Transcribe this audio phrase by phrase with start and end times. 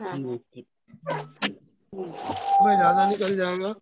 [0.00, 0.64] मैं
[2.76, 3.74] ज़्यादा निकल जाएगा।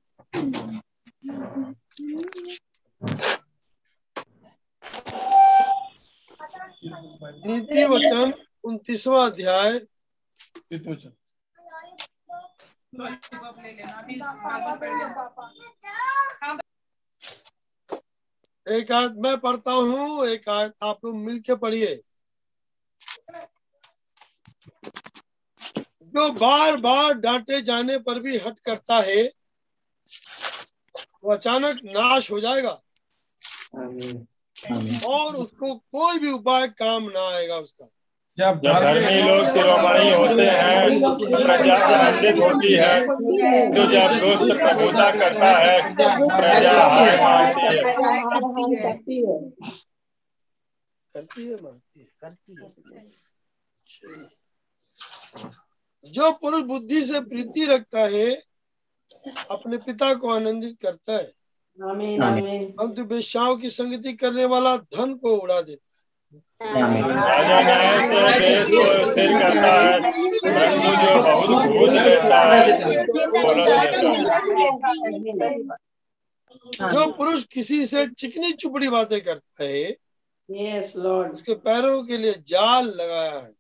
[7.47, 8.33] नीति वचन,
[8.65, 9.81] उन्तीसवा अध्याय।
[18.67, 21.95] एक आयत मैं पढ़ता हूँ, एक आयत आप लोग मिलके पढ़िए।
[26.15, 29.23] जो बार बार डांटे जाने पर भी हट करता है
[31.25, 32.81] वो अचानक नाश हो जाएगा।
[35.07, 37.89] और उसको कोई भी उपाय काम ना आएगा उसका।
[38.37, 41.01] जब धर्मी लोग शिरोमणि होते हैं
[41.33, 43.01] प्रजा आनंदित होती है
[43.75, 49.37] तो जब दुष्ट प्रभुता करता है प्रजा हाय मारती है। करती है
[51.13, 52.69] करती है। मारती है। करती है
[56.07, 58.43] जो पुरुष बुद्धि से प्रीति रखता है
[59.51, 61.31] अपने पिता को आनंदित करता है।
[61.91, 65.99] आमीन आमीन। परंतु बेश्याओं की संगति करने वाला धन को उड़ा देता है।
[76.81, 79.97] जो है है। पुरुष किसी से चिकनी चुपड़ी बातें करता है
[80.51, 83.58] यस उसके पैरों के लिए जाल लगाया है।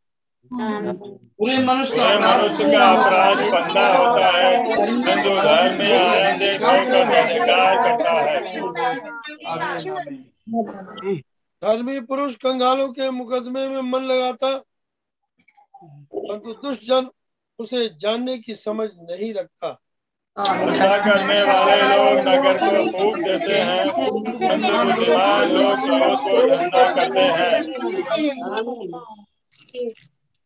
[0.52, 4.52] पूरे मनुष्य का मनुष्य का अपराध पंदा होता है।
[5.22, 6.42] जो धर्म में आनंद
[7.80, 8.36] करता है।
[11.62, 14.50] धर्मी पुरुष कंगालों के मुकदमे में मन लगाता
[16.14, 17.08] परंतु दुष्ट जन
[17.58, 19.70] उसे जानने की समझ नहीं रखता।
[20.36, 24.88] धंधा करने वाले लोग नगर को फूक देते हैं। बुद्धिमान
[25.48, 25.76] लोग
[26.50, 27.52] धंधा करते हैं।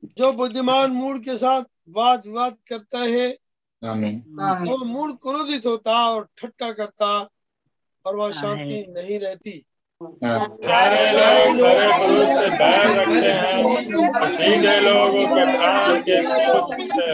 [0.03, 3.29] जो बुद्धिमान मूड के साथ वाद विवाद करता है
[4.69, 7.07] वो मूड क्रोधित होता और ठट्टा करता
[8.05, 9.53] और वह शांति नहीं रहती।
[10.03, 16.17] सारे लोग बड़े पुरुष से बैर रखते हैं सीधे लोगों के प्राण के
[16.53, 17.05] पूछते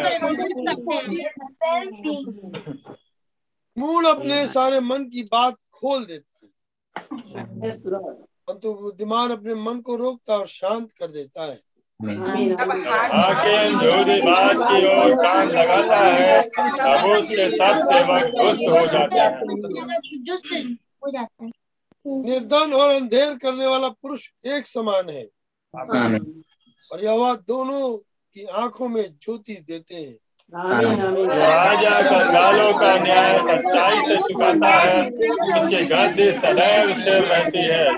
[3.76, 6.50] मूड अपने सारे मन की बात खोल देता है।
[8.48, 11.58] परंतु बुद्धिमान अपने मन को रोकता और शांत कर देता है।
[12.00, 19.18] हाकिम झूठी बात की ओर कान लगाता है अब उसके सब सेवक दुष्ट हो जाते
[19.18, 19.32] हैं।
[21.12, 21.50] जाता है।
[22.06, 25.24] निर्धन और अंधेर करने वाला पुरुष एक समान है।
[26.92, 27.96] और यह दोनों
[28.34, 30.16] की आँखों में ज्योति देते हैं।
[30.60, 37.22] आमीन आमीन जो राजा कंगालों का न्याय सच्चाई से चुकाता है उसकी गद्दी सदैव स्थिर
[37.24, 37.88] रहती है।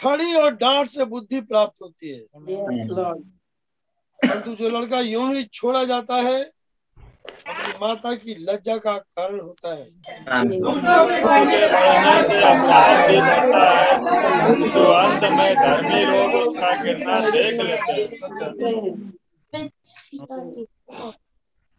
[0.00, 2.20] छड़ी और डांट से बुद्धि प्राप्त होती है।
[4.18, 6.40] परंतु जो लड़का यूँ ही छोड़ा जाता है
[7.48, 9.86] अपनी माता की लज्जा का कारण होता है।
[10.40, 11.58] उनके बढ़ने
[12.28, 13.88] से अपराध भी बढ़ता है
[14.72, 18.06] तो अंत में धर्मी लोग उसका गिरना देख लेते हैं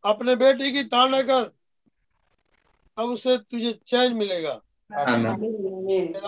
[0.03, 1.43] अपने बेटे की ताड़ना कर
[2.97, 4.59] अब उसे तुझे चैन मिलेगा।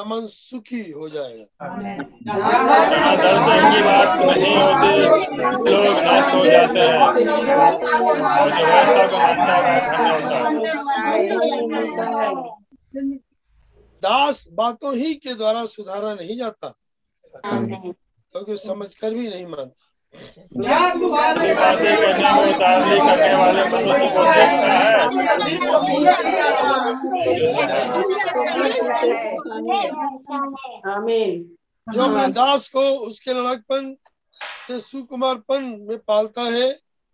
[0.06, 1.46] मन सुखी हो जाएगा।
[3.84, 9.09] बात नहीं होती लोग नष्ट हो जाते हैं को होता है
[14.03, 16.74] दास बातों ही के द्वारा सुधारा नहीं जाता
[17.35, 24.74] क्योंकि समझ कर भी नहीं मानता। बातें करने में उतावली करने वाले मनुष्य को देखता
[30.94, 31.31] आमीन।
[31.88, 33.96] जो अपने दास को उसके लड़कपन
[34.68, 36.69] से सुकुमारपन में पालता है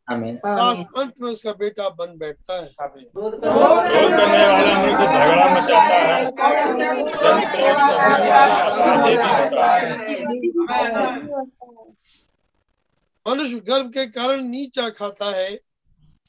[0.08, 6.26] दास अंत में उसका बेटा बन बैठता है। क्रोध करने वाला मनुष्य झगड़ा मचाता है
[6.26, 8.58] जन क्रोध करने वाला
[9.46, 10.88] अपराधी भी होता है
[13.26, 15.50] मनुष्य गर्व के कारण नीचा खाता है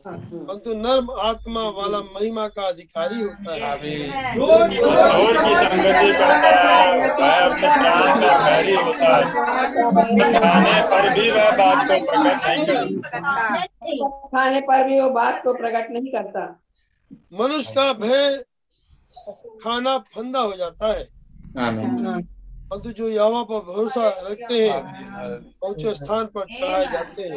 [0.05, 3.59] परंतु नर्म आत्मा वाला महिमा का अधिकारी होता है।
[4.35, 9.23] चोर की संगति करता है वह अपने प्राण का बैरी होता है
[10.33, 13.27] खाने पर भी वह बात को प्रकट नहीं करता
[14.31, 16.43] खाने पर भी वो बात को प्रकट नहीं करता।
[17.41, 18.45] मनुष्य का भय
[19.65, 21.05] खाना फंदा हो जाता है।
[22.71, 24.81] परंतु जो यहाँ पर भरोसा रखते हैं
[25.69, 27.37] ऊँचे स्थान पर चढ़ाए जाते हैं।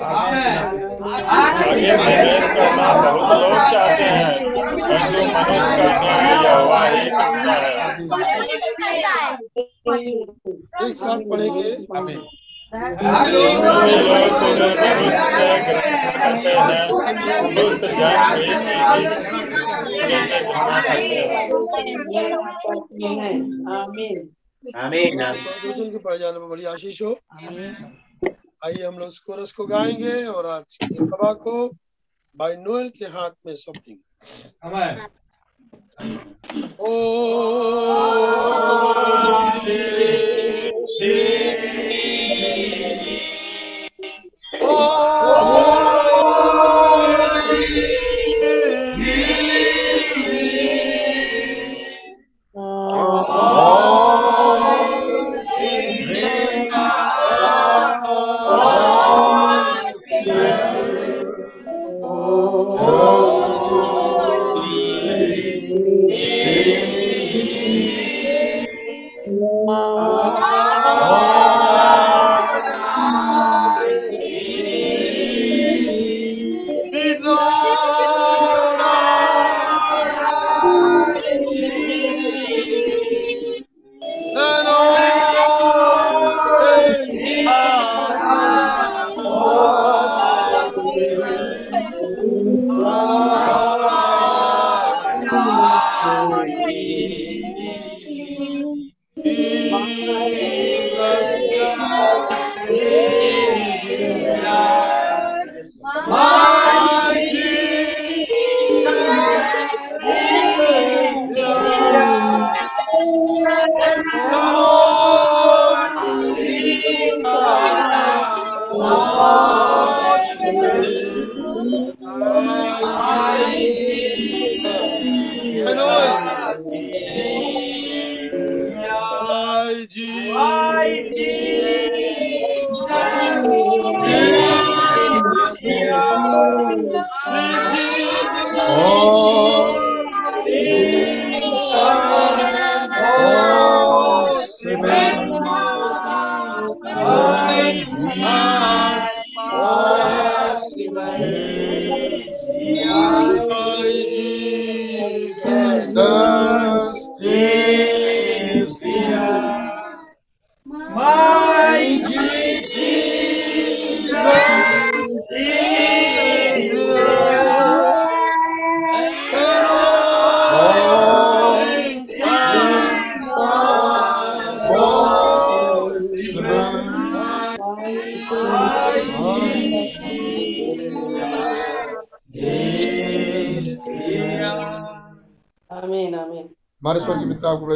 [9.85, 10.23] हैं ही है
[10.83, 11.69] एक साथ पढ़ेंगे।
[23.73, 24.29] आमीन।
[24.75, 25.21] आमीन।
[25.65, 25.97] वचन के
[26.39, 27.19] में बड़ी आशीष हो।
[28.65, 31.71] आइए हम लोग इस कोरस को गाएँगे और आज की सभा को
[32.37, 34.01] भाई नोएल के हाथ में सौंपेंगे।
[34.63, 35.07] आमीन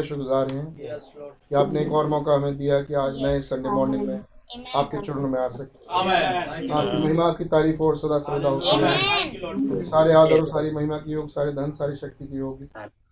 [0.07, 0.65] शुक्रगुजार हैं।
[1.50, 4.19] कि आपने एक और मौका हमें दिया कि आज नए संडे मॉर्निंग में
[4.75, 5.86] आपके चरणों में आ सके।
[6.74, 11.12] आपकी महिमा की तारीफ़ और सदा सर्वदा होती है सारे आदर और सारी महिमा की
[11.12, 12.65] योग सारे धन सारी शक्ति की होगी।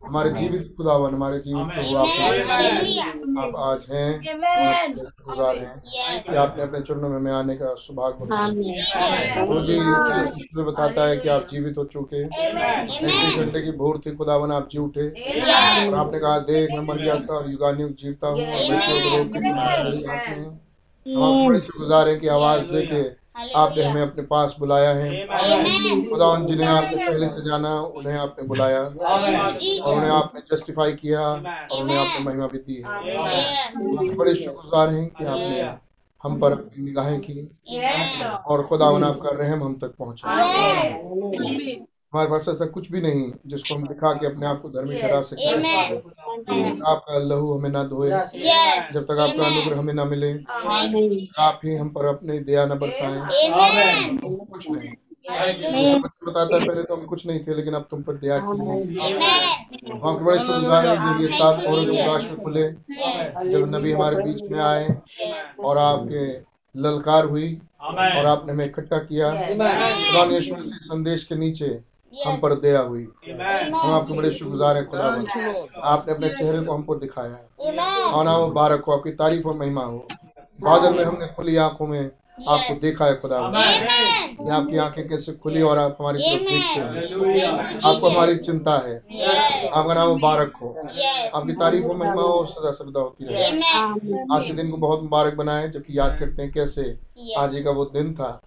[0.06, 2.07] हमारे जीवित खुदावन हमारे जीवित प्रभु आप
[3.40, 4.12] आप आज हैं
[5.25, 8.48] गुजार हैं। कि आपने अपने चरणों में हमें आने का सौभाग्य बख्शा।
[10.56, 14.69] तो बताता है कि आप जीवित हो चुके ऐसे संडे की भोर थी खुदावन आप
[14.72, 15.07] जी उठे।
[15.88, 18.74] और आपने कहा देख मैं मर गया था और युगानुयुग जीवता हूँ और
[20.06, 20.46] हैं।
[21.06, 23.25] हम आपको बड़े शुक्रगुजार हैं कि आवाज़ दे के
[23.56, 25.10] आपने हमें अपने पास बुलाया है।
[26.10, 28.82] खुदा उन जिन्हें आपने पहले से जाना उन्हें आपने बुलाया।
[29.86, 31.22] और उन्हें आपने जस्टिफाई किया
[31.72, 32.88] और उन्हें आपने महिमा भी दी है।
[33.98, 35.62] हम बड़े शुक्रगुजार हैं कि आपने
[36.24, 37.50] हम पर अपनी निगाहें की।
[38.46, 40.27] और खुदा आपका रहम हम तक पहुँचा
[42.15, 45.19] हमारे पास ऐसा कुछ भी नहीं जिसको हम दिखा के अपने आप को धर्मी ठहरा
[45.22, 45.48] सके
[46.89, 50.29] आपका लहू हमें ना धोए। जब तक आपका अनुग्रह हमें ना मिले
[51.45, 53.19] आप ही हम पर अपनी दया न बरसाएँ।
[54.22, 54.89] कुछ नहीं।
[56.00, 58.75] बताता पहले तो हम कुछ नहीं थे लेकिन अब तुम पर दया की है।
[59.93, 62.67] हम बड़े शुक्रगुजार हैं जब ये सात और अवकाश में खुले।
[63.51, 64.88] जब नबी हमारे बीच में आए
[65.60, 66.24] और आपके
[66.75, 69.34] ललकार हुई और आपने हमें इकट्ठा किया
[70.86, 71.67] संदेश के नीचे
[72.25, 75.03] हम पर दया हुई। हम आपके बड़े शुक्रगुजार हैं खुदा
[75.84, 77.48] आपने अपने चेहरे को हमको दिखाया है।
[78.03, 80.07] और ना मुबारक हो आपकी तारीफ़ और महिमा हो।
[80.60, 82.12] बादल में हमने खुली आँखों में
[82.48, 83.38] आपको देखा है खुदा
[84.41, 88.95] ये आपकी आँखें कैसे खुली और आप हमारी तरफ़ देखते हैं। आपको हमारी चिंता है।
[89.74, 90.67] आपका नाम मुबारक हो
[91.36, 93.43] आपकी तारीफ़ और महिमा और सदा सर्वदा होती रहे।
[94.36, 96.98] आज के दिन को बहुत मुबारक बनाए जबकि याद करते हैं कैसे?
[97.38, 98.41] आज ही का वो दिन था।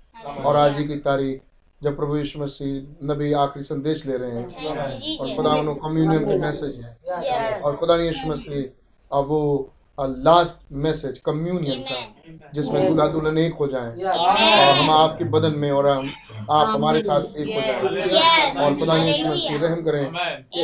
[0.45, 1.41] और आज ही की तारीख
[1.83, 6.77] जब प्रभु यीशु मसीह नबी आखिरी संदेश ले रहे हैं और खुदा कम्युनियन के मैसेज
[6.77, 13.55] है। और खुदा यीशु मसीह अब वो लास्ट मैसेज कम्युनियन का जिसमें दूल्हा दुल्हन एक
[13.55, 16.11] हो जाए। और हम आपके बदन में और हम
[16.51, 20.05] आप हमारे साथ एक हो जाए। और खुदा ने यीशु मसीह रहम करें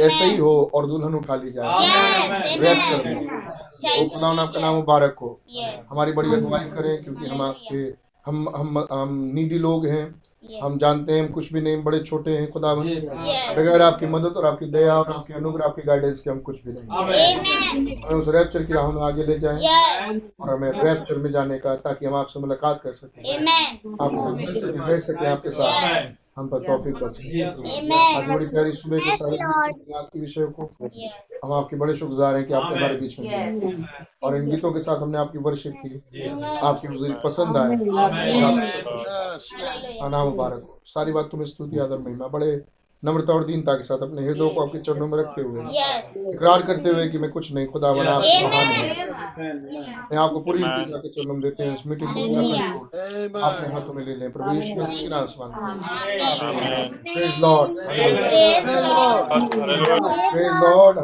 [0.00, 1.66] ऐसे ही हो और दुल्हन उठा ली जाए।
[3.84, 5.40] ओ you, खुदा आपका नाम मुबारक हो।
[5.90, 7.82] हमारी बड़ी अगुवाई करें क्योंकि हम आपके
[8.26, 10.62] हम हम हम नीडी लोग हैं। Yes.
[10.62, 13.56] हम जानते हैं हम कुछ भी नहीं बड़े छोटे हैं खुदा Yes.
[13.58, 16.72] बगैर आपकी मदद और आपकी दया और आपके अनुग्रह आपकी गाइडेंस के हम कुछ भी
[16.72, 18.02] नहीं Amen.
[18.04, 20.20] हमें उस रैप्चर की राह में आगे ले जाए Yes.
[20.40, 24.32] और हमें रैप्चर में जाने का ताकि हम आपसे मुलाकात कर सकें आप आपके साथ
[24.34, 26.22] मिल सकें रह सकें आपके साथ Yes.
[26.36, 29.36] हम पर टॉपिक आज बड़ी प्यारी सुबह के सारे
[29.92, 30.62] के विषय को
[31.44, 33.86] हम आपके बड़े शुक्रगुजार हैं कि आपने हमारे बीच में
[34.22, 35.92] और इन गीतों के साथ हमने आपकी वर्षिप की।
[36.62, 37.76] आपकी बुज़ुर्ग पसंद आए.
[40.08, 42.50] नाम मुबारक। हो सारी बात तुम्हें स्तुति आदर महिमा। बड़े
[43.04, 45.62] नम्रता और दीनता के साथ अपने हृदय को आपके चरणों में रखते हुए.
[46.30, 48.20] इकरार करते हुए कि मैं कुछ नहीं खुदा बना है.
[50.10, 54.04] मैं आपको पूरी के चरणों में देते हैं इस मीटिंग को पूरा अपने हाथों में
[54.06, 57.70] ले लें प्रभु यीशु मसीह नाम से मांगते हैं प्रेज लॉर्ड
[60.64, 60.96] लॉर्ड.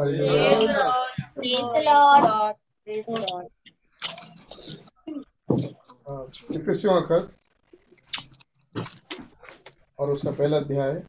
[6.55, 7.17] इफिसियों का
[9.99, 11.01] और उसका पहला अध्याय।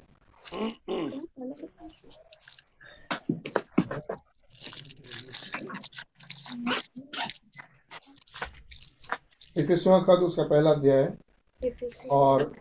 [9.56, 11.18] का खत उसका पहला अध्याय है।
[12.10, 12.52] और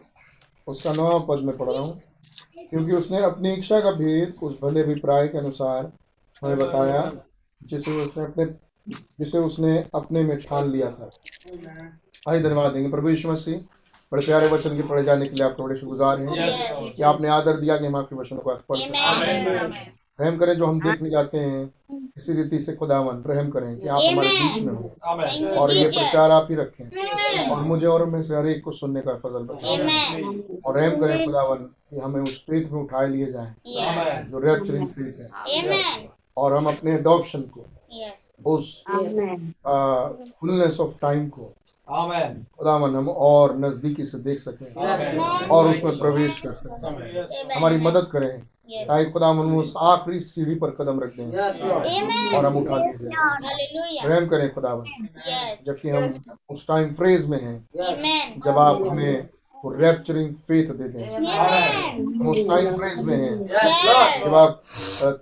[0.67, 2.01] उसका नौवा पद में पढ़ रहा हूँ।
[2.69, 5.91] क्योंकि उसने अपनी इच्छा का भेद उस भले अभिप्राय के अनुसार
[6.43, 7.25] हमें बताया
[7.63, 8.43] जिसे उसने अपने
[9.19, 11.09] जिसे उसने अपने में ठान लिया था।
[12.29, 13.70] आइए धन्यवाद देंगे। प्रभु यीशु मसीह
[14.11, 17.59] बड़े प्यारे वचन के पढ़े जाने के लिए आपके बड़े शुक्रगुजार हैं। कि आपने आदर
[17.59, 19.79] दिया कि हम आपके वचनों को पढ़ सकें
[20.21, 21.73] रहम करें जो हम देखने जाते हैं।
[22.17, 24.91] इसी रीति से खुदावन रहम करें कि आप हमारे बीच में हो।
[25.61, 29.01] और ये प्रचार आप ही रखें। और मुझे और में से हर एक को सुनने
[29.01, 30.65] का फजल Amen.
[30.65, 33.53] और रहम करें खुदावन कि हमें उस फेथ में उठाए लिए जाएँ।
[34.31, 35.29] जो रैप्चरिंग फेथ है
[36.37, 37.65] और हम अपने अडॉप्शन को
[38.45, 38.83] उस
[40.39, 41.53] फुलनेस ऑफ़ टाइम को
[42.57, 44.73] खुदावन हम और नजदीकी से देख सकें
[45.47, 48.41] और उसमें प्रवेश कर सकें। हमारी मदद करें।
[48.87, 52.37] ताकि खुदाम उस आखिरी सीढ़ी पर कदम रख दें.
[52.37, 53.09] और हम उठा दीजिए.
[54.07, 54.85] रहम करें खुदावन
[55.65, 56.13] जबकि हम
[56.49, 57.69] उस टाइम फ्रेज में हैं।
[58.45, 59.27] जब आप हमें
[59.65, 61.25] वो रैप्चरिंग फेथ दे दें। Amen.
[62.21, 63.33] हम उस टाइम फ्रेज में हैं।
[64.25, 64.61] जब आप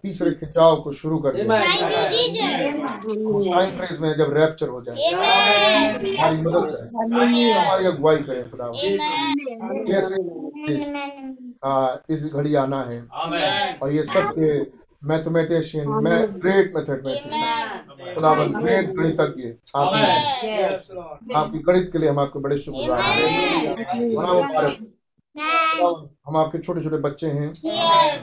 [0.02, 1.32] तीसरे खिंचाव को शुरू कर
[3.50, 6.88] टाइम फ्रेज में जब रैप्चर हो जाए। हमारी मदद करें।
[7.56, 8.72] हमारी अगुवाई करें खुदा
[9.90, 10.16] कैसे?
[12.14, 13.00] इस घड़ी आना है।
[13.84, 14.66] और ये सत्य
[15.04, 18.14] मैथमेटिशियन मैं ग्रेट मैथमेटिशियन Amen.
[18.16, 19.44] खुदावन ग्रेट गणितज्ञ
[19.76, 20.42] आप। Yes.
[20.50, 21.36] Yes, Lord.
[21.36, 23.18] आपकी गणित के लिए हम आपके बड़े शुक्रगुजार हैं।
[26.28, 27.48] हम आपके छोटे छोटे बच्चे हैं।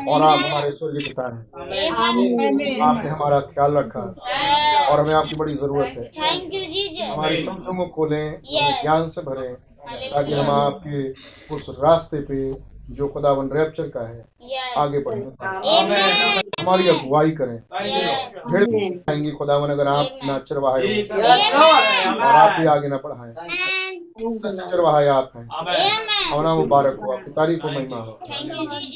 [0.09, 1.43] और आप हमारे स्वर्गीय पिता हैं
[2.81, 4.01] आपने हमारा ख्याल रखा।
[4.91, 6.11] और हमें आपकी बड़ी ज़रूरत है।
[7.11, 8.41] हमारी समझों को खोलें
[8.83, 9.55] ज्ञान से भरें
[10.13, 11.11] ताकि हम आपके
[11.55, 12.51] उस रास्ते पे
[12.91, 14.79] जो खुदावन रैप्चर का है Yes.
[14.79, 15.23] आगे बढ़ें.
[16.61, 17.59] हमारी अगुवाई करें।
[19.11, 21.21] आएँगे खुदावन अगर आप ना चरवाहे हो.
[22.15, 22.97] और आप ही आगे ना
[24.37, 25.49] सच्चे चरवाहे आप हैं.
[26.33, 28.21] हमारा मुबारक हो। आपकी तारीफ़ और महिमा हो.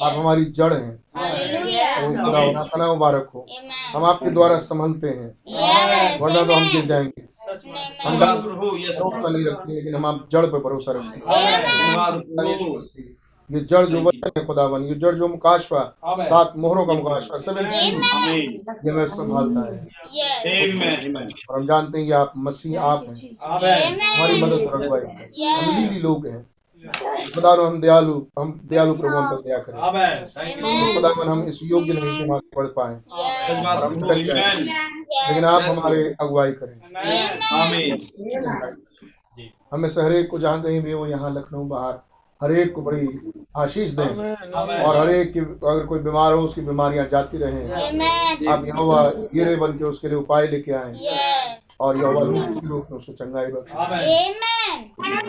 [0.02, 2.24] आप हमारी जड़ हैं। Hallelujah.
[2.24, 3.46] खुदावन आपका मुबारक हो।
[3.94, 5.34] हम आपके द्वारा संभलते हैं।
[6.18, 7.22] वरना तो हम गिर जाएँगे।
[8.02, 13.19] हम भरोसा नहीं रखते लेकिन हम आप जड़ पर भरोसा रखते हैं।
[13.50, 17.56] ये जड़ जो वचन है खुदावन ये जड़ जो मुकाशवा सात मोहरों का मुकाशवा सील
[18.84, 19.78] ये हमें संभालता है
[21.50, 25.02] और हम जानते हैं कि आप मसीह आप हैं। हमारी मदद और अगुवाई
[25.46, 26.42] हम लीली लोग हैं।
[27.34, 29.78] खुदावन हम दयालु हम दयालु प्रभु हम पर दया करें.
[29.78, 30.16] Amen.
[30.94, 32.94] खुदावन हम इस योग्य नहीं कि हम बढ़ पाए।
[33.50, 33.58] हम
[34.10, 36.76] लेकिन आप हमारे अगुवाई करें।
[39.72, 41.92] हमें से हर को जहाँ कहीं भी हो यहाँ लखनऊ बाहर
[42.42, 43.06] हर एक को बड़ी
[43.58, 48.48] आशीष दें और हर एक की अगर कोई बीमार हो उसकी बीमारियाँ जाती रहें Amen.
[48.52, 49.02] आप यहोवा
[49.34, 50.92] गिरे बन के उसके लिए उपाय लेके आए
[51.80, 54.78] और यहोवा दूसरी रूप में उसको चंगाई Amen.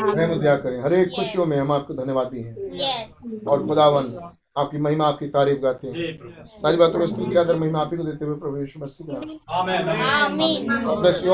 [0.09, 0.39] Amen.
[0.41, 3.09] दया करें हर एक खुशियों में हम आपको धन्यवादी हैं Yes.
[3.47, 4.05] और खुदावन
[4.57, 8.03] आपकी महिमा आपकी तारीफ़ गाते हैं सारी बातों में स्तुति आदर महिमा आप ही को
[8.03, 9.83] देते हुए प्रभु यीशु मसीह के नाम से। Amen.
[9.89, 10.61] Amen.
[10.85, 11.31] God bless you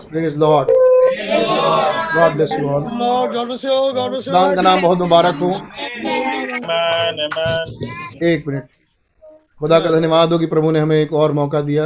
[0.07, 0.37] Praise Lord.
[0.37, 0.67] Praise Lord.
[2.35, 2.51] Bless
[4.25, 5.49] खुदा का नाम बहुत मुबारक हो
[6.57, 7.19] Amen.
[7.27, 7.67] Amen.
[8.23, 8.63] एक मिनट
[9.59, 11.85] खुदा का धन्यवाद हो कि प्रभु ने हमें एक और मौका दिया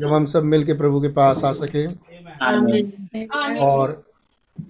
[0.00, 1.86] जब हम सब मिल के प्रभु के पास आ सके
[3.64, 4.02] और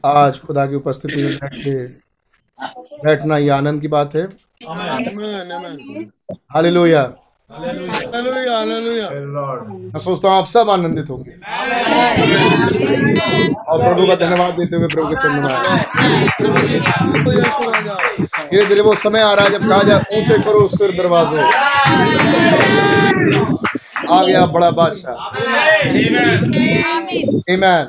[0.07, 1.77] आज खुदा की उपस्थिति में बैठ के
[3.05, 4.27] बैठना ये आनंद की बात है
[6.53, 7.03] हालेलुया
[7.51, 9.09] हालेलुया हालेलुया
[9.95, 11.33] मैं सोचता हूँ आप सब आनंदित होंगे।
[13.71, 15.49] और प्रभु का धन्यवाद देते हुए प्रभु के चरण में
[18.51, 21.43] धीरे धीरे वो समय आ रहा है जब कहा जाए ऊँचे करो सिर दरवाजे।
[24.11, 25.15] आ गया बड़ा बादशाह।
[27.55, 27.85] Amen.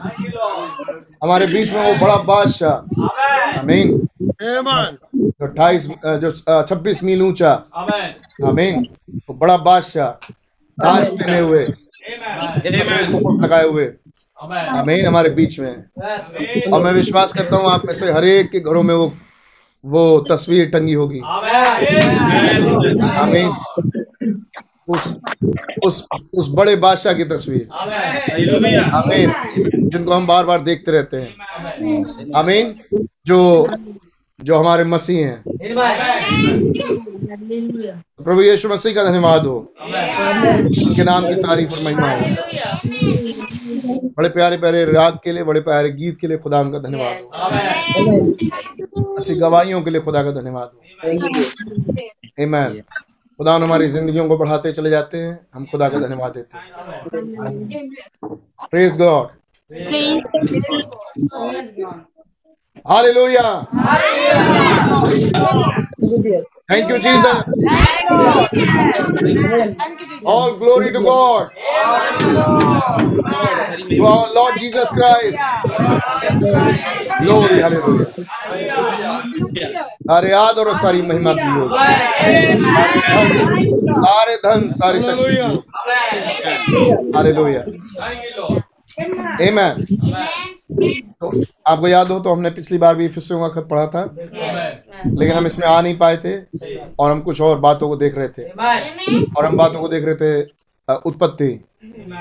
[1.24, 5.88] हमारे बीच में वो बड़ा बादशाह। आमीन आमेन जो अट्ठाईस
[6.24, 6.32] जो
[6.64, 7.52] छब्बीस मील ऊँचा।
[8.46, 8.88] आमीन
[9.30, 10.10] वो बड़ा बादशाह।
[10.78, 11.64] ताज पहने हुए।
[13.44, 13.86] लगाए हुए।
[14.40, 15.76] आमीन हमारे बीच में।
[16.74, 19.14] और मैं विश्वास करता हूँ आप में से हर एक के घरों में वो
[19.84, 21.20] वो तस्वीर टंगी होगी।
[23.20, 23.50] आमीन
[24.90, 25.18] उस
[25.86, 27.68] उस उस बड़े बादशाह की तस्वीर।
[28.82, 29.34] आमीन।
[29.90, 31.36] जिनको हम बार बार देखते रहते हैं।
[32.36, 32.80] आमीन।
[33.26, 33.68] जो
[34.44, 35.44] जो हमारे मसीह हैं।
[38.24, 42.20] प्रभु यीशु मसीह का धन्यवाद हो। उनके नाम की तारीफ़ और महिमा हो।
[44.10, 47.30] बड़े प्यारे प्यारे राग के लिए बड़े प्यारे गीत के लिए खुदा उनका धन्यवाद हो।
[49.16, 50.82] अच्छी गवाहियों के लिए खुदा का धन्यवाद हो।
[52.46, 52.82] Amen.
[53.40, 56.64] खुदा हमारी ज़िंदगी को बढ़ाते चले जाते हैं, हम खुदा का धन्यवाद देते हैं।
[58.72, 59.28] Praise God
[62.86, 63.50] hallelujah
[66.71, 67.45] Thank you Jesus
[70.27, 71.51] All glory to God.
[73.91, 75.41] To our Lord Jesus Christ.
[77.23, 78.11] Glory, hallelujah.
[80.11, 81.69] सारे आदर और सारी महिमा की हो
[83.99, 85.37] सारे धन सारी शक्ति
[87.17, 87.63] हालेलुया
[89.00, 89.84] आमेन
[91.22, 94.04] तो आपको याद हो तो हमने पिछली बार भी फिसों का खत पढ़ा था?
[95.08, 96.38] लेकिन हम इसमें आ नहीं पाए थे
[97.00, 98.44] और हम कुछ और बातों को देख रहे थे।
[99.38, 100.42] और हम बातों को देख रहे थे
[101.06, 101.50] उत्पत्ति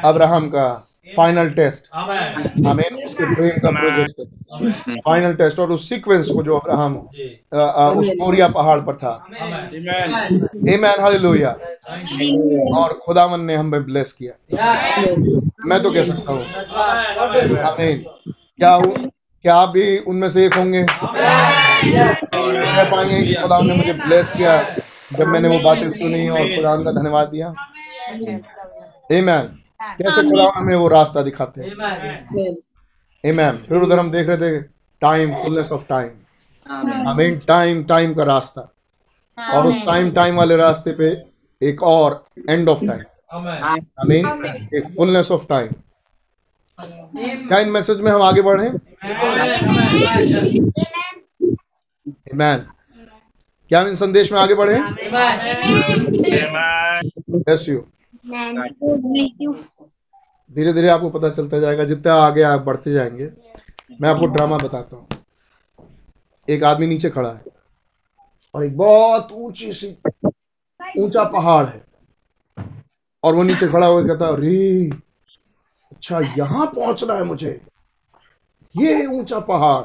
[0.05, 0.67] अब्राहम का।
[1.07, 4.21] फाइनल टेस्ट आमीन उसके प्रेम का प्रोजेक्ट
[5.05, 6.97] फाइनल टेस्ट और उस सीक्वेंस को जो अब्राहम
[7.99, 9.27] उस मोरिया पहाड़ पर था।
[9.75, 11.51] आमेन हालेलुया
[12.79, 14.33] और खुदावन ने हमें ब्लेस किया।
[15.67, 16.45] मैं तो कह सकता हूँ।
[17.63, 18.95] आमीन क्या हूँ?
[19.45, 24.63] क्या आप भी उनमें से एक होंगे कह पाएँगे कि खुदा ने मुझे ब्लेस किया
[25.13, 27.55] जब मैंने वो बातें सुनी और खुदा का धन्यवाद दिया।
[29.13, 29.64] आमेन
[29.99, 31.71] कैसे खुदा हमें वो रास्ता दिखाते हैं।
[33.25, 34.61] आमेन फिर उधर हम देख रहे थे
[35.03, 38.71] टाइम फुलनेस ऑफ़ टाइम आमीन टाइम टाइम का रास्ता।
[39.39, 41.07] और उस टाइम टाइम वाले रास्ते पे
[41.63, 43.03] एक और एंड ऑफ़ टाइम
[44.01, 44.27] आमीन
[44.75, 45.69] एक फुलनेस ऑफ़ टाइम
[47.49, 48.69] क्या इन मैसेज में हम आगे बढ़े
[52.35, 52.65] मैन
[53.71, 54.75] क्या हम इन संदेश में आगे बढ़े
[57.49, 57.85] यस यू
[60.55, 63.31] धीरे धीरे आपको पता चलता जाएगा जितना आगे आप बढ़ते जाएँगे।
[64.01, 65.07] मैं आपको ड्रामा बताता हूँ।
[66.49, 67.43] एक आदमी नीचे खड़ा है
[68.55, 69.97] और एक बहुत ऊँची सी
[70.99, 71.85] ऊँचा पहाड़ है
[73.23, 74.91] और वो नीचे खड़ा होकर कहता अरे
[75.93, 77.61] अच्छा यहाँ पहुँचना है मुझे।
[78.77, 79.85] ये ऊँचा पहाड़।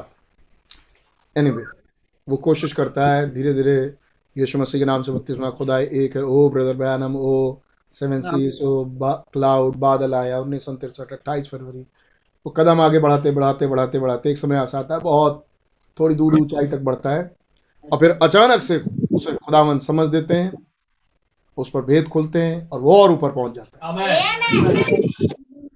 [1.38, 1.76] एनीवे anyway,
[2.28, 3.94] वो कोशिश करता है धीरे धीरे
[4.36, 7.56] यीशु मसीह के नाम से बत्तीसवा खुदाई एक है ओ ब्रदर बयानम ओ
[7.94, 11.80] सेवन सीज ओ बा, क्लाउड बादल आया उन्नीस सौ तिरसठ अट्ठाईस फरवरी।
[12.46, 15.44] वो कदम आगे बढ़ाते बढ़ाते बढ़ाते बढ़ाते एक समय ऐसा आता है बहुत
[15.98, 17.30] थोड़ी दूर ऊंचाई तक बढ़ता है।
[17.84, 18.78] और फिर अचानक से
[19.14, 20.52] उसे खुदावन समझ देते हैं
[21.58, 23.92] उस पर भेद खुलते हैं और वो और ऊपर पहुँच जाता है।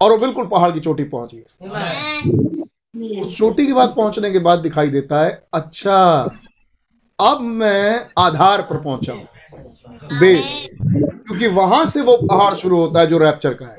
[0.01, 4.59] और वो बिल्कुल पहाड़ की चोटी पहुँच गया। उस चोटी के बाद पहुँचने के बाद
[4.59, 5.97] दिखाई देता है अच्छा
[7.19, 9.27] अब मैं आधार पर पहुँचा हूँ।
[10.13, 10.67] बेस
[11.27, 13.75] क्योंकि वहाँ से वो पहाड़ शुरू होता है जो रैप्चर का है।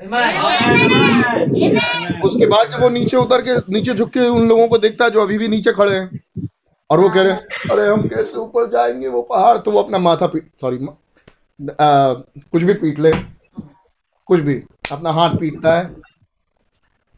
[2.21, 5.11] उसके बाद जब वो नीचे उतर के नीचे झुक के उन लोगों को देखता है
[5.11, 6.19] जो अभी भी नीचे खड़े हैं।
[6.89, 9.07] और वो कह रहे हैं अरे हम कैसे ऊपर जाएँगे?
[9.07, 10.77] वो पहाड़ तो वो अपना माथा पीट सॉरी
[11.59, 13.11] कुछ भी पीट ले।
[14.27, 14.61] कुछ भी
[14.91, 15.89] अपना हाथ पीटता है।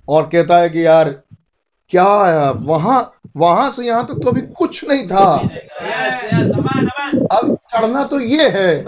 [0.08, 1.10] और कहता है कि यार
[1.92, 3.02] क्या है वहाँ
[3.38, 5.26] वहाँ से यहाँ तक तो अभी कुछ नहीं था।
[7.32, 8.84] अब चढ़ना तो ये है।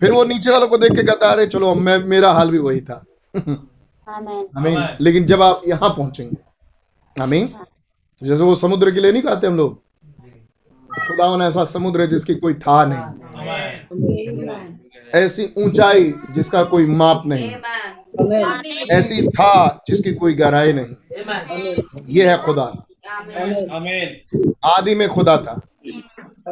[0.00, 2.80] फिर वो नीचे वालों को देख के कहता अरे चलो मैं मेरा हाल भी वही
[2.80, 3.04] था।
[3.36, 9.46] आमीन। लेकिन जब आप यहाँ पहुँचेंगे आमीन तो जैसे वो समुद्र के लिए नहीं कहते
[9.46, 9.74] हम लोग
[10.90, 13.04] खुदावन ऐसा समुद्र है जिसकी कोई था नहीं।
[15.14, 17.50] ऐसी ऊंचाई जिसका कोई माप नहीं।
[18.90, 20.94] ऐसी था जिसकी कोई गहराई नहीं।
[22.08, 22.64] ये है खुदा।
[23.72, 25.60] आमीन। आदि में खुदा था।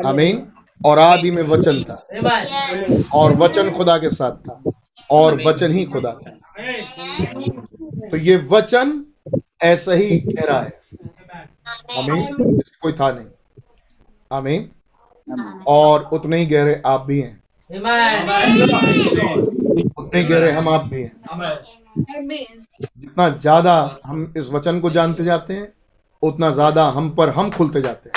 [0.07, 0.47] आमीन।
[0.87, 1.95] और आदि में वचन था।
[3.15, 4.63] और वचन खुदा के साथ था।
[5.11, 6.31] और वचन ही खुदा था।
[8.11, 9.03] तो ये वचन
[9.63, 10.73] ऐसा ही कह रहा है।
[11.99, 13.27] आमीन। कोई था नहीं।
[14.31, 14.69] आमीन।
[15.67, 17.43] और उतने ही गहरे आप भी हैं।
[19.99, 21.13] उतने ही गहरे हम आप भी हैं।
[21.99, 23.75] जितना ज़्यादा
[24.07, 25.73] हम इस वचन को जानते जाते हैं
[26.23, 28.17] उतना ज़्यादा हम पर हम खुलते जाते हैं।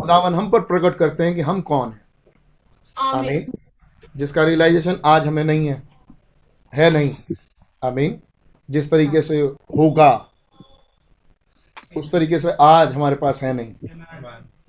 [0.00, 2.00] खुदावन हम पर प्रकट करते हैं कि हम कौन हैं।
[2.96, 3.52] आमीन।
[4.16, 5.82] जिसका रियलाइजेशन आज हमें नहीं है
[6.74, 7.34] है नहीं।
[7.84, 8.20] आमीन।
[8.70, 9.40] जिस तरीके से
[9.78, 10.26] होगा
[11.96, 13.74] उस तरीके से आज हमारे पास है नहीं।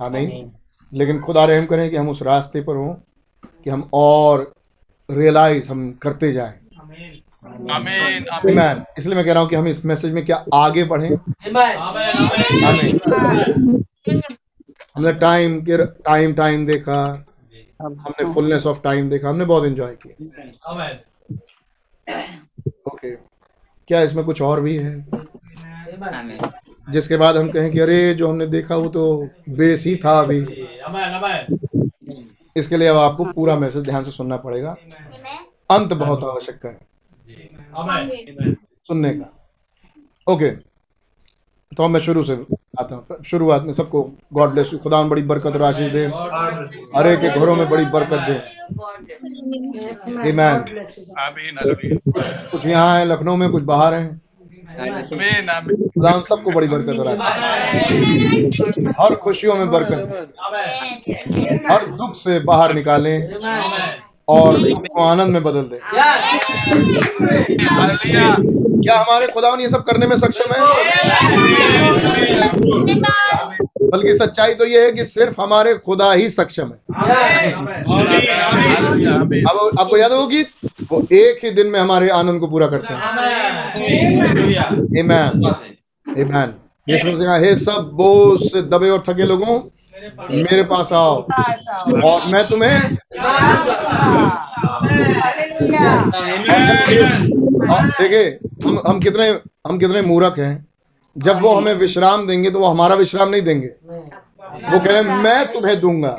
[0.01, 0.51] आमीन।
[0.93, 2.93] लेकिन खुदा रहम करें कि हम उस रास्ते पर हों
[3.63, 4.53] कि हम और
[5.11, 10.13] रियलाइज़ हम करते जाएँ। आमीन। आमीन। इसलिए मैं कह रहा हूँ कि हम इस मैसेज
[10.13, 11.15] में क्या आगे बढ़े।
[12.65, 13.80] आमीन।
[14.95, 17.01] हमने टाइम के टाइम टाइम देखा।
[17.81, 20.89] हमने फुलनेस ऑफ़ टाइम देखा। हमने बहुत एंजॉय किया।
[22.87, 23.15] ओके
[23.87, 25.07] क्या इसमें कुछ और भी है?
[26.89, 30.39] जिसके बाद हम कहें कि अरे जो हमने देखा वो तो बेस ही था अभी।
[32.57, 34.75] इसके लिए अब आपको पूरा मैसेज ध्यान से सुनना पड़ेगा।
[35.69, 36.79] अंत बहुत आवश्यक है।
[38.87, 39.37] सुनने का।
[40.27, 40.70] ओके
[41.77, 42.33] तो मैं शुरू से
[42.79, 44.01] आता हूँ। शुरुआत में सबको
[44.33, 46.05] गॉड ब्लेस खुदा बड़ी बरकत और आशीष दे।
[46.95, 48.35] हर एक के घरों में बड़ी बरकत दे।
[50.29, 50.39] आमीन
[51.19, 51.55] आमीन।
[52.51, 54.19] कुछ यहाँ है लखनऊ में कुछ बाहर है।
[54.71, 60.33] खुदा सबको बड़ी बरकत और आशीष हर खुशियों में बरकत।
[61.71, 63.17] हर दुख से बाहर निकालें।
[64.29, 64.55] और
[64.99, 65.79] आनंद में बदल दे।
[68.81, 70.59] क्या हमारे खुदा ये सब करने में सक्षम है?
[73.81, 76.77] बल्कि सच्चाई तो ये है कि सिर्फ़ हमारे खुदा ही सक्षम है।
[79.41, 80.41] अब आपको याद होगी
[80.91, 83.01] वो एक ही दिन में हमारे आनंद को पूरा करते हैं।
[85.01, 85.31] Amen.
[86.17, 86.47] Amen.
[86.89, 89.59] यीशु ने कहा हे सब बोझ से दबे और थके लोगों
[90.01, 91.15] मेरे पास आओ।
[92.05, 92.95] और मैं तुम्हें
[97.99, 98.23] देखिए
[98.65, 99.27] हम हम कितने
[99.67, 100.53] हम कितने मूर्ख हैं।
[101.15, 105.15] जब वो हमें विश्राम देंगे तो वो हमारा विश्राम नहीं देंगे। वो कह रहे हैं
[105.23, 106.17] मैं तुम्हें दूँगा।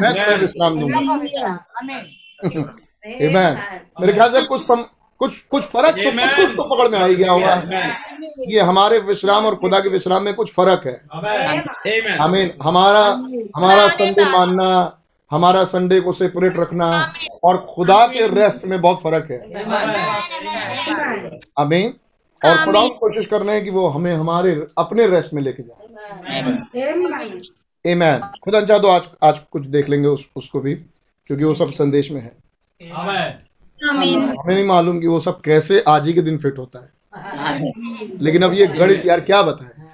[0.00, 1.00] मैं तुम्हें विश्राम दूँगा।
[4.00, 4.84] मेरे ख्याल से कुछ सम,
[5.18, 7.54] कुछ कुछ फ़र्क तो कुछ कुछ तो पकड़ में आ ही गया होगा।
[8.48, 11.00] ये हमारे विश्राम और खुदा के विश्राम में कुछ फ़र्क है।
[12.16, 13.04] आमीन हमारा
[13.56, 14.98] हमारा संडे मानना
[15.30, 19.38] हमारा संडे को सेपरेट रखना और खुदा के रेस्ट में बहुत फ़र्क है।
[21.58, 21.94] आमीन
[22.44, 25.86] और खुदा कोशिश कर रहे हैं कि वो हमें हमारे अपने रेस्ट में लेके जाए।
[27.86, 28.20] Amen.
[28.44, 30.74] खुदा चाह तो आज आज कुछ देख लेंगे उस, उसको भी
[31.26, 32.32] क्योंकि वो सब संदेश में है।
[33.80, 36.94] हमें नहीं मालूम कि वो सब कैसे आज ही के दिन फिट होता है।
[38.20, 39.84] लेकिन अब ये गणित यार क्या बताए?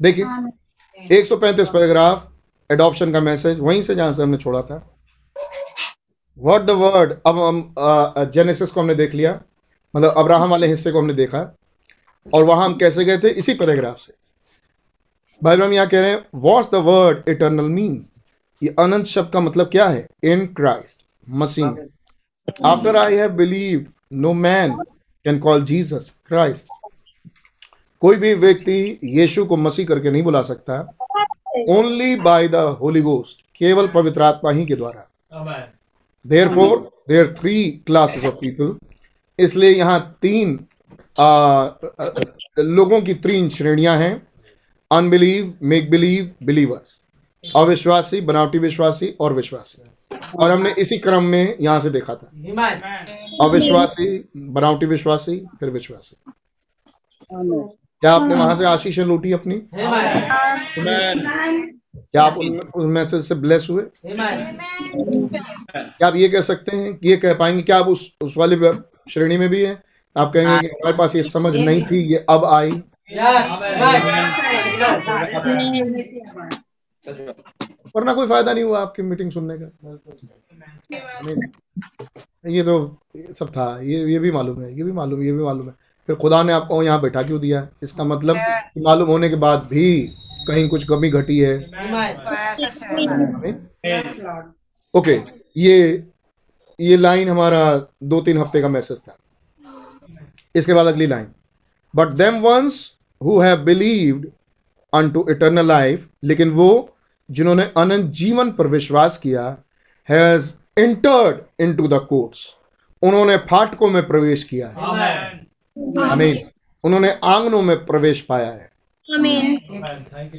[0.00, 0.24] देखिए
[1.10, 2.28] 135 पैराग्राफ
[2.70, 4.76] एडॉप्शन का मैसेज वहीं से जहाँ से हमने छोड़ा था।
[6.38, 7.74] वर्ड द वर्ड अब हम
[8.32, 9.40] जेनेसिस को हमने देख लिया
[9.94, 11.38] मतलब अब्राहम वाले हिस्से को हमने देखा
[12.26, 13.28] और वहाँ हम कैसे गए थे?
[13.28, 14.12] इसी पैराग्राफ से।
[15.42, 18.10] भाई हम यहाँ कह रहे हैं what's the word eternal means
[18.62, 20.06] ये अनंत शब्द का मतलब क्या है?
[20.24, 21.86] इन क्राइस्ट मसीह में।
[22.64, 24.74] After I have believe no man
[25.24, 26.66] can call Jesus Christ
[28.02, 30.80] कोई भी व्यक्ति यीशु को मसीह करके नहीं बुला सकता
[31.70, 35.06] only by the holy ghost केवल पवित्र आत्मा ही के द्वारा।
[36.48, 38.76] Therefore there three classes of people
[39.38, 40.58] इसलिए यहाँ तीन
[41.20, 41.68] आ,
[42.58, 44.26] लोगों की तीन श्रेणियाँ हैं।
[44.90, 47.00] अनबिलीव मेक बिलीव बिलीवर्स
[47.44, 49.89] अविश्वासी बनावटी विश्वासी और विश्वासी।
[50.38, 52.30] और हमने इसी क्रम में यहाँ से देखा था।
[53.44, 56.16] अविश्वासी बनावटी विश्वासी फिर विश्वासी।
[57.30, 59.54] क्या आपने वहाँ से आशीष लूटी अपनी?
[62.12, 63.82] क्या आप उन, उन मैसेज से ब्लेस हुए?
[65.76, 68.56] क्या आप ये कह सकते हैं कि ये कह पाएँगे क्या आप उस उस वाली
[69.10, 69.82] श्रेणी में भी हैं?
[70.16, 72.70] आप कहेंगे कि हमारे पास ये समझ नहीं थी ये अब आई।
[77.96, 79.66] वरना कोई फ़ायदा नहीं हुआ आपकी मीटिंग सुनने का।
[82.50, 82.74] ये तो
[83.38, 85.74] सब था ये ये भी मालूम है ये भी मालूम ये भी मालूम है।
[86.08, 87.60] फिर खुदा ने आपको यहाँ बैठा क्यों दिया?
[87.60, 88.36] है इसका मतलब
[88.78, 89.86] मालूम होने के बाद भी
[90.46, 91.56] कहीं कुछ कमी घटी है।
[94.94, 95.20] ओके
[95.56, 96.04] ये
[96.78, 97.62] ये लाइन हमारा
[98.04, 99.16] दो तीन हफ़्ते का मैसेज था।
[100.56, 101.26] इसके बाद अगली line
[101.94, 102.78] but them ones
[103.20, 104.26] who have believed
[104.92, 106.70] unto eternal life लेकिन वो
[107.30, 109.44] जिन्होंने अनंत जीवन पर विश्वास किया
[110.08, 112.56] has entered into the courts
[113.02, 114.72] उन्होंने फाटकों में प्रवेश किया है।
[116.02, 116.38] आमीन
[116.84, 118.70] उन्होंने आंगनों में प्रवेश पाया है।
[119.08, 119.58] Amen.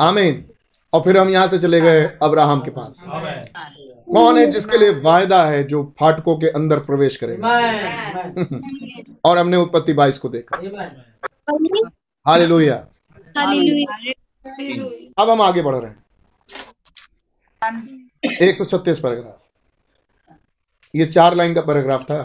[0.02, 0.44] आमीन
[0.94, 5.44] और फिर हम यहाँ से चले गए अब्राहम के पास। कौन है जिसके लिए वायदा
[5.46, 7.48] है जो फाटकों के अंदर प्रवेश करेगा?
[9.26, 10.58] और हमने उत्पत्ति बाईस को देखा।
[12.26, 12.76] हालेलुया
[15.20, 16.01] अब हम आगे बढ़ रहे हैं।
[17.64, 19.42] एक सौ छत्तीस पैराग्राफ।
[20.96, 22.22] ये चार लाइन का पैराग्राफ था।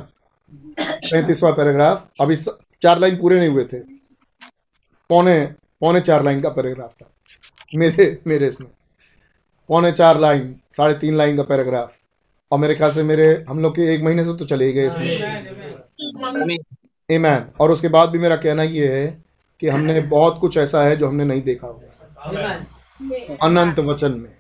[0.81, 2.37] पैंतीसवा पैराग्राफ। अभी
[2.83, 3.79] चार लाइन पूरे नहीं हुए थे।
[5.11, 5.47] पौने
[5.81, 7.11] पौने चार लाइन का पैराग्राफ था।
[7.75, 8.69] मेरे मेरे इसमें।
[9.69, 11.93] पौने चार लाइन साढ़े तीन लाइन का पैराग्राफ।
[12.53, 14.87] और मेरे ख्याल से मेरे हम लोग के एक महीने से तो चले ही गए
[14.87, 16.57] इसमें।
[17.11, 19.07] ईमैन और उसके बाद भी मेरा कहना ये है
[19.61, 22.67] कि हमने बहुत कुछ ऐसा है जो हमने नहीं देखा होगा।
[23.43, 24.36] अनंत वचन में।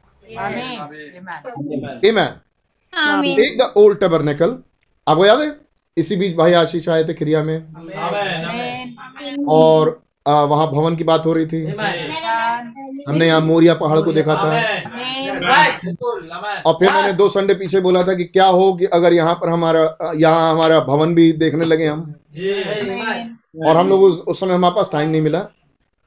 [3.36, 4.56] टेक द ओल्ड टबरनेकल
[5.06, 5.54] आपको याद है
[5.96, 7.58] इसी बीच भाई आशीष आए थे क्रिया में
[9.48, 11.62] और आ, वहाँ भवन की बात हो रही थी
[13.08, 14.50] हमने यहाँ मोरिया पहाड़ को देखा था
[16.62, 19.48] और फिर मैंने दो संडे पीछे बोला था कि क्या हो कि अगर यहाँ पर
[19.48, 19.82] हमारा
[20.16, 22.14] यहाँ हमारा भवन भी देखने लगे हम
[23.66, 25.46] और हम लोग उस, उस समय हमारे पास टाइम नहीं मिला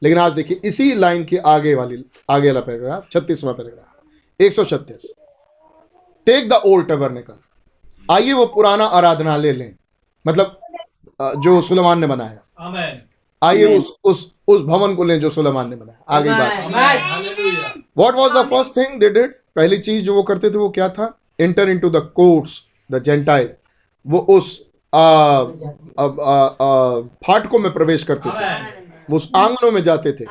[0.02, 3.89] लेकिन आज देखिए इसी लाइन के आगे वाली आगे वाला पैराग्राफ छत्तीसवा पैराग्राफ
[4.42, 5.14] एक सौ छत्तीस।
[6.26, 7.34] टेक द ओल्ड टबरनेकल
[8.12, 9.76] आइए वो पुराना आराधनालय लें।
[10.28, 10.60] मतलब
[11.44, 12.40] जो सुलेमान ने बनाया।
[13.44, 18.32] आइए उस उस उस भवन को लें जो सुलेमान ने बनाया। आगे बात। What was
[18.32, 21.18] the first thing they did पहली चीज़ जो वो करते थे वो क्या था?
[21.40, 23.50] Enter into the courts the Gentile
[24.08, 28.34] वो उस आ, आ, आ, आ, फाटकों में प्रवेश करते थे।
[29.10, 30.26] वो उस आंगनों में जाते थे।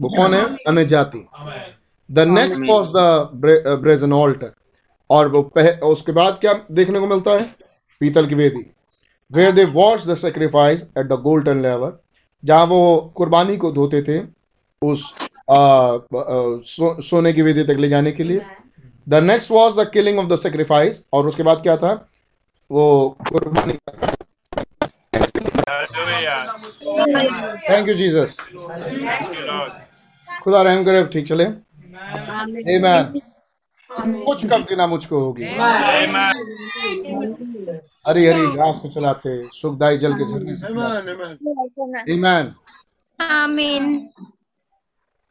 [0.00, 0.44] वो कौन है?
[0.68, 1.18] अन्य जाति।
[2.10, 4.52] The next was the brazen altar
[5.10, 7.42] और वो पह, उसके बाद क्या देखने को मिलता है?
[8.00, 8.64] पीतल की वेदी
[9.30, 11.98] where they wash the sacrifice at the golden laver
[12.44, 14.20] जहाँ वो कुर्बानी को धोते थे
[14.82, 15.12] उस
[15.50, 18.40] आ, आ, सो, सोने की वेदी तक ले जाने के लिए।
[19.08, 21.92] The next was the killing of the sacrifice और उसके बाद क्या था?
[22.70, 23.74] वो कुर्बानी
[27.70, 29.72] thank you Jesus Thank you, Lord.
[30.42, 31.44] खुदा रहम करे ठीक चले।
[32.12, 33.20] आमीन
[34.24, 35.44] कुछ कमती ना मुझको होगी।
[38.06, 42.10] हरी हरी घास पे चलाते सुखदाई जल के झरने से Amen, amen.
[42.10, 42.54] ईमान
[43.20, 44.08] आमीन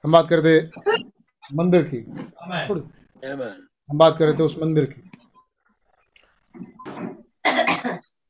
[0.03, 0.69] हम बात करते
[1.53, 1.97] मंदिर की।
[3.89, 5.01] हम बात कर रहे थे उस मंदिर की।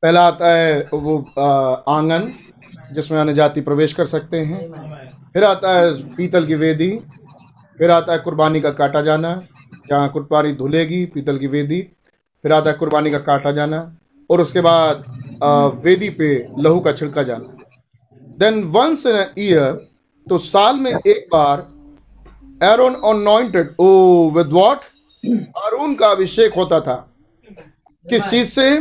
[0.02, 1.18] पहला आता है वो
[1.88, 2.32] आँगन
[2.92, 4.60] जिसमें अन्य जाति प्रवेश कर सकते हैं।
[5.32, 6.90] फिर आता है पीतल की वेदी।
[7.78, 9.34] फिर आता है कुर्बानी का काटा जाना
[9.88, 11.80] जहाँ कुर्बानी धुलेगी पीतल की वेदी।
[12.44, 13.78] फिर आता है कुर्बानी का काटा जाना
[14.30, 15.04] और उसके बाद
[15.84, 17.56] वेदी पे लहू का छिड़का जाना।
[18.38, 19.72] देन वंस इन ईयर
[20.26, 21.66] तो साल में एक बार
[22.64, 24.84] Aaron anointed oh with what
[25.56, 26.94] हारून का अभिषेक होता था।
[28.06, 28.78] किस चीज़ से?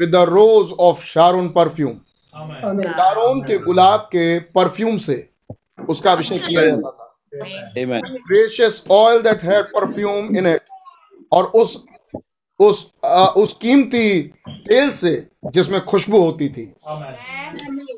[0.00, 1.94] With the rose of Sharon perfume
[2.34, 5.28] Sharon के गुलाब के परफ्यूम से
[5.88, 7.05] उसका अभिषेक किया जाता था।
[7.36, 10.62] Gracious oil that had perfume in it
[11.32, 11.84] और उस
[12.60, 16.72] उस आ, उस कीमती तेल से जिसमें खुशबू होती थी।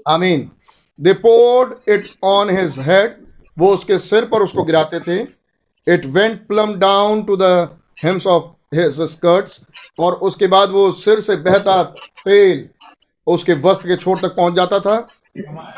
[0.09, 0.51] आमीन।
[0.99, 3.17] They poured it on his head
[3.59, 5.19] वो उसके सिर पर उसको गिराते थे।
[5.87, 7.43] It went plumb down to the
[8.05, 9.61] hems of his skirts
[9.99, 11.83] और उसके बाद वो सिर से बहता
[12.25, 12.69] तेल
[13.27, 14.97] उसके वस्त्र के छोर तक पहुँच जाता था।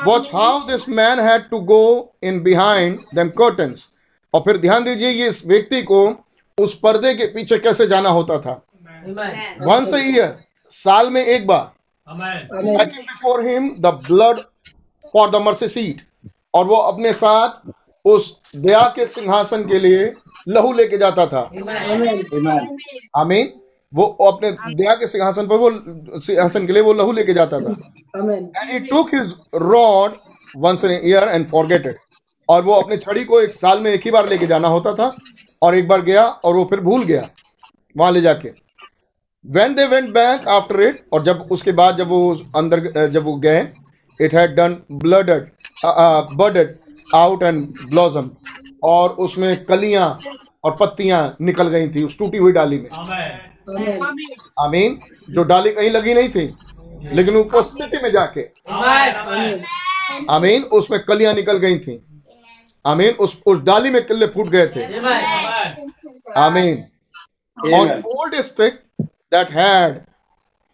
[0.07, 3.89] Watch how this man had to go in behind them curtains
[4.35, 6.01] और फिर ध्यान दीजिए ये इस व्यक्ति को
[6.59, 8.63] उस पर्दे के पीछे कैसे जाना होता था?
[9.61, 10.39] वंस ईयर
[10.71, 11.71] साल में एक बार।
[12.79, 14.39] Taking before him the blood
[15.15, 16.01] for the mercy seat.
[16.55, 17.71] और वो अपने साथ
[18.05, 20.05] उस दया के सिंहासन के लिए
[20.49, 21.41] लहू लेके जाता था।
[23.17, 23.53] आमीन
[23.93, 25.71] वो अपने दया के सिंहासन पर वो
[26.21, 27.71] सिंहासन के लिए वो लहू लेके जाता था।
[28.17, 30.17] And he took his rod
[30.57, 31.99] once in year and forget it
[32.49, 35.15] और वो अपनी छड़ी को एक साल में एक ही बार लेके जाना होता था
[35.63, 37.29] और एक बार गया और वो फिर भूल गया
[37.97, 38.49] वहाँ ले जाके।
[39.45, 43.35] When they went back after it और जब उसके बाद जब वो अंदर जब वो
[43.39, 43.61] गए
[44.21, 45.51] it had done bloomed
[45.85, 46.77] budded
[47.15, 48.31] out and blossom
[48.85, 50.19] और उसमें कलियाँ
[50.65, 52.89] और पत्तियाँ निकल गई थी उस टूटी हुई डाली में।
[54.61, 54.99] आमीन।
[55.31, 56.55] जो डाली कहीं लगी नहीं थी
[57.15, 58.41] लेकिन उपस्थिति में जाके।
[60.31, 62.03] आमीन उसमें कलियाँ निकल गई थी।
[62.85, 64.85] आमीन उस उस डाली में किले फूट गए थे।
[66.37, 66.85] आमीन।
[67.59, 68.77] on old stick
[69.33, 69.97] that had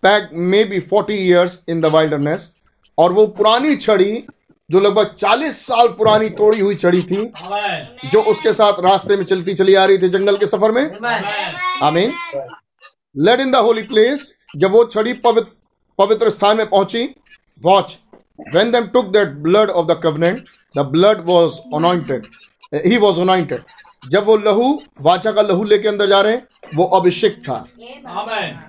[0.03, 2.43] packed maybe 40 years in the wilderness
[2.99, 4.13] और वो पुरानी छड़ी
[4.71, 7.17] जो लगभग 40 साल पुरानी तोड़ी हुई छड़ी थी
[8.11, 10.85] जो उसके साथ रास्ते में चलती चली आ रही थी जंगल के सफ़र में।
[11.83, 12.13] आमीन।
[13.17, 15.51] Laid in the holy place जब वो छड़ी पवित्र
[15.99, 17.05] पवित्र स्थान में पहुँची
[17.63, 17.97] watch
[18.55, 20.41] when them took that blood of the covenant
[20.77, 22.27] the blood was anointed
[22.87, 23.63] he was anointed
[24.11, 24.69] जब वो लहू
[25.01, 26.37] वाचा का लहू लेके अंदर जा रहे
[26.75, 27.57] वो अभिषेक था।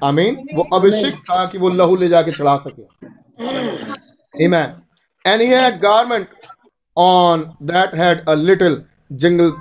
[0.03, 4.81] आई मीन वो अभिषेक था कि वो लहू ले जाके चढ़ा सके। Amen
[5.25, 5.85] and he had
[6.97, 8.81] on that है little
[9.13, 9.51] jingle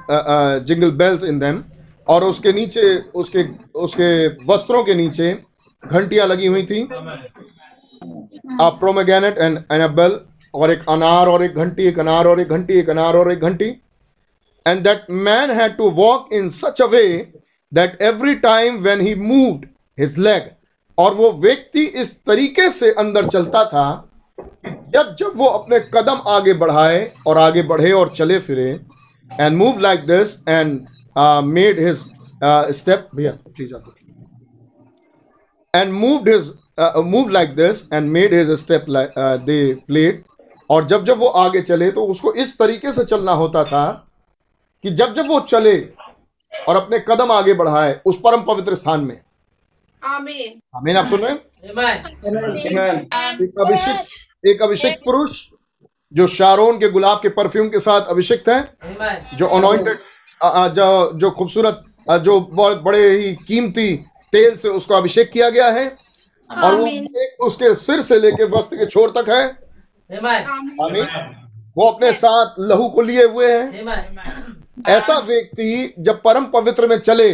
[0.64, 1.62] jingle bells in them
[2.09, 5.33] और उसके नीचे उसके उसके वस्त्रों के नीचे
[5.83, 6.81] घंटियाँ लगी हुई थी।
[9.23, 10.19] And and, and a bell
[10.55, 13.40] और एक अनार और एक घंटी एक अनार और एक घंटी एक अनार और एक
[13.40, 13.71] घंटी।
[14.66, 17.09] And that man had to walk in such a way
[17.73, 19.66] that every time when he moved
[19.99, 20.42] his leg
[20.99, 23.88] और वो व्यक्ति इस तरीके से अंदर चलता था
[24.38, 28.69] कि जब जब वो अपने कदम आगे बढ़ाए और आगे बढ़े और चले फिरे
[29.40, 30.81] and move like this and
[31.18, 32.05] made his
[32.76, 33.94] step भैया प्लीज़ आप
[35.74, 36.52] and moved his
[37.07, 38.87] move like this and made his step
[39.18, 40.24] they played
[40.70, 43.87] और जब जब वो आगे चले तो उसको इस तरीके से चलना होता था
[44.85, 45.76] कि जब जब वो चले
[46.68, 49.20] और अपने कदम आगे बढ़ाए उस परम पवित्र स्थान में।
[50.02, 51.38] आमीन। आमीन आप सुन रहे हैं?
[53.42, 55.48] एक अभिषेक एक अभिषेक पुरुष
[56.12, 59.98] जो शारोन के गुलाब के परफ्यूम के साथ अभिषेक है जो अनॉइंटेड
[60.40, 61.85] जो जो खूबसूरत
[62.22, 63.96] जो बहुत बड़े ही कीमती
[64.33, 65.87] तेल से उसको अभिषेक किया गया है
[66.51, 69.44] और वो उसके सिर से लेके वस्त्र के छोर तक है।
[70.81, 71.07] आमीन।
[71.77, 73.85] वो अपने साथ लहू को लिए हुए हैं।
[74.88, 77.33] ऐसा व्यक्ति जब परम पवित्र में चले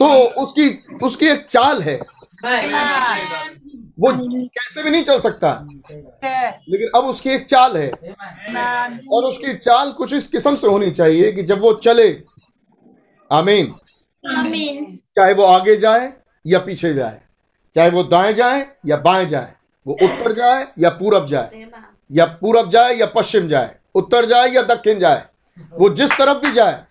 [0.00, 0.06] तो
[0.42, 0.68] उसकी
[1.02, 1.98] उसकी एक चाल है।
[3.98, 4.10] वो
[4.56, 5.50] कैसे भी नहीं चल सकता।
[6.68, 7.90] लेकिन अब उसकी एक चाल है।
[9.12, 12.08] और उसकी चाल कुछ इस किस्म से होनी चाहिए कि जब वो चले
[13.30, 13.74] आमीन।
[14.24, 16.12] आमीन। चाहे वो आगे जाए
[16.46, 17.20] या पीछे जाए
[17.74, 19.54] चाहे वो दाएँ जाए या बाएँ जाए
[19.86, 21.66] वो उत्तर जाए या पूरब जाए
[22.12, 25.24] या पूरब जाए या पश्चिम जाए उत्तर जाए या दक्षिण जाए
[25.72, 26.82] वो जिस तरफ़ भी जाए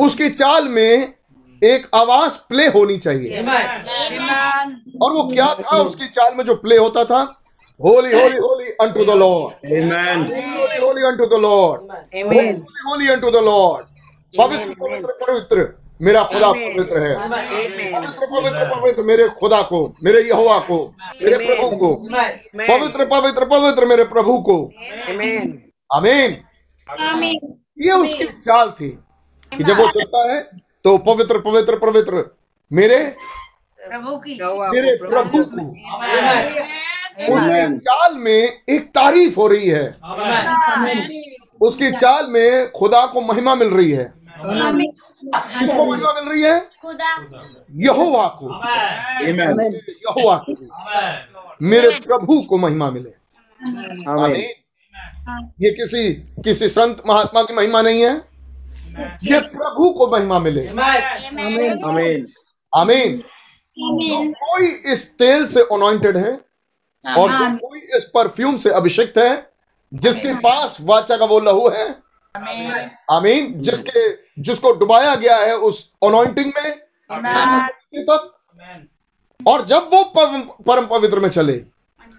[0.00, 1.14] उसकी चाल में
[1.62, 3.42] एक आवाज़ प्ले होनी चाहिए।
[5.02, 7.20] और वो क्या था उसकी चाल में जो प्ले होता था?
[7.80, 11.80] Holy holy holy unto the Lord holy holy unto the Lord
[12.16, 12.48] holy
[12.86, 13.86] holy unto the Lord
[14.34, 15.68] पवित्र पवित्र पवित्र।
[16.02, 17.14] मेरा खुदा पवित्र है।
[17.92, 20.78] पवित्र पवित्र पवित्र मेरे खुदा को मेरे यहोवा को
[21.24, 21.94] मेरे प्रभु को।
[22.68, 24.56] पवित्र पवित्र पवित्र मेरे प्रभु को।
[25.90, 26.36] आमीन
[26.88, 27.38] आमीन
[27.78, 28.88] ये उसकी चाल थी
[29.52, 30.40] कि जब वो चलता है
[30.84, 32.36] तो पवित्र पवित्र पवित्र।
[32.72, 33.16] मेरे?
[33.88, 35.70] प्रभु की। मेरे प्रभु को।
[37.34, 39.96] उसकी चाल में एक तारीफ़ हो रही है।
[41.60, 44.12] उसकी चाल में खुदा को महिमा मिल रही है।
[45.36, 46.60] किसको महिमा मिल रही है?
[46.60, 47.16] खुदा।
[47.72, 48.46] यहोवा को।
[49.88, 50.72] यहोवा को।
[51.62, 53.10] मेरे प्रभु को महिमा मिले।
[54.10, 58.31] आमीन। ये किसी किसी संत महात्मा की महिमा नहीं है।
[59.24, 62.26] ये प्रभु को महिमा मिले। अमीन
[62.72, 63.16] आमीन
[63.76, 66.32] जो कोई इस तेल से अनॉइंटेड है
[67.04, 69.30] और जो कोई इस परफ्यूम से अभिषिक्त है
[69.92, 71.88] जिसके पास वाचा का वो लहू है
[73.10, 74.02] अमीन जिसके
[74.42, 76.70] जिसको डुबाया गया है उस अनॉइंटिंग में
[78.10, 78.30] तक।
[79.40, 81.52] और जब वो परम पवित्र में चले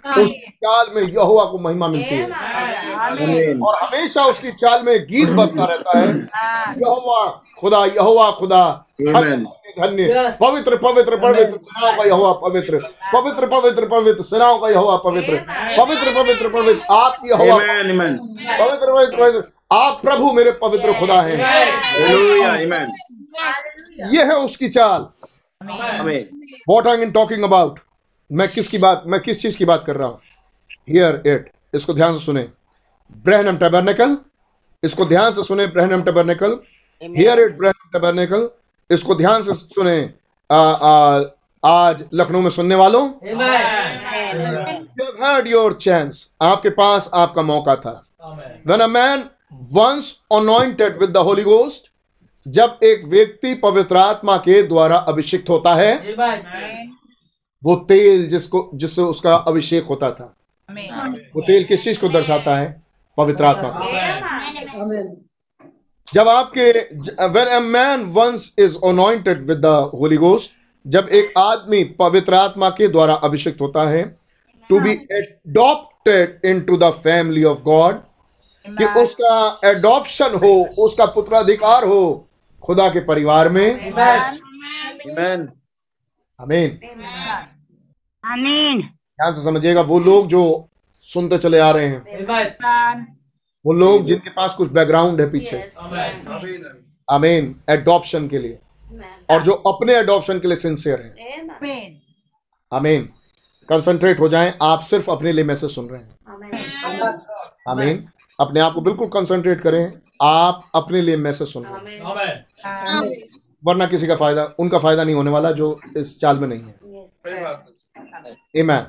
[0.07, 0.29] उस
[0.63, 2.25] चाल में यहोवा को महिमा मिलती है।
[3.59, 6.07] और हमेशा उसकी चाल में गीत बजता रहता है।
[6.77, 9.45] यहोवा खुदा यहोवा खुदा। धन्य धन्य,
[9.79, 12.77] धन्य। पवित्र पवित्र पवित्र सेनाओं का यहोवा पवित्र।
[13.13, 15.35] पवित्र पवित्र पवित्र सेनाओं का यहोवा पवित्र।
[15.77, 17.93] पवित्र पवित्र पवित्र। आप यहोवा पवित्र।
[18.59, 21.37] पवित्र पवित्र आप प्रभु मेरे पवित्र खुदा हैं।
[24.13, 25.07] ये है उसकी चाल।
[26.69, 27.79] What I in talking about
[28.33, 30.19] मैं किसकी बात मैं किस चीज़ की बात कर रहा हूँ?
[30.89, 32.47] हियर इट इसको ध्यान से सुने।
[33.25, 34.17] ब्रहनम टैबरनेकल
[34.83, 36.57] इसको ध्यान से सुने Branham Tabernacle
[37.03, 38.49] hear it Branham Tabernacle
[38.91, 40.13] इसको ध्यान से सुने
[40.51, 41.23] आ, आ,
[41.65, 43.09] आज लखनऊ में सुनने वालों।
[44.99, 46.25] Have had your chance.
[46.41, 48.03] आपके पास आपका मौका था।
[48.67, 49.23] When a man
[49.53, 51.79] once anointed with the Holy Ghost,
[52.47, 57.02] जब एक व्यक्ति पवित्र आत्मा के द्वारा अभिषिक्त होता है Amen.
[57.63, 60.35] वो तेल जिसको जिससे उसका अभिषेक होता था।
[61.35, 62.81] वो तेल किस चीज़ को दर्शाता है?
[63.17, 63.83] पवित्र आत्मा को।
[66.13, 66.71] जब आपके
[67.27, 70.49] when a man once is anointed with the Holy Ghost,
[70.87, 74.03] जब एक आदमी पवित्र आत्मा के द्वारा अभिषिक्त होता है
[74.69, 77.95] to be adopted into the family of God
[78.65, 82.27] कि उसका एडॉप्शन हो उसका पुत्राधिकार हो
[82.63, 83.93] खुदा के परिवार में।
[85.09, 85.47] Amen.
[86.39, 86.79] अमीन
[88.23, 90.69] आमीन। ध्यान से समझिएगा वो लोग जो
[91.01, 92.01] सुनते चले आ रहे हैं
[93.65, 95.57] वो लोग जिनके पास कुछ बैकग्राउंड है पीछे।
[97.07, 98.59] अमीन एडॉप्शन के लिए।
[99.29, 101.91] और जो अपने एडॉप्शन के लिए सिंसियर हैं। Amen.
[102.71, 103.09] आमीन
[103.69, 106.17] कंसंट्रेट हो जाएँ आप सिर्फ़ अपने लिए मैसेज सुन रहे हैं।
[107.69, 108.07] आमीन
[108.39, 112.01] अपने आप को बिल्कुल कंसंट्रेट करें आप अपने लिए मैसेज सुन रहे हैं।
[113.63, 117.72] वरना किसी का फ़ायदा उनका फ़ायदा नहीं होने वाला जो इस चाल में नहीं है।
[118.55, 118.85] Amen.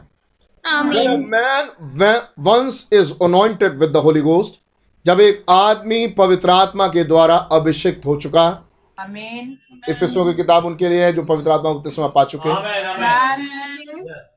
[0.65, 1.71] When a man
[2.39, 4.61] once is anointed with the Holy Ghost,
[5.05, 8.47] जब एक आदमी पवित्र आत्मा के द्वारा अभिषिक्त हो चुका
[8.99, 9.51] Amen.
[9.91, 12.67] इफिसों की किताब उनके लिए है जो पवित्र आत्मा का बपतिस्मा पा चुके हैं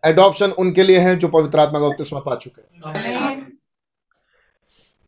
[0.05, 3.45] एडॉप्शन उनके लिए है जो पवित्र आत्मा का बपतिस्मा पा चुके हैं Amen.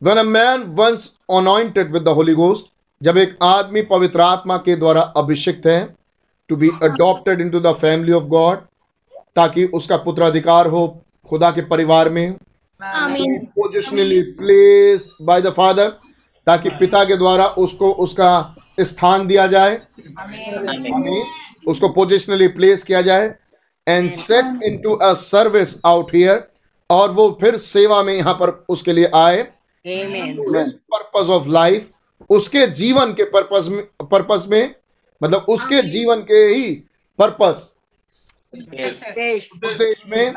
[0.02, 4.76] When a man once anointed with the Holy Ghost, जब एक आदमी पवित्र आत्मा के
[4.76, 5.80] द्वारा अभिषिक्त है
[6.50, 8.58] to be adopted into the family of God
[9.36, 10.86] ताकि उसका पुत्राधिकार हो
[11.30, 12.32] खुदा के परिवार में।
[12.80, 15.88] Positionally placed by the Father
[16.46, 18.30] ताकि पिता के द्वारा उसको उसका
[18.80, 19.74] स्थान दिया जाए।
[20.18, 21.22] आमीन।
[21.68, 23.34] उसको पोजिशनली प्लेस किया जाए।
[23.86, 26.48] And set into a service out here
[26.90, 29.42] और वो फिर सेवा में यहाँ पर उसके लिए आए।
[29.84, 31.90] पर्पज ऑफ़ लाइफ
[32.30, 34.74] उसके जीवन के पर्पस में पर्पस में
[35.20, 36.70] मतलब उसके जीवन के ही
[37.18, 37.72] पर्पस
[38.54, 40.34] उद्देश्य में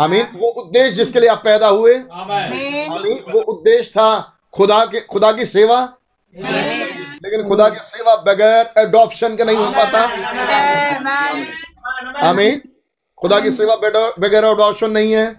[0.00, 2.10] आमीन वो उद्देश्य जिसके लिए आप पैदा हुए। Amen.
[2.90, 5.94] आमीन। वो उद्देश्य था खुदा के खुदा की सेवा।
[7.22, 10.10] लेकिन खुदा की सेवा बगैर एडॉप्शन के नहीं हो पाता।
[12.06, 12.22] Amen.
[12.22, 12.62] आमीन
[13.18, 15.36] खुदा की सेवा बगैर- बगैर एडॉप्शन नहीं है।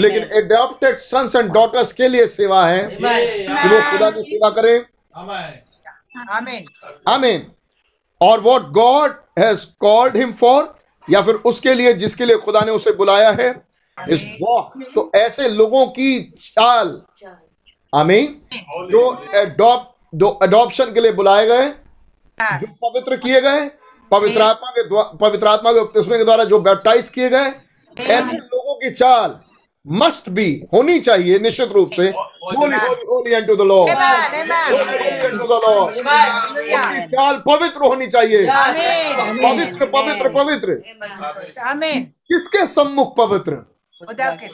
[0.00, 2.98] लेकिन एडॉप्टेड सन्स एंड डॉटर्स के लिए सेवा है।
[3.34, 4.84] कि वो खुदा की सेवा करें।
[5.18, 6.50] Amen.
[7.08, 7.46] आमीन।
[8.20, 10.73] और what God has called him for
[11.10, 13.48] या फिर उसके लिए जिसके लिए खुदा ने उसे बुलाया है
[13.98, 17.00] इस वॉक। तो ऐसे लोगों की चाल।
[17.92, 18.26] आमीन।
[18.90, 19.02] जो
[19.34, 21.68] एडॉप्ट जो एडॉप्शन के लिए बुलाए गए
[22.58, 23.66] जो पवित्र किए गए
[24.10, 24.82] पवित्र आत्मा के
[25.18, 27.52] पवित्र आत्मा के उपतिस्मे के द्वारा जो बैप्टाइज किए गए
[27.96, 29.38] ऐसे लोगों की चाल।
[29.86, 33.98] मस्ट बी होनी चाहिए निश्चित रूप से holy holy holy and the Lord
[35.38, 38.46] to the Lord उनकी चाल पवित्र होनी चाहिए
[39.42, 40.74] पवित्र पवित्र पवित्र
[42.32, 43.56] किसके सम्मुख पवित्र
[44.40, 44.46] के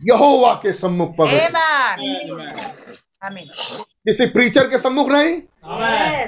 [0.00, 1.38] यहोवा के सम्मुख पवित्र.
[4.06, 5.36] किसी प्रीचर के सम्मुख नहीं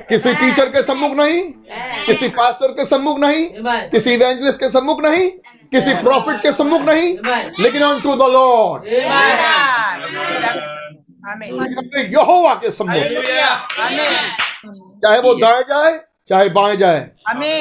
[0.08, 1.42] किसी टीचर के सम्मुख नहीं
[2.06, 3.46] किसी पास्टर के सम्मुख नहीं
[3.90, 5.30] किसी इवेंजलिस्ट के सम्मुख नहीं
[5.72, 7.12] किसी प्रॉफिट के सम्मुख नहीं
[7.60, 8.82] लेकिन on to the Lord
[11.32, 11.50] Amen.
[11.52, 13.02] लेकिन अपने यहोवा के सम्मुख।
[15.02, 17.00] चाहे वो दाएँ जाए चाहे बाएँ जाए।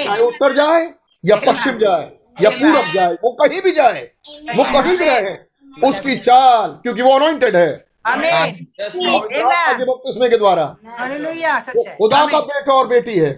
[0.05, 0.81] चाहे उत्तर जाए
[1.25, 2.09] या पश्चिम जाए
[2.43, 4.01] या पूरब जाए वो कहीं भी जाए
[4.55, 5.35] वो कहीं भी रहे
[5.89, 7.69] उसकी चाल क्योंकि वो अनॉइंटेड है।
[9.85, 10.63] बपतिस्मे के द्वारा।
[11.77, 13.31] है। खुदा का बेटा और बेटी है।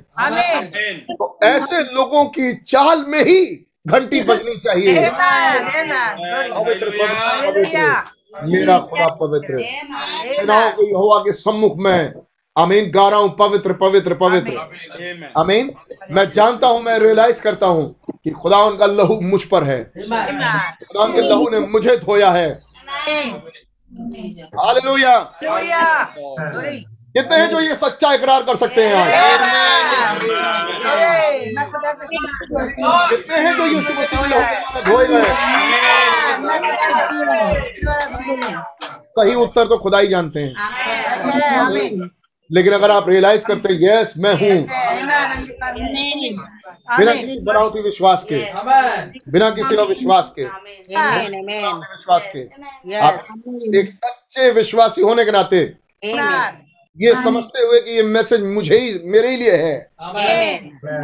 [1.12, 3.44] तो ऐसे लोगों की चाल में ही
[3.88, 5.64] घंटी बजनी चाहिए। Amen.
[5.70, 6.66] Amen.
[6.66, 9.58] पवित्र पवित्र पवित्र मेरा खुदा पवित्र।
[10.36, 12.14] सेनाओं के यहोवा के सम्मुख में।
[12.56, 14.58] अमीन गा रहा हूँ पवित्र पवित्र पवित्र।
[15.38, 15.72] अमीन
[16.12, 21.04] मैं जानता हूँ मैं रियलाइज़ करता हूँ कि खुदा उनका लहू मुझ पर है। खुदा
[21.04, 22.50] उनके लहू ने मुझे धोया है।
[24.58, 25.18] हालेलुया.
[27.16, 29.12] कितने हैं जो ये सच्चा इकरार कर सकते हैं आज।
[33.10, 35.24] कितने हैं जो यीशु मसीह के लहू धोए गए
[39.16, 40.54] सही उत्तर तो खुदा ही जानते हैं।
[42.50, 44.58] लेकिन अगर आप रियलाइज़ करते यस मैं हूँ।
[46.98, 47.14] बिना.
[47.14, 48.40] किसी बनावटी विश्वास के
[49.32, 50.44] बिना किसी का विश्वास के
[51.84, 53.20] विश्वास के आप
[53.76, 55.64] एक सच्चे विश्वासी होने के नाते.
[57.02, 59.76] ये समझते हुए कि ये मैसेज मुझे ही मेरे ही लिए है।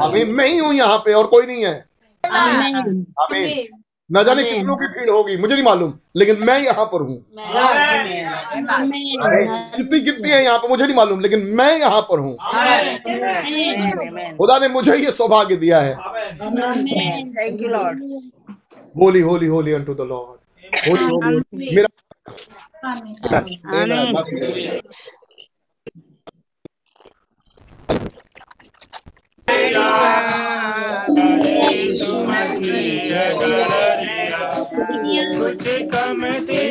[0.02, 1.86] अभी मैं ही हूँ यहाँ पे और कोई नहीं है।
[2.24, 2.76] Amen.
[3.20, 3.68] आमीन।
[4.10, 7.18] न जाने कितनों की भीड़ होगी मुझे नहीं मालूम लेकिन मैं यहाँ पर हूँ.
[9.76, 12.36] कितनी कितनी है यहाँ पर मुझे नहीं मालूम लेकिन मैं यहाँ पर हूँ।
[14.38, 15.94] खुदा ने मुझे ये सौभाग्य दिया है.
[18.96, 20.38] Holy holy holy unto the Lord
[20.90, 21.88] holy holy मेरा
[29.52, 29.90] Amen.
[34.22, 34.48] मेरा
[35.32, 36.70] छलकता मेरे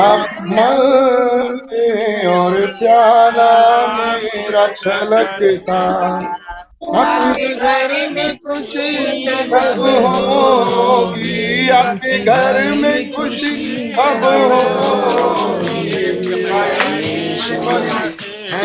[0.00, 1.84] आप मानते
[2.26, 3.52] और प्याला
[3.96, 5.80] मेरा छलकता
[7.00, 9.54] आपके घर में खुशी अब
[10.06, 15.80] होगी, आपके घर में खुशी अब होगी।
[18.50, 18.58] होली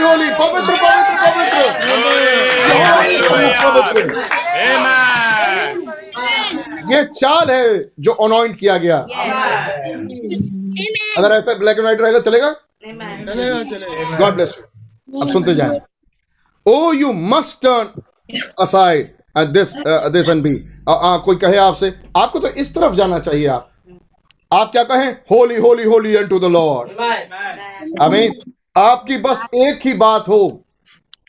[0.00, 1.12] होली पवित्र पवित्र
[3.62, 4.02] पवित्र।
[6.92, 7.64] ये चाल है
[8.00, 8.96] जो अनॉइंट किया गया।
[11.18, 12.50] अगर ऐसा ब्लैक एंड व्हाइट रहेगा, चलेगा?
[12.82, 14.64] चलेगा चलेगा गॉड ब्लेस यू
[15.22, 15.80] अब सुनते जाए।
[16.66, 18.02] ओ you must turn
[18.60, 19.72] aside this
[20.12, 20.54] this and be
[20.88, 23.70] कोई कहे आपसे आपको तो इस तरफ़ जाना चाहिए आप।
[24.50, 25.10] आप क्या कहें?
[25.30, 27.00] Holy holy holy and to the Lord
[28.02, 28.34] आमीन
[28.76, 30.48] आपकी बस एक ही बात हो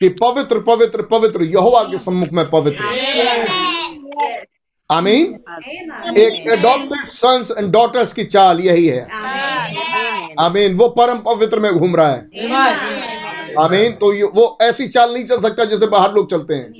[0.00, 2.84] कि पवित्र पवित्र पवित्र यहोवा के सम्मुख में पवित्र
[4.90, 5.24] आमीन
[6.18, 9.02] एक एडॉप्टेड सन्स एंड डॉटर्स की चाल यही है।
[10.40, 12.20] आमीन वो परम पवित्र में घूम रहा है।
[13.58, 16.72] आमीन तो ये- वो ऐसी चाल नहीं चल सकता जैसे बाहर लोग चलते हैं.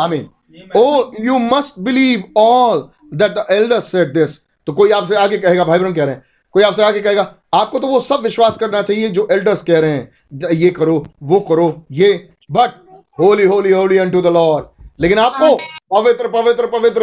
[0.00, 0.28] आमीन।
[0.76, 5.64] ओ you must believe all that the elder said this तो कोई आपसे आगे कहेगा
[5.64, 6.22] भाई बहन कह रहे हैं।
[6.52, 9.90] कोई आपसे आगे कहेगा आपको तो वो सब विश्वास करना चाहिए जो एल्डर्स कह रहे
[9.90, 10.10] हैं।
[10.52, 12.70] ये करो वो करो ये। But
[13.18, 15.56] holy holy holy unto the Lord लेकिन आपको
[15.96, 17.02] पवित्र पवित्र पवित्र।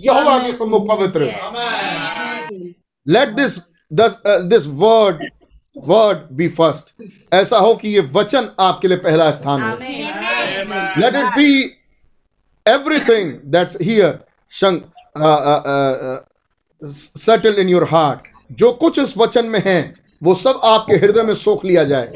[0.00, 1.20] यहोवा के सम्मुख पवित्र।
[3.08, 3.58] Let this
[4.28, 5.30] this word
[5.76, 6.94] word be first
[7.34, 9.76] ऐसा हो कि ये वचन आपके लिए पहला स्थान हो।
[11.00, 11.80] Let it be
[12.66, 14.12] everything that's here
[14.50, 14.76] shang,
[15.16, 16.18] uh, uh, uh, uh,
[17.24, 18.20] settled in your heart.
[18.52, 22.06] जो कुछ इस वचन में है वो सब आपके हृदय में सोख लिया जाए।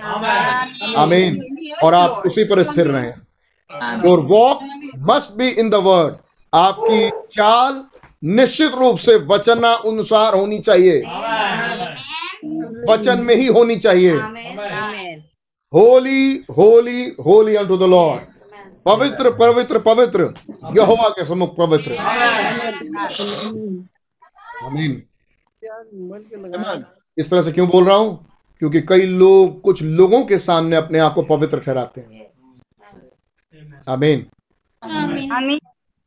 [0.97, 1.39] आमीन
[1.85, 4.61] और आप उसी पर स्थिर रहें। और walk
[5.11, 6.17] must be in the word
[6.53, 7.85] आपकी चाल
[8.25, 11.03] निश्चित रूप से वचना अनुसार होनी चाहिए।
[12.89, 15.23] वचन में ही होनी चाहिए। Amen.
[15.73, 18.23] Holy holy holy unto the Lord
[18.85, 20.35] पवित्र पवित्र पवित्र।
[20.77, 21.97] यहोवा के सम्मुख पवित्र।
[24.65, 25.03] आमीन
[27.19, 28.27] इस तरह से क्यों बोल रहा हूँ?
[28.59, 32.27] क्योंकि कई लोग कुछ लोगों के सामने अपने आप को पवित्र ठहराते हैं।
[33.89, 34.27] आमीन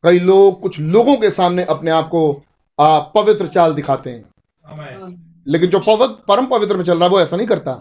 [0.04, 2.44] कई लोग कुछ लोगों के सामने अपने आप को
[3.16, 4.24] पवित्र चाल दिखाते हैं।
[5.48, 7.80] लेकिन जो पवित्र परम पवित्र में चल रहा है वो ऐसा नहीं करता।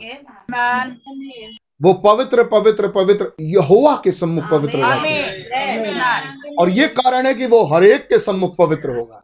[1.81, 7.63] वो पवित्र पवित्र पवित्र यहोवा के सम्मुख पवित्र रहेगा और ये कारण है कि वो
[7.65, 9.23] हरेक के सम्मुख पवित्र होगा.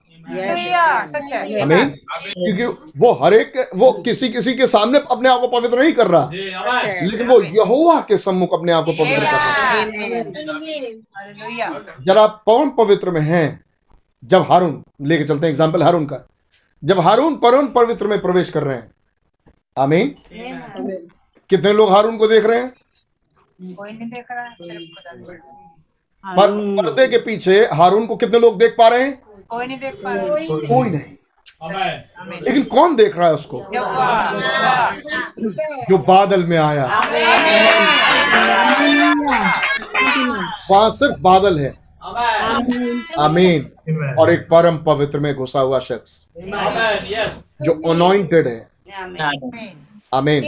[1.62, 1.88] आमीन
[2.28, 2.64] क्योंकि
[2.98, 7.26] वो हरेक वो किसी किसी के सामने अपने आप को पवित्र नहीं कर रहा। लेकिन
[7.28, 9.32] वो यहोवा के सम्मुख अपने आप को पवित्र कर रहा
[9.70, 9.84] है।
[12.18, 13.60] आप परम पवित्र में हैं
[14.22, 16.16] जब हारून लेके चलते हैं एग्ज़ाम्पल हारून का।
[16.84, 18.90] जब हारून परम पवित्र में प्रवेश कर रहे हैं।
[19.78, 20.08] आमीन।
[21.50, 22.74] कितने लोग हारून को देख रहे हैं?
[23.74, 24.86] कोई नहीं देख रहा है है।
[26.36, 29.22] पर पर्दे के पीछे हारून को कितने लोग देख पा रहे हैं?
[29.48, 31.16] कोई नहीं देख पा रहा। है। कोई नहीं।
[32.42, 33.62] लेकिन कौन देख रहा है उसको?
[35.90, 36.86] जो बादल में आया।
[40.70, 41.85] वहाँ सिर्फ़ बादल है।
[43.18, 46.26] आमीन और एक परम पवित्र में घुसा हुआ शख्स।
[47.62, 48.68] जो अनोइंटेड है।
[50.14, 50.42] आमीन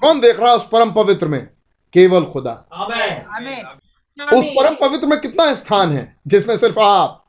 [0.00, 1.46] कौन देख रहा है उस परम पवित्र में?
[1.92, 4.34] केवल खुदा। Amen.
[4.34, 7.24] उस परम पवित्र में कितना स्थान है जिसमें सिर्फ़ आप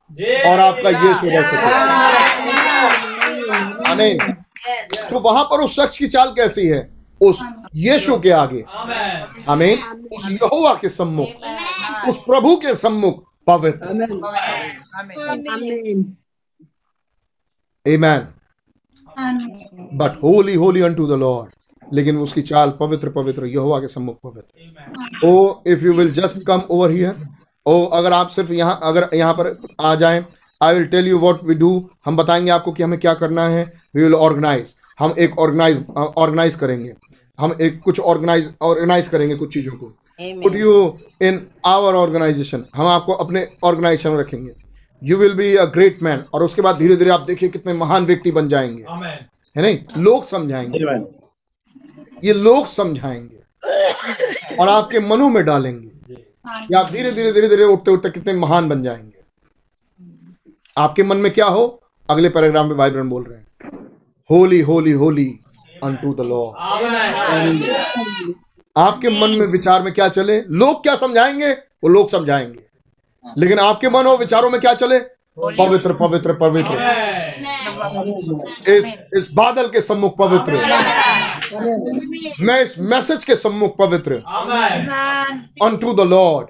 [0.48, 1.74] और आपका यीशु रह सके।
[3.92, 4.18] आमीन
[5.10, 6.90] तो वहाँ पर उस शख्स की चाल कैसी है?
[7.22, 7.42] उस
[7.74, 8.64] यीशु के आगे।
[9.48, 9.84] हमें
[10.16, 13.88] उस यहोवा के सम्मुख उस प्रभु के सम्मुख पवित्र।
[17.86, 18.22] Amen.
[19.94, 25.28] But holy holy unto the Lord लेकिन उसकी चाल पवित्र पवित्र यहोवा के सम्मुख पवित्र।
[25.28, 27.28] ओ if you will just come over here
[27.66, 30.26] oh अगर आप सिर्फ़ यहाँ अगर यहाँ पर आ जाएँ
[30.62, 33.64] I will tell you what we do हम बताएँगे आपको कि हमें क्या करना है।
[33.96, 36.94] वी विल ऑर्गेनाइज हम एक ऑर्गेनाइज ऑर्गेनाइज करेंगे।
[37.40, 39.86] हम एक कुछ ऑर्गेनाइज ऑर्गेनाइज करेंगे कुछ चीज़ों को।
[40.22, 44.52] Put you in our organisation हम आपको अपने ऑर्गेनाइजेशन में रखेंगे।
[45.04, 48.06] You will be a great man और उसके बाद धीरे धीरे आप देखिए कितने महान
[48.06, 48.86] व्यक्ति बन जाएँगे।
[49.56, 49.80] है नहीं?
[49.98, 50.80] लोग समझाएँगे।
[52.28, 55.90] ये लोग समझाएँगे। और आपके मनों में डालेंगे।
[56.48, 59.18] कि आप धीरे धीरे धीरे धीरे उठते उठते कितने महान बन जाएँगे।
[60.78, 61.84] आपके मन में क्या हो?
[62.10, 63.46] अगले पैराग्राफ में भाई बहन बोल रहे हैं।
[64.30, 65.40] Holy holy holy.
[65.84, 66.46] Unto the law
[68.78, 70.42] आपके मन में विचार में क्या चले?
[70.42, 71.52] लोग क्या समझाएँगे?
[71.52, 72.60] वो लोग समझाएँगे।
[73.38, 75.00] लेकिन आपके मन और विचारों में क्या चले?
[75.38, 76.76] पवित्र पवित्र पवित्र।
[78.68, 80.52] इस इस बादल के सम्मुख पवित्र।
[82.40, 84.14] मैं इस मैसेज के सम्मुख पवित्र।
[85.64, 86.48] अनटू द लॉर्ड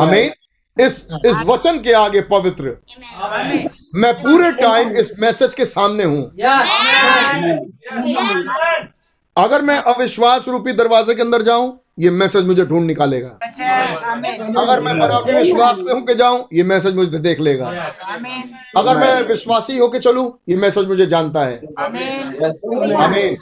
[0.00, 0.32] हमें
[0.76, 2.76] इस इस वचन के आगे पवित्र।
[3.94, 6.22] मैं पूरे टाइम इस मैसेज के सामने हूँ।
[9.36, 14.98] अगर मैं अविश्वास रूपी दरवाजे के अंदर जाऊँ ये मैसेज मुझे ढूंढ निकालेगा। अगर मैं
[14.98, 17.66] बनावटी विश्वास में होके जाऊँ ये मैसेज मुझे देख लेगा।
[18.76, 23.36] अगर मैं विश्वासी होके चलूँ ये मैसेज मुझे जानता है। आमीन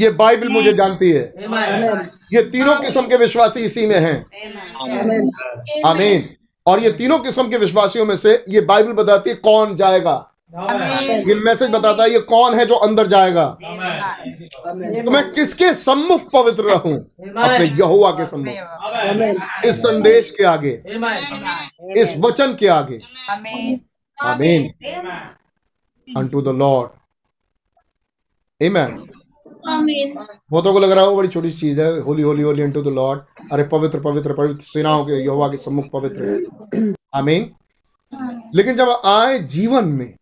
[0.00, 1.22] ये बाइबल मुझे जानती है।
[2.34, 4.18] ये तीनों किस्म के विश्वासी इसी में हैं।
[5.86, 6.28] आमीन
[6.70, 10.26] और ये तीनों किस्म के विश्वासियों में से ये बाइबल बताती है कौन जाएगा।
[11.28, 13.44] ये मैसेज बताता है ये कौन है जो अंदर जाएगा।
[15.04, 16.94] तो मैं किसके सम्मुख पवित्र रहूँ?
[16.94, 20.72] अपने यहोवा के सम्मुख। इस संदेश के आगे।
[22.00, 23.00] इस वचन के आगे।
[24.18, 24.70] आमीन
[26.08, 26.88] अनटू द लॉर्ड
[28.60, 29.09] आमीन
[29.66, 33.20] बहुतों को लग रहा हो बड़ी छोटी चीज़ है holy holy holy unto the Lord
[33.52, 37.50] अरे पवित्र पवित्र पवित्र सेनाओं के यहोवा के सम्मुख पवित्र है। आमीन
[38.54, 40.14] लेकिन जब आए जीवन में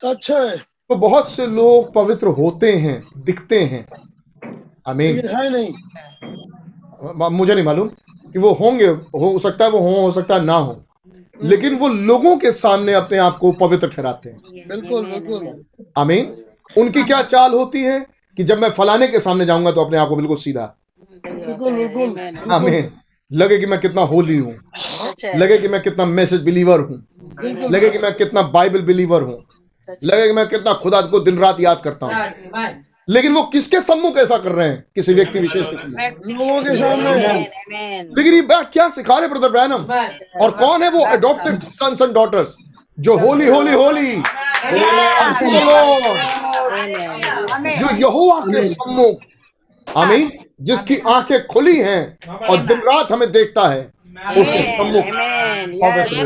[0.00, 3.86] तो अच्छा है। तो बहुत से लोग पवित्र होते हैं दिखते हैं।
[4.86, 5.72] आमीन है नहीं।
[7.30, 7.88] मुझे नहीं मालूम
[8.32, 10.84] कि वो होंगे हो सकता है वो हो हो सकता है ना हो।
[11.42, 15.64] लेकिन वो लोगों के सामने अपने आप को पवित्र ठहराते हैं। बिल्कुल बिल्कुल।
[15.96, 16.44] आमीन
[16.76, 18.17] उनकी क्या चाल होती है?
[18.38, 20.64] कि जब मैं फलाने के सामने जाऊँगा तो अपने आप को बिल्कुल सीधा।
[21.26, 22.90] बिल्कुल बिल्कुल। आमीन।
[23.30, 24.54] लगे कि मैं कितना होली हूँ।
[25.36, 27.06] लगे कि मैं कितना मैसेज बिलीवर हूँ।
[27.70, 29.42] लगे कि मैं कितना बाइबल बिलीवर हूँ।
[30.04, 32.68] लगे कि मैं कितना खुदा को दिन रात याद करता हूँ।
[33.08, 34.84] लेकिन वो किसके सम्मुख ऐसा कर रहे हैं?
[34.94, 39.50] किसी व्यक्ति विशेष के सम्मुख लोगों के सामने। लेकिन ये बात क्या सिखा रहे ब्रदर
[39.50, 39.84] ब्रैनम
[40.42, 42.56] और कौन है वो अडॉप्टेड सन्स एंड डॉटर्स
[42.98, 44.16] जो होली होली होली।
[46.70, 49.16] जो यहोवा के सम्मुख
[49.86, 50.30] आमीन
[50.62, 52.02] जिसकी आँखें खुली हैं
[52.48, 53.80] और दिन रात हमें देखता है
[54.38, 55.04] उसके सम्मुख।
[55.74, 56.22] पवित्र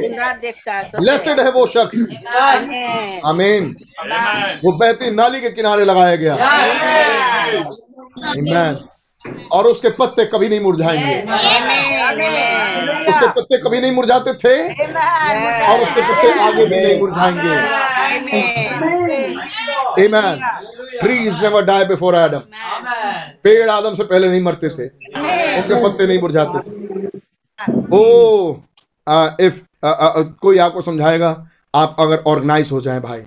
[0.00, 1.98] दिन रात देखता है ब्लेसेड है वो शख्स।
[3.26, 3.62] आमीन
[4.64, 6.34] वो बहती नाली के किनारे लगाया गया।
[8.30, 8.54] आमीन
[9.52, 11.20] और उसके पत्ते कभी नहीं मुरझाएँगे।
[13.10, 14.56] उसके पत्ते कभी नहीं मुरझाते थे
[15.66, 17.54] और उसके पत्ते आगे भी नहीं मुरझाएँगे।
[20.04, 20.40] आमीन
[21.00, 22.42] trees never die before Adam
[23.44, 26.72] पेड़ आदम से पहले नहीं मरते थे उनके पत्ते नहीं मुरझाते थे।
[27.92, 28.56] ओ
[29.40, 31.30] इफ़ कोई आपको समझाएगा?
[31.74, 33.22] आप अगर ऑर्गेनाइज हो जाए भाई।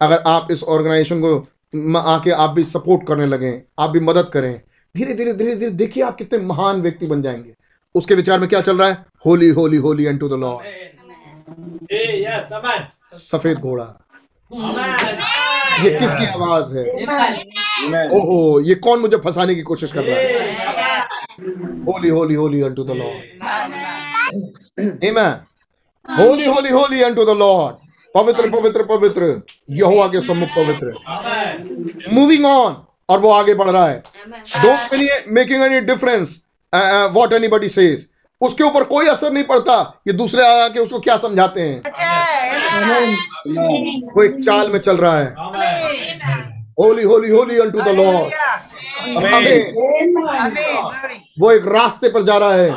[0.00, 4.60] अगर आप इस ऑर्गेनाइजेशन को आके आप भी सपोर्ट करने लगें आप भी मदद करें।
[4.96, 7.52] धीरे धीरे धीरे धीरे देखिए आप कितने महान व्यक्ति बन जाएँगे।
[7.94, 9.04] उसके विचार में क्या चल रहा है?
[9.26, 10.64] Holy holy holy and to the Lord
[13.14, 13.84] सफ़ेद घोड़ा.
[15.82, 16.84] ये किसकी आवाज़ है?
[18.08, 20.24] ओहो ये कौन मुझे फंसाने की कोशिश कर रहा है?
[21.84, 23.44] Holy holy holy unto the Lord
[24.80, 25.18] amen
[26.18, 27.76] holy holy holy to the Lord
[28.14, 30.94] पवित्र पवित्र पवित्र। यहोवा के सम्मुख पवित्र।
[32.12, 32.72] मूविंग ऑन
[33.10, 34.02] और वो आगे बढ़ रहा है।
[34.62, 36.40] Don't making any difference
[36.72, 38.08] what anybody says
[38.40, 41.80] उसके ऊपर कोई असर नहीं पड़ता ये दूसरे आके उसको क्या समझाते हैं।
[44.06, 45.34] वो एक चाल में चल रहा है.
[46.80, 48.34] Holy holy holy unto the Lord.
[51.40, 52.70] वो एक रास्ते पर जा रहा है।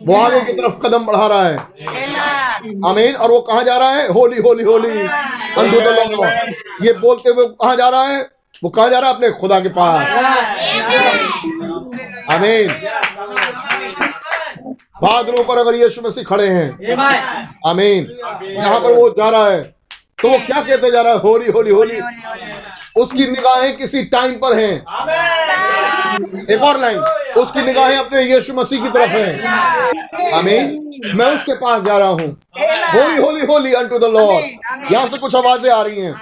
[0.00, 1.56] वो आगे की तरफ़ कदम बढ़ा रहा है.
[2.86, 4.08] आमीन और वो कहा जा रहा है?
[4.08, 5.00] Holy holy holy
[5.58, 8.33] unto the Lord ये बोलते हुए कहा जा रहा है?
[8.64, 10.06] वो कहाँ जा रहा है अपने खुदा के पास?
[12.30, 12.68] आमीन।
[15.02, 16.68] बादलों पर अगर यीशु मसीह खड़े हैं,
[17.66, 18.06] आमीन।
[18.42, 19.62] जहाँ पर वो जा रहा है
[20.18, 21.18] तो वो क्या कहते जा रहा है?
[21.18, 22.00] Holy holy Holi.
[22.96, 24.74] उसकी निगाहें किसी टाइम पर हैं।
[26.50, 26.98] एक और लाइन
[27.40, 30.80] उसकी निगाहें अपने यीशु मसीह की तरफ़ हैं। आमीन।
[31.16, 32.28] मैं उसके पास जा रहा हूँ।
[32.94, 36.14] Holy holy holy unto the Lord यहाँ से कुछ आवाज़ें आ रही हैं।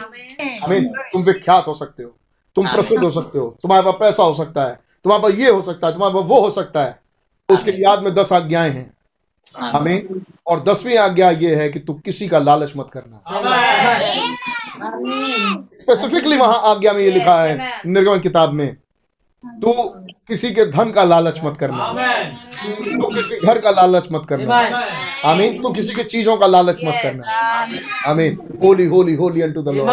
[0.65, 2.15] आमीन। तुम विख्यात हो सकते हो।
[2.57, 5.63] तुम प्रसिद्ध हो सकते हो तुम्हारे पास पैसा हो सकता है तुम्हारे पास ये हो
[5.63, 6.99] सकता है तुम्हारे पास वो हो सकता है
[7.49, 8.91] उसके याद में दस आज्ञाएँ हैं।
[9.75, 13.21] आमीन। और दसवीं आज्ञा ये है कि तू किसी का लालच मत करना।
[15.75, 18.77] स्पेसिफिकली वहाँ आज्ञा में ये लिखा है निर्गमन किताब में
[19.45, 19.73] तू
[20.29, 21.87] किसी के धन का लालच मत करना।
[22.63, 24.57] तू किसी घर का लालच मत करना।
[25.25, 27.41] आमीन। तू किसी के चीज़ों का लालच मत करना।
[28.11, 29.91] आमीन। Holy holy holy unto the Lord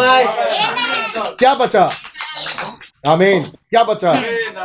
[1.38, 1.90] क्या बचा?
[3.06, 4.12] आमीन। क्या बचा?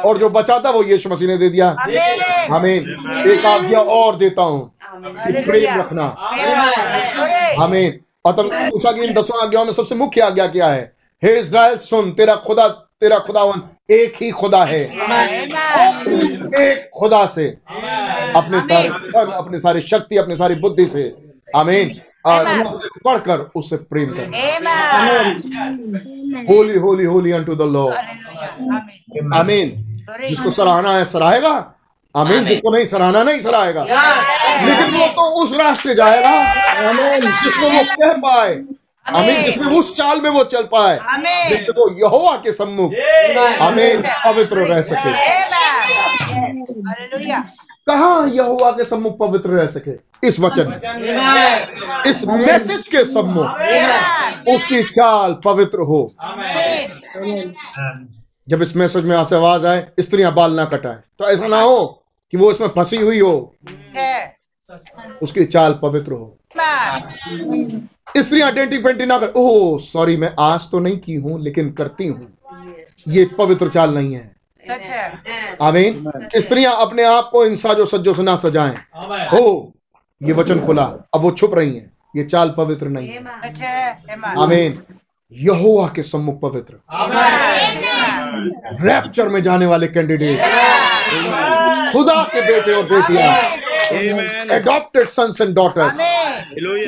[0.01, 1.70] और जो बचा था वो यीशु मसीह ने दे दिया।
[2.55, 6.03] आमीन। एक आज्ञा और देता हूँ कि प्रेम रखना।
[7.63, 10.91] आमीन। और तब पूछा कि इन दसों आज्ञाओं में सबसे मुख्य आज्ञा क्या है?
[11.24, 12.68] हे इज़राइल सुन तेरा खुदा
[13.01, 13.61] तेरा खुदावन
[13.91, 14.82] एक ही खुदा है।
[16.61, 17.47] एक खुदा से।
[18.36, 21.16] अपने धन अपनी सारी शक्ति अपनी सारी बुद्धि से।
[21.55, 24.38] आमीन। बढ़कर उससे प्रेम करना।
[26.43, 27.95] Holy holy holy unto the Lord
[29.33, 29.69] आमीन।
[30.29, 31.73] जिसको सराहना है सराहेगा।
[32.15, 33.83] आमीन। जिसको नहीं सराहना नहीं सराहेगा।
[34.65, 36.53] लेकिन वो तो उस रास्ते जाएगा।
[37.43, 38.55] जिसको वो कह पाए
[39.07, 40.99] आमीन। जिसमें उस चाल में वो चल पाए।
[41.49, 42.91] जिसमें वो यहोवा के सम्मुख
[43.61, 45.13] आमीन पवित्र रह सके।
[47.87, 49.91] कहा यहोवा के सम्मुख पवित्र रह सके?
[50.27, 50.79] इस वचन में।
[52.07, 53.45] इस मैसेज के सम्मुख।
[54.55, 56.13] उसकी चाल पवित्र हो।
[58.49, 62.37] जब इस मैसेज में आवाज़ आए स्त्रियाँ बाल ना कटाए। तो ऐसा ना हो कि
[62.37, 63.55] वो इसमें फंसी हुई हो।
[65.21, 66.37] उसकी चाल पवित्र हो।
[68.17, 72.07] स्त्रियाँ डेंटी पेंटी ना कर। ओह सॉरी मैं आज तो नहीं की हूँ लेकिन करती
[72.07, 72.37] हूँ।
[73.07, 74.33] ये पवित्र चाल नहीं है।
[75.61, 78.75] आमीन। स्त्रियाँ अपने आप को इन साजो सज्जो से ना सजाएँ।
[79.33, 79.73] हो
[80.21, 80.83] ये वचन खुला।
[81.13, 83.17] अब वो छुप रही हैं। ये चाल पवित्र नहीं है।
[84.37, 84.81] आमीन।
[85.33, 86.73] यहोवा के सम्मुख पवित्र।
[88.81, 90.39] रैप्चर में जाने वाले कैंडिडेट
[91.91, 93.33] खुदा के बेटे और बेटियाँ।
[94.57, 95.97] एडॉप्टेड सन्स एंड डॉटर्स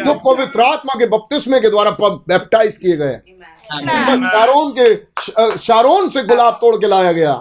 [0.05, 3.19] जो पवित्र आत्मा के बपतिस्मे के द्वारा बैप्टाइज किए गए।
[3.69, 4.95] शारोन के
[5.59, 7.33] शारोन से गुलाब तोड़ के लाया गया।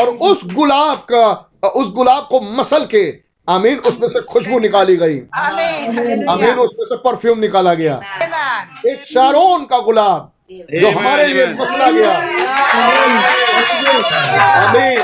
[0.00, 1.26] और उस गुलाब का
[1.68, 3.04] उस गुलाब को मसल के
[3.48, 5.18] आमीन उसमें से खुशबू निकाली गई।
[6.30, 8.00] आमीन उसमें से परफ्यूम निकाला गया।
[8.86, 12.12] एक शारोन का गुलाब। जो हमारे लिए मसला गया।
[14.68, 15.00] आमीन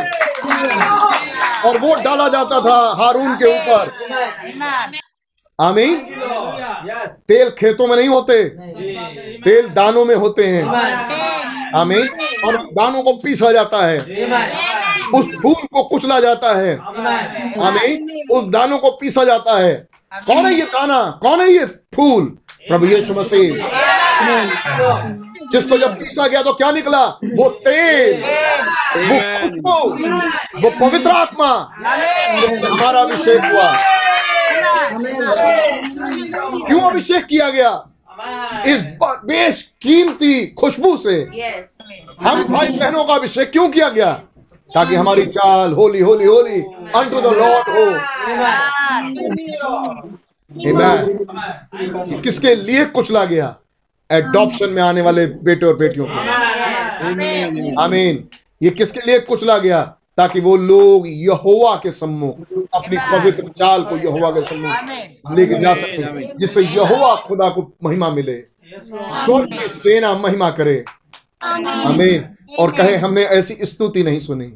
[1.65, 3.91] और वो डाला जाता था हारून के ऊपर।
[5.61, 5.97] आमीन।
[7.29, 8.45] तेल खेतों में नहीं होते
[9.39, 10.65] तेल दानों में होते हैं।
[11.75, 12.09] आमीन।
[12.47, 13.99] और दानों को पीसा जाता है।
[15.15, 16.77] उस फूल को कुचला जाता है।
[17.63, 21.19] आमीन। उस दानों को पीसा जाता है। कौन है ये दाना?
[21.23, 22.39] कौन है ये फूल?
[22.69, 23.55] प्रभु यीशु मसीह।
[25.53, 27.05] जिसको जब पीसा गया तो क्या निकला?
[27.07, 28.23] वो तेल
[28.97, 29.75] वो खुशबू
[30.63, 31.49] वो पवित्र आत्मा।
[32.67, 33.73] हमारा अभिषेक हुआ।
[36.67, 37.71] क्यों अभिषेक किया गया?
[38.67, 41.15] इस बेश कीमती खुशबू से।
[42.23, 44.13] हम भाई बहनों का अभिषेक क्यों किया गया?
[44.71, 46.61] ताकि हमारी चाल holy holy holy
[46.97, 47.85] unto the Lord हो।
[50.53, 50.99] Amen.
[52.23, 53.55] किसके लिए कुचला गया?
[54.13, 58.29] एडॉप्शन में आने वाले बेटे और बेटियों को आमीन
[58.63, 59.83] ये किसके लिए कुचला गया?
[60.17, 62.37] ताकि वो लोग यहोवा के सम्मुख
[62.75, 68.11] अपनी पवित्र चाल को यहोवा के सम्मुख लेके जा सके जिससे यहोवा खुदा को महिमा
[68.11, 68.39] मिले।
[69.15, 70.85] स्वर्ग की सेना महिमा करे।
[71.45, 74.53] आमीन और कहे हमने ऐसी स्तुति नहीं सुनी।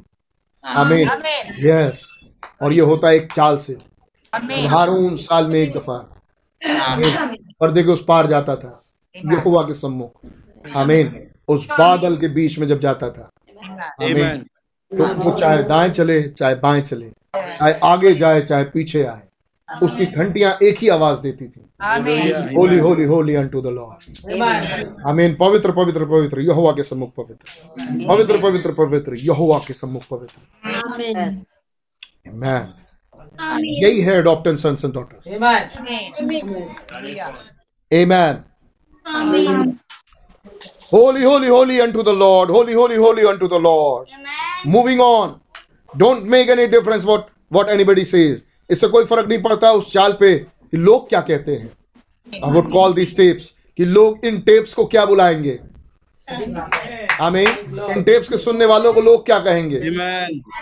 [0.65, 1.09] आमीन
[1.61, 2.19] यस
[2.63, 3.77] और ये होता है एक चाल से।
[4.69, 5.97] हारून साल में एक दफ़ा।
[7.61, 8.83] पर्दे के उस पार जाता था।
[9.25, 10.13] यहोवा के सम्मुख।
[10.77, 13.31] आमीन। उस बादल के बीच में जब जाता था।
[14.03, 14.47] आमीन।
[14.93, 19.23] तो वो चाहे दाएँ चले चाहे बाएँ चले चाहे आगे जाए चाहे पीछे आए
[19.83, 21.61] उसकी घंटियाँ एक ही आवाज़ देती थी।
[22.57, 28.39] Holy holy holy unto the Lord आमीन। पवित्र पवित्र पवित्र यहोवा के सम्मुख पवित्र। पवित्र
[28.43, 30.39] पवित्र पवित्र यहोवा के सम्मुख पवित्र.
[32.29, 32.75] आमेन।
[33.65, 35.29] यही है adopted sons and daughters
[37.93, 38.45] amen
[39.07, 39.79] Amen.
[40.91, 42.51] Holy, holy, holy unto the Lord.
[42.51, 44.09] Holy, holy, holy unto the Lord.
[44.09, 44.73] Amen.
[44.73, 45.41] Moving on.
[45.95, 48.43] Don't make any difference what what anybody says.
[48.71, 52.71] इससे कोई फ़र्क नहीं पड़ता उस चाल पे कि लोग क्या कहते हैं I would
[52.73, 55.59] call this tapes कि लोग इन टेप्स को क्या बुलाएँगे
[57.21, 59.79] हमें इन टेप्स के सुनने वालों को लोग क्या कहेंगे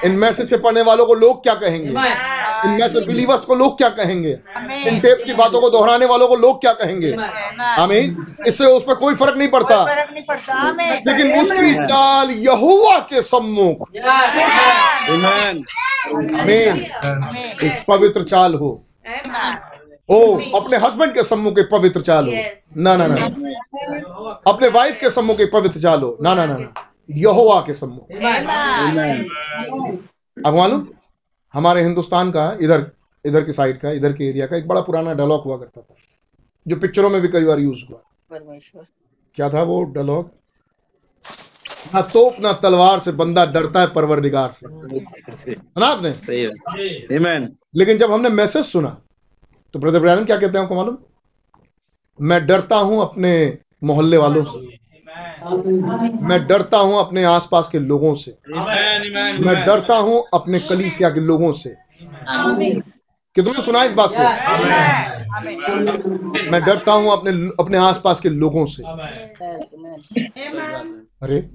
[0.04, 1.90] इन मैसेज से पढ़ने वालों को लोग क्या कहेंगे
[2.64, 4.30] इन मैसेज बिलीवर्स को लोग क्या कहेंगे?
[4.88, 7.12] इन टेप्स की बातों को दोहराने वालों को लोग क्या कहेंगे?
[7.82, 12.30] आमीन। इससे उस पर कोई फ़र्क नहीं पड़ता। फ़र्क नहीं पड़ता। आमीन। लेकिन उसकी चाल
[12.30, 13.88] यहोवा के सम्मुख।
[16.40, 16.78] आमीन।
[17.62, 18.70] एक पवित्र चाल हो।
[20.10, 20.16] ओ
[20.60, 22.32] अपने हस्बैंड के सम्मुख एक पवित्र चाल हो।
[22.76, 23.26] ना ना ना
[24.46, 28.06] अपने वाइफ के सम्मुख एक पवित्र चाल हो। ना ना ना ना। यहोवा के सम्मुख।
[30.46, 30.86] अब मालूम?
[31.54, 32.90] हमारे हिंदुस्तान का इधर
[33.24, 35.94] इधर की साइड का इधर के एरिया का एक बड़ा पुराना डायलॉग हुआ करता था
[36.66, 38.00] जो पिक्चरों में भी कई बार यूज़ हुआ।
[39.36, 40.30] क्या था वो डायलॉग
[41.94, 46.10] ना तोप ना तलवार से बंदा डरता है परवर निगार से सुना आपने?
[47.74, 48.96] लेकिन जब हमने मैसेज सुना
[49.74, 50.96] तो ब्रदर ब्रैनम क्या कहते हैं आपको मालूम?
[52.20, 54.83] मैं डरता हूँ अपने मोहल्ले वालों से।
[56.22, 58.38] मैं डरता हूँ अपने आसपास के लोगों से।
[59.40, 61.76] मैं डरता हूँ अपने कलीसिया के लोगों से।
[63.34, 64.22] कि तुमने सुना इस बात को?
[66.50, 67.30] मैं डरता हूँ अपने
[67.60, 68.82] अपने आसपास के लोगों से।
[71.22, 71.50] अरे,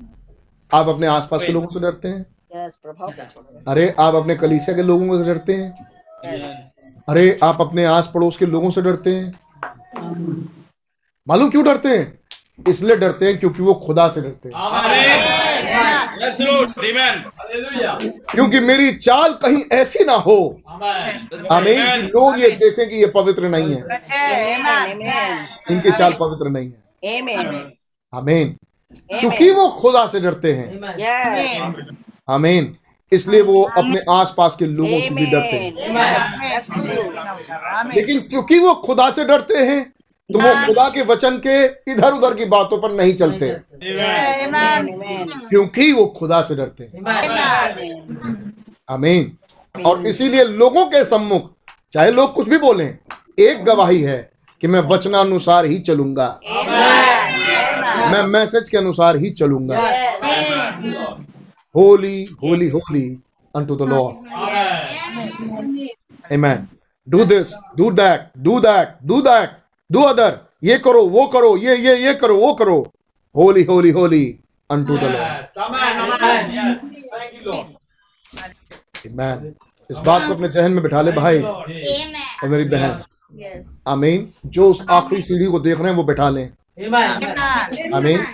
[0.73, 2.25] आप अपने आसपास के लोगों से डरते हैं?
[3.67, 5.89] अरे, आप अपने कलीसिया के लोगों से डरते हैं?
[7.09, 9.39] अरे, आप अपने आस पड़ोस के लोगों से डरते हैं?
[11.27, 12.18] मालूम क्यों डरते हैं?
[12.67, 14.55] इसलिए डरते हैं क्योंकि वो खुदा से डरते हैं.
[18.31, 20.61] क्योंकि मेरी चाल कहीं ऐसी ना हो।
[21.51, 23.81] आमीन। कि लोग ये देखें कि ये पवित्र नहीं है.
[25.71, 26.83] इनकी चाल पवित्र नहीं है.
[28.15, 28.57] आमीन।
[29.19, 30.79] चूँकि वो खुदा से डरते हैं.
[32.29, 32.75] आमीन।
[33.13, 35.73] इसलिए वो अपने आसपास के लोगों से भी डरते हैं.
[37.95, 39.93] लेकिन चूँकि वो खुदा से डरते हैं
[40.29, 44.89] तो वो खुदा के वचन के इधर उधर की बातों पर नहीं चलते Amen.
[44.93, 45.29] Amen.
[45.49, 48.35] क्योंकि वो खुदा से डरते हैं Amen.
[48.89, 51.51] आमीन और इसीलिए लोगों के सम्मुख
[51.93, 52.87] चाहे लोग कुछ भी बोलें
[53.39, 54.19] एक गवाही है
[54.61, 56.27] कि मैं वचनानुसार ही चलूँगा
[58.11, 59.81] मैं मैसेज के अनुसार ही चलूँगा
[61.75, 63.07] holy holy holy
[63.55, 64.15] unto the Lord.
[66.31, 66.67] Amen.
[67.07, 69.58] Do this, do that, do that, do that,
[69.89, 72.77] do other ये करो वो करो ये ये ये करो वो करो
[73.35, 74.25] Holi holy holy
[74.69, 75.19] unto the Lord.
[75.19, 75.53] Yes.
[75.57, 75.99] Amen.
[75.99, 76.51] Amen.
[76.55, 76.81] Yes.
[77.11, 77.67] Thank you, Lord.
[79.09, 79.39] Amen.
[79.89, 83.01] इस बात को अपने जहन में बिठा ले भाई और मेरी बहन
[83.39, 83.65] Yes.
[83.87, 84.27] आमीन
[84.57, 86.45] जो उस आखिरी सीढ़ी को देख रहे हैं वो बिठा लें
[87.95, 88.25] आमीन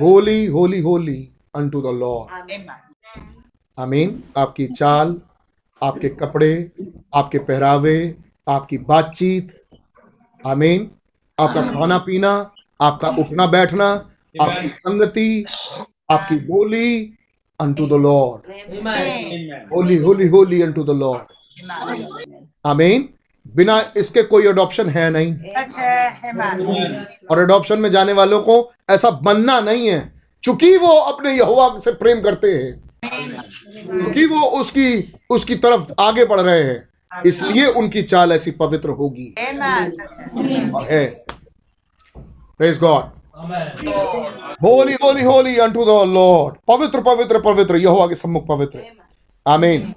[0.00, 1.16] holy holy holy
[1.58, 2.28] unto the Lord.
[3.78, 5.16] आमीन आपकी चाल
[5.82, 6.52] आपके कपड़े
[7.20, 7.96] आपके पहरावे
[8.46, 9.52] आपकी बातचीत
[10.46, 10.90] आमीन।
[11.38, 12.30] आपका खाना पीना
[12.80, 13.86] आपका उठना बैठना
[14.42, 15.44] आपकी संगति
[16.10, 17.18] आपकी बोली
[17.60, 18.40] unto the Lord.
[19.74, 21.24] Holi holy holy unto the Lord.
[22.66, 23.08] आमीन।
[23.54, 25.34] बिना इसके कोई अडॉप्शन है नहीं।
[27.30, 30.12] और अडॉप्शन में जाने वालों को ऐसा बनना नहीं है
[30.44, 36.40] चूँकि वो अपने यहोवा से प्रेम करते हैं। क्योंकि वो उसकी उसकी तरफ़ आगे बढ़
[36.40, 36.88] रहे हैं।
[37.26, 39.34] इसलिए उनकी चाल ऐसी पवित्र होगी।
[40.90, 41.06] है।
[42.58, 43.20] Praise God
[44.64, 48.82] holy holy holy unto the Lord पवित्र पवित्र पवित्र यहोवा के सम्मुख पवित्र
[49.46, 49.92] आमीन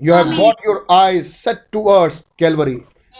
[0.00, 2.78] you have got your eyes set towards Calvary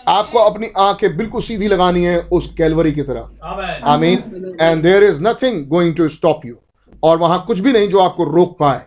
[0.08, 3.88] आपको अपनी आँखें बिल्कुल सीधी लगानी है उस कैलवरी की तरफ़। Amen.
[3.88, 6.54] आमीन and there is nothing going to stop you
[7.02, 8.80] और वहाँ कुछ भी नहीं जो आपको रोक पाए।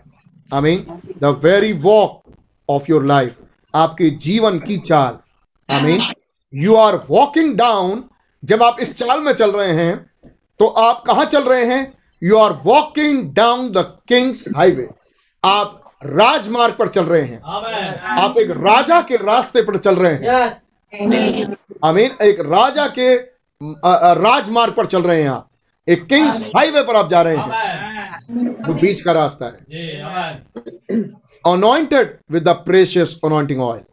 [0.54, 0.86] आमीन
[1.22, 2.22] the very walk
[2.70, 3.36] of your life
[3.74, 5.18] आपके जीवन की चाल।
[5.70, 6.00] आमीन।
[6.54, 8.04] यू आर वॉकिंग डाउन
[8.44, 9.96] जब आप इस चाल में चल रहे हैं
[10.60, 11.94] तो आप कहाँ चल रहे हैं?
[12.22, 14.88] You are walking down the king's highway
[15.44, 17.42] आप राजमार्ग पर चल रहे हैं.
[18.20, 20.22] आप एक राजा के रास्ते पर चल रहे हैं।
[21.86, 23.16] आमीन। एक राजा के
[24.22, 25.50] राजमार्ग पर चल रहे हैं आप।
[25.88, 27.83] एक किंग्स हाईवे पर आप जा रहे हैं.
[28.68, 29.60] वो बीच का रास्ता है.
[31.48, 33.84] Anointed with the precious anointing oil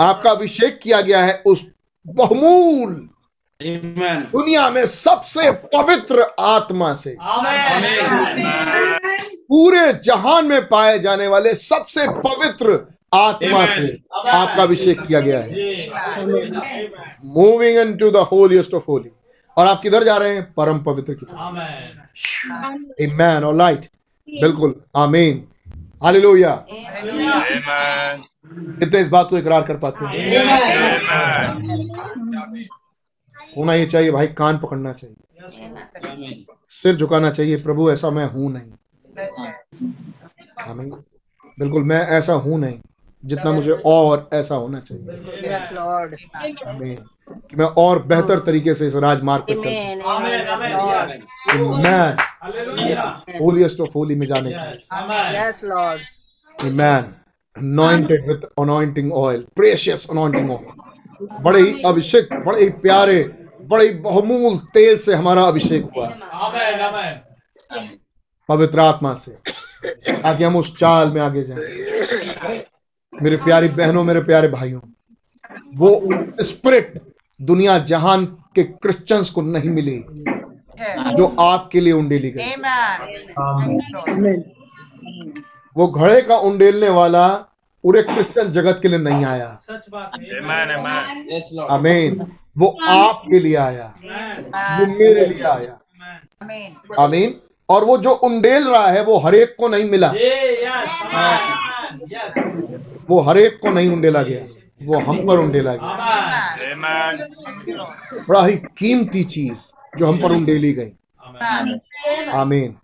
[0.00, 1.72] आपका अभिषेक किया गया है उस
[2.06, 3.08] बहुमूल
[3.60, 7.16] दुनिया में सबसे पवित्र आत्मा से।
[9.48, 12.78] पूरे जहान में पाए जाने वाले सबसे पवित्र
[13.14, 15.48] आत्मा से आपका अभिषेक किया गया है।
[17.24, 19.10] Moving into the holiest of holy
[19.60, 20.52] और आप किधर जा रहे हैं?
[20.52, 23.14] परम पवित्र की Amen.
[23.18, 23.86] मैन और लाइट
[24.28, 24.74] बिल्कुल.
[24.96, 25.44] आमीन
[26.02, 28.22] हालेलुया Amen.
[28.80, 30.12] कितने इस बात को इकरार कर पाते हैं?
[33.56, 35.16] होना ये चाहिए भाई कान पकड़ना चाहिए।
[36.70, 38.72] सिर झुकाना चाहिए प्रभु ऐसा मैं हूँ नहीं।
[40.68, 40.90] आमीन
[41.58, 42.78] बिल्कुल मैं ऐसा हूँ नहीं
[43.24, 45.06] जितना मुझे और ऐसा होना चाहिए।
[47.50, 50.02] कि मैं और बेहतर तरीके से इस राजमार्ग पर चलूँ Amen.
[50.14, 50.48] Amen.
[50.54, 50.74] Amen.
[50.74, 51.22] Amen.
[51.56, 51.80] Lord.
[51.82, 53.06] Man Hallelujah.
[53.40, 54.86] Holiest of holy में जाने का Yes.
[54.92, 55.32] Amen.
[55.34, 56.00] Yes, Lord.
[56.78, 57.14] Man
[57.56, 60.76] anointed with anointing oil precious anointing oil
[61.42, 63.22] बड़े ही अभिषेक बड़े ही प्यारे
[63.70, 66.84] बड़े ही बहुमूल तेल से हमारा अभिषेक हुआ है Amen.
[66.90, 67.98] Amen.
[68.48, 69.30] पवित्र आत्मा से
[70.12, 72.62] ताकि हम उस चाल में आगे जाएँ
[73.12, 74.80] मेरे प्यारी बहनों मेरे प्यारे भाइयों
[75.78, 75.90] वो
[76.44, 77.00] स्पिरिट
[77.40, 78.24] दुनिया जहान
[78.54, 79.98] के क्रिश्चियंस को नहीं मिली
[81.16, 82.42] जो आपके लिए उंडेली गई।
[85.76, 87.28] वो घड़े का उंडेलने वाला
[87.84, 90.26] पूरे क्रिश्चियन जगत के लिए नहीं आया। सच बात है.
[91.70, 92.20] आमीन
[92.58, 93.94] वो आपके लिए आया।
[94.78, 95.78] वो मेरे लिए आया।
[97.04, 97.34] अमीन
[97.68, 100.12] और वो जो उंडेल रहा है वो हरेक को नहीं मिला.
[103.08, 106.56] वो हरेक को नहीं उंडेला गया। वो हम पर उंडेला गया.
[108.28, 109.58] बड़ा ही कीमती चीज़
[109.98, 110.90] जो हम पर उंडेली गई.
[112.32, 112.76] आमीन।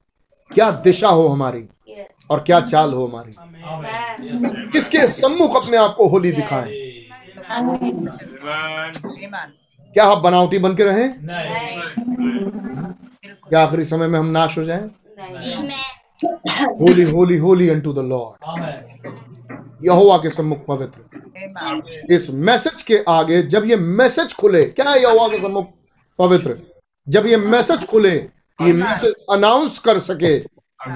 [0.54, 1.68] क्या दिशा हो हमारी
[2.30, 3.34] और क्या चाल हो हमारी?
[4.72, 6.72] किसके सम्मुख अपने आप को होली दिखाएँ.
[9.94, 11.14] क्या आप बनावटी बन के रहें?
[11.22, 11.80] नहीं।
[13.48, 14.90] क्या आखिरी समय में हम नाश हो जाएँ?
[16.80, 18.34] Holy holy holy unto the Lord.
[19.84, 25.28] यहोवा के सम्मुख पवित्र। इस मैसेज के आगे जब ये मैसेज खुले क्या है यहोवा
[25.28, 25.70] के सम्मुख
[26.18, 26.58] पवित्र?
[27.08, 28.14] जब ये मैसेज खुले
[28.62, 30.34] ये मैसेज अनाउंस कर सके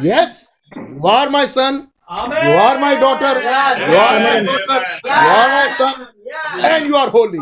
[0.08, 0.48] yes
[0.90, 2.44] war are my son Amen.
[2.46, 3.36] You are my daughter
[3.80, 6.06] you are my daughter you are my son
[6.64, 7.38] and you are holy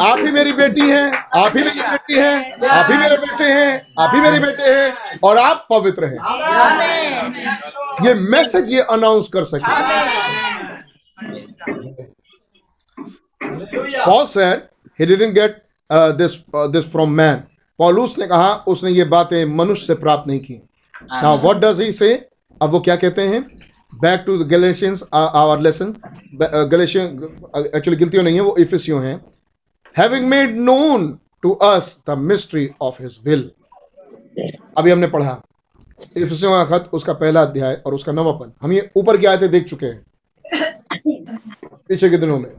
[0.00, 3.72] आप ही मेरी बेटी हैं आप ही मेरी बेटी हैं आप ही मेरे बेटे हैं
[4.00, 6.20] आप ही मेरे बेटे हैं और आप पवित्र हैं।
[8.06, 9.70] ये मैसेज ये अनाउंस कर सके।
[13.42, 14.04] Hallelujah.
[14.04, 14.68] Paul said
[14.98, 17.38] he didn't get uh, this uh, this from man.
[17.78, 20.60] पॉलूस ने कहा उसने ये बातें मनुष्य से प्राप्त नहीं की।
[21.12, 22.14] नाउ व्हाट डज ही से
[22.60, 23.42] अब वो क्या कहते हैं?
[23.92, 25.94] Back to Galatians our lesson
[26.42, 27.06] Galatian
[27.56, 29.16] actually गिलतियों नहीं है वो इफिसियों हैं.
[29.96, 33.50] Having made known to us the mystery of his will
[34.78, 35.40] अभी हमने पढ़ा।
[36.16, 39.64] इफिसियों का खत उसका पहला अध्याय और उसका नवापन हम ये ऊपर की आयतें देख
[39.64, 40.04] चुके हैं।
[41.88, 42.50] पीछे के दिनों में।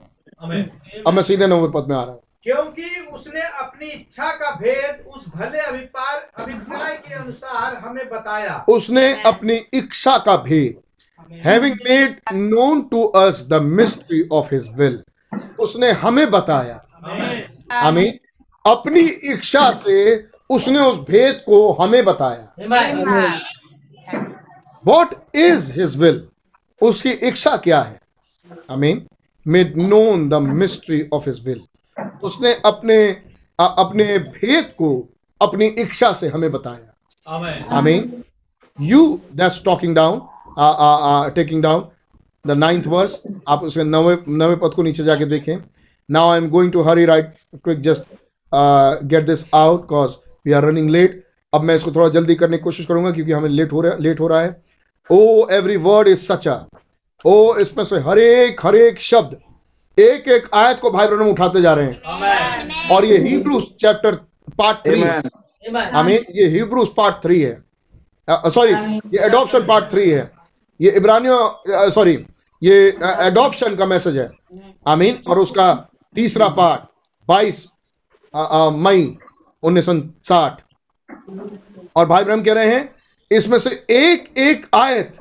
[1.08, 5.06] अब मैं सीधे नवे पद में आ रहा हूँ। क्योंकि उसने अपनी इच्छा का भेद
[5.08, 10.82] उस भले अभिप्राय अभिप्राय के अनुसार हमें बताया। उसने अपनी इच्छा का भेद
[11.46, 15.02] having made known to us the mystery of his will
[15.60, 16.78] उसने हमें बताया.
[17.74, 18.20] हमें
[18.66, 19.98] अपनी इच्छा से
[20.50, 22.46] उसने उस भेद को हमें बताया।
[24.84, 26.28] वॉट इज़ हिज विल
[26.82, 28.00] उसकी इच्छा क्या है?
[28.72, 29.08] I mean
[29.46, 31.62] made known the mystery of his will
[32.24, 32.98] उसने अपने
[33.60, 34.90] अपने भेद को
[35.42, 38.24] अपनी इच्छा से हमें बताया। आमीन।
[38.80, 40.22] You that's talking down
[41.36, 41.88] taking down
[42.46, 45.58] the ninth verse आप उसके नवे नवे पद को नीचे जाके देखें।
[46.10, 48.04] Now I am going to hurry right quick just
[49.06, 52.64] get this out cause we are running late अब मैं इसको थोड़ा जल्दी करने की
[52.64, 54.62] कोशिश करूँगा क्योंकि हमें लेट हो रहा लेट हो रहा है।
[55.10, 56.58] ओ every word is such a
[57.26, 59.38] oh इसमें से हर एक शब्द
[59.98, 64.16] एक एक आयत को भाई ब्रह्म उठाते जा रहे हैं। और ये हिब्रूस चैप्टर
[64.58, 65.22] पार्ट थ्री है।
[65.96, 70.32] आई ये हिब्रूस पार्ट थ्री है। सॉरी ये एडॉप्शन पार्ट थ्री है।
[70.80, 72.18] ये इब्रानियों सॉरी
[72.62, 72.76] ये
[73.22, 74.30] एडॉप्शन का मैसेज है।
[74.88, 75.74] आई मीन और उसका
[76.16, 76.82] तीसरा पार्ट
[77.28, 77.66] बाईस
[78.34, 79.16] मई
[79.64, 80.62] उन्नीस सौ साठ।
[81.96, 82.90] और भाई ब्रह्म कह रहे हैं
[83.32, 85.18] इसमें से एक एक आयत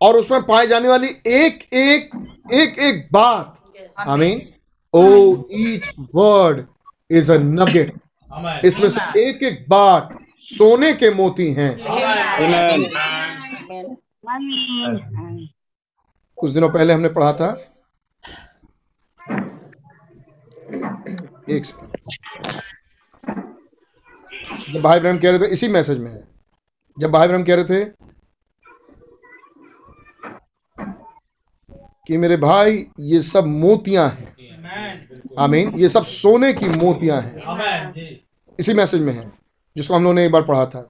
[0.00, 2.10] और उसमें पाई जाने वाली एक एक
[2.52, 3.54] एक एक बात
[3.98, 4.40] आमीन।
[4.94, 5.04] ओ
[5.52, 6.66] each word
[7.10, 7.92] is a nugget.
[8.64, 10.08] इसमें से एक एक बात
[10.40, 11.72] सोने के मोती हैं।
[16.38, 17.50] कुछ दिनों पहले हमने पढ़ा था।
[21.50, 21.64] एक
[24.70, 26.22] जब भाई ब्रह्म कह रहे थे इसी मैसेज में है।
[26.96, 27.84] जब भाई ब्रह्म कह रहे थे
[32.08, 34.34] कि मेरे भाई ये सब मोतियाँ हैं।
[35.38, 38.10] आमीन। ये सब सोने की मोतियाँ हैं।
[38.58, 39.30] इसी मैसेज में है
[39.76, 40.80] जिसको हम लोगों ने एक बार पढ़ा था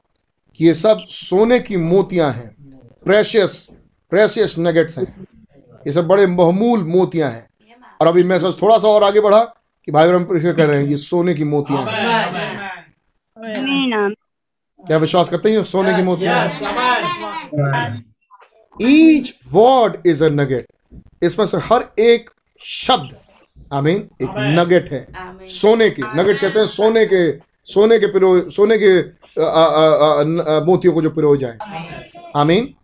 [0.56, 2.48] कि ये सब सोने की मोतियाँ हैं।
[3.04, 3.68] प्रेशियस
[4.12, 5.06] प्रेशियस नगेट्स हैं।
[5.86, 7.46] ये सब बड़े बहुमूल मोतियाँ हैं।
[8.00, 9.40] और अभी मैसेज थोड़ा सा और आगे बढ़ा
[9.88, 12.58] कि भाई ब्रह्म कह रहे हैं ये सोने की मोतियाँ हैं। आमेन
[13.36, 14.14] आमीन। आमीन
[14.80, 16.44] क्या विश्वास करते हैं सोने की मोतियाँ
[18.82, 20.66] each word is a nugget
[21.22, 22.30] इसमें से हर एक
[22.62, 23.16] शब्द
[23.72, 25.06] आई मीन एक नगेट है।
[25.50, 27.30] सोने की नगेट कहते हैं सोने के
[27.68, 28.98] सोने के पिरो सोने के
[30.66, 31.58] मोतियों को जो पिरोए जाए।
[32.36, 32.74] आई मीन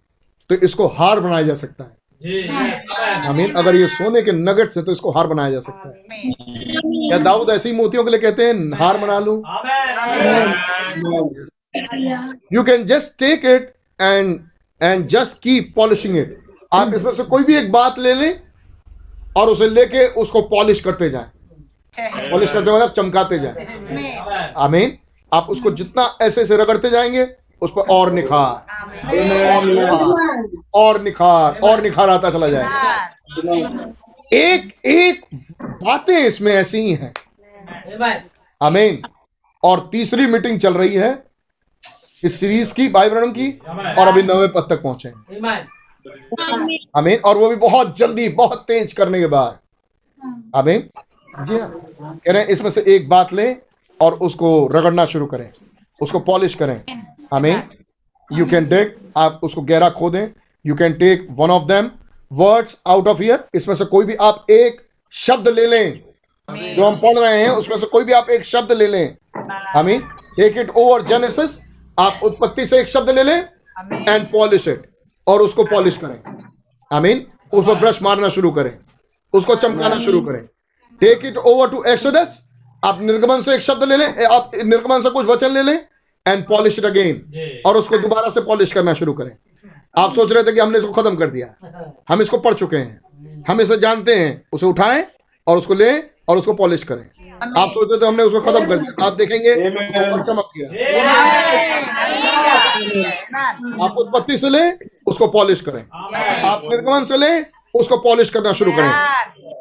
[0.50, 1.90] तो इसको हार बनाया जा सकता है।
[2.22, 5.88] जी। आई मीन अगर ये सोने के नगेट्स से तो इसको हार बनाया जा सकता
[5.88, 5.94] है।
[7.08, 9.42] क्या दाऊद ऐसे ही मोतियों के लिए कहते हैं हार बना लू?
[12.52, 14.38] You can just take it and
[14.80, 16.38] and just keep polishing it
[16.72, 18.40] आप इसमें से कोई भी एक बात ले लें
[19.36, 21.30] और उसे लेके उसको पॉलिश करते जाए।
[22.30, 24.96] पॉलिश करते मतलब चमकाते जाए। आमीन।
[25.32, 27.26] आप उसको जितना ऐसे ऐसे रगड़ते जाएँगे,
[27.62, 28.64] उस पर और निखार।
[30.74, 33.92] और निखार और निखार आता चला जाएगा।
[34.32, 35.24] एक एक
[35.82, 37.12] बातें इसमें ऐसी ही हैं।
[38.60, 39.02] आमेन।
[39.62, 41.22] और तीसरी मीटिंग चल रही है
[42.22, 43.50] इस सीरीज़ की भाई ब्रह्म की,
[43.98, 45.08] और अभी नवे पद तक पहुँचे
[46.96, 49.58] आमेन। और वो भी बहुत जल्दी बहुत तेज करने के बाद।
[50.56, 50.88] आमीन।
[51.44, 53.56] जी हाँ। कह रहे हैं इसमें से एक बात लें
[54.00, 55.48] और उसको रगड़ना शुरू करें।
[56.00, 56.80] उसको पॉलिश करें।
[57.34, 57.62] आमीन।
[58.30, 60.26] यू कैन टेक आप उसको गहरा खोदें
[60.64, 61.90] you can take one of them
[62.32, 64.80] words out of here इसमें से कोई भी आप एक
[65.14, 66.02] शब्द ले लें।
[66.48, 69.16] जो हम पढ़ रहे हैं उसमें से कोई भी आप एक शब्द ले लें।
[69.76, 70.00] आमीन।
[70.36, 71.58] टेक इट ओवर जेनेसिस
[71.98, 73.38] आप उत्पत्ति से एक शब्द ले लें
[74.08, 74.82] एंड पॉलिश इट
[75.26, 76.20] और उसको पॉलिश करें।
[76.90, 77.26] आमीन?
[77.52, 78.78] उस पर ब्रश मारना शुरू करें।
[79.32, 80.42] उसको चमकाना शुरू करें।
[81.00, 82.48] Take it over to Exodus
[82.84, 85.76] आप निर्गमन से एक शब्द ले लें। आप निर्गमन से कुछ वचन ले लें
[86.26, 89.32] एंड पॉलिश इट अगेन और उसको दोबारा से पॉलिश करना शुरू करें।
[89.98, 91.54] आप सोच रहे थे कि हमने इसको खत्म कर दिया।
[92.08, 95.04] हम इसको पढ़ चुके हैं। हम इसे जानते हैं। उसे उठाएँ
[95.46, 97.21] और उसको लें और उसको पॉलिश करें।
[97.58, 99.54] आप सोच तो हमने उसको खत्म कर दिया। आप देखेंगे
[100.22, 100.68] चमक गया
[103.84, 105.82] आप उत्पत्ति से लें उसको पॉलिश करें।
[106.44, 108.90] आप निर्गमन से लें उसको पॉलिश करना शुरू करें।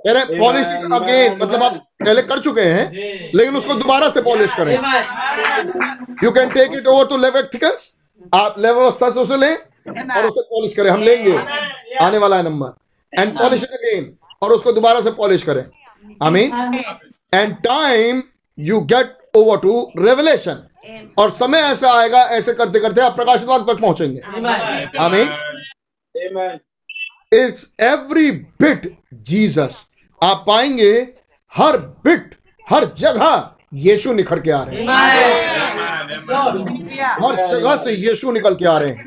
[0.05, 2.91] कह रहे पॉलिश अगेन मतलब आप पहले कर चुके हैं
[3.35, 4.73] लेकिन उसको दोबारा से पॉलिश करें।
[6.23, 7.91] You can take it over to Leviticus
[8.35, 9.53] आप लेवस्था से उसे लें
[10.15, 11.37] और उसे पॉलिश करें। हम लेंगे।
[12.01, 12.69] आने वाला है number.
[13.13, 15.63] And polish it again और उसको दोबारा से पॉलिश करें।
[16.23, 16.51] I mean
[17.33, 18.21] and time
[18.57, 20.57] you get over to Revelation
[21.17, 24.21] और समय ऐसा आएगा ऐसे करते करते आप प्रकाशित वाक्य तक पहुँचेंगे।
[24.99, 26.59] I mean
[27.33, 28.91] it's every bit
[29.29, 29.85] Jesus
[30.21, 30.91] आप पाएँगे
[31.53, 32.35] हर बिट
[32.67, 34.87] हर जगह यीशु निखर के आ रहे हैं।
[37.23, 39.05] हर जगह से यीशु निकल के आ रहे हैं।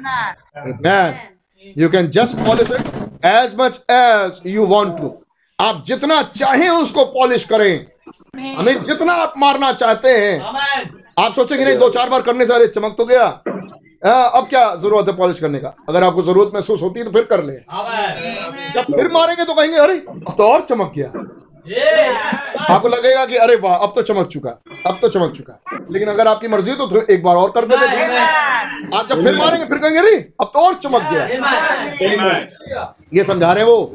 [0.84, 1.18] Man
[1.76, 5.14] you can just polish it as much as you want to
[5.58, 7.86] आप जितना चाहें उसको पॉलिश करें।
[8.56, 10.40] हमें जितना आप मारना चाहते हैं
[11.18, 13.24] आप सोचेंगे नहीं दो चार बार करने से अरे चमक तो गया।
[14.06, 15.74] हाँ, अब क्या ज़रूरत है पॉलिश करने का?
[15.88, 17.52] अगर आपको ज़रूरत महसूस होती है तो फिर कर ले।
[18.72, 21.08] जब फिर मारेंगे तो कहेंगे अरे अब तो और चमक गया।
[22.70, 24.50] आपको लगेगा कि अरे वाह अब तो चमक चुका
[24.86, 25.60] अब तो चमक चुका।
[25.92, 27.86] लेकिन अगर आपकी मर्ज़ी है तो एक बार और कर देते
[28.96, 31.24] आप जब फिर मारेंगे फिर कहेंगे अरे अब तो और चमक गया।
[33.14, 33.94] ये समझा रहे हैं वो?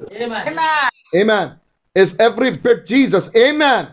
[1.21, 1.47] Amen.
[1.95, 3.25] Is every bit Jesus.
[3.35, 3.85] Amen.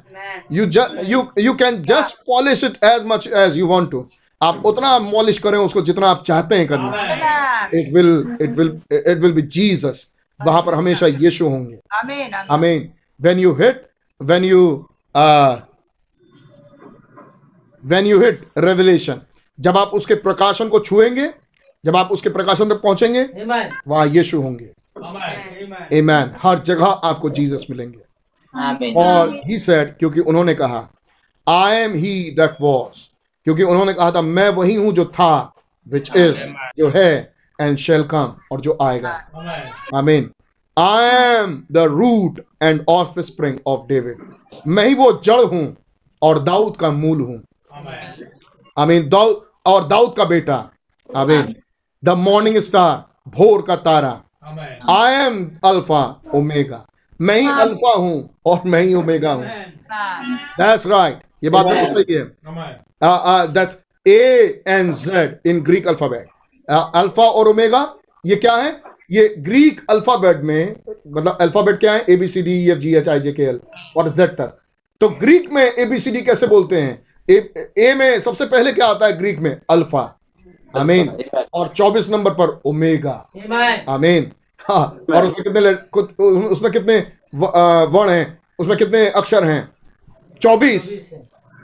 [0.52, 4.04] You just you you can just polish it as much as you want to.
[4.42, 6.90] आप उतना मॉलिश करें उसको जितना आप चाहते हैं करना।
[7.74, 10.10] It will it will it will be Jesus
[10.46, 12.80] वहाँ पर हमेशा यीशु होंगे। आमीन I mean,
[13.26, 13.74] when you hit,
[14.30, 14.62] when you,
[15.16, 15.56] uh,
[17.84, 19.14] when you
[19.60, 21.30] जब आप उसके प्रकाशन को छुएँगे
[21.84, 23.22] जब आप उसके प्रकाशन तक पहुँचेंगे
[23.88, 24.70] वहाँ यीशु होंगे।
[26.00, 26.28] Amen.
[26.42, 28.05] हर जगह आपको जीसस मिलेंगे।
[28.96, 30.88] और ही सेड क्योंकि उन्होंने कहा
[31.46, 33.08] I am he that was
[33.46, 35.52] क्योंकि उन्होंने कहा था मैं वही हूँ जो था
[35.86, 36.38] विच इज़
[36.78, 37.10] जो है
[37.58, 39.10] एंड शेल कम और जो आएगा.
[39.94, 40.30] आमीन
[40.76, 42.84] I am the root and
[43.20, 44.18] offspring of David
[44.66, 45.76] मैं ही वो जड़ हूँ
[46.22, 47.40] और दाऊद का मूल हूँ।
[48.76, 50.56] आमीन दाऊद और दाऊद का बेटा।
[51.10, 51.54] आमीन
[52.02, 54.20] द मॉर्निंग स्टार भोर का तारा।
[54.90, 56.04] आई एम अल्फ़ा
[56.34, 56.84] ओमेगा
[57.20, 62.14] मैं ही अल्फ़ा हूँ और मैं ही ओमेगा हूँ। दैट्स राइट ये बात बिल्कुल सही
[62.14, 62.24] है।
[63.52, 66.26] That's A and Z in Greek alphabet
[66.68, 67.82] alpha और ओमेगा
[68.24, 68.70] ये क्या है?
[69.10, 70.76] ये ग्रीक अल्फ़ाबेट में
[71.08, 72.04] मतलब अल्फ़ाबेट क्या है?
[72.10, 73.60] A B C D F G H I J K L
[73.96, 74.56] और जेड तक।
[75.00, 77.02] तो ग्रीक में ए बी सी डी कैसे बोलते हैं?
[77.28, 79.56] ए, ए में सबसे पहले क्या आता है ग्रीक में?
[79.70, 80.12] अल्फ़ा
[80.74, 81.08] आमीन
[81.54, 83.12] और 24 नंबर पर ओमेगा
[83.88, 84.30] आमीन
[84.68, 84.84] हाँ
[85.14, 85.72] और उसमें कितने
[86.48, 86.98] उसमें कितने
[87.34, 89.68] वर्ण हैं उसमें कितने अक्षर हैं?
[90.42, 90.84] 24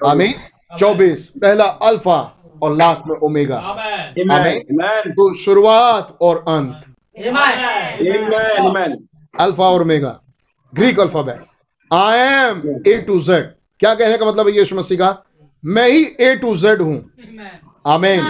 [0.00, 0.34] आमीन
[0.78, 2.20] 24 पहला अल्फ़ा
[2.62, 6.84] और लास्ट में ओमेगा। आमीन। तो शुरुआत और अंत।
[9.40, 10.18] अल्फ़ा और omega.
[10.72, 11.44] Greek alphabet.
[11.90, 13.44] I am A to Z
[13.80, 15.16] क्या कहने का मतलब है यीशु मसीह का?
[15.64, 16.96] मैं ही ए टू जेड हूँ।
[17.86, 18.20] आमीन।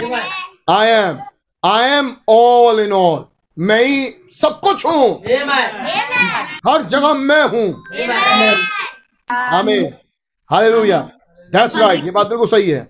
[0.69, 1.17] I am
[1.63, 3.25] I am all in all
[3.57, 5.23] मैं ही सब कुछ हूँ।
[6.67, 7.67] हर जगह मैं हूँ।
[9.29, 9.93] आमीन।
[10.49, 10.99] हालेलुया।
[11.53, 12.81] दैट्स राइट ये बात बिल्कुल सही है।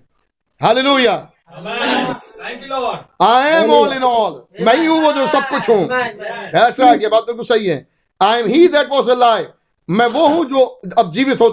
[0.60, 1.16] Hallelujah.
[1.56, 5.68] Thank you Lord I am all in all मैं ही हूँ वो जो सब कुछ
[5.68, 7.86] हूँ। दैट्स राइट ये बात बिल्कुल सही है।
[8.20, 9.52] I am he that was alive
[9.88, 10.64] मैं वो हूँ जो
[10.98, 11.48] अब जीवित हो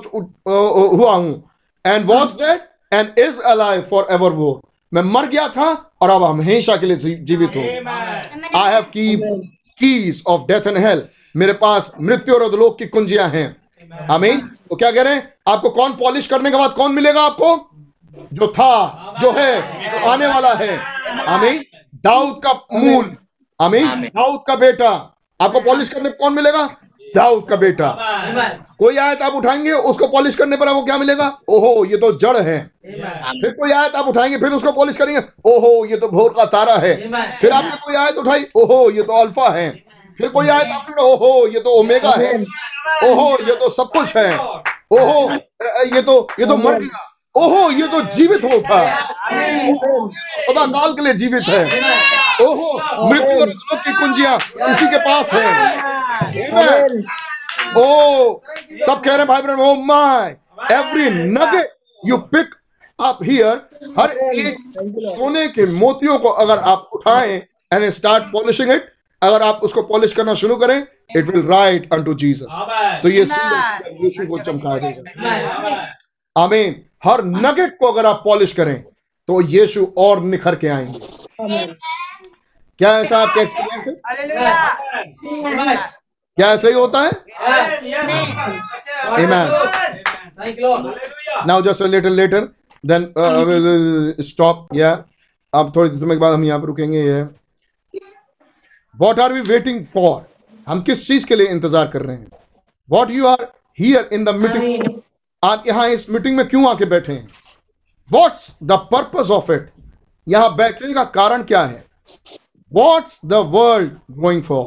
[0.47, 1.43] हुआ हूँ।
[1.85, 2.59] And was dead
[2.93, 3.81] and is alive
[4.11, 4.61] forever वो
[4.91, 5.69] मैं मर गया था
[6.01, 7.61] और अब हमेशा के लिए जीवित हो।
[8.59, 9.15] I have key
[9.79, 11.03] keys of death and hell
[11.35, 15.33] मेरे पास मृत्यु और अधलोक की कुंजियाँ हैं। आमीन। तो क्या कह रहे हैं?
[15.47, 17.55] आपको कौन पॉलिश करने के बाद कौन मिलेगा आपको?
[18.33, 20.77] जो था जो है जो आने वाला है।
[21.25, 21.63] आमीन।
[21.95, 23.11] दाऊद का मूल।
[23.59, 24.89] आमीन। दाऊद का बेटा।
[25.41, 26.65] आपको पॉलिश करने कौन मिलेगा?
[27.15, 27.89] दाऊद का बेटा।
[28.79, 31.25] कोई आयत आप उठाएँगे उसको पॉलिश करने पर आपको क्या मिलेगा?
[31.49, 35.85] ओहो ये तो जड़ है। फिर कोई आयत आप उठाएँगे फिर उसको पॉलिश करेंगे। ओहो
[35.85, 36.95] ये तो भोर का तारा है।
[37.41, 39.69] फिर आपने कोई आयत उठाई ओहो ये तो अल्फ़ा है।
[40.17, 42.33] फिर कोई आयत आपने ओहो ये तो ओमेगा है।
[43.03, 45.29] ओहो ये तो सब कुछ है। ओहो
[45.95, 48.85] ये तो ये तो मर गया। ओहो ये तो जीवित हो उठा
[50.41, 51.63] सदा काल के लिए जीवित है।
[52.41, 54.37] ओहो मृत्यु और अधोलोक की कुंजियाँ
[54.69, 55.45] इसी के पास है।
[57.73, 58.33] ओ
[58.87, 60.35] तब कह रहे भाई बहन ओ my
[60.71, 62.55] every nugget you pick
[62.99, 63.55] up here
[63.99, 64.57] हर एक
[65.07, 67.37] सोने के मोतियों को अगर आप उठाएँ
[67.73, 68.91] एंड स्टार्ट पॉलिशिंग इट
[69.21, 72.61] अगर आप उसको पॉलिश करना शुरू करें it will right unto Jesus
[73.03, 75.01] तो ये सीधा यीशु को चमका देगा।
[76.35, 78.83] आमीन हर नगेट को अगर आप पॉलिश करें
[79.27, 81.65] तो यीशु और निखर के आएँगे।
[82.79, 83.93] क्या ऐसा आपका एक्सपीरियंस है
[86.37, 87.11] क्या ऐसा ही होता है?
[89.17, 89.47] Amen.
[90.37, 90.83] Thank you, Lord.
[91.45, 92.53] now just a little later
[92.83, 94.67] then uh, we'll, we'll stop.
[94.73, 94.97] Yeah.
[95.53, 97.21] अब थोड़ी समय के बाद हम यहाँ पर रुकेंगे ये।
[98.95, 100.21] What are we waiting for
[100.67, 102.27] हम किस चीज़ के लिए इंतज़ार कर रहे हैं?
[102.89, 103.47] What you are
[103.79, 104.83] here in the meeting
[105.43, 107.27] आप यहाँ इस मीटिंग में क्यों आके बैठे हैं?
[108.09, 109.69] What's the purpose of it
[110.27, 111.83] यहाँ बैठने का कारण क्या है?
[112.71, 114.65] What's the world going for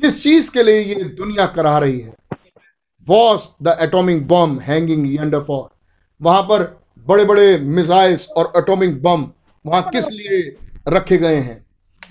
[0.00, 2.14] किस चीज़ के लिए ये दुनिया करा रही है?
[3.06, 5.68] What's the atomic bomb hanging yonder for
[6.20, 6.62] वहाँ पर
[7.06, 9.30] बड़े बड़े मिसाइल्स और एटॉमिक बम
[9.64, 10.40] वहाँ किस लिए
[10.88, 11.64] रखे गए हैं?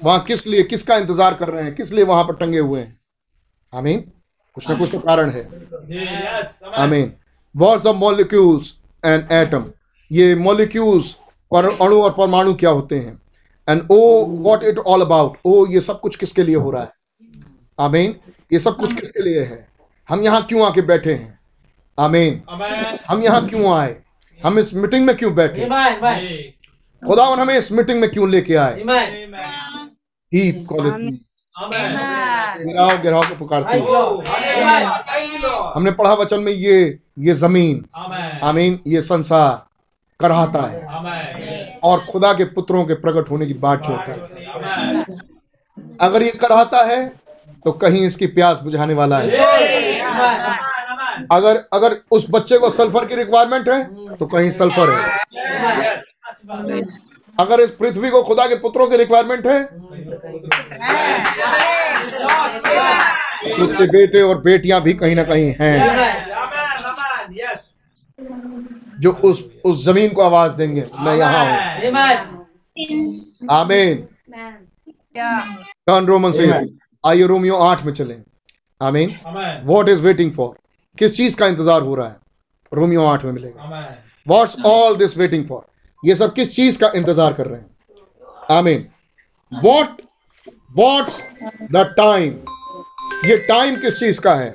[0.03, 1.75] वहाँ किस लिए किसका इंतज़ार कर रहे हैं?
[1.75, 2.99] किस लिए वहाँ पर टंगे हुए हैं?
[3.73, 3.99] आमीन।
[4.57, 5.43] कुछ ना कुछ तो कारण है।
[6.77, 7.11] आमीन।
[7.55, 8.73] What's the molecules
[9.05, 9.65] and atom
[10.11, 11.11] ये मॉलिक्यूल्स
[11.51, 13.21] पर अणु और परमाणु क्या होते हैं?
[13.69, 16.91] And oh what it all about oh ये सब कुछ किसके लिए हो रहा है?
[17.79, 18.15] आमीन
[18.53, 19.67] ये सब कुछ किसके लिए है?
[20.09, 21.39] हम यहाँ क्यों आके बैठे हैं?
[21.97, 22.41] आमीन
[23.09, 23.95] हम यहाँ क्यों आए?
[24.43, 25.65] हम इस मीटिंग में क्यों बैठे
[27.03, 27.39] खुदा Amen.
[27.39, 28.75] हमें इस मीटिंग में क्यों लेके आए?
[28.75, 29.09] Amen.
[30.31, 31.25] डीप क्वालिटी
[32.63, 33.85] गिराओ गिराओ को पुकारते हैं।
[35.75, 37.83] हमने पढ़ा वचन में ये ये ज़मीन
[38.43, 39.65] आमीन। ये संसार
[40.19, 44.19] कराहता है। और खुदा के पुत्रों के प्रकट होने की बात होता है
[46.01, 47.07] अगर ये कराहता है
[47.65, 49.29] तो कहीं इसकी प्यास बुझाने वाला है।
[51.31, 55.01] अगर अगर उस बच्चे को सल्फ़र की रिक्वायरमेंट है तो कहीं सल्फ़र है।
[57.37, 59.63] अगर इस पृथ्वी को खुदा के पुत्रों की रिक्वायरमेंट है
[63.45, 65.77] तो उसके बेटे और बेटियाँ भी कहीं ना कहीं हैं।
[69.01, 71.57] जो उस उस ज़मीन को आवाज़ देंगे। मैं यहाँ हूँ.
[73.51, 74.07] आमीन
[75.15, 76.51] टर्न रोमन से
[77.03, 78.21] आइए रोमियो आठ में चलें।
[78.81, 79.15] आमीन
[79.65, 80.55] व्हाट इज़ वेटिंग फॉर
[80.97, 82.15] किस चीज़ का इंतज़ार हो रहा है?
[82.71, 83.85] रोमियो आठ में मिलेगा।
[84.25, 85.65] What's all this waiting for
[86.03, 87.69] ये सब किस चीज़ का इंतज़ार कर रहे हैं?
[88.51, 88.85] आमीन
[89.51, 90.01] व्हाट
[90.77, 91.21] व्हाट्स
[91.71, 92.33] द टाइम
[93.25, 94.49] ये टाइम किस चीज़ का है?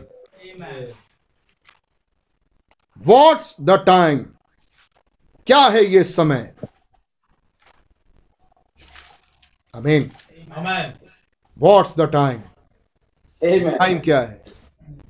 [3.07, 4.19] वॉट्स द टाइम
[5.47, 6.55] क्या है ये समय?
[9.75, 10.11] अमीन
[11.59, 12.43] वॉट्स द टाइम
[13.79, 14.45] टाइम क्या है?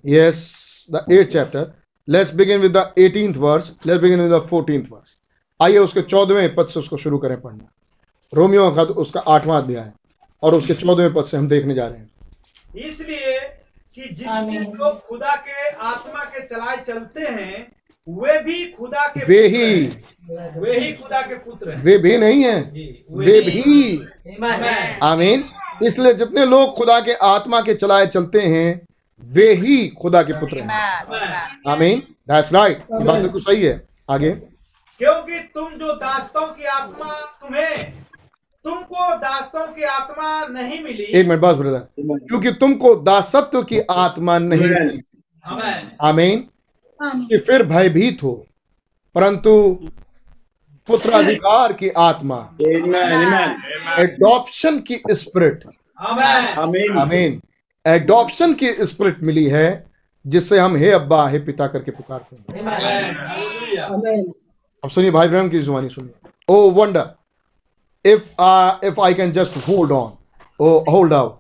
[0.08, 0.38] Yes,
[0.96, 1.66] the eighth chapter.
[2.10, 3.72] Let's begin with the 18th verse.
[3.88, 5.20] Let's begin with the 14th verse.
[5.62, 7.72] आइए उसके चौदहवें पद से उसको शुरू करें पढ़ना।
[8.34, 9.94] रोमियो का उसका आठवां अध्याय है
[10.44, 12.10] और उसके चौदहवें पद से हम देखने जा रहे हैं।
[12.76, 13.40] इसलिए
[13.96, 17.72] कि जितने लोग खुदा के आत्मा के चलाए चलते हैं
[18.10, 19.86] वे भी खुदा के वे ही।
[20.60, 23.98] वे ही खुदा के पुत्र हैं। वे भी नहीं है। जी वे भी।
[25.04, 25.50] आमीन।
[25.84, 28.82] इसलिए जितने लोग खुदा के आत्मा के चलाए चलते हैं
[29.24, 34.32] वे ही खुदा के पुत्र हैं। आमीन। दैट्स राइट ये बात बिल्कुल सही है। आगे।
[34.32, 37.92] क्योंकि तुम जो दास्तों की आत्मा तुम्हें
[38.64, 44.38] तुमको दास्तों की आत्मा नहीं मिली। एक मिनट बस ब्रदर क्योंकि तुमको दासत्व की आत्मा
[44.40, 45.02] नहीं मिली।
[46.02, 46.48] आमीन।
[47.06, 48.46] कि फिर भयभीत हो।
[49.16, 49.80] परंतु
[50.88, 52.38] पुत्राधिकार की आत्मा।
[54.00, 55.64] एडॉप्शन की स्पिरिट
[56.10, 56.58] Amen.
[57.00, 57.42] आमीन
[57.86, 59.68] एडॉप्शन की स्पिरिट मिली है
[60.26, 62.44] जिससे हम हे अब्बा हे पिता करके पुकारते हैं।
[64.84, 66.14] अब सुनिए भाई ब्रह्म की जुबानी सुनिए।
[66.50, 67.06] ओ wonder
[68.06, 68.24] if
[68.88, 70.12] if I can just hold on
[70.60, 71.40] oh hold out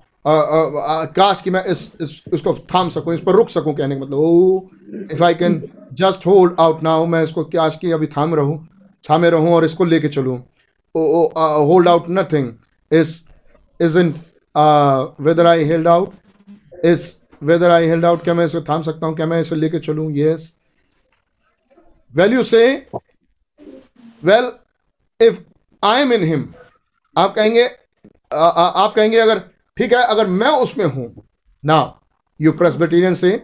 [1.16, 4.20] काश कि मैं इस, इस इसको थाम सकूँ इस पर रुक सकूँ कहने का मतलब
[4.20, 4.62] ओ
[5.12, 5.62] if I can
[5.94, 8.68] just hold out now मैं इसको काश कि अभी थाम रहूँ।
[9.04, 10.38] थामे रहूँ और इसको लेके चलूँ।
[10.96, 12.54] Hold out nothing
[12.92, 13.20] is
[13.80, 14.16] isn't
[14.56, 16.12] uh, whether I held out
[16.84, 17.06] is
[17.42, 20.12] whether I held out क्या मैं इसे थाम सकता हूँ क्या मैं इसे लेके चलूँ?
[22.14, 22.86] Well you say
[24.24, 24.52] well
[25.20, 25.40] if
[25.84, 26.46] I am in him
[27.16, 27.66] आप कहेंगे
[28.34, 29.40] आ, आ, आप कहेंगे अगर
[29.78, 31.12] ठीक है अगर मैं उसमें हूँ।
[31.64, 31.80] ना
[32.40, 33.42] यू प्रेसबिटेरियन से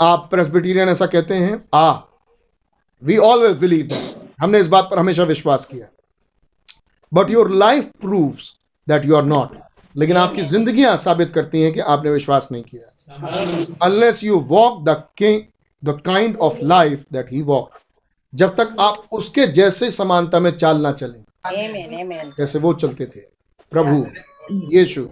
[0.00, 1.90] आप प्रेसबिटेरियन ऐसा कहते हैं आ
[3.02, 3.88] वी ऑलवेज बिलीव
[4.40, 5.86] हमने इस बात पर हमेशा विश्वास किया।
[7.14, 8.54] But your life proves
[8.88, 9.58] that you are not
[9.96, 12.86] लेकिन आपकी जिंदगियाँ साबित करती हैं कि आपने विश्वास नहीं किया।
[13.82, 15.04] Unless you walk the
[15.84, 17.70] the kind of life that he walk
[18.34, 21.24] जब तक आप उसके जैसे समानता में चाल ना चलें.
[22.38, 23.20] जैसे वो चलते थे।
[23.70, 24.06] प्रभु
[24.76, 25.08] यीशु।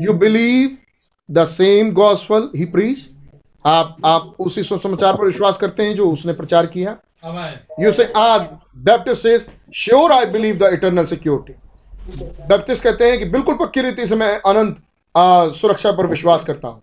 [0.00, 0.76] You believe
[1.30, 3.10] the same gospel he preach
[3.66, 6.98] आप आप उसी सुसमाचार पर विश्वास करते हैं जो उसने प्रचार किया?
[7.24, 7.52] Amen.
[7.80, 8.38] You say a
[8.86, 11.52] Baptist says sure I believe the eternal security
[12.48, 14.76] Baptist कहते हैं कि बिल्कुल पक्की रीति से मैं अनंत
[15.14, 16.82] आ, सुरक्षा पर विश्वास करता हूँ।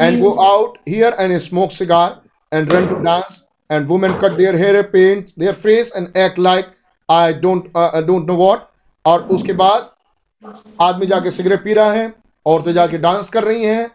[0.00, 2.20] And go out here and smoke cigar
[2.52, 6.74] and run to dance and women cut their hair paint their face and act like
[7.08, 7.72] I don't
[8.06, 8.68] don't know what
[9.04, 9.90] और उसके बाद
[10.82, 12.12] आदमी जाके सिगरेट पी रहा है
[12.46, 13.90] औरतें जाके डांस कर रही हैं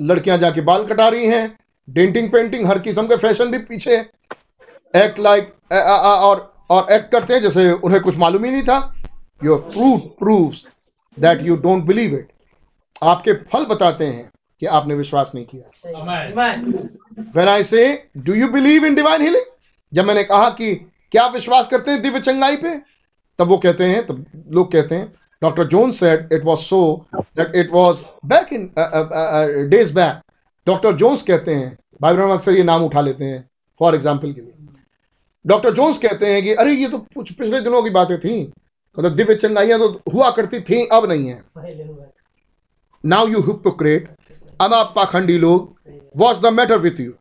[0.00, 3.96] लड़कियाँ जाके बाल कटा रही हैं डेंटिंग पेंटिंग हर किस्म के फ़ैशन भी पीछे।
[4.94, 8.94] एक्ट लाइक और और एक्ट करते हैं जैसे उन्हें कुछ मालूम ही नहीं था।
[9.44, 10.64] Your fruit proves
[11.16, 12.28] that you don't believe it
[13.02, 14.30] आपके फल बताते हैं
[14.62, 15.64] कि आपने विश्वास नहीं किया।
[17.36, 17.86] When I say
[18.16, 19.44] do you believe in divine healing
[19.92, 20.74] जब मैंने कहा कि
[21.12, 22.76] क्या आप विश्वास करते हैं दिव्य चंगाई पे
[23.38, 24.24] तब वो कहते हैं तब
[24.54, 25.12] लोग कहते हैं
[25.42, 26.80] doctor Jones said it was so
[27.14, 28.70] that it was back in
[29.70, 30.20] days back
[30.66, 33.48] doctor Jones कहते हैं भाई ब्रह्म अक्सर ये नाम उठा लेते हैं
[33.80, 34.52] फॉर एग्ज़ाम्पल के लिए.
[35.46, 38.52] डॉक्टर जोन्स कहते हैं कि, अरे, ये तो कुछ पिछले दिनों की बातें थी।
[38.98, 41.42] मतलब दिव्य चंगाइयाँ तो हुआ करती थी, अब नहीं है।
[43.04, 44.14] नाउ यू हिपोक्रेट
[44.60, 45.76] अब आप पाखंडी लोग
[46.16, 47.12] what's the matter with you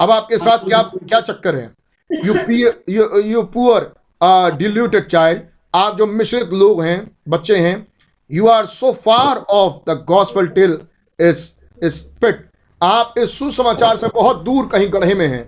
[0.00, 1.70] अब आपके साथ क्या क्या चक्कर है?
[2.24, 2.34] You
[2.88, 3.92] you you poor
[4.56, 5.42] diluted child
[5.74, 7.86] आप जो मिश्रित लोग हैं, बच्चे हैं
[8.30, 10.78] you are so far off the gospel till
[11.20, 12.48] this this pit
[12.82, 15.44] आप इस सुसमाचार से बहुत दूर कहीं गढ़े में हैं।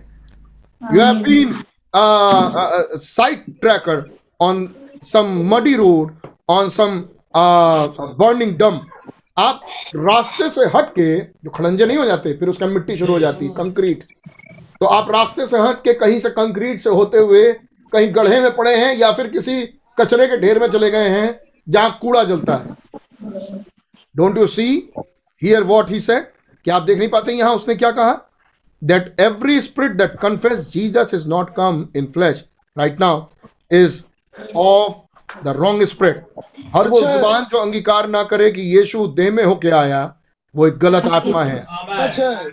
[0.95, 1.55] You have been
[1.95, 4.11] uh, uh, side tracker
[4.41, 6.11] on some muddy road
[6.49, 7.89] on some uh,
[8.19, 8.89] burning dump.
[9.39, 9.61] आप
[9.97, 13.49] रास्ते से हट के जो खड़ंजे नहीं हो जाते फिर उसका मिट्टी शुरू हो जाती
[13.57, 14.03] कंक्रीट।
[14.81, 17.53] तो आप रास्ते से हट के कहीं से कंक्रीट से होते हुए
[17.93, 19.63] कहीं गढ़े में पड़े हैं या फिर किसी
[20.01, 23.63] कचरे के ढेर में चले गए हैं जहाँ कूड़ा जलता है।
[24.17, 24.67] Don't you see
[25.43, 26.33] here what he said
[26.65, 28.13] क्या आप देख नहीं पाते यहाँ उसने क्या कहा?
[28.83, 32.43] That every spirit that confess Jesus is not come in flesh
[32.77, 33.15] right now
[33.71, 34.03] is
[34.55, 35.01] of
[35.45, 36.25] the wrong spirit
[36.75, 40.01] हर वो अच्छा। ज़ुबान जो अंगीकार ना करे कि यीशु देह में होके आया
[40.55, 41.65] वो एक गलत आत्मा है।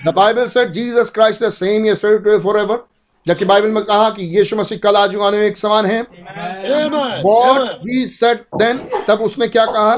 [0.06, 2.84] The Bible said Jesus Christ the same yesterday forever
[3.28, 7.26] जबकि बाइबल में कहा कि यीशु मसीह कल आज आने में एक समान है। Amen.
[7.26, 7.88] what Amen.
[7.90, 9.98] he said then तब उसने क्या कहा?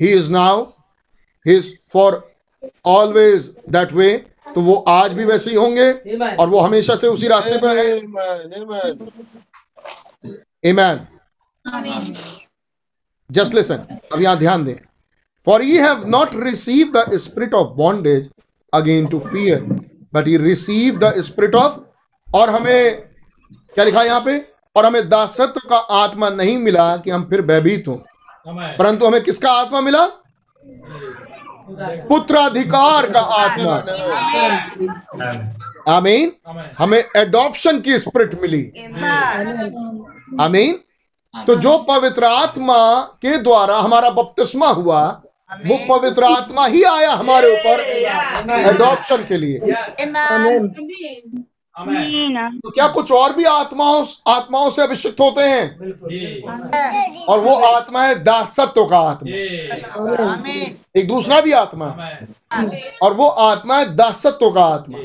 [0.00, 0.74] He is now
[1.46, 2.24] he is for
[2.84, 4.12] always that way
[4.54, 5.90] तो वो आज भी वैसे ही होंगे
[6.36, 7.84] और वो हमेशा से उसी रास्ते पर है
[10.64, 11.06] एमैन
[13.30, 14.74] जस्ट लिसन अब यहाँ ध्यान दें।
[15.46, 18.30] For you have not receive the spirit of bondage
[18.72, 19.60] again to fear
[20.14, 21.78] but you receive the spirit of
[22.28, 23.00] और हमें
[23.74, 24.38] क्या लिखा यहाँ पे?
[24.76, 27.96] और हमें दासत्व का आत्मा नहीं मिला कि हम फिर भयभीत हों।
[28.78, 30.04] परंतु हमें किसका आत्मा मिला?
[32.08, 33.74] पुत्राधिकार का आत्मा।
[35.88, 36.32] आमीन।
[36.78, 38.62] हमें एडॉप्शन की स्प्रिट मिली।
[40.40, 40.78] आमीन।
[41.34, 45.02] तो जो पवित्र आत्मा के द्वारा हमारा बपतिस्मा हुआ
[45.66, 47.80] वो पवित्र आत्मा ही आया हमारे ऊपर
[48.70, 49.58] एडॉप्शन के लिए।
[50.16, 50.68] आमीन
[52.60, 55.78] तो क्या कुछ और भी आत्माओं आत्माओं से अभिषिक्त होते हैं?
[57.28, 59.30] और वो आत्मा है दासत्व का आत्मा।
[60.96, 62.28] एक दूसरा भी आत्मा। है
[63.02, 64.98] और वो आत्मा है दासत्व का आत्मा।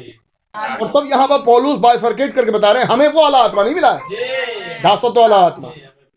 [0.75, 3.75] और तब यहाँ पर पौलुस बाइफरकेट करके बता रहे हैं हमें वो वाला आत्मा नहीं
[3.75, 5.69] मिला। है दासत्व वाला आत्मा।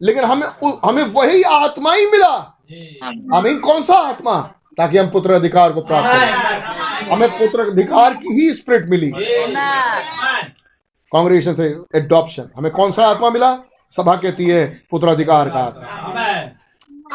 [0.03, 0.47] लेकिन हमें
[0.85, 2.59] हमें वही आत्मा ही मिला।
[3.35, 4.51] हमें कौन सा आत्मा?
[4.79, 9.11] ताकि हम पुत्र अधिकार को प्राप्त करें। हमें पुत्र अधिकार की ही स्पिरिट मिली।
[11.13, 11.67] कांग्रेगेशन से
[11.97, 13.57] एडॉप्शन हमें कौन सा आत्मा मिला?
[13.93, 15.85] सभा कहती है पुत्र अधिकार का आत्मा।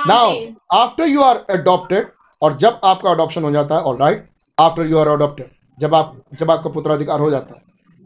[0.08, 0.34] Now
[0.74, 2.08] after you are adopted
[2.42, 4.28] और जब आपका अडॉप्शन हो जाता है all right
[4.58, 7.62] after you are adopted जब आप जब आपका पुत्राधिकार हो जाता है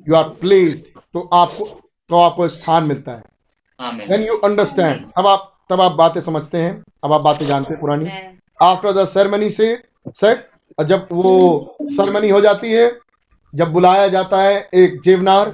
[0.07, 1.65] यू आर प्लेस्ड तो आपको
[2.09, 3.23] तो आपको स्थान मिलता है।
[4.07, 6.71] देन यू अंडरस्टैंड तब आप तब आप बातें समझते हैं
[7.03, 8.05] अब आप बातें जानते हैं पुरानी।
[8.61, 9.67] आफ्टर द सेरेमनी से
[10.15, 12.91] सेट जब वो सेरेमनी हो जाती है
[13.53, 15.53] जब बुलाया जाता है एक जेवनार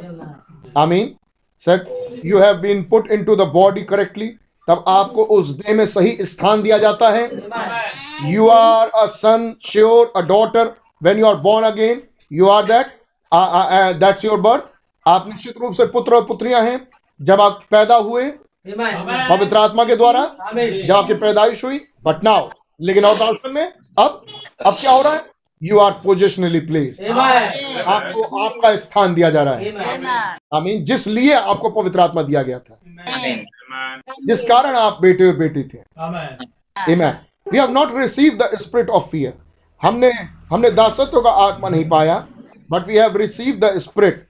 [0.78, 1.16] आमीन
[1.62, 4.28] set you have been put into the body correctly
[4.68, 7.26] तब आपको उस देह में सही स्थान दिया जाता है।
[8.32, 10.74] You are a son sure a daughter
[11.04, 12.02] when you are born again
[12.34, 12.88] you are that
[14.00, 14.72] that's your birth
[15.06, 16.80] आप निश्चित रूप से पुत्र और पुत्रियाँ हैं
[17.20, 18.24] जब आप पैदा हुए
[18.68, 20.26] पवित्र आत्मा के द्वारा
[20.56, 22.50] जब आपकी पैदाइश हुई बट नाउ
[22.82, 24.26] लेकिन अडॉप्शन में अब
[24.66, 25.22] अब क्या हो रहा है?
[25.64, 29.72] यू आर पोजिशनली प्लेस्ड आपको आपका स्थान दिया जा रहा है।
[30.54, 32.80] आई मीन जिस लिए आपको पवित्र आत्मा दिया गया था।
[34.26, 35.84] जिस कारण आप बेटे और बेटी थे।
[36.94, 37.14] Amen.
[37.54, 39.32] We have not received the spirit of fear.
[39.82, 40.12] हमने
[40.52, 42.28] हमने दासत्व का आत्मा नहीं पाया
[42.72, 44.28] but we have receive the spirit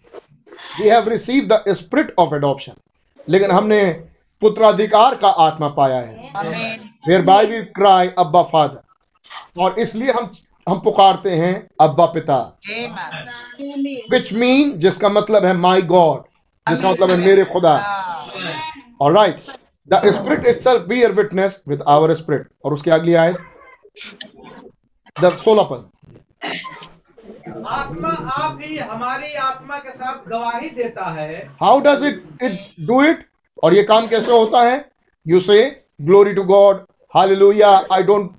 [0.82, 2.74] we have receive the spirit of adoption
[3.30, 3.80] लेकिन हमने
[4.42, 6.14] पुत्राधिकार का आत्मा पाया है।
[7.22, 10.32] Whereby we cry Abba father और इसलिए हम
[10.68, 12.38] हम पुकारते हैं अब्बा पिता.
[14.12, 16.24] विच मीन जिसका मतलब है माई गॉड
[16.68, 17.76] जिसका मतलब है मेरे खुदा.
[19.02, 19.40] All right.
[19.90, 23.38] The spirit itself bear witness with our spirit और उसके अगली आयत।
[25.22, 25.82] द सोलहपन
[27.68, 33.02] आत्मा आप ही हमारी आत्मा के साथ गवाही देता है। How does it it do
[33.04, 33.26] it
[33.64, 34.86] और ये काम कैसे होता है?
[35.26, 35.64] You say
[36.02, 38.32] glory to God hallelujah I don't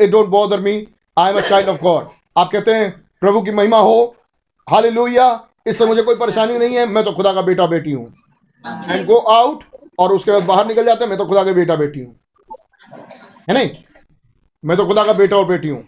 [0.00, 0.72] it don't bother me
[1.16, 2.08] I am a child of God
[2.38, 4.14] आप कहते हैं, प्रभु की महिमा हो.
[4.68, 5.28] हालेलुया
[5.66, 8.06] इससे मुझे कोई परेशानी नहीं है। मैं तो खुदा का बेटा बेटी हूँ।
[8.64, 9.64] एंड गो आउट
[9.98, 12.14] और उसके बाद बाहर निकल जाते हैं। मैं तो खुदा का बेटा बेटी हूँ।
[13.48, 13.70] है नहीं?
[14.64, 15.82] मैं तो खुदा का बेटा और बेटी हूँ।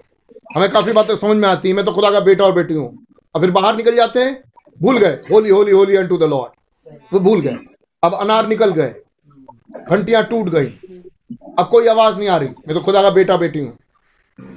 [0.57, 2.89] हमें काफ़ी बातें समझ में आती है। मैं तो खुदा का बेटा और बेटी हूँ।
[3.35, 4.43] और फिर बाहर निकल जाते हैं।
[4.81, 7.57] भूल गए। Holy holy holy and to the Lord वो भूल गए।
[8.03, 8.95] अब अनार निकल गए।
[9.91, 10.66] घंटियाँ टूट गई।
[11.59, 13.77] अब कोई आवाज़ नहीं आ रही। मैं तो खुदा का बेटा बेटी हूँ।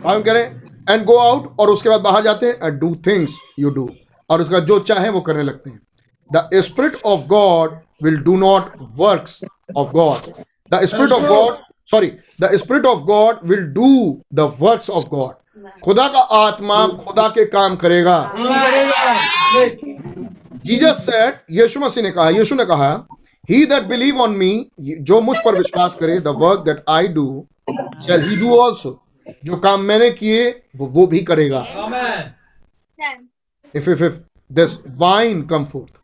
[0.05, 0.43] हम कह रहे
[0.89, 3.89] एंड गो आउट और उसके बाद बाहर जाते हैं and do things you do
[4.29, 5.79] और उसका जो चाहे वो करने लगते हैं।
[6.31, 9.25] The spirit of God will do not work
[9.77, 11.57] of God the spirit of God
[11.91, 12.11] sorry
[12.41, 13.89] the spirit of God will do
[14.33, 15.33] the works of God
[15.83, 18.17] खुदा का आत्मा खुदा के काम करेगा।
[20.65, 22.93] जीसस सेड यीशु मसीह ने कहा यीशु ने कहा
[23.49, 24.49] he that believe on me
[24.79, 27.25] जो मुझ पर विश्वास करे the work that I do
[28.05, 28.91] shall he do also
[29.45, 31.61] जो काम मैंने किए वो वो भी करेगा।
[33.73, 34.19] If if if
[34.51, 35.99] this vine come forth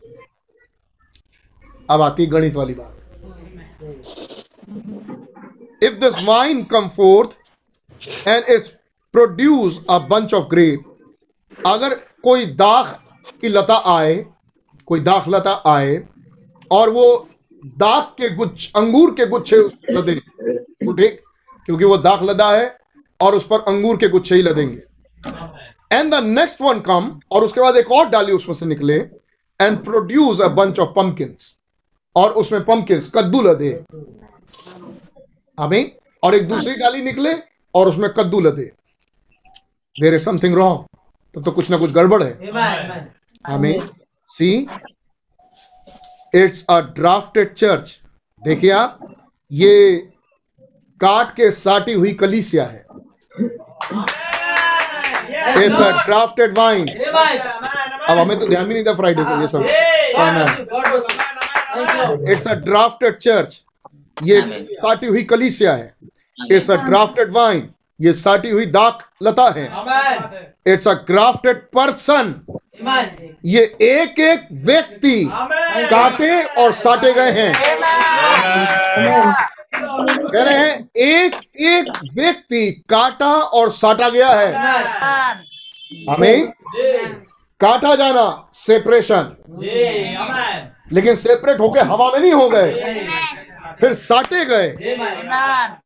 [1.89, 2.93] अब आती गणित वाली बात।
[5.83, 7.37] If this vine come forth
[8.27, 8.67] and it's
[9.13, 11.93] produce a bunch of grape अगर
[12.23, 12.99] कोई दाख
[13.41, 14.15] की लता आए
[14.87, 15.95] कोई दाख लता आए
[16.71, 17.27] और वो
[17.77, 21.21] दाख के गुच्छ अंगूर के गुच्छे उस पर लदे। तो ठीक?
[21.65, 22.77] क्योंकि वो दाख लदा है
[23.19, 24.81] और उस पर अंगूर के गुच्छे ही लदेंगे।
[25.91, 28.95] And the next one come और उसके बाद एक और डाली उसमें से निकले
[29.59, 31.55] and produce a bunch of pumpkins
[32.15, 33.71] और उसमें पम्पकिंस कद्दू लदे।
[35.57, 35.91] हमें
[36.23, 37.33] और एक दूसरी डाली निकले
[37.73, 38.71] और उसमें कद्दू लदे।
[39.95, 40.85] देर इज़ समथिंग रॉन्ग
[41.35, 43.11] तब तो कुछ ना कुछ गड़बड़ है।
[43.45, 43.79] हमें
[44.29, 44.67] see
[46.33, 47.99] it's a drafted church
[48.41, 48.99] देखिए आप
[49.51, 49.95] ये
[51.01, 52.85] काट के साटी हुई कलीसिया है।
[55.65, 59.65] इट्स अ ड्राफ्टेड वाइन अब हमें तो ध्यान भी नहीं था फ्राइडे को ये सब।
[62.31, 63.63] इट्स अ ड्राफ्टेड चर्च
[64.17, 65.93] ये साटी हुई कलीसिया है।
[66.51, 69.65] इट्स अ ड्राफ्टेड वाइन ये साटी हुई दाख लता है।
[70.73, 72.33] इट्स अ ग्राफ्टेड पर्सन
[73.45, 77.53] ये एक एक व्यक्ति काटे और साटे गए हैं।
[80.31, 84.53] कह रहे हैं एक एक व्यक्ति काटा और साटा गया है।
[86.09, 86.47] हमें
[87.59, 89.35] काटा जाना सेपरेशन
[90.93, 92.71] लेकिन सेपरेट होके हवा में नहीं हो गए।
[93.81, 94.69] फिर साटे गए।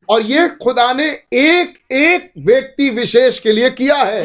[0.10, 4.22] और ये खुदा ने एक एक व्यक्ति विशेष के लिए किया है।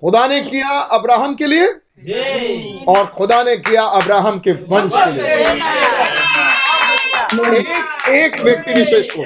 [0.00, 1.66] खुदा ने किया अब्राहम के लिए
[2.88, 5.32] और खुदा ने किया अब्राहम के वंश के लिए।
[7.58, 9.22] एक एक व्यक्ति विशेष को।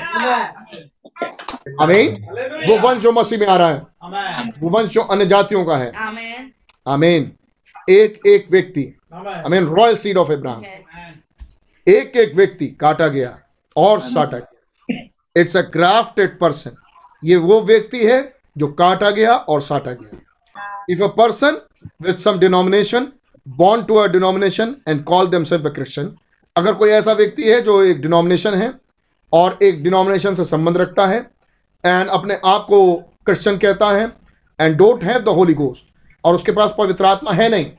[1.82, 2.06] हमें
[2.68, 3.82] वो वंश जो मसीह में आ रहा है
[4.60, 5.92] वो वंश जो अन्य जातियों का है।
[6.86, 7.32] आमीन।
[7.90, 10.62] एक एक व्यक्ति। आमीन। रॉयल सीड ऑफ़ इब्राहिम
[11.86, 13.38] एक एक व्यक्ति काटा गया
[13.76, 15.04] और साटा गया।
[15.36, 16.76] इट्स अ ग्राफ्टेड पर्सन
[17.22, 18.20] ये वो व्यक्ति है
[18.58, 20.20] जो काटा गया और साटा गया।
[20.90, 21.60] If a person
[22.02, 23.08] with some denomination
[23.48, 26.14] born to a denomination and call them self Christian
[26.56, 28.72] अगर कोई ऐसा व्यक्ति है जो एक डिनोमिनेशन है
[29.32, 31.18] और एक डिनोमिनेशन से संबंध रखता है
[31.84, 32.94] एंड अपने आप को
[33.26, 34.12] क्रिश्चियन कहता है
[34.58, 35.84] and don't have the Holy Ghost
[36.24, 37.70] और उसके पास पवित्र आत्मा है नहीं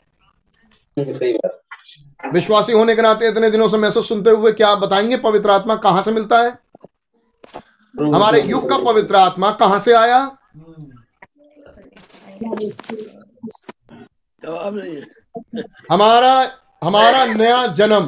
[2.34, 5.18] विश्वासी होने के नाते इतने दिनों से मैसेज सुनते हुए क्या आप बताएँगे?
[5.18, 6.50] पवित्र आत्मा कहाँ से मिलता है?
[7.96, 10.26] हमारे युग का पवित्र आत्मा कहाँ से आया?
[14.42, 14.56] तो।
[15.92, 16.34] हमारा
[16.84, 18.06] हमारा नया जन्म।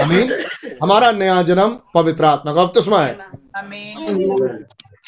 [0.00, 0.32] अमीन
[0.82, 3.18] हमारा नया जन्म पवित्र आत्मा का। बपतिस्मा है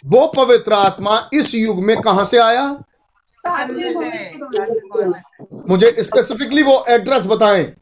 [0.06, 2.64] वो पवित्र आत्मा इस युग में कहाँ से आया?
[5.68, 7.72] मुझे स्पेसिफिकली वो एड्रेस बताएँ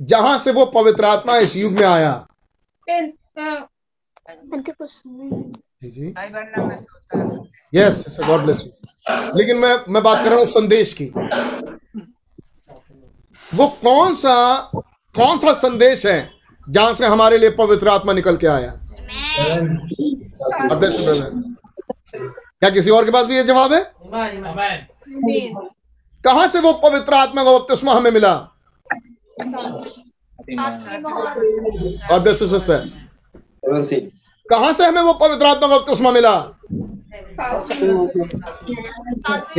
[0.00, 2.12] जहाँ से वो पवित्र आत्मा इस युग में आया।
[6.58, 11.04] हूँ। यस गॉड ब्लेस यू लेकिन मैं मैं बात कर रहा हूँ संदेश की।
[13.54, 14.34] वो कौन सा
[15.14, 16.18] कौन सा संदेश है
[16.68, 18.76] जहाँ से हमारे लिए पवित्र आत्मा निकल के आया
[20.68, 21.30] God bless you, brother.
[22.62, 23.80] क्या किसी और के पास भी ये जवाब है?
[26.24, 28.34] कहा से वो पवित्र आत्मा का बपतिस्मा हमें मिला.
[34.46, 36.34] कहाँ से हमें वो पवित्र आत्मा का बपतिस्मा मिला?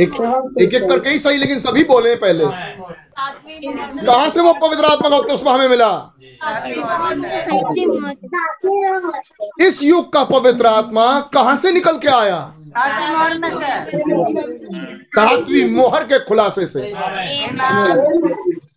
[0.00, 0.12] एक
[0.62, 2.44] एक एक करके ही सही लेकिन सभी बोले पहले।
[4.06, 5.92] कहा से वो पवित्र आत्मा का बपतिस्मा हमें मिला?
[9.60, 12.54] इस युग का पवित्र आत्मा कहाँ से निकल के आया?
[15.16, 16.92] सातवीं मोहर के खुलासे से।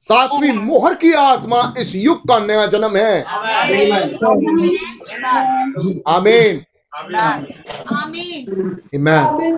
[0.04, 3.24] सातवीं मोहर की आत्मा इस युग का नया जन्म है।
[6.08, 6.66] आमीन।
[8.96, 9.58] ईमान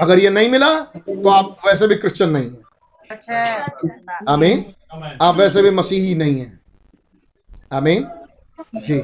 [0.00, 2.50] अगर ये नहीं मिला तो आप वैसे भी क्रिश्चियन नहीं है।
[4.28, 4.64] आमीन।
[5.22, 6.60] आप वैसे भी मसीही नहीं है।
[7.72, 8.06] आमीन।
[8.76, 8.98] जी।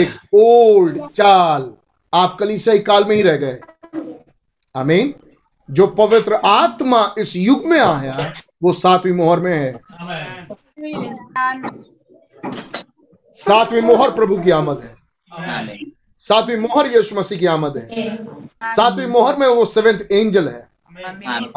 [0.00, 1.72] एक ओल्ड चाल।
[2.12, 3.58] आप कलीसियाई काल में ही रह गए।
[4.74, 5.14] आमीन।
[5.68, 8.32] जो पवित्र आत्मा इस युग में आया
[8.62, 9.72] वो सातवीं मोहर में है।
[13.34, 14.94] सातवीं मोहर प्रभु की आमद है।
[16.20, 18.16] सातवीं मोहर यीशु मसीह की आमद है।
[18.64, 20.68] सातवीं मोहर में वो सेवेंथ एंजल है।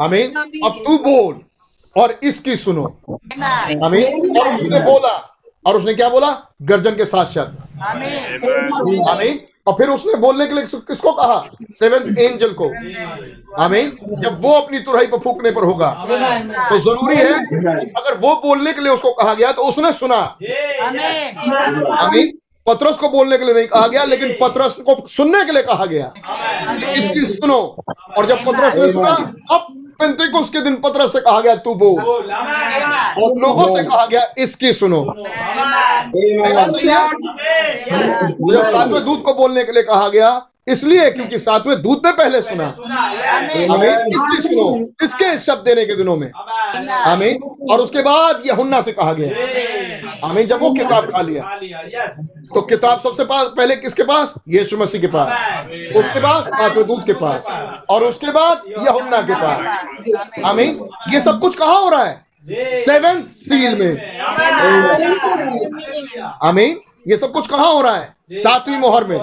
[0.00, 0.34] आमीन।
[0.64, 1.40] अब तू बोल
[1.96, 5.16] और इसकी सुनो। आमीन। और उसने बोला
[5.66, 6.30] और उसने क्या बोला?
[6.62, 7.58] गर्जन के साथ शब्द
[9.08, 11.44] आमीन। और फिर उसने बोलने के लिए किसको कहा?
[11.70, 12.66] सेवेंथ एंजल को।
[13.62, 15.90] आमीन जब वो अपनी तुरही पर फूकने पर होगा
[16.68, 17.32] तो ज़रूरी है
[17.92, 20.16] अगर वो बोलने के लिए उसको कहा गया तो उसने सुना।
[21.98, 22.32] आमीन
[22.66, 25.86] पत्रस को बोलने के लिए नहीं कहा गया, लेकिन पत्रस को सुनने के लिए कहा
[25.86, 26.12] गया
[26.92, 27.60] इसकी सुनो।
[28.18, 29.12] और जब पत्रस ने सुना,
[29.50, 29.66] अब
[30.02, 32.00] पेंतिकुस के दिन पत्र से कहा गया तू बोल।
[33.22, 35.02] और लोगों से कहा गया इसकी सुनो।
[36.08, 36.88] सही
[38.52, 40.30] जब सातवें दूध को बोलने के लिए कहा गया
[40.68, 42.94] इसलिए क्योंकि सातवें दूत ने पहले सुना। सुना
[43.74, 46.32] हमें इसकी सुनो इसके शब्द देने के दिनों में।
[46.92, 49.28] आमीन। और उसके बाद यह यहुन्ना से कहा गया।
[50.28, 51.42] आमीन जब वो किताब खा लिया।
[52.54, 54.34] तो किताब सबसे पा- पहले किसके पास?
[54.48, 55.28] यीशु मसीह के पास।
[55.96, 57.46] उसके बाद सातवें दूत के पास।
[57.88, 59.84] और उसके बाद यहुन्ना के पास।
[60.44, 62.24] आमीन। ये सब कुछ कहा हो रहा है?
[62.66, 64.20] सेवेंथ सील में।
[66.42, 68.16] आमीन। ये सब कुछ कहा हो रहा है?
[68.32, 69.18] सातवीं मोहर में।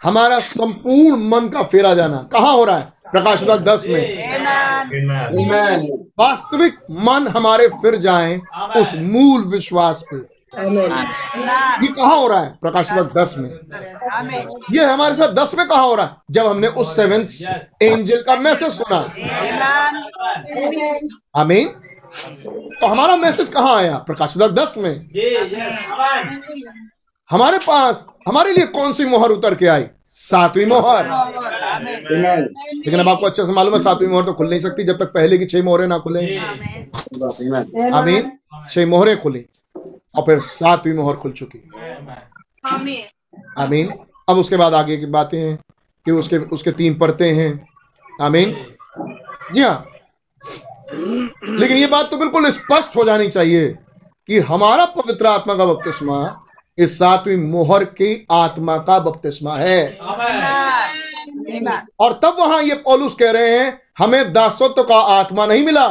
[0.00, 2.92] हमारा। संपूर्ण मन का फेरा जाना। कहाँ हो रहा है?
[3.12, 4.02] प्रकाश दस में।
[6.18, 8.40] वास्तविक मन हमारे फिर जाए
[8.76, 10.16] उस मूल विश्वास पे।
[10.56, 12.50] ये कहाँ हो रहा है?
[12.62, 13.50] प्रकाश दस में।
[14.72, 16.16] ये हमारे साथ दस में कहा हो रहा है?
[16.30, 17.28] जब हमने उस सेवेंथ
[17.82, 19.00] एंजल का मैसेज सुना।
[21.40, 21.68] आमीन
[22.80, 23.96] तो हमारा मैसेज कहाँ आया?
[23.98, 26.88] प्रकाश दस में। जी यस आमेन
[27.30, 29.84] हमारे पास हमारे लिए कौन सी मोहर उतर के आई?
[30.08, 31.06] सातवीं मोहर।
[32.74, 35.12] लेकिन अब आपको अच्छे से मालूम है सातवीं मोहर तो खुल नहीं सकती जब तक
[35.12, 36.20] पहले की छह मोहरें ना खुले।
[37.90, 38.32] आमीन।
[38.70, 39.44] छह मोहरें खुली
[39.76, 41.70] और फिर सातवीं मोहर खुल चुकी।
[43.58, 43.92] आमीन।
[44.28, 45.56] अब उसके बाद आगे की बातें हैं
[46.06, 47.68] कि उसके उसके तीन परतें हैं।
[48.20, 48.54] आमीन।
[49.54, 49.86] जी हाँ।
[50.94, 53.68] लेकिन ये बात तो बिल्कुल स्पष्ट हो जानी चाहिए
[54.28, 56.18] कि हमारा पवित्र आत्मा का बपतिस्मा
[56.78, 59.98] इस सातवीं मोहर की आत्मा का बपतिस्मा है।
[62.00, 65.86] और तब वहाँ ये पौलुस कह रहे हैं हमें दासत्व का आत्मा नहीं मिला।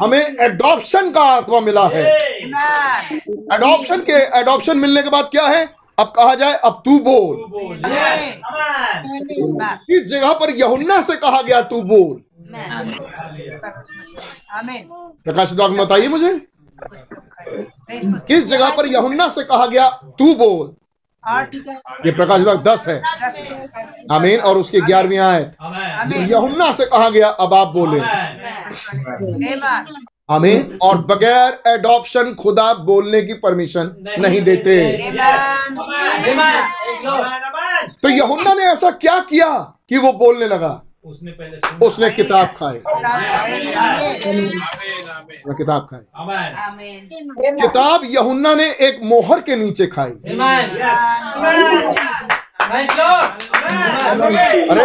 [0.00, 2.04] हमें एडॉप्शन का आत्मा मिला है।
[3.54, 5.64] एडॉप्शन के एडॉप्शन मिलने के बाद क्या है?
[5.98, 7.76] अब कहा जाए अब तू बोल। तू बोल
[9.90, 12.22] इस जगह पर यहुन्ना से कहा गया तू बोल।
[15.24, 16.30] प्रकाश बताइए मुझे।
[18.30, 20.74] इस जगह पर यहुन्ना से कहा गया तू बोल।
[22.06, 23.02] ये प्रकाश द्वार दस है।
[24.12, 25.54] आमीन। और उसकी ग्यारहवीं आयत।
[26.30, 28.00] यहुन्ना से कहा गया अब आप बोले।
[30.30, 34.96] आमीन। और बगैर एडॉप्शन खुदा बोलने की परमिशन नहीं देते।
[38.02, 39.58] तो यहुन्ना ने ऐसा क्या किया
[39.88, 40.82] कि वो बोलने लगा?
[41.04, 42.80] उसने पहले उसने किताब खाई।
[45.58, 46.00] किताब खाई।
[47.60, 50.34] किताब यहुन्ना ने एक मोहर के नीचे खाई। अरे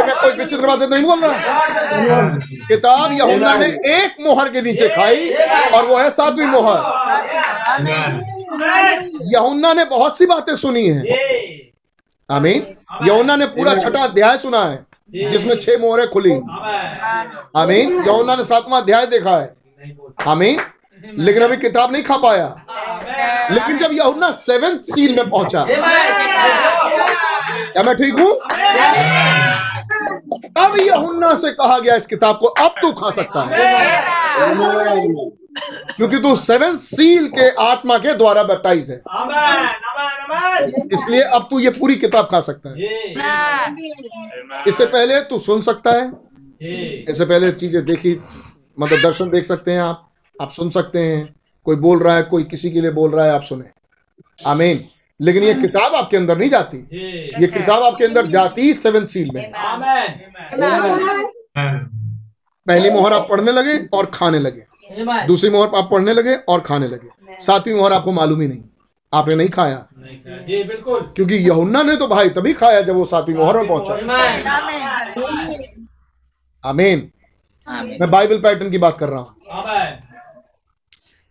[0.03, 1.37] मैं कोई विचित्र बात नहीं बोल रहा।
[2.67, 3.65] किताब यहुन्ना ने
[3.95, 5.29] एक मोहर के नीचे खाई
[5.73, 6.77] और वो है सातवीं मोहर।
[9.33, 11.03] यहुन्ना ने बहुत सी बातें सुनी हैं।
[12.29, 12.75] आमीन।
[13.07, 16.31] यहुन्ना ने पूरा छठा अध्याय सुना है। जिसमें छह मोहरें खुली।
[17.55, 19.55] आमीन। यहुन्ना ने सातवां अध्याय देखा है।
[20.27, 20.59] आमीन।
[21.19, 22.65] लेकिन अभी किताब नहीं खा पाया।
[23.51, 25.65] लेकिन जब यहुन्ना सेवेंथ सील में पहुँचा।
[27.71, 28.31] क्या मैं ठीक हूँ?
[30.65, 33.57] अब यहुन्ना से कहा गया इस किताब को अब तू खा सकता है।
[35.57, 38.97] क्योंकि तू सेवेंथ सील के आत्मा के द्वारा बैप्टाइज है।
[40.93, 42.75] इसलिए अब तू ये पूरी किताब खा सकता है।
[44.67, 46.11] इससे पहले तू सुन सकता है।
[47.09, 48.19] इससे पहले चीज़ें देखी
[48.77, 51.33] मतलब दर्शन देख सकते हैं आप। आप सुन सकते हैं।
[51.65, 53.69] कोई बोल रहा है कोई किसी के लिए बोल रहा है आप सुने।
[54.39, 54.83] आमीन
[55.19, 56.77] लेकिन ये किताब आपके अंदर नहीं जाती।
[57.41, 59.51] ये किताब आपके अंदर जाती सेवन सील में।
[62.67, 64.63] पहली मोहर आप पढ़ने लगे और खाने लगे।
[65.27, 68.63] दूसरी मोहर आप पढ़ने लगे और खाने लगे। सातवीं मोहर आपको मालूम ही नहीं।
[69.13, 69.85] आपने नहीं खाया।
[70.47, 73.93] जी बिल्कुल। क्योंकि यहुन्ना ने तो भाई तभी खाया जब वो सातवीं मोहर में पहुँचा।
[76.63, 77.11] आमीन
[77.99, 80.01] मैं। बाइबल पैटर्न की बात कर रहा हूँ। आमेन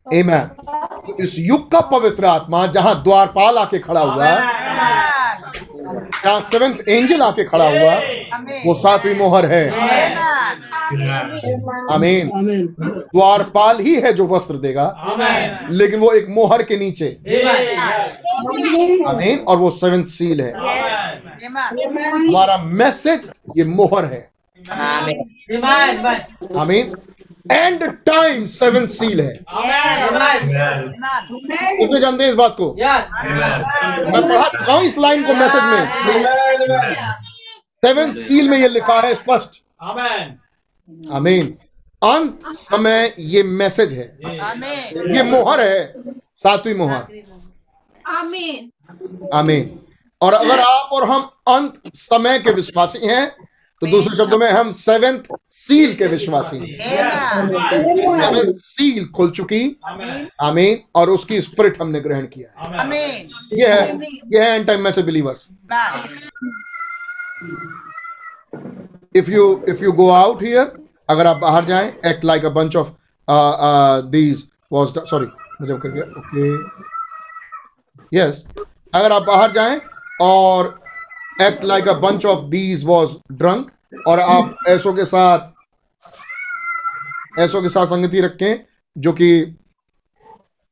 [0.07, 0.49] Amen.
[1.07, 4.25] तो इस युग का पवित्र आत्मा जहाँ द्वारपाल आके खड़ा हुआ
[6.23, 7.95] जहाँ सेवेंथ एंजल आके खड़ा हुआ?
[8.66, 9.70] वो सातवीं मोहर है।
[11.95, 12.31] आमीन
[12.81, 14.86] द्वारपाल ही है जो वस्त्र देगा।
[15.70, 17.07] लेकिन वो एक मोहर के नीचे।
[19.09, 20.53] आमीन और वो सेवेंथ सील है।
[22.12, 24.31] हमारा मैसेज ये मोहर है।
[26.59, 26.91] आमीन
[27.47, 29.33] एंड टाइम सेवन सील है।
[31.79, 32.73] कितने जानते हैं इस बात को?
[32.75, 35.85] मैं पढ़ा चुका हूँ इस लाइन को मैसेज में।
[37.83, 40.39] सेवन सील में ये लिखा है स्पष्ट। आमेन
[41.12, 41.47] आमीन
[42.03, 44.07] अंत समय ये मैसेज है।
[45.16, 45.95] ये मोहर है।
[46.37, 47.03] सातवीं मोहर।
[49.35, 49.79] आमीन
[50.21, 53.27] और अगर आप और हम अंत समय के विश्वासी हैं
[53.83, 55.23] तो दूसरे शब्दों में हम सेवेंथ
[55.66, 56.59] सील के विश्वासी
[58.16, 59.62] सेवेंथ सील खुल चुकी
[60.43, 63.99] आमीन और उसकी स्पिरिट हमने ग्रहण किया है आमीन ये है
[64.35, 65.49] ये है एंड टाइम में से believers
[69.15, 70.66] if you if you go out here
[71.09, 72.91] अगर आप बाहर जाएँ act like a bunch of
[73.28, 74.41] these uh, these
[74.73, 75.28] was sorry.
[75.61, 76.47] मुझे कर गया ओके
[78.12, 78.45] यस
[78.93, 79.81] अगर आप बाहर जाएँ
[80.23, 80.74] और
[81.43, 83.70] act like a bunch of these was drunk
[84.09, 85.54] और आप ऐसों के साथ
[87.39, 88.65] ऐसों के साथ संगति रखें
[88.97, 89.28] जो कि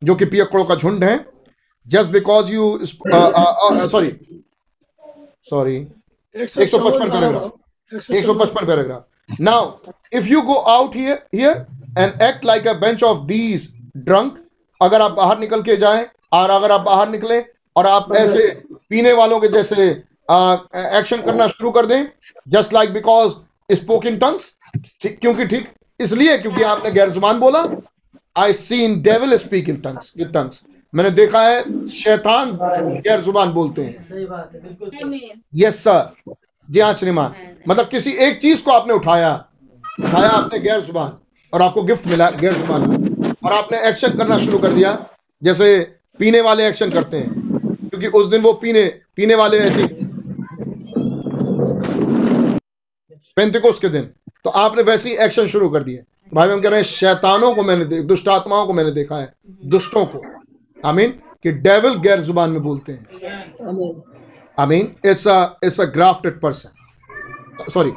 [0.02, 1.24] जो कि पियक्कड़ों का झुंड है।
[1.86, 4.10] Just because you sorry
[5.50, 5.76] sorry
[6.34, 7.52] एक 155 paragraph
[7.92, 9.72] 155 paragraph now
[10.12, 11.66] if you go out here here
[11.98, 14.38] and act like a bench of these drunk
[14.80, 17.40] अगर आप बाहर निकल के जाएँ और अगर आप बाहर निकले
[17.76, 18.48] और आप ऐसे
[18.90, 22.04] पीने वालों के जैसे एक्शन करना शुरू कर दें
[22.48, 23.34] just like because
[23.70, 24.54] spoke in tongues
[25.06, 25.68] क्योंकि ठीक
[26.00, 27.64] इसलिए क्योंकि आपने गैर ज़ुबान बोला
[28.36, 32.50] I seen devil speak in tongues with tongues मैंने देखा है शैतान
[33.04, 36.32] गैर ज़ुबान बोलते हैं। सही बात है बिल्कुल सही। यस सर
[36.68, 37.34] जी हाँ श्रीमान।
[37.68, 39.32] मतलब किसी एक चीज़ को आपने उठाया
[40.00, 41.18] उठाया आपने गैर ज़ुबान
[41.52, 44.96] और आपको गिफ्ट मिला गैर ज़ुबान। और आपने एक्शन करना शुरू कर दिया
[45.42, 45.78] जैसे
[46.20, 48.84] पीने वाले एक्शन करते हैं। क्योंकि उस दिन वो पीने
[49.16, 49.86] पीने वाले ऐसे
[53.36, 54.10] पेंतिकोस के दिन।
[54.44, 56.02] तो आपने वैसे ही एक्शन शुरू कर दिए।
[56.32, 59.32] भाई हम कह रहे हैं शैतानों को मैंने दुष्ट आत्माओं को मैंने देखा है।
[59.66, 60.22] दुष्टों को।
[60.86, 61.10] आई मीन
[61.42, 63.06] कि डेविल गैर ज़ुबान में बोलते हैं।
[64.58, 65.36] I mean, it's a
[65.66, 66.70] it's a grafted person.
[67.70, 67.92] Sorry.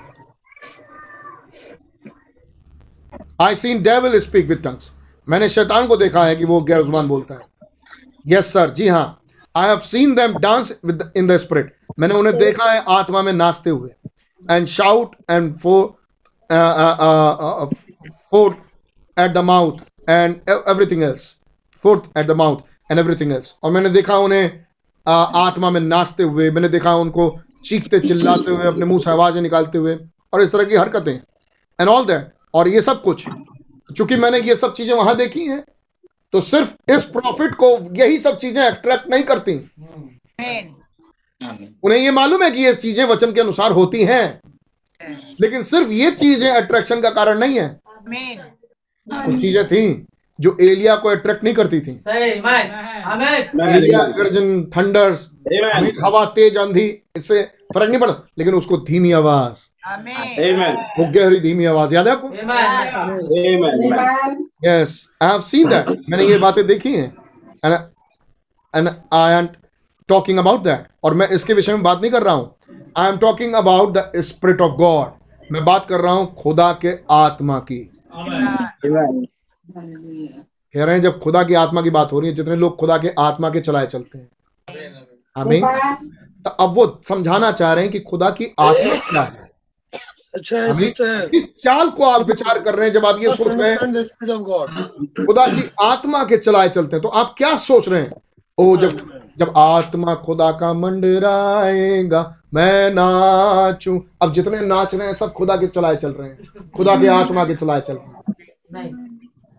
[3.40, 4.92] I seen devil speak with tongues.
[5.28, 7.40] मैंने शैतान को देखा है कि वो गैर ज़ुबान बोलता है।
[8.28, 9.22] यस सर जी हाँ।
[9.56, 13.32] I have seen them dance with in the spirit मैंने उन्हें देखा है आत्मा में
[13.34, 13.90] नाचते हुए।
[14.52, 15.54] And shout and
[16.52, 17.66] fo
[18.32, 18.58] forth
[19.18, 19.78] at the mouth
[20.10, 21.36] and everything else
[21.84, 24.66] forth at the mouth and everything else और मैंने देखा उन्हें
[25.06, 27.30] आत्मा में नाचते हुए मैंने देखा उनको
[27.66, 29.98] चीखते चिल्लाते हुए अपने मुँह से आवाज़ें निकालते हुए
[30.34, 33.26] और इस तरह की हरकतें एंड ऑल दैट और ये सब कुछ
[33.90, 35.64] चूँकि मैंने ये सब चीज़ें वहाँ देखी हैं
[36.34, 39.54] तो सिर्फ़ इस प्रॉफिट को यही सब चीज़ें अट्रैक्ट नहीं करती।
[41.84, 44.42] उन्हें ये मालूम है कि ये चीज़ें वचन के अनुसार होती हैं।
[45.42, 47.68] लेकिन सिर्फ़ ये चीज़ें अट्रैक्शन का कारण नहीं है।
[49.08, 50.06] कुछ चीज़ें थी
[50.40, 52.72] जो एलिया को अट्रैक्ट नहीं करती थी। सही मैन
[53.06, 55.30] आमीन एलिया गर्जन थंडर्स
[56.04, 56.86] हवा तेज आंधी
[57.16, 57.42] इससे
[57.74, 59.64] फ़र्क नहीं पड़ता। लेकिन उसको धीमी आवाज़।
[61.00, 62.28] वो गहरी धीमी आवाज़ याद है आपको?
[64.66, 67.14] Yes I have seen that मैंने ये बातें देखी हैं।
[67.66, 67.74] And
[68.74, 69.48] and I am
[70.10, 72.55] talking about that और मैं इसके विषय में बात नहीं कर रहा हूँ।
[72.98, 76.92] I am talking about the spirit of God मैं बात कर रहा हूँ खुदा के
[77.12, 77.80] आत्मा की।
[80.76, 82.98] कह रहे हैं जब खुदा की आत्मा की बात हो रही है जितने लोग खुदा
[82.98, 84.28] के आत्मा के चलाए चलते हैं।
[85.38, 85.66] आमीन।
[86.44, 89.50] तो अब वो समझाना चाह रहे हैं कि खुदा की आत्मा क्या है।
[90.36, 93.72] अच्छा है। किस चाल को आप विचार कर रहे हैं जब आप ये सोच रहे
[93.72, 93.78] हैं?
[95.26, 98.14] खुदा की आत्मा के चलाए चलते हैं। तो आप क्या सोच रहे हैं?
[98.58, 102.22] ओ जब जब आत्मा खुदा का मंडराएगा
[102.56, 106.96] मैं नाचू। अब जितने नाच रहे हैं सब खुदा के चलाए चल रहे हैं। खुदा
[106.96, 108.14] के आत्मा के चलाए चल रहे हैं।
[108.74, 108.92] नहीं।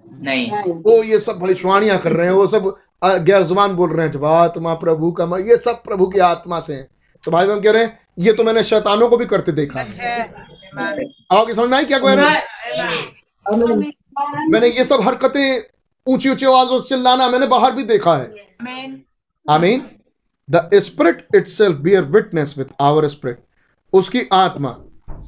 [0.07, 2.75] नहीं। वो ये सब भविष्यवाणियाँ कर रहे हैं वो सब
[3.05, 6.61] गैर ज़ुबान बोल रहे हैं जब आत्मा प्रभु का मन ये सब प्रभु की आत्मा
[6.61, 6.87] से हैं।
[7.25, 10.21] तो भाई बहन कह रहे हैं ये तो मैंने शैतानों को भी करते देखा। है
[11.33, 12.43] आओगे समझ में आई क्या कह रहे हैं?
[14.51, 15.63] मैंने ये सब हरकतें
[16.07, 18.27] ऊँची ऊँची आवाजों से चिल्लाना मैंने बाहर भी देखा है।
[19.47, 19.83] I mean
[20.49, 23.39] the spirit itself bear witness with our spirit
[23.93, 24.77] उसकी आत्मा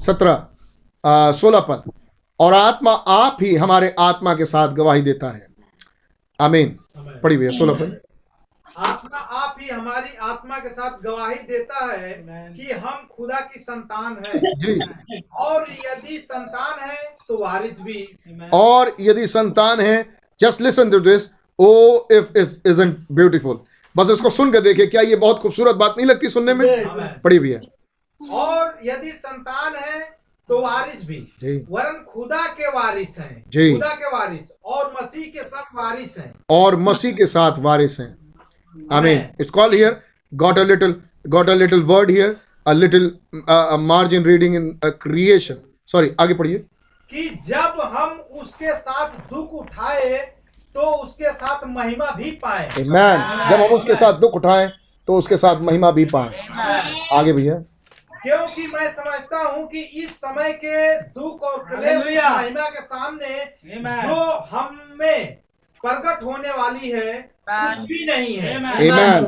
[0.00, 1.92] सत्रह सोलह पद।
[2.40, 5.46] और आत्मा आप ही हमारे आत्मा के साथ गवाही देता है।
[6.40, 6.78] आमीन।
[7.22, 7.98] पढ़ी भैया सोलह पद।
[8.76, 12.12] आत्मा आप ही हमारी आत्मा के साथ गवाही देता है
[12.56, 16.96] कि हम खुदा की संतान है। जी। और यदि संतान है
[17.28, 18.02] तो वारिस भी।
[18.52, 19.96] और यदि संतान है
[20.40, 21.28] just listen to this
[21.58, 21.72] oh
[22.12, 23.60] if is isn't beautiful
[23.96, 27.20] बस इसको सुन के देखिए क्या ये बहुत खूबसूरत बात नहीं लगती सुनने में?
[27.24, 27.60] पढ़ी भैया
[28.20, 30.00] और यदि संतान है
[30.48, 35.24] तो वारिस भी। जी। वरन खुदा के वारिस हैं। जी। खुदा के वारिस। और मसीह
[35.26, 38.16] के सब वारिस हैं। और मसीह के साथ वारिस हैं।
[38.92, 40.00] आमीन। It's called here
[40.32, 40.94] got a little
[41.26, 42.36] got a little word here
[42.66, 43.12] a little
[43.88, 45.56] margin reading in creation
[45.92, 46.58] sorry आगे पढ़िए।
[47.10, 50.37] कि जब हम उसके साथ दुख उठाए
[50.78, 54.68] तो उसके साथ महिमा भी पाए। मैन जब हम उसके साथ दुख उठाएँ
[55.08, 56.46] तो उसके साथ महिमा भी पाए।
[57.12, 57.54] आगे भैया।
[58.12, 63.44] क्योंकि मैं समझता हूँ कि इस समय के दुख और क्लेश महिमा के सामने
[64.02, 64.14] जो
[64.50, 65.36] हम में
[65.84, 67.12] प्रकट होने वाली है
[67.50, 69.26] कुछ भी नहीं है। Amen.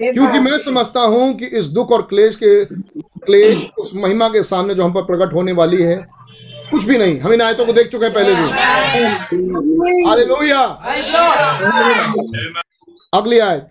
[0.00, 4.74] क्योंकि मैं समझता हूँ कि इस दुख और क्लेश के क्लेश उस महिमा के सामने
[4.74, 5.96] जो हम पर प्रकट होने वाली है
[6.70, 8.42] कुछ भी नहीं। हम इन आयतों को देख चुके हैं पहले भी।
[9.20, 10.10] Thank
[11.14, 12.62] Lord.
[13.14, 13.66] अगली आयत।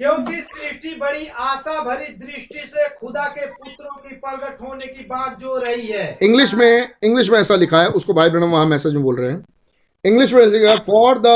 [0.00, 5.38] क्योंकि सृष्टि बड़ी आशा भरी दृष्टि से खुदा के पुत्रों की प्रकट होने की बात
[5.40, 8.94] जो रही है। इंग्लिश में इंग्लिश में ऐसा लिखा है उसको भाई ब्रह्म वहाँ मैसेज
[8.94, 9.44] में बोल रहे हैं।
[10.04, 11.26] इंग्लिश में लिखा है for the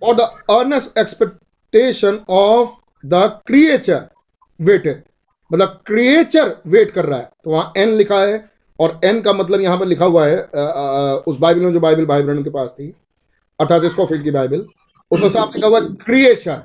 [0.00, 0.20] for the
[0.50, 2.68] earnest expectation of
[3.06, 4.06] the creature
[4.60, 5.02] waited
[5.52, 9.60] मतलब क्रिएचर वेट कर रहा है। तो वहाँ एन लिखा है और एन का मतलब
[9.60, 12.50] यहाँ पर लिखा हुआ है अ, अ, उस बाइबल में जो बाइबल भाई ब्रह्म के
[12.50, 12.88] पास थी
[13.60, 14.66] अर्थात स्कॉफील्ड की बाइबल
[15.10, 16.62] उसमें साफ़ लिखा हुआ है क्रिएशन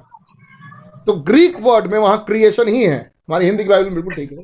[1.07, 4.37] तो ग्रीक वर्ड में वहाँ क्रिएशन ही है। हमारी हिंदी की बाइबल बिल्कुल ठीक है।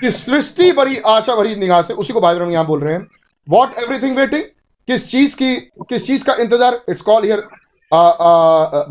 [0.00, 3.06] कि सृष्टि बड़ी आशा भरी निगाह से उसी को भाई ब्रह्म यहाँ बोल रहे हैं।
[3.48, 4.42] वॉट एवरीथिंग वेटिंग
[4.88, 5.56] किस चीज़ की
[5.88, 6.80] किस चीज़ का इंतज़ार?
[6.88, 7.46] इट्स कॉल हियर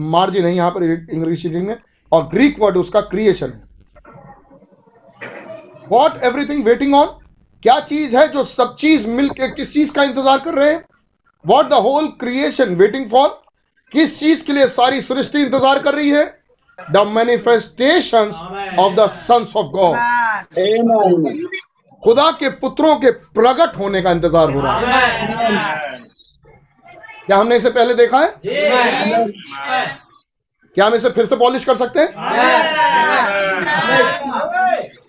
[0.02, 1.76] मार्जिन है यहाँ पर इंग्लिश रीडिंग में
[2.11, 3.64] और ग्रीक वर्ड उसका क्रिएशन है।
[5.90, 7.07] वॉट एवरीथिंग वेटिंग ऑन
[7.66, 10.84] क्या चीज़ है जो सब चीज़ मिलके किस चीज़ का इंतज़ार कर रहे हैं?
[11.46, 13.30] What the whole creation waiting for
[13.92, 16.26] किस चीज़ के लिए सारी सृष्टि इंतज़ार कर रही है?
[16.80, 18.32] The manifestation
[18.80, 19.96] of the sons of God
[22.04, 24.84] खुदा के पुत्रों के प्रकट होने का इंतज़ार हो रहा है।
[27.26, 28.28] क्या हमने इसे पहले देखा है?
[30.78, 32.10] क्या हम इसे फिर से पॉलिश कर सकते हैं?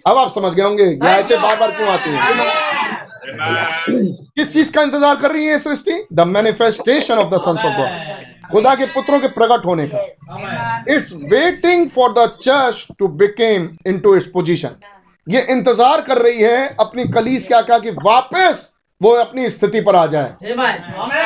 [0.07, 2.19] अब आप समझ गए होंगे ये आयतें बार बार क्यों आती हैं?
[4.37, 6.07] किस चीज़ का इंतज़ार कर रही है सृष्टि?
[6.12, 10.03] The manifestation of the sons of God खुदा के पुत्रों के प्रकट होने का।
[10.95, 13.69] It's waiting for the church to became
[13.99, 14.77] into its position
[15.27, 18.70] ये इंतज़ार कर रही है अपनी कलीस क्या क्या कि वापस
[19.01, 20.31] वो अपनी स्थिति पर आ जाए.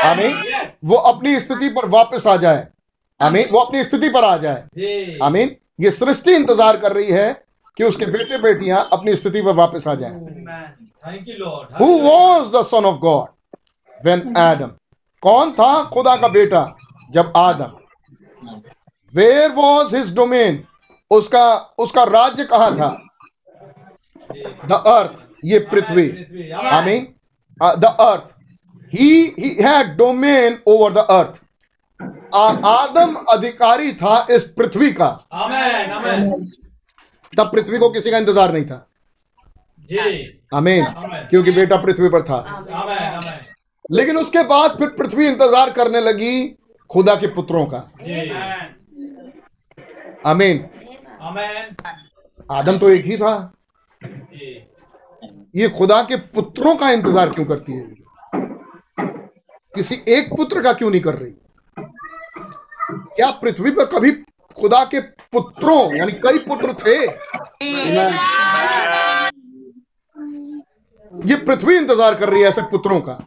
[0.05, 0.43] आमीन।
[0.85, 2.66] वो अपनी स्थिति पर वापस आ जाए।
[3.20, 7.28] आमीन। वो अपनी स्थिति पर आ जाए। जी आमीन। ये सृष्टि इंतज़ार कर रही है
[7.76, 10.14] कि उसके बेटे बेटियाँ अपनी स्थिति पर वापस आ जाएँ।
[11.80, 13.28] Who was the son of God
[14.01, 14.72] when Adam
[15.22, 16.62] कौन था खुदा का बेटा
[17.10, 17.72] जब आदम?
[19.14, 20.62] वेयर वॉज़ हिज डोमेन
[21.10, 22.90] उसका उसका राज्य कहाँ था?
[24.66, 26.09] द अर्थ ये पृथ्वी।
[26.52, 27.06] I mean
[27.78, 28.34] the earth
[28.92, 31.40] he he had domain over the earth
[32.34, 36.51] आदम अधिकारी था इस पृथ्वी का। आमेन आमेन
[37.32, 38.86] तब पृथ्वी को किसी का इंतज़ार नहीं था।
[39.90, 40.85] जी। आमीन।
[41.31, 42.39] क्योंकि बेटा पृथ्वी पर था।
[43.90, 46.57] लेकिन उसके बाद फिर पृथ्वी इंतज़ार करने लगी
[46.90, 47.78] खुदा के पुत्रों का।
[50.27, 50.69] आमेन।
[52.51, 53.52] आदम तो एक ही था।
[55.55, 57.85] ये खुदा के पुत्रों का इंतज़ार क्यों करती है?
[59.74, 61.32] किसी एक पुत्र का क्यों नहीं कर रही?
[63.16, 64.11] क्या पृथ्वी पर कभी
[64.61, 66.97] खुदा के पुत्रों यानी कई पुत्र थे।
[71.15, 73.19] ये पृथ्वी इंतज़ार कर रही है ऐसे पुत्रों का।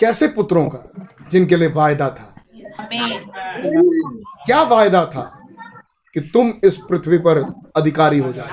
[0.00, 0.78] कैसे पुत्रों का?
[1.30, 2.34] जिनके लिए वायदा था।
[4.46, 5.22] क्या वायदा था
[6.16, 7.38] कि तुम इस पृथ्वी पर
[7.76, 8.48] अधिकारी हो जाओ?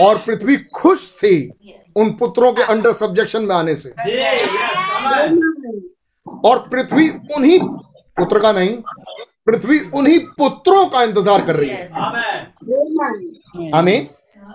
[0.00, 1.36] और पृथ्वी खुश थी
[1.96, 5.40] उन पुत्रों के अंडर सब्जेक्शन में आने से। जी यस आमेन
[6.44, 7.58] और पृथ्वी उन्हीं
[8.16, 8.76] पुत्र का नहीं
[9.46, 14.08] पृथ्वी उन्हीं पुत्रों का इंतज़ार कर रही है। आमेन आमीन।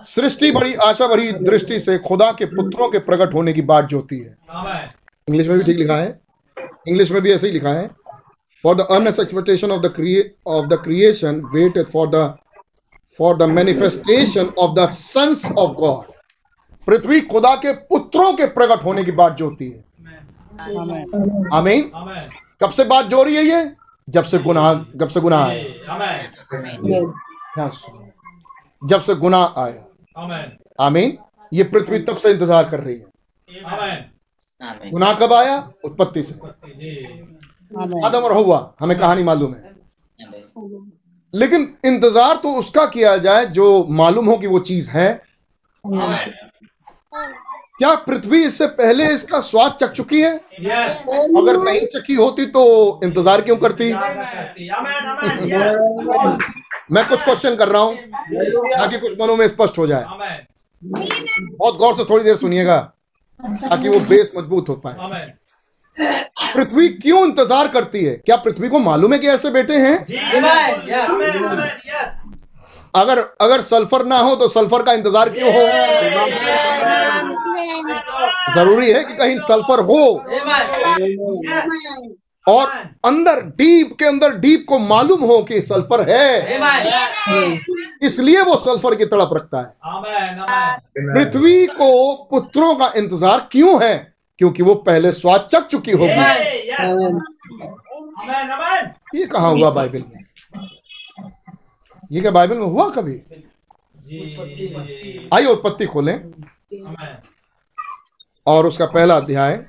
[0.06, 3.96] सृष्टि बड़ी आशा भरी दृष्टि से खुदा के पुत्रों के प्रकट होने की बात जो
[3.96, 4.36] होती है
[5.28, 6.20] इंग्लिश में भी ठीक लिखा है।
[6.88, 7.88] इंग्लिश में भी ऐसे ही लिखा है।
[8.64, 9.86] For the earnest expectation of the
[10.46, 12.34] of the creation wait for the
[13.18, 16.12] for the manifestation of the sons of God
[16.86, 19.84] पृथ्वी खुदा के पुत्रों के प्रकट होने की बात जो होती है
[21.52, 22.28] आमीन। आमेन
[22.60, 23.70] कब से बात जो रही है ये?
[24.08, 25.58] जब से गुनाह जब से गुनाह आया।
[28.82, 29.86] जब से गुनाह आया।
[30.80, 31.18] आमीन।
[31.52, 35.56] ये पृथ्वी तब से इंतज़ार कर रही है। आमेन गुनाह कब आया?
[35.84, 36.34] उत्पत्ति से।
[38.04, 39.74] आदम और हवा हमें कहानी मालूम है।
[41.34, 45.10] लेकिन इंतज़ार तो उसका किया जाए जो मालूम हो कि वो चीज़ है।
[45.84, 46.32] आमेन
[47.80, 50.32] क्या पृथ्वी इससे पहले इसका स्वाद चख चुकी है?
[50.60, 51.04] यस
[51.38, 52.64] अगर नहीं चखी होती तो
[53.04, 53.92] इंतज़ार क्यों करती?
[56.92, 60.04] मैं कुछ क्वेश्चन कर रहा हूँ ताकि कुछ मनों में स्पष्ट हो जाए।
[60.82, 62.78] बहुत गौर से थोड़ी देर सुनिएगा
[63.40, 65.32] ताकि वो बेस मज़बूत हो पाए।
[66.54, 68.14] पृथ्वी क्यों इंतज़ार करती है?
[68.16, 69.96] क्या पृथ्वी को मालूम है कि ऐसे बेटे हैं?
[72.94, 75.62] अगर अगर सल्फ़र ना हो तो सल्फ़र का इंतज़ार क्यों हो?
[78.54, 80.04] ज़रूरी है कि कहीं सल्फ़र हो।
[82.46, 82.66] और
[83.04, 86.58] अंदर डीप के अंदर डीप को मालूम हो कि सल्फ़र है।
[88.02, 89.72] इसलिए वो सल्फ़र की तड़प रखता है।
[90.96, 91.90] पृथ्वी को
[92.30, 93.94] पुत्रों का इंतज़ार क्यों है?
[94.38, 96.12] क्योंकि वो पहले स्वाद चख चुकी होगी।
[99.14, 100.24] ये कहा हुआ बाइबल में?
[102.12, 103.22] ये क्या बाइबल में हुआ कभी?
[105.34, 106.32] आइए उत्पत्ति खोलें।
[108.46, 109.66] और उसका पहला अध्याय।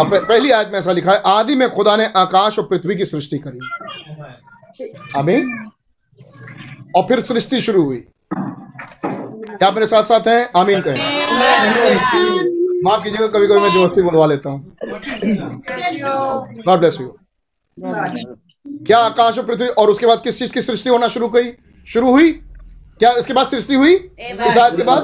[0.00, 3.04] अब पहली आयत में ऐसा लिखा है आदि में खुदा ने आकाश और पृथ्वी की
[3.04, 3.58] सृष्टि करी।
[5.16, 5.70] आमीन।
[6.96, 8.08] और फिर सृष्टि शुरू हुई।
[9.56, 10.60] क्या मेरे साथ साथ हैं?
[10.60, 14.76] आमीन कहें। माफ़ कीजिएगा कभी कभी मैं जोस्ती बुलवा लेता हूँ।
[16.66, 17.08] गॉड ब्लेस यू
[18.86, 21.52] क्या आकाश और पृथ्वी, और उसके बाद किस चीज़ की सृष्टि होना शुरू हुई
[21.88, 22.32] शुरू हुई?
[23.00, 23.94] क्या इसके बाद सृष्टि हुई?
[23.94, 25.02] इस आयत के बाद?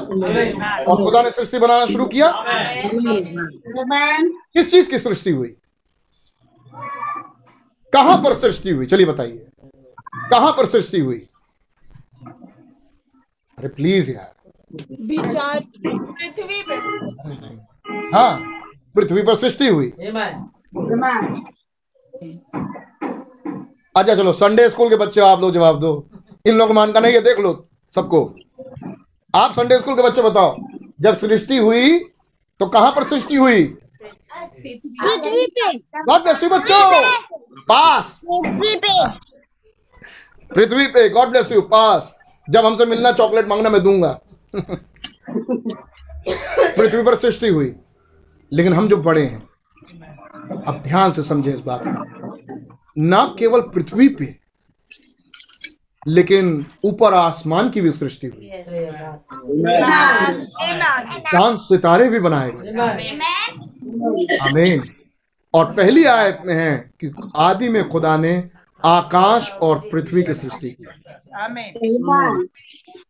[0.87, 2.31] और खुदा ने सृष्टि बनाना शुरू किया?
[4.53, 5.55] किस चीज़ की सृष्टि हुई?
[7.93, 8.85] कहाँ पर सृष्टि हुई?
[8.85, 9.45] चलिए बताइए।
[10.31, 11.27] कहाँ पर सृष्टि हुई?
[13.57, 14.33] अरे प्लीज़ यार।
[14.71, 16.75] विचार पृथ्वी पे
[18.13, 18.31] हाँ
[18.95, 19.87] पृथ्वी पर सृष्टि हुई।
[23.95, 26.07] अच्छा चलो संडे स्कूल के बच्चे आप लोग जवाब दो।
[26.45, 28.23] इन लोग मान का नहीं है देख लो सबको।
[29.33, 30.55] आप संडे स्कूल के बच्चे बताओ
[31.01, 31.99] जब सृष्टि हुई
[32.59, 33.63] तो कहाँ पर सृष्टि हुई?
[34.33, 37.01] पृथ्वी पे। गॉड ब्लेस यू बच्चों।
[37.63, 39.09] पास। पृथ्वी पे।
[40.51, 42.15] पृथ्वी पे गॉड ब्लेस यू पास।
[42.47, 44.19] जब हमसे मिलना चॉकलेट मांगना मैं दूँगा।
[46.77, 47.75] पृथ्वी पर सृष्टि हुई
[48.53, 49.49] लेकिन हम जो बड़े हैं
[50.67, 51.83] अब ध्यान से समझे इस बात
[52.97, 54.39] ना केवल पृथ्वी पे
[56.07, 58.51] लेकिन ऊपर आसमान की भी सृष्टि हुई।
[61.31, 62.71] चाँद सितारे भी बनाए गए।
[64.37, 64.89] आमीन।
[65.53, 68.49] और पहली आयत में है कि आदि में खुदा ने
[68.85, 70.85] आकाश और पृथ्वी की सृष्टि की।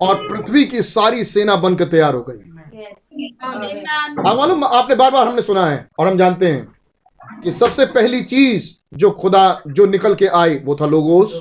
[0.02, 2.38] और पृथ्वी की सारी सेना बनकर तैयार हो गई।
[4.28, 8.22] हाँ मालूम आपने बार बार हमने सुना है और हम जानते हैं कि सबसे पहली
[8.24, 11.34] चीज़ जो खुदा जो निकल के आई वो था लोगोस।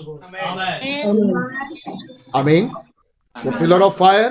[2.35, 2.71] अमीन
[3.37, 4.29] वो पिलर ऑफ़ फायर।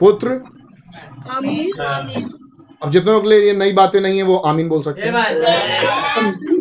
[0.00, 0.40] पुत्र।
[2.82, 5.12] अब जितने लोग के लिए ये नई बातें नहीं है वो आमीन बोल सकते हैं।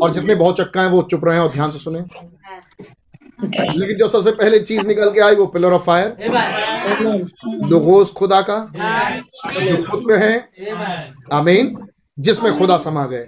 [0.02, 2.00] और जितने बहुत चक्का हैं वो चुप रहे हैं और ध्यान से सुने।
[3.44, 6.16] लेकिन जो सबसे पहले चीज़ निकल के आई वो पिलर ऑफ़ फायर
[7.70, 8.58] लोगोस खुदा का
[9.66, 10.38] जो पुत्र है
[11.34, 11.88] आमीन
[12.20, 13.28] जिसमें खुदा समा गए।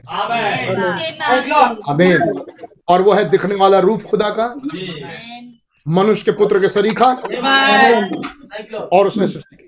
[1.90, 2.40] आमीन।
[2.88, 4.48] और वो है दिखने वाला रूप खुदा का
[5.88, 7.12] मनुष्य के पुत्र के सरीखा
[8.94, 9.66] और उसने सृष्टि की।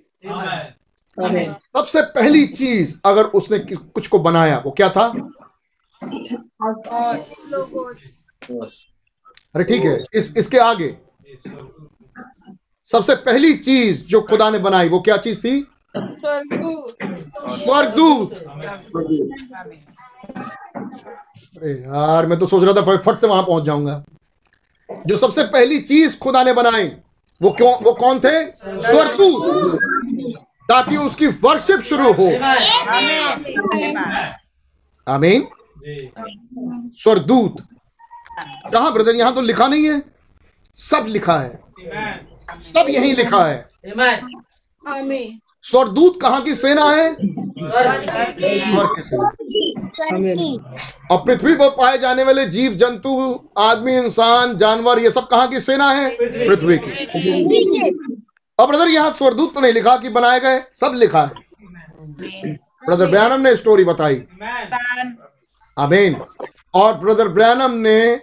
[1.77, 5.07] सबसे पहली चीज़ अगर उसने कुछ को बनाया वो क्या था?
[9.55, 10.97] अरे ठीक है इस इसके आगे।
[12.85, 15.67] सबसे पहली चीज़ जो खुदा ने बनाई वो क्या चीज़ थी?
[17.49, 18.33] स्वर्गदूत।
[21.57, 24.03] अरे यार मैं तो सोच रहा था फट- से वहाँ पहुँच जाऊँगा।
[25.07, 26.91] जो सबसे पहली चीज़ खुदा ने बनाई
[27.41, 28.51] वो क्यों वो कौन थे?
[28.51, 29.69] स्वर्गदूत।
[30.69, 32.27] ताकि उसकी वर्शिप शुरू हो।
[35.07, 35.47] आमीन
[36.99, 37.80] स्वर्गदूत।
[38.43, 40.01] कहा ब्रदर यहाँ तो लिखा नहीं है।
[40.77, 41.59] सब लिखा है।
[42.61, 43.67] सब यही लिखा है।
[45.63, 47.13] स्वर्गदूत कहाँ की सेना है?
[47.13, 49.27] स्वर्ग की सेना
[51.11, 53.11] और पृथ्वी पर पाए जाने वाले जीव जंतु
[53.57, 56.09] आदमी इंसान जानवर ये सब कहाँ की सेना है?
[56.47, 58.11] पृथ्वी की।
[58.59, 61.31] और ब्रदर यहाँ स्वर्गदूत तो नहीं लिखा कि बनाए गए सब लिखा है।
[62.87, 64.23] ब्रदर ब्यानम ने स्टोरी बताई।
[65.77, 66.15] आमीन
[66.73, 68.21] और ब्रदर ब्रयानम ने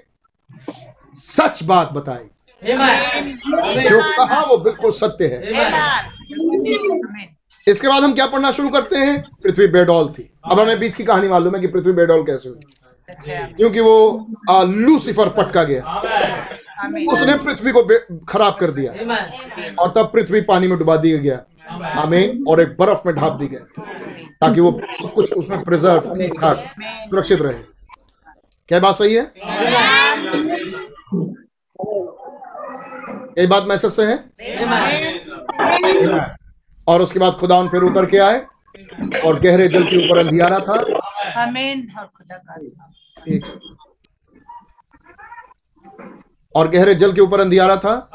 [1.19, 2.25] सच बात बताई।
[3.89, 5.39] जो कहा वो बिल्कुल सत्य है।
[7.69, 9.23] इसके बाद हम क्या पढ़ना शुरू करते हैं?
[9.43, 12.59] पृथ्वी बेडौल थी। अब हमें बीच की कहानी मालूम है कि पृथ्वी बेडौल कैसे हुई।
[13.31, 16.01] क्योंकि वो आ, लूसीफर पटका गया।
[17.13, 17.83] उसने पृथ्वी को
[18.29, 18.93] खराब कर दिया।
[19.79, 21.45] और तब पृथ्वी पानी में डुबा दिया गया।
[22.03, 23.83] आमीन। और एक बर्फ़ में ढाप दी गई
[24.41, 27.63] ताकि वो सब कुछ उसमें प्रिजर्व ठीक ठाक सुरक्षित रहे।
[28.69, 29.31] क्या बात सही है?
[33.39, 34.17] यही बात मैसेज से है?
[36.89, 38.39] और उसके बाद खुदा उन फिर उतर के आए
[39.25, 40.89] और गहरे जल के ऊपर अंधियारा था। और
[43.29, 43.45] एक
[46.55, 48.11] और गहरे जल के ऊपर अंधियारा था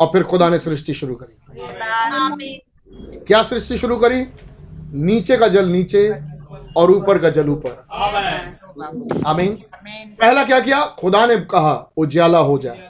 [0.00, 1.36] और फिर खुदा ने सृष्टि शुरू करी।
[3.26, 4.26] क्या सृष्टि शुरू करी?
[5.04, 6.10] नीचे का जल नीचे
[6.76, 9.58] और ऊपर का जल ऊपर। आमीन। आमीन।
[10.20, 10.80] पहला क्या किया?
[10.98, 12.88] खुदा ने कहा उज्याला हो जाए।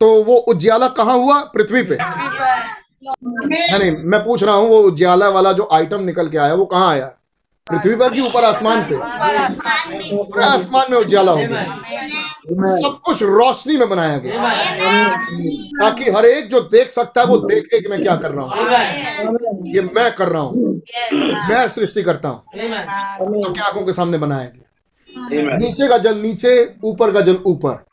[0.00, 1.40] तो वो उज्याला कहाँ हुआ?
[1.54, 1.98] पृथ्वी पे।
[3.78, 6.90] नहीं मैं पूछ रहा हूँ वो उज्याला वाला जो आइटम निकल के आया वो कहाँ
[6.90, 7.12] आया?
[7.70, 8.96] पृथ्वी पर कि ऊपर आसमान पे?
[10.16, 14.48] पूरे आसमान में उज्याला हो गया। सब कुछ रोशनी में बनाया गया।
[15.80, 18.52] ताकि हर एक जो देख सकता है, वो देखे कि मैं क्या कर रहा हूँ।
[19.66, 20.80] ये मैं कर रहा हूँ।
[21.48, 24.64] मैं सृष्टि करता हूँ। आपकी आँखों के सामने बनाया गया?
[25.56, 27.84] नीचे का जल नीचे, ऊपर का जल ऊपर।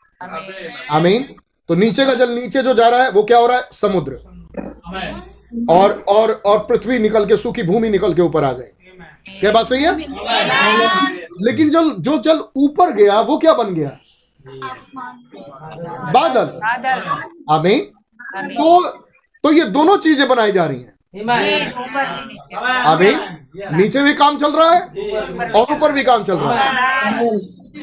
[0.90, 1.34] आमीन।
[1.68, 3.68] तो नीचे का जल नीचे जो जा रहा है, वो क्या हो रहा है?
[3.72, 4.12] समुद्र।
[5.70, 8.72] और और और पृथ्वी निकल के, सूखी भूमि निकल के ऊपर आ गई।
[9.26, 9.92] क्या बात सही है?
[11.44, 13.90] लेकिन जल जो जल ऊपर गया वो क्या बन गया?
[16.12, 17.00] बादल। बादल।
[17.54, 17.80] आमीन।
[18.48, 18.80] तो
[19.44, 20.94] तो ये दोनों चीज़ें बनाई जा रही हैं।
[22.84, 23.14] अभी
[23.76, 24.80] नीचे भी काम चल रहा है
[25.52, 27.26] और ऊपर भी काम चल रहा है।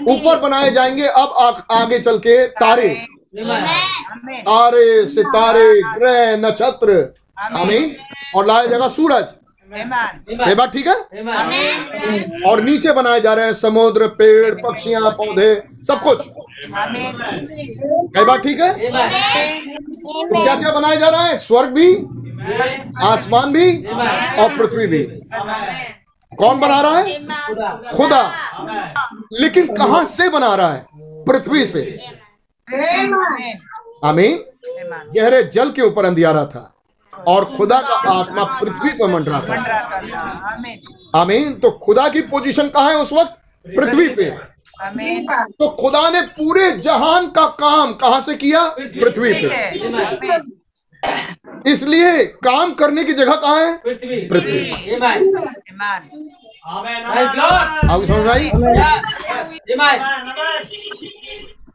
[0.07, 1.49] ऊपर बनाए जाएँगे अब आ,
[1.81, 2.89] आगे चल के तारे।
[4.47, 7.13] तारे सितारे ग्रह नक्षत्र।
[7.59, 7.95] आमीन।
[8.35, 9.33] और लाया जाएगा सूरज।
[10.55, 10.95] बात ठीक है?
[12.49, 15.53] और नीचे बनाए जा रहे हैं समुद्र पेड़ पक्षियाँ पौधे
[15.87, 16.27] सब कुछ।
[18.17, 18.73] ये बात ठीक है?
[18.73, 21.37] तो क्या क्या बनाया जा रहा है?
[21.37, 21.87] स्वर्ग भी
[23.07, 23.85] आसमान भी
[24.41, 25.03] और पृथ्वी भी।
[26.31, 27.19] कौन बना रहा है?
[27.93, 28.21] खुदा।
[29.41, 30.85] लेकिन कहाँ से बना रहा है?
[31.27, 31.81] पृथ्वी से।
[34.05, 34.43] आमीन।
[35.15, 36.69] गहरे जल के ऊपर अंधियारा था।
[37.27, 40.79] और खुदा का आत्मा पृथ्वी पर मंडरा था। मंडरा आमीन।
[41.15, 41.53] आमीन?
[41.53, 43.31] तो खुदा की पोजीशन कहाँ है उस वक्त?
[43.67, 44.29] पृथ्वी पे।
[45.49, 48.67] तो खुदा ने पूरे जहान का काम कहा से किया?
[48.79, 49.53] पृथ्वी पे।
[51.71, 53.73] इसलिए काम करने की जगह कहाँ है?
[54.27, 54.55] पृथ्वी
[54.93, 55.29] ईमान
[57.89, 58.49] आपको समझ आई?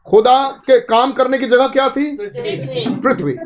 [0.05, 2.17] खुदा के काम करने की जगह क्या थी?
[2.97, 3.37] पृथ्वी।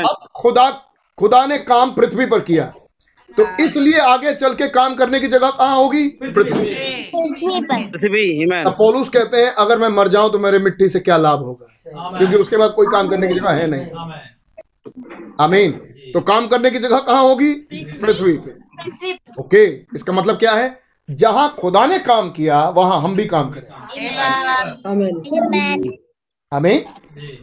[0.00, 0.70] अब खुदा
[1.18, 2.64] खुदा ने काम पृथ्वी पर किया।
[3.36, 6.08] तो इसलिए आगे चल के काम करने की जगह कहाँ होगी?
[6.08, 7.10] पृथ्वी।
[8.70, 11.66] पौलुस कहते हैं अगर मैं मर जाऊँ तो मेरे मिट्टी से क्या लाभ होगा?
[12.18, 13.86] क्योंकि उसके बाद कोई काम करने की जगह है नहीं।
[15.40, 15.72] आमीन।
[16.14, 17.54] तो काम करने की जगह कहाँ होगी?
[17.74, 18.50] पृथ्वी। पे।
[19.40, 20.80] ओके इसका मतलब क्या है?
[21.10, 23.68] जहाँ खुदा ने काम किया वहाँ हम भी काम करें।
[26.52, 26.84] आमीन।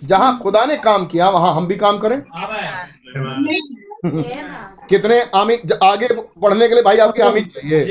[0.07, 2.19] जहाँ खुदा ने काम किया वहाँ हम भी काम करें।
[4.89, 6.07] कितने आमीन आगे
[6.41, 7.83] बढ़ने के लिए भाई आपकी आमीन चाहिए।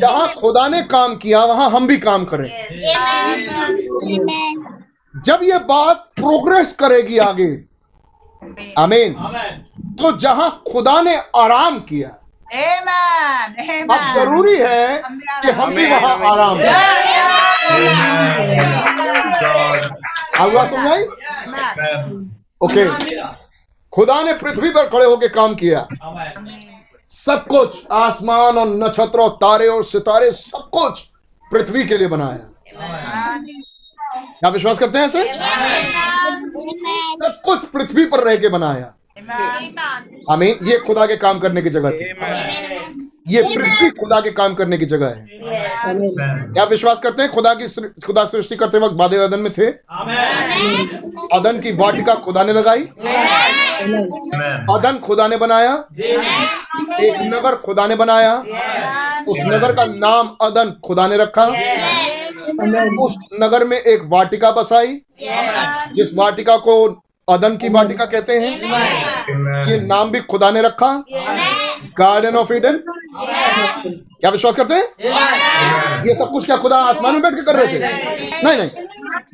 [0.00, 2.48] जहाँ खुदा ने काम किया वहाँ हम भी काम करें।
[5.14, 7.48] जब ये बात प्रोग्रेस करेगी आगे
[8.78, 9.12] आमीन।
[10.00, 12.08] तो जहाँ खुदा ने आराम किया
[13.82, 15.02] अब ज़रूरी है
[15.42, 16.72] कि हम भी वहाँ आराम करें।
[20.52, 21.02] बात समझाई
[22.62, 22.84] ओके
[23.92, 25.86] खुदा ने पृथ्वी पर खड़े होकर काम किया।
[27.12, 31.00] सब कुछ आसमान और नक्षत्र और तारे और सितारे सब कुछ
[31.52, 32.48] पृथ्वी के लिए बनाया।
[34.14, 35.24] क्या विश्वास करते हैं ऐसे?
[37.22, 38.92] सब कुछ पृथ्वी पर रह के बनाया।
[40.30, 42.04] आमीन। ये खुदा के काम करने की जगह थी।
[43.28, 45.26] ये पृथ्वी खुदा के काम करने की जगह है।
[46.52, 47.32] क्या विश्वास करते हैं?
[47.32, 47.66] खुदा की
[48.06, 49.66] खुदा सृष्टि करते वक्त बादे अदन में थे?
[51.36, 52.82] अदन की वाटिका खुदा ने लगाई।
[54.76, 55.84] अदन खुदा ने बनाया।
[57.00, 58.34] एक नगर खुदा ने बनाया।
[59.28, 61.44] उस नगर का नाम अदन खुदा ने रखा।
[63.00, 65.00] उस नगर में एक वाटिका बसाई।
[65.96, 68.50] जिस वाटिका को अदन की वाटिका कहते हैं?
[69.66, 70.92] ये नाम भी खुदा ने रखा?
[71.98, 72.76] गार्डन ऑफ़ ईडन
[73.16, 74.82] क्या विश्वास करते हैं?
[76.06, 77.78] ये सब कुछ क्या खुदा आसमान में बैठ के कर रहे थे?
[78.42, 78.84] नहीं नहीं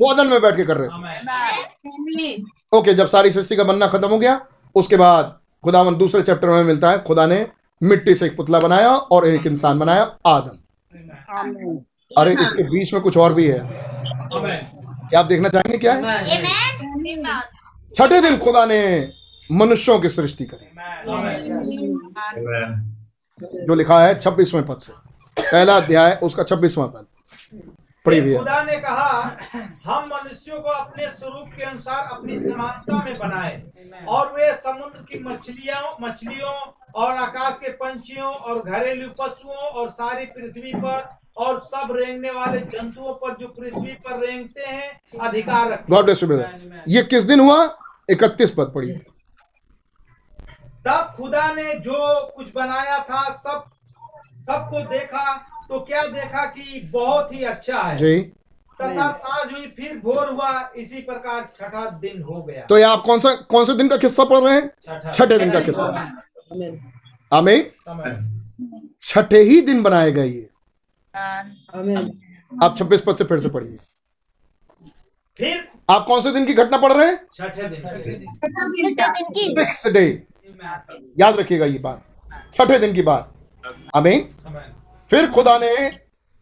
[0.01, 2.43] वो अदन में बैठ के कर रहे थे।
[2.73, 4.41] ओके जब सारी सृष्टि का बनना खत्म हो गया
[4.75, 7.47] उसके बाद खुदावन दूसरे चैप्टर में मिलता है खुदा ने
[7.83, 10.57] मिट्टी से एक पुतला बनाया और एक इंसान बनाया आदम।
[12.19, 15.95] अरे इसके बीच में कुछ और भी है। क्या आप देखना चाहेंगे क्या?
[15.95, 16.01] है
[17.95, 18.81] छठे दिन खुदा ने
[19.51, 20.67] मनुष्यों की सृष्टि करी।
[23.67, 24.93] जो लिखा है छब्बीसवें पद से।
[25.37, 27.07] पहला अध्याय उसका छब्बीसवां पद।
[28.05, 29.09] पढ़ी भैया। खुदा ने कहा
[29.87, 33.63] हम मनुष्यों को अपने स्वरूप के अनुसार अपनी समानता में बनाए
[34.09, 36.55] और वे समुद्र की मछलियों मछलियों
[36.95, 40.99] और आकाश के पंछियों और घरेलू पशुओं और सारी पृथ्वी पर
[41.39, 46.23] और सब रेंगने वाले जंतुओं पर जो पृथ्वी पर रेंगते हैं अधिकार रखते गॉड ब्लेस
[46.23, 47.59] यू ब्रदर ये किस दिन हुआ?
[48.11, 49.01] इकतीस पद पढ़िए
[50.87, 51.99] तब खुदा ने जो
[52.37, 53.65] कुछ बनाया था सब
[54.49, 55.33] सबको देखा
[55.69, 58.21] तो क्या देखा कि बहुत ही अच्छा है। जी।
[58.79, 63.03] तथा साँझ हुई फिर भोर हुआ इसी प्रकार छठा दिन हो गया। तो ये आप
[63.07, 64.71] कौन सा कौन से दिन का किस्सा पढ़ रहे हैं?
[65.13, 65.87] छठे। दिन का किस्सा।
[67.33, 70.49] आमीन आमीन छठे ही दिन बनाए गए ये।
[72.65, 73.79] आप छब्बीस पद से फिर से पढ़िए।
[75.39, 75.69] फिर?
[75.91, 77.17] आप कौन से दिन की घटना पढ़ रहे हैं?
[77.35, 80.07] छठे दिन। छठे दिन। दिन की। सिक्स डे
[81.21, 82.05] याद रखिएगा ये बात।
[82.55, 83.33] छठे दिन की बात।
[83.97, 84.29] आमीन
[85.11, 85.73] फिर खुदा ने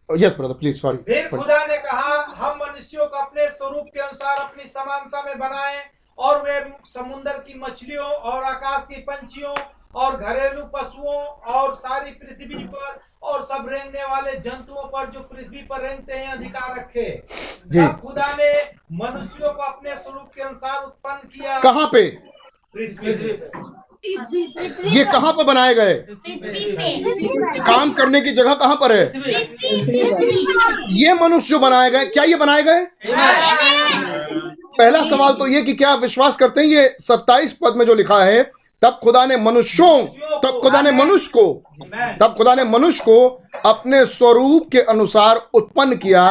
[0.09, 4.39] यस ब्रदर प्लीज़ सॉरी फिर खुदा ने कहा हम मनुष्यों को अपने स्वरूप के अनुसार
[4.39, 5.79] अपनी समानता में बनाएँ
[6.19, 9.55] और वे समुन्दर की मछलियों और आकाश के पंछियों
[9.97, 11.21] और घरेलू पशुओं
[11.55, 16.29] और सारी पृथ्वी पर और सब रेंगने वाले जंतुओं पर जो पृथ्वी पर रेंगते हैं
[16.29, 17.11] अधिकार रखे।
[18.03, 18.53] खुदा ने
[18.97, 22.09] मनुष्यों को अपने स्वरूप के अनुसार उत्पन्न किया। कहाँ पे?
[22.75, 23.55] पृथ्वी
[24.97, 25.95] ये कहाँ पे बनाए गए?
[27.61, 29.05] काम करने की जगह कहाँ पर है?
[30.97, 32.85] ये मनुष्य जो बनाए गए। क्या ये बनाए गए?
[34.79, 36.69] पहला सवाल तो ये कि क्या आप विश्वास करते हैं?
[36.69, 38.43] ये सत्ताईस पद में जो लिखा है
[38.83, 40.07] तब खुदा ने मनुष्यों
[40.43, 41.63] तब खुदा ने मनुष्य को
[42.21, 46.25] तब खुदा ने मनुष्य को अपने स्वरूप के अनुसार उत्पन्न किया।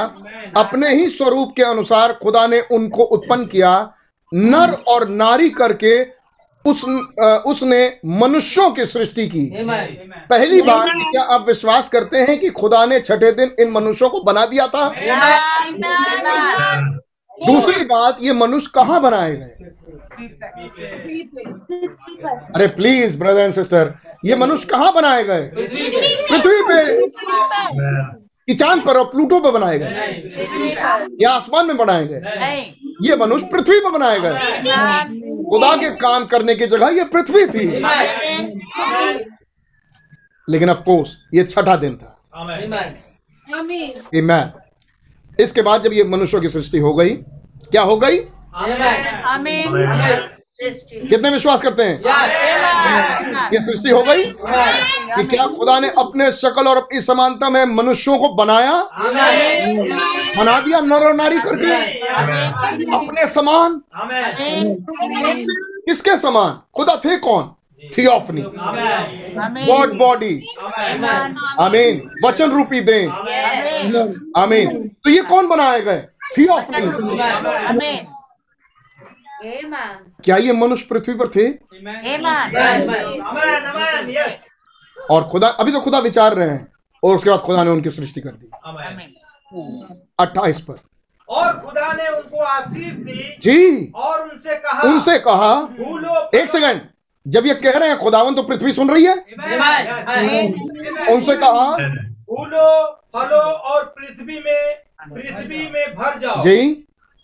[0.57, 3.71] अपने ही स्वरूप के अनुसार खुदा ने उनको उत्पन्न किया।
[4.31, 6.01] नर और नारी करके
[6.65, 6.83] उस
[7.47, 9.45] उसने मनुष्यों की सृष्टि की।
[10.29, 14.21] पहली बार क्या आप विश्वास करते हैं कि खुदा ने छठे दिन इन मनुष्यों को
[14.23, 14.87] बना दिया था?
[17.43, 19.65] दूसरी बात ये मनुष्य कहाँ बनाए गए?
[22.55, 23.93] अरे प्लीज़ ब्रदर एंड सिस्टर
[24.25, 25.41] ये मनुष्य कहाँ बनाए गए?
[25.41, 27.07] पृथ्वी पे।
[28.47, 29.87] कि चाँद पर और प्लूटो पर बनाए गए।
[31.21, 32.21] या आसमान में बनाए गए।
[33.01, 34.33] ये मनुष्य पृथ्वी पर बनाए गए।
[35.49, 37.67] खुदा के काम करने की जगह ये पृथ्वी थी।
[40.49, 42.71] लेकिन ऑफ़ कोर्स ये छठा दिन था। आमीन
[44.15, 44.64] Amen.
[45.41, 47.09] इसके बाद जब ये मनुष्यों की सृष्टि हो गई
[47.71, 48.17] क्या हो गई?
[51.09, 52.01] कितने विश्वास करते हैं?
[53.53, 54.23] ये सृष्टि हो गई?
[55.15, 58.73] कि क्या खुदा ने अपने शकल और अपनी समानता में मनुष्यों को बनाया?
[60.37, 61.73] बना दिया नर और नारी करके?
[62.95, 63.81] अपने समान?
[65.87, 66.59] किसके समान?
[66.75, 67.54] खुदा थे कौन?
[67.79, 68.41] थियोफनी
[69.65, 70.33] गॉड बॉडी
[71.61, 73.07] आमीन वचन रूपी दें
[74.41, 76.01] आमीन तो ये कौन बनाए गए?
[76.37, 76.81] थियोफनी
[80.25, 81.47] क्या ये मनुष्य पृथ्वी पर थे?
[84.97, 86.67] और खुदा अभी तो खुदा विचार रहे हैं
[87.03, 88.49] और उसके बाद खुदा ने उनकी सृष्टि कर दी।
[90.19, 90.79] अट्ठाईस पर।
[91.29, 96.81] और खुदा ने उनको आशीष दी जी। और उनसे कहा उनसे कहा भूलो एक सेकंड।
[97.25, 99.13] जब ये कह रहे हैं खुदावन तो पृथ्वी सुन रही है?
[101.13, 102.67] उनसे कहा फूलो
[103.15, 103.41] फलो
[103.71, 104.75] और पृथ्वी में
[105.13, 106.57] पृथ्वी में भर जाओ। जी।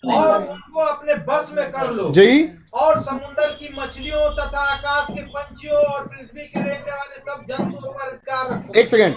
[0.03, 5.21] और उनको अपने बस में कर लो। जी। और समुद्र की मछलियों तथा आकाश के
[5.23, 9.15] पंछियों और पृथ्वी के रहने वाले सब जंतुओं पर अधिकार रखो। एक सेकेंड।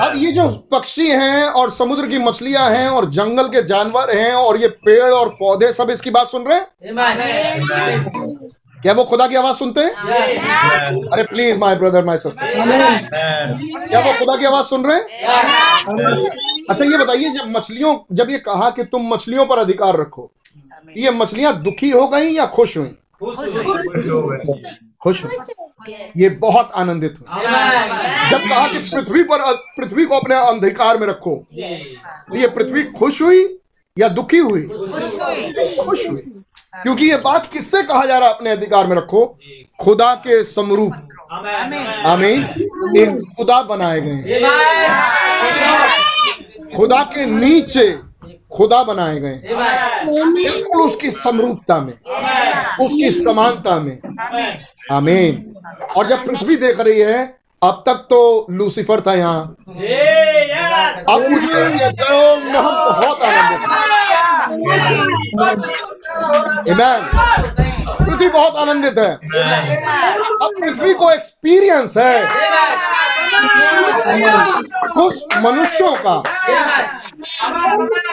[0.00, 4.32] अब ये जो पक्षी हैं और समुद्र की मछलियाँ हैं और जंगल के जानवर हैं
[4.34, 6.66] और ये पेड़ और पौधे सब इसकी बात सुन रहे हैं?
[8.84, 9.90] क्या वो खुदा की आवाज़ सुनते हैं?
[11.12, 12.46] अरे please my brother my sister
[13.88, 15.04] क्या वो खुदा की आवाज़ सुन रहे हैं?
[16.70, 20.30] अच्छा ये बताइए जब मछलियों जब ये कहा कि तुम मछलियों पर अधिकार रखो
[20.96, 22.90] ये मछलियाँ दुखी हो गई या खुश हुई?
[25.02, 27.40] खुश हुई। ये बहुत आनंदित हुई।
[28.30, 31.36] जब कहा कि पृथ्वी पर पृथ्वी को अपने अधिकार में रखो
[32.30, 33.44] तो ये पृथ्वी खुश हुई
[33.96, 36.42] या दुखी हुई। खुश हुई।
[36.82, 38.34] क्योंकि ये बात किससे कहा जा रहा है?
[38.34, 39.24] अपने अधिकार में रखो।
[39.80, 40.92] खुदा के समरूप।
[42.06, 42.42] आमीन।
[42.96, 44.40] एक खुदा बनाए गए
[46.76, 47.86] खुदा के नीचे
[48.56, 49.40] खुदा बनाए गए
[50.04, 51.92] बिल्कुल उसकी समरूपता में।
[52.86, 53.98] उसकी समानता में।
[54.92, 55.54] आमीन।
[55.96, 59.42] और जब पृथ्वी देख रही है अब तक तो लूसीफर था यहाँ।
[61.10, 61.90] अब मुझे
[62.52, 63.60] बहुत आनंद
[68.04, 69.14] पृथ्वी बहुत आनंदित है।
[70.42, 72.28] अब पृथ्वी को एक्सपीरियंस है।
[74.94, 76.22] कुछ मनुष्यों का।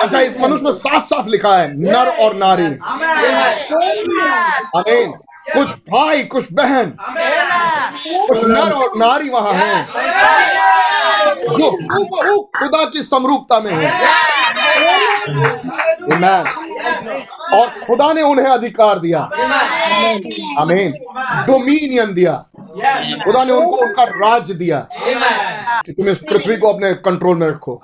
[0.01, 2.65] अच्छा इस मनुष्य में साफ़ साफ़ लिखा है नर और नारी।
[4.75, 5.13] अमीन
[5.57, 6.85] कुछ भाई कुछ बहन।
[8.27, 9.87] कुछ नर और नारी वहाँ हैं।
[11.39, 14.21] जो हूबहू खुदा की समरूपता में है।
[16.01, 16.47] Amen.
[17.53, 19.19] और खुदा ने उन्हें अधिकार दिया।
[20.59, 20.91] अमीन
[21.47, 22.45] डोमिनियन दिया।
[23.25, 24.87] खुदा ने उनको उनका राज दिया।
[25.85, 27.81] कि तुम इस पृथ्वी को अपने कंट्रोल में रखो।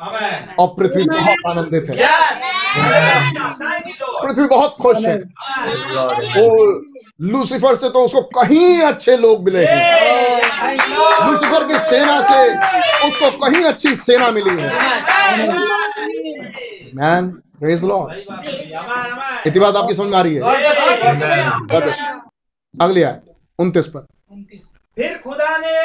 [0.59, 1.95] और पृथ्वी बहुत आनंदित है।
[4.27, 5.17] पृथ्वी बहुत खुश है।
[6.17, 6.81] वो
[7.19, 9.77] लूसीफर से तो उसको कहीं अच्छे लोग मिले हैं
[11.27, 12.41] लूसीफर की सेना से
[13.07, 14.69] उसको कहीं अच्छी सेना मिली है।
[16.95, 17.29] मैन
[17.59, 18.13] प्रेज लॉर्ड
[19.47, 20.41] इतनी बात आपकी समझ में आ रही है?
[22.73, 23.23] अगली आयत,
[23.59, 24.05] उनतीस पर।
[24.97, 25.77] फिर खुदा ने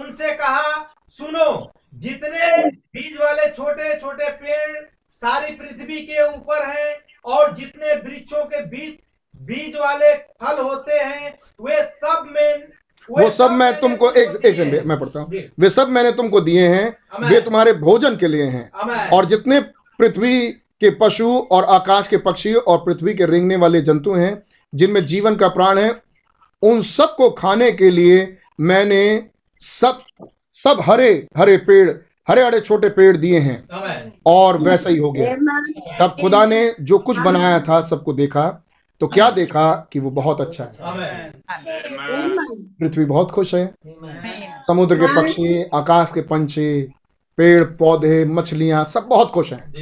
[0.00, 4.80] उनसे कहा, सुनो, जितने बीज वाले छोटे छोटे पेड़
[5.22, 6.94] सारी पृथ्वी के ऊपर हैं
[7.24, 8.92] और जितने वृक्षों के बीज
[9.40, 12.66] बीज वाले फल होते हैं वे सब में
[13.08, 16.66] वो सब मैं तुमको एक एक सेकंड मैं पढ़ता हूँ। वे सब मैंने तुमको दिए
[16.68, 19.60] हैं वे तुम्हारे भोजन के लिए हैं। और जितने
[19.98, 20.48] पृथ्वी
[20.80, 24.42] के पशु और आकाश के पक्षी और पृथ्वी के रेंगने वाले जंतु हैं
[24.72, 25.90] जिनमें जीवन का प्राण है
[26.62, 29.00] उन सबको खाने के लिए मैंने
[29.60, 30.02] सब
[30.56, 31.90] सब हरे हरे पेड़
[32.28, 35.34] हरे हरे छोटे पेड़ दिए हैं। और वैसा ही हो गया।
[35.98, 38.48] तब खुदा ने जो कुछ बनाया था सबको देखा।
[39.00, 41.30] तो क्या देखा कि वो बहुत अच्छा है?
[42.80, 43.74] पृथ्वी बहुत खुश है।
[44.66, 46.82] समुद्र के पक्षी आकाश के पंछी
[47.38, 49.72] पेड़ पौधे मछलियाँ सब बहुत खुश हैं।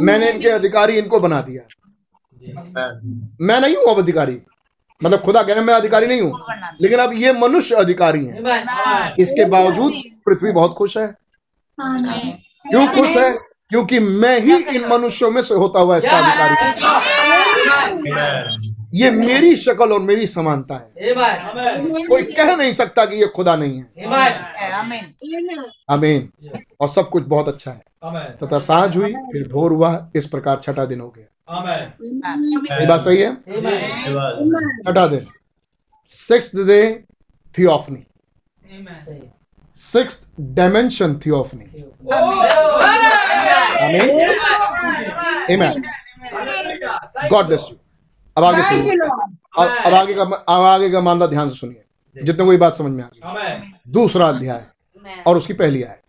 [0.00, 1.62] मैंने इनके अधिकारी इनको बना दिया।
[3.40, 4.40] मैं नहीं हूँ अब अधिकारी।
[5.04, 6.44] मतलब खुदा कहने मैं अधिकारी नहीं हूँ।
[6.82, 9.92] लेकिन अब ये मनुष्य अधिकारी हैं। इसके बावजूद
[10.26, 11.06] पृथ्वी बहुत खुश है।
[11.80, 13.53] क्यों खुश है?
[13.74, 16.54] क्योंकि मैं ही इन मनुष्यों में से होता हुआ इसका अधिकारी
[18.94, 21.14] ये मेरी शक्ल और मेरी समानता है।
[22.08, 23.84] कोई कह नहीं सकता कि ये खुदा नहीं है।
[25.88, 26.28] अमीन
[26.80, 27.80] और सब कुछ बहुत अच्छा है।
[28.42, 31.26] तथा साँझ हुई फिर भोर हुआ इस प्रकार छठा दिन हो गया।
[32.80, 33.34] ये बात सही है?
[34.84, 35.26] छठा दिन।
[36.10, 36.80] Six day
[37.58, 38.02] theophany
[39.76, 41.64] six dimension theophany
[43.84, 44.10] आमीन
[45.52, 45.82] आमीन
[47.30, 47.76] गॉड ब्लेस यू
[48.36, 48.92] अब आगे सुनिए।
[49.58, 51.82] अब आगे का अब आगे का मामला ध्यान से सुनिए।
[52.16, 54.64] जितने को ये बात समझ में आ गई। दूसरा अध्याय।
[55.26, 56.00] और उसकी पहली आयत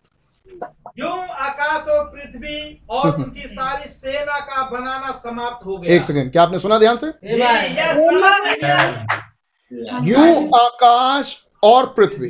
[0.98, 6.30] यूँ आकाश और पृथ्वी और उनकी सारी सेना का बनाना समाप्त हो गया। एक सेकंड।
[6.32, 7.06] क्या आपने सुना ध्यान से।
[10.02, 12.28] यूँ आकाश और पृथ्वी।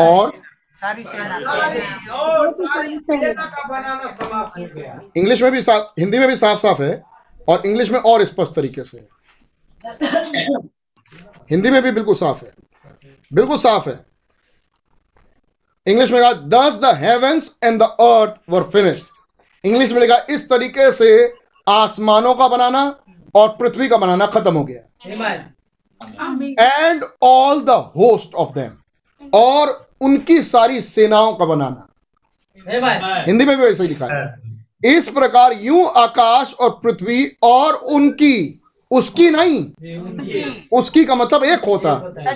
[0.00, 0.32] और
[0.80, 6.00] सारी सेना सारी और सारी सेना। का बनाना समाप्त हो गया। इंग्लिश में भी साफ़
[6.00, 7.02] हिंदी में भी साफ़ साफ़ है
[7.48, 9.06] और इंग्लिश में और स्पष्ट तरीके से है।
[11.50, 12.52] हिंदी में भी बिल्कुल साफ़ है।
[13.32, 13.98] बिल्कुल साफ़ है।
[15.86, 19.06] इंग्लिश में कहा thus the heavens and the earth were finished
[19.64, 21.10] English में लिखा इस तरीके से
[21.66, 22.84] आसमानों का बनाना
[23.34, 24.80] और पृथ्वी का बनाना खत्म हो गया।
[26.60, 31.84] And all the host of them और उनकी सारी सेनाओं का बनाना।
[33.26, 34.36] हिंदी में भी वैसे ही लिखा है।
[34.84, 38.54] इस प्रकार यूँ आकाश और पृथ्वी और उनकी
[38.90, 39.58] उसकी नहीं
[40.72, 41.92] उसकी का मतलब एक होता।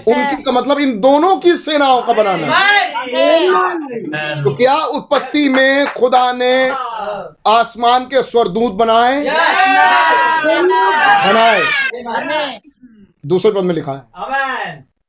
[0.09, 2.47] उनकी का मतलब इन दोनों की सेनाओं का बनाना।
[4.43, 6.69] तो क्या उत्पत्ति में खुदा ने
[7.47, 9.21] आसमान के स्वरदूत बनाए?
[11.27, 12.61] बनाए।
[13.27, 14.03] दूसरे पद में लिखा है।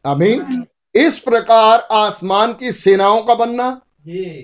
[0.05, 0.63] Amen.
[0.95, 3.65] इस प्रकार आसमान की सेनाओं का बनना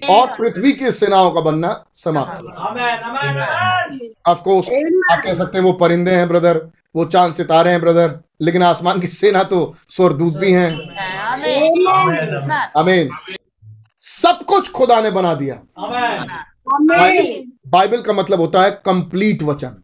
[0.10, 3.04] और पृथ्वी की सेनाओं का बनना समाप्त। हुआ Amen.
[3.10, 3.40] Amen.
[3.40, 4.08] Amen.
[4.28, 4.70] Of course
[5.12, 6.58] आप कह सकते हैं वो परिंदे हैं ब्रदर
[6.96, 10.72] वो चाँद सितारे हैं ब्रदर लेकिन आसमान की सेना तो स्वर्गदूत भी हैं।
[12.78, 13.10] आमीन
[14.02, 19.76] सब कुछ खुदा ने बना दिया। बाइबल बाइबल का मतलब होता है कंप्लीट वचन।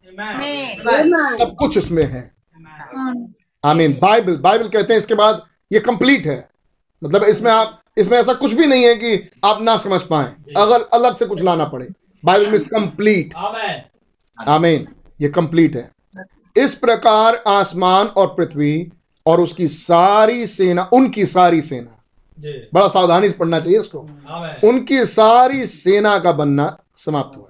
[1.36, 2.30] सब कुछ इसमें है।
[3.64, 6.55] आमीन बाइबल बाइबल कहते हैं इसके बाद ये कंप्लीट है।
[7.04, 10.82] मतलब इसमें आप इसमें ऐसा कुछ भी नहीं है कि आप ना समझ पाए। अगर
[10.82, 11.88] अलग से कुछ लाना पड़े।
[12.24, 14.48] बाइबल में कंप्लीट Amen.
[14.48, 14.88] आमीन
[15.20, 15.90] ये कंप्लीट है।
[16.56, 18.92] इस प्रकार आसमान और पृथ्वी
[19.26, 22.02] और उसकी सारी सेना उनकी सारी सेना।
[22.40, 23.98] जी। बड़ा सावधानी से पढ़ना चाहिए उसको।
[24.64, 27.48] उनकी सारी सेना का बनना समाप्त हुआ।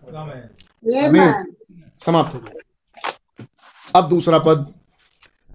[1.99, 3.45] समाप्त हो गया।
[3.95, 4.75] अब दूसरा पद।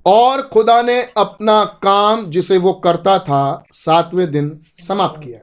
[0.05, 3.41] और खुदा ने अपना काम जिसे वो करता था
[3.73, 4.57] सातवें दिन
[4.87, 5.39] समाप्त किया।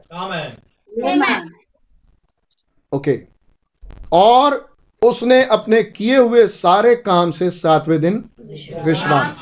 [2.93, 3.19] ओके
[4.13, 4.65] और
[5.03, 8.25] उसने अपने किए हुए सारे काम से सातवें दिन
[8.85, 9.35] विश्राम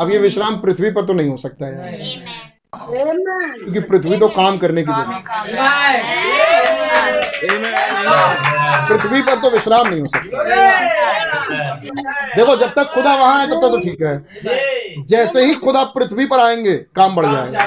[0.00, 4.82] अब ये विश्राम पृथ्वी पर तो नहीं हो सकता है क्योंकि पृथ्वी तो काम करने
[4.82, 5.22] की जगह
[8.88, 10.44] पृथ्वी पर तो विश्राम नहीं हो सकता।
[12.36, 16.26] देखो, जब तक खुदा वहाँ है, तब तक तो ठीक है। जैसे ही खुदा पृथ्वी
[16.26, 17.66] पर आएँगे, काम बढ़ जाएगा।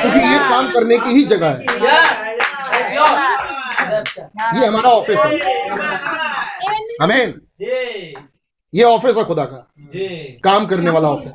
[0.00, 1.60] क्योंकि ये काम करने की ही जगह है।
[4.54, 5.30] ये हमारा ऑफ़िस है।
[7.02, 7.40] अमेन
[8.72, 9.56] ये ऑफ़िस है खुदा का।
[10.44, 11.32] काम करने वाला ऑफ़िस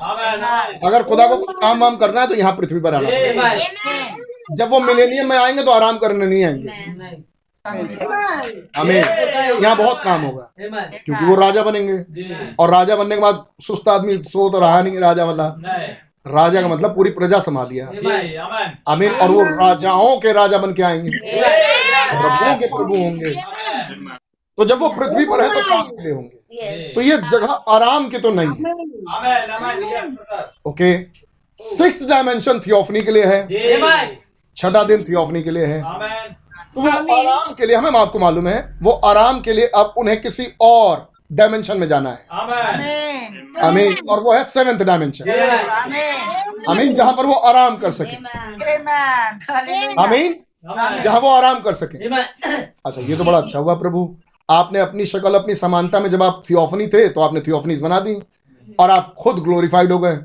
[0.84, 3.10] अगर खुदा को कुछ काम वाम करना है तो यहाँ पृथ्वी पर आना
[4.58, 7.26] जब वो मिलेनियम में आएँगे तो आराम करने नहीं आएँगे।
[8.78, 13.90] हमें यहाँ बहुत काम होगा। क्योंकि वो राजा बनेंगे। और राजा बनने के बाद सुस्त
[13.90, 15.48] आदमी सो तो रहा नहीं राजा वाला।
[16.26, 17.86] राजा का मतलब पूरी प्रजा संभालिया
[18.88, 21.10] आमीन और वो राजाओं के राजा बन के आएँगे।
[22.12, 23.34] प्रभुओं के प्रभु होंगे।
[24.58, 26.38] तो जब वो पृथ्वी पर है तो काम के लिए होंगे।
[26.94, 28.72] तो ये जगह आराम की तो नहीं है।
[30.68, 30.92] ओके
[31.60, 33.40] सिक्स डायमेंशन थियोफनी के लिए है।
[34.58, 38.58] छठा दिन थियोफनी के लिए है। तो वो आराम के लिए हमें आपको मालूम है
[38.82, 42.26] वो आराम के लिए अब उन्हें किसी और डायमेंशन में जाना है।
[43.64, 45.30] आमीन और वो है सेवेंथ डायमेंशन
[46.70, 48.16] आमीन जहाँ पर वो आराम कर सके।
[50.02, 50.44] आमीन
[51.04, 54.06] जहाँ वो आराम कर सके। अच्छा ये तो बड़ा अच्छा हुआ प्रभु।
[54.50, 58.14] आपने अपनी शक्ल अपनी समानता में जब आप थियोफनी थे तो आपने थियोफनीज बना दी
[58.80, 60.16] और आप खुद ग्लोरीफाइड हो गए।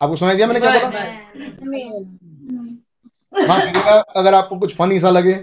[0.00, 1.00] आपको सुनाई दिया मैंने क्या बोला?
[3.46, 5.34] माफ़ कीजिएगा अगर आपको कुछ फनी सा लगे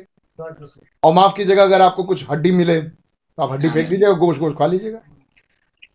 [1.04, 4.58] और माफ़ कीजिएगा अगर आपको कुछ हड्डी मिले तो आप हड्डी फेंक दीजिएगा गोश्त गोश्त
[4.58, 5.00] खा लीजिएगा।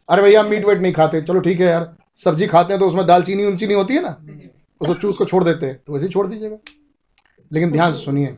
[0.08, 3.06] अरे भैया मीट वेट नहीं खाते। चलो ठीक है यार सब्ज़ी खाते हैं तो उसमें
[3.06, 4.16] दालचीनी उलचीनी होती है ना
[4.80, 6.56] उसको चूस को छोड़ देते हैं तो वैसे ही छोड़ दीजिएगा।
[7.50, 8.36] लेकिन ध्यान से सुनिए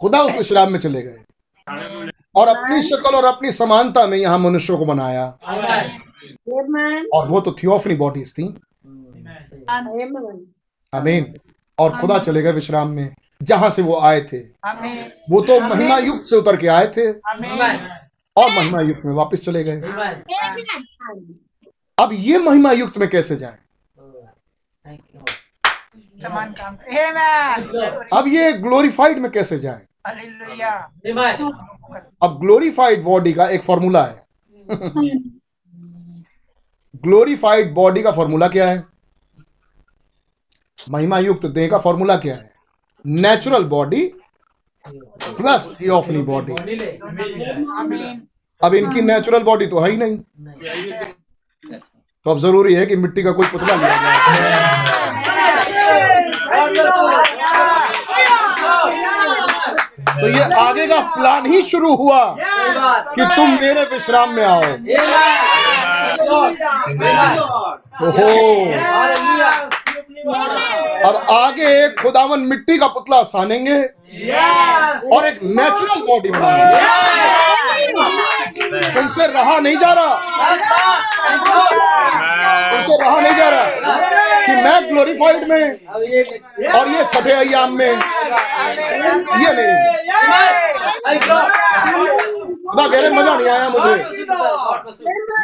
[0.00, 1.24] खुदा उस विश्राम में चले गए।
[2.36, 5.24] और अपनी शक्ल और अपनी समानता में यहाँ मनुष्यों को बनाया
[7.14, 8.44] और वो तो थियोफनी बॉडीज थी।
[10.92, 11.34] आमीन
[11.78, 14.38] और खुदा चले गए विश्राम में जहाँ से वो आए थे।
[15.30, 17.10] वो तो महिमा युक्त से उतर के आए थे।
[18.36, 19.80] और महिमा युक्त में वापस चले गए।
[21.98, 23.58] अब ये महिमा युक्त में कैसे जाएँ.
[28.12, 29.80] अब ये ग्लोरीफाइड में कैसे जाएँ.
[32.22, 34.26] अब ग्लोरीफाइड बॉडी का एक फॉर्मूला है।
[37.02, 38.84] ग्लोरीफाइड बॉडी का फॉर्मूला क्या है?
[40.90, 42.50] महिमा युक्त देह का फॉर्मूला क्या है?
[43.06, 44.02] Natural body
[44.86, 46.52] plus theophany body
[48.62, 50.18] अब इनकी नेचुरल बॉडी तो है ही नहीं।
[52.26, 54.16] तो अब ज़रूरी है कि मिट्टी का कोई पुतला लिया जाए।
[60.08, 64.62] तो ये आगे का प्लान ही शुरू हुआ कि तुम मेरे विश्राम में आओ।
[68.02, 68.28] ओहो।
[71.08, 76.78] अब आगे खुदावन मिट्टी का पुतला सानेंगे। और एक नेचुरल बॉडी बनाएँगे
[78.92, 80.14] तुमसे रहा नहीं जा रहा।
[82.70, 83.66] तुमसे रहा नहीं जा रहा
[84.46, 85.64] कि मैं ग्लोरीफाइड में
[86.70, 89.74] और ये छठे अयाम में। ये नहीं।
[92.68, 93.94] खुदा कह रहे मज़ा नहीं आया मुझे।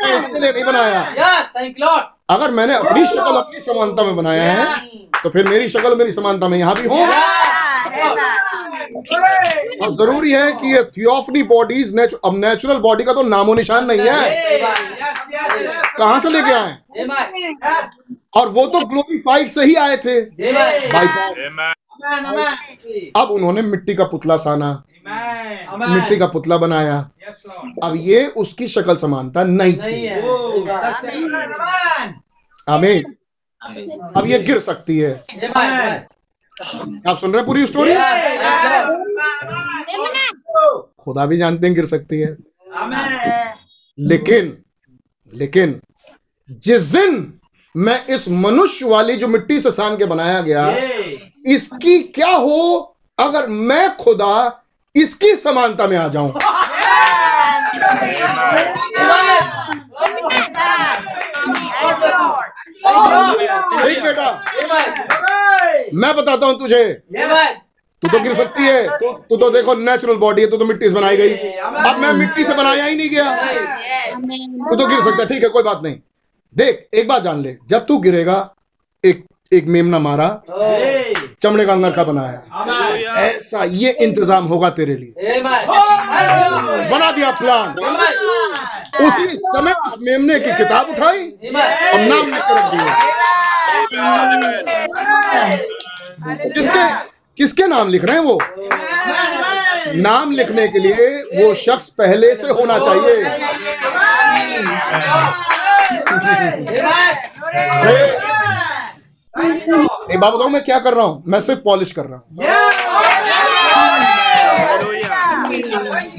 [0.01, 1.01] मैं इसके लिए नहीं बनाया।
[2.31, 4.65] अगर मैंने अपनी शक्ल अपनी समानता में बनाया है
[5.23, 6.97] तो फिर मेरी शक्ल मेरी समानता में यहाँ भी हो।
[9.83, 14.01] और ज़रूरी है कि ये थियोफनी बॉडीज अब नेचुरल बॉडी का तो नामो निशान नहीं
[14.01, 14.61] है।
[15.99, 16.77] कहाँ से लेके आए?
[18.37, 20.21] और वो तो ग्लोरीफाइड से ही आए थे।
[23.17, 24.71] अब उन्होंने मिट्टी का पुतला साना।
[25.09, 26.97] मिट्टी का पुतला बनाया।
[27.85, 30.09] अब ये उसकी शक्ल समानता नहीं थी।
[32.69, 33.15] आमीन
[34.17, 35.13] अब ये गिर सकती है।
[36.63, 37.95] आप सुन रहे हैं पूरी स्टोरी
[41.05, 42.37] खुदा भी जानते हैं गिर सकती है।
[43.99, 44.57] लेकिन
[45.33, 45.81] लेकिन
[46.65, 47.33] जिस दिन
[47.75, 50.67] मैं इस मनुष्य वाली जो मिट्टी से सान के बनाया गया
[51.55, 52.61] इसकी क्या हो
[53.19, 54.35] अगर मैं खुदा
[54.95, 56.33] इसकी समानता में आ जाऊँ?
[63.85, 64.31] ठीक बेटा?
[65.95, 66.85] मैं बताता हूँ तुझे।
[68.03, 70.89] तू तो गिर सकती है। तू तू तो देखो नेचुरल बॉडी है तू तो मिट्टी
[70.89, 73.25] से बनाई गई। अब मैं मिट्टी से बनाया ही नहीं गया।
[74.69, 75.97] तू तो गिर सकता है ठीक है कोई बात नहीं।
[76.57, 78.39] देख एक बात जान ले। जब तू गिरेगा
[79.05, 80.27] एक एक मेमना मारा
[81.43, 85.41] चमड़े का अंगरखा बनाया ऐसा ये इंतज़ाम होगा तेरे लिए
[86.89, 87.69] बना दिया प्लान
[89.01, 92.89] उसी समय उस मेमने की किताब उठाई और नाम लिख रख दिया
[96.49, 96.85] किसके
[97.39, 98.39] किसके नाम लिख रहे हैं वो
[100.01, 103.17] नाम लिखने के लिए वो शख्स पहले से होना चाहिए
[109.37, 111.23] एक बात बताऊँ मैं क्या कर रहा हूँ?
[111.27, 112.25] मैं सिर्फ़ पॉलिश कर रहा हूँ।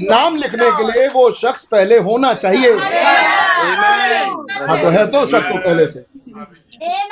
[0.02, 2.72] नाम लिखने के लिए वो शख्स पहले होना चाहिए।
[4.66, 6.04] हाँ तो है तो शख्स वो पहले से।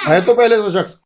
[0.05, 1.01] है तो पहले से शख्स।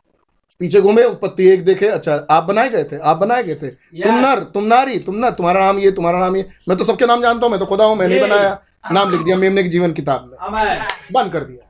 [0.61, 3.69] पीछे घूमे पत्ती एक देखे। अच्छा आप बनाए गए थे आप बनाए गए थे।
[4.03, 7.07] तुम नर तुम नारी तुम नर तुम्हारा नाम ये तुम्हारा नाम ये। मैं तो सबके
[7.07, 8.59] नाम जानता हूँ मैं तो खुदा हूँ मैं नहीं बनाया।
[8.93, 11.65] नाम लिख दिया मेमने की जीवन किताब में। बंद कर दिया।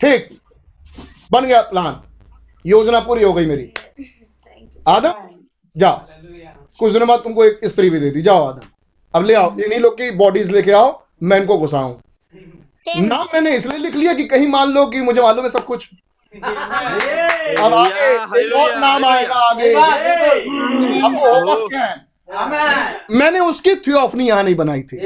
[0.00, 0.28] ठीक।
[1.32, 2.02] बन गया प्लान
[2.66, 3.72] योजना पूरी हो गई मेरी।
[4.88, 5.12] आदम
[5.76, 6.00] जाओ।
[6.80, 8.66] कुछ दिनों बाद तुमको एक स्त्री भी दे दी। जाओ आदम।
[9.14, 10.88] अब ले आओ इन्हीं लोग की बॉडीज लेके आओ
[11.22, 11.94] मैं इनको घुसाऊं।
[13.02, 15.88] नाम मैंने इसलिए लिख लिया कि कहीं मान लो कि मुझे मालूम है सब कुछ।
[16.32, 18.06] अब आगे
[18.40, 22.00] एक और नाम आएगा आगे। अब वो होगा कैन
[23.10, 24.96] मैंने उसकी थियोफनी यहाँ नहीं बनाई थी।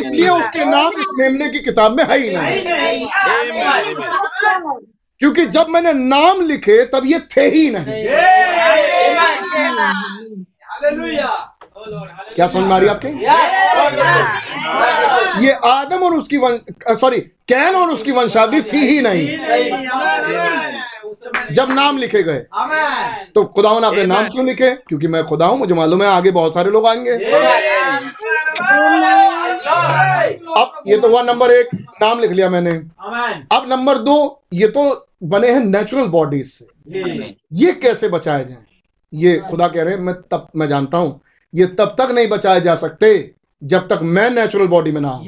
[0.00, 2.56] इसलिए उसके नाम इस मेमने की किताब में है ही नहीं।
[5.22, 8.04] क्योंकि जब मैंने नाम लिखे तब ये थे ही नहीं।
[12.34, 13.08] क्या समझ में आ रही है आपके?
[15.46, 16.38] ये आदम और उसकी
[17.00, 19.26] सॉरी कैन और उसकी वंशावली थी ही नहीं।
[21.52, 22.40] जब नाम लिखे गए।
[23.34, 24.70] तो खुदावन ने अपने नाम क्यों लिखे?
[24.88, 27.12] क्योंकि मैं खुदा हूँ मुझे मालूम है आगे बहुत सारे लोग आएँगे।
[30.60, 31.68] अब ये तो हुआ नंबर एक
[32.02, 32.70] नाम लिख लिया मैंने।
[33.56, 34.16] अब नंबर दो
[34.54, 34.82] ये तो
[35.22, 36.66] बने हैं नेचुरल बॉडीज से।
[37.52, 38.64] ये कैसे बचाए जाए?
[39.12, 41.20] ये खुदा कह रहे हैं मैं तब मैं जानता हूँ
[41.54, 43.08] ये तब तक नहीं बचाए जा सकते
[43.62, 45.26] जब तक मैं नेचुरल बॉडी में ना हूँ।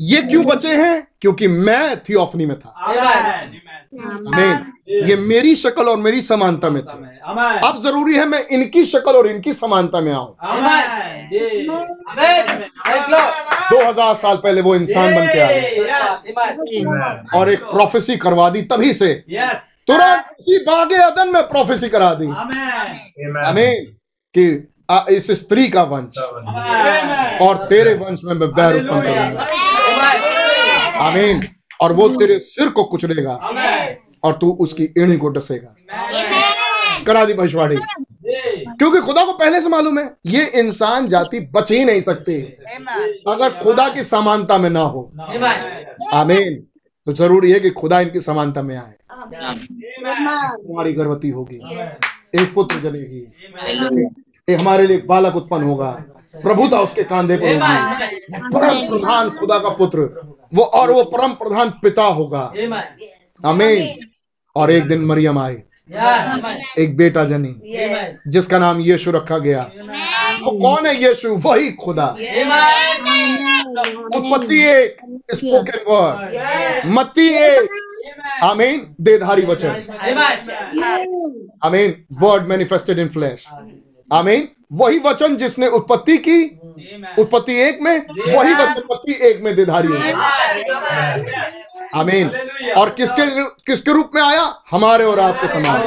[0.00, 1.06] ये क्यों बचे हैं?
[1.20, 2.74] क्योंकि मैं थियोफनी में था।
[3.94, 4.72] मेन
[5.06, 6.92] ये मेरी शक्ल और मेरी समानता में थे।
[7.60, 10.36] अब ज़रूरी है मैं इनकी शक्ल और इनकी समानता में आऊँ।
[13.70, 15.60] दो हज़ार साल पहले वो इंसान बन के आए
[17.34, 19.14] और एक प्रोफेसी करवा दी तभी से।
[19.88, 22.26] तुरंत उसी बागे अदन में प्रोफेसी करा दी।
[23.46, 23.96] आमीन।
[24.34, 24.44] कि
[25.10, 26.18] इस स्त्री का वंश।
[27.42, 29.42] और तेरे वंश में मैं बैर उत्पन्न करूँगा
[31.00, 31.40] आमीन।
[31.82, 33.34] और वो तेरे सिर को कुचलेगा
[34.24, 35.74] और तू उसकी एड़ी को डसेगा।
[37.06, 37.76] करा दी भविष्यवाणी।
[38.78, 42.34] क्योंकि खुदा को पहले से मालूम है ये इंसान जाति बच ही नहीं सकती।
[43.28, 45.12] अगर खुदा की समानता में ना हो।
[46.14, 46.66] आमीन।
[47.06, 48.94] तो ज़रूरी है कि खुदा इनकी समानता में आए।
[50.52, 51.56] तुम्हारी गर्भवती होगी।
[52.42, 53.32] एक पुत्र जलेगी।
[54.48, 56.04] एक हमारे लिए बालक उत्पन्न होगा।
[56.36, 61.70] प्रभुता उसके कांधे पर होगी। परम प्रधान खुदा का पुत्र। वो और वो परम प्रधान
[61.82, 62.52] पिता होगा।
[63.44, 63.98] अमीन
[64.56, 65.56] और एक दिन मरियम आई
[66.78, 67.54] एक बेटा जनी।
[68.30, 69.62] जिसका नाम यीशु रखा गया।
[70.42, 71.34] वो कौन है यीशु?
[71.36, 72.06] वही खुदा।
[74.16, 74.96] उत्पत्ति एक
[75.34, 77.68] स्पोकन वर्ड मत्ती एक।
[78.42, 79.70] आमीन। देधारी वचन।
[81.64, 83.46] आमीन। वर्ड मैनिफेस्टेड इन फ्लैश
[84.12, 86.38] आमीन। वही वचन जिसने उत्पत्ति की
[87.18, 87.98] उत्पत्ति एक में
[88.36, 90.26] वही उत्पत्ति एक में देधारी होगा
[91.94, 92.28] आमीन।
[92.76, 94.62] और किसके किसके रूप में आया?
[94.70, 95.80] हमारे और आपके समान।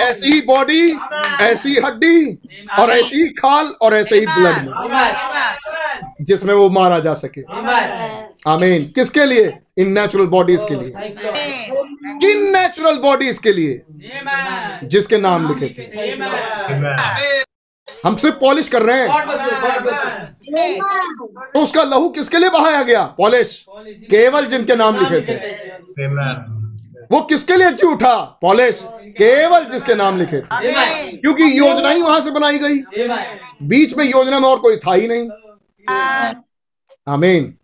[0.00, 0.96] ऐसी ही बॉडी
[1.40, 2.38] ऐसी हड्डी
[2.78, 4.72] और ऐसी ही खाल और ऐसे ही ब्लड में।
[6.20, 7.42] जिसमें वो मारा जा सके।
[8.50, 9.58] आमीन। किसके लिए?
[9.78, 10.92] इन नेचुरल बॉडीज के लिए।
[12.18, 13.82] किन नेचुरल बॉडीज के लिए।
[14.84, 17.49] जिसके नाम लिखे थे।
[18.06, 19.08] हम सिर्फ़ पॉलिश कर रहे हैं।
[21.54, 23.04] तो उसका लहू किसके लिए बहाया गया?
[23.18, 23.66] पॉलिश।
[24.10, 25.36] केवल जिनके नाम लिखे थे।
[27.12, 28.38] वो किसके लिए जी उठा?
[28.42, 32.78] पॉलिश। केवल जिसके नाम लिखे थे। क्योंकि योजना ही वहाँ से बनाई गई।
[33.62, 35.28] बीच में योजना में और कोई था ही नहीं।
[37.08, 37.54] आमीन।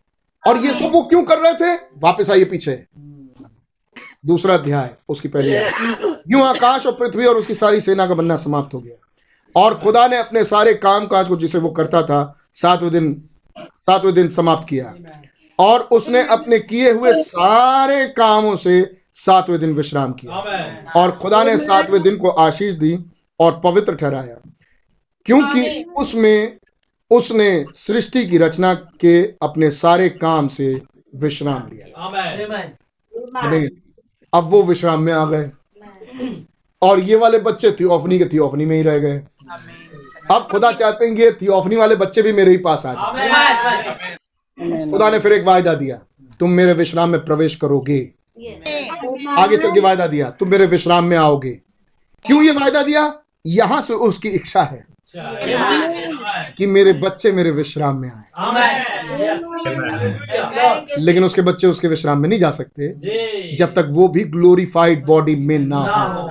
[0.46, 1.74] और ये सब वो क्यों कर रहे थे?
[1.98, 2.84] वापस आइए पीछे।
[4.26, 5.50] दूसरा अध्याय उसकी पहली
[6.28, 9.05] यूँ आकाश और पृथ्वी और उसकी सारी सेना का बनना समाप्त हो गया।
[9.56, 13.28] और खुदा ने अपने सारे काम काज को जिसे वो करता था सातवें दिन
[13.60, 14.94] सातवें दिन समाप्त किया।
[15.58, 20.32] और उसने अपने किए हुए सारे कामों से सातवें दिन विश्राम किया।
[20.96, 22.98] और खुदा ने सातवें दिन को आशीष दी
[23.40, 24.50] और पवित्र ठहराया।
[25.24, 26.56] क्योंकि उसमें
[27.10, 30.82] उसने सृष्टि की रचना के अपने सारे काम से
[31.14, 32.02] विश्राम लिया।
[34.34, 35.50] अब वो विश्राम में आ गए।
[36.82, 39.22] और ये वाले बच्चे थियोफनी के थियोफनी में ही रह गए।
[40.30, 44.16] अब खुदा चाहते हैं कि ये थियोफनी वाले बच्चे भी मेरे ही पास आ जाए।
[44.90, 45.98] खुदा ने फिर एक वायदा दिया
[46.40, 47.98] तुम मेरे विश्राम में प्रवेश करोगे।
[49.38, 51.50] आगे चल के वायदा दिया तुम मेरे विश्राम में आओगे।
[52.24, 53.12] क्यों ये वायदा दिया?
[53.46, 54.84] यहाँ से उसकी इच्छा है
[56.58, 58.24] कि मेरे बच्चे मेरे विश्राम में आए।
[60.98, 65.34] लेकिन उसके बच्चे उसके विश्राम में नहीं जा सकते जब तक वो भी ग्लोरीफाइड बॉडी
[65.36, 66.28] में ना हो।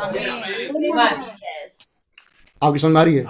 [2.65, 3.23] आपकी समझ आ रही है?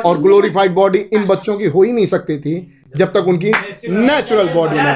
[0.00, 2.54] और ग्लोरीफाइड बॉडी इन बच्चों की हो ही नहीं सकती थी
[2.96, 3.50] जब तक उनकी
[3.88, 4.92] नेचुरल बॉडी ना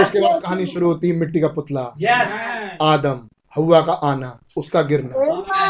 [0.00, 1.82] उसके बाद कहानी शुरू होती है मिट्टी का पुतला।
[2.82, 5.14] आदम हवा का आना उसका गिरना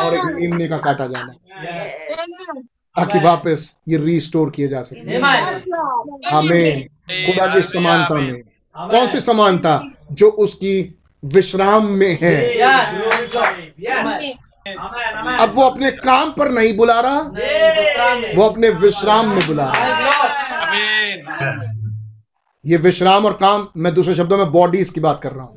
[0.01, 1.33] और एक नीमने का काटा जाना।
[2.97, 5.17] ताकि वापस ये रिस्टोर किए जा सके।
[6.29, 8.41] हमें खुदा की समानता में।
[8.77, 9.81] कौन सी समानता
[10.13, 12.35] जो उसकी विश्राम में है।
[15.39, 17.21] अब वो अपने काम पर नहीं बुला रहा।
[18.37, 19.83] वो अपने विश्राम में बुला रहा।
[22.65, 25.57] ये विश्राम और काम मैं दूसरे शब्दों में बॉडीज की बात कर रहा हूँ।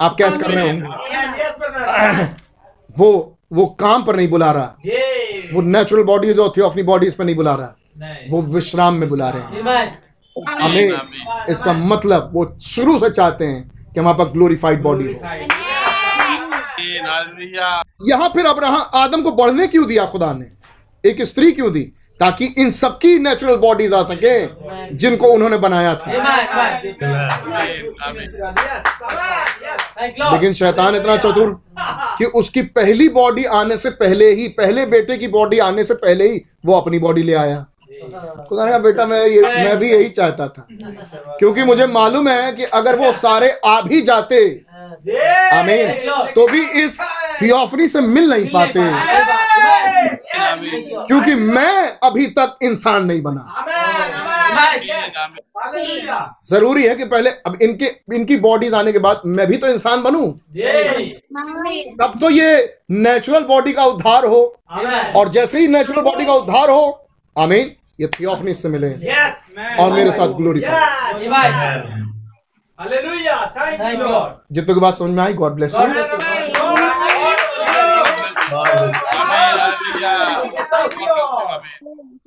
[0.00, 0.86] आप कैच कर रहे होंगे?
[2.96, 4.76] वो वो काम पर नहीं बुला रहा।
[5.52, 7.74] वो नेचुरल बॉडी जो थी अपनी बॉडीज पर नहीं बुला रहा।
[8.30, 9.50] वो विश्राम में बुला रहे हैं।
[10.60, 15.20] हमें इसका मतलब वो शुरू से चाहते हैं कि हमारे पास ग्लोरीफाइड बॉडी हो।
[18.08, 20.46] यहाँ फिर अब्राहम आदम को बढ़ने क्यों दिया खुदा ने?
[21.04, 21.82] एक स्त्री क्यों दी?
[22.20, 26.10] ताकि इन सबकी नेचुरल बॉडीज आ सके जिनको उन्होंने बनाया था।
[30.32, 31.50] लेकिन शैतान इतना चतुर
[32.18, 36.28] कि उसकी पहली बॉडी आने से पहले ही पहले बेटे की बॉडी आने से पहले
[36.28, 37.64] ही वो अपनी बॉडी ले आया।
[38.00, 40.66] खुदा ने कहा बेटा मैं ये मैं भी यही चाहता था।
[41.38, 44.44] क्योंकि मुझे मालूम है कि अगर वो सारे आ भी जाते
[45.52, 45.88] आमीन
[46.34, 46.98] तो भी इस
[47.42, 48.80] थियोफनी से मिल नहीं पाते।
[51.06, 53.64] क्योंकि मैं अभी तक इंसान नहीं बना।
[56.46, 60.02] ज़रूरी है कि पहले अब इनके इनकी बॉडीज आने के बाद मैं भी तो इंसान
[60.02, 60.26] बनू।
[62.00, 64.42] तब तो ये नेचुरल बॉडी का उद्धार हो।
[65.16, 67.70] और जैसे ही नेचुरल बॉडी का उद्धार हो आमीन।
[68.00, 68.90] ये थियोफनी से मिले
[69.82, 70.60] और मेरे साथ ग्लोरी
[74.58, 75.74] जितने के बाद समझ में आई गॉड ब्लेस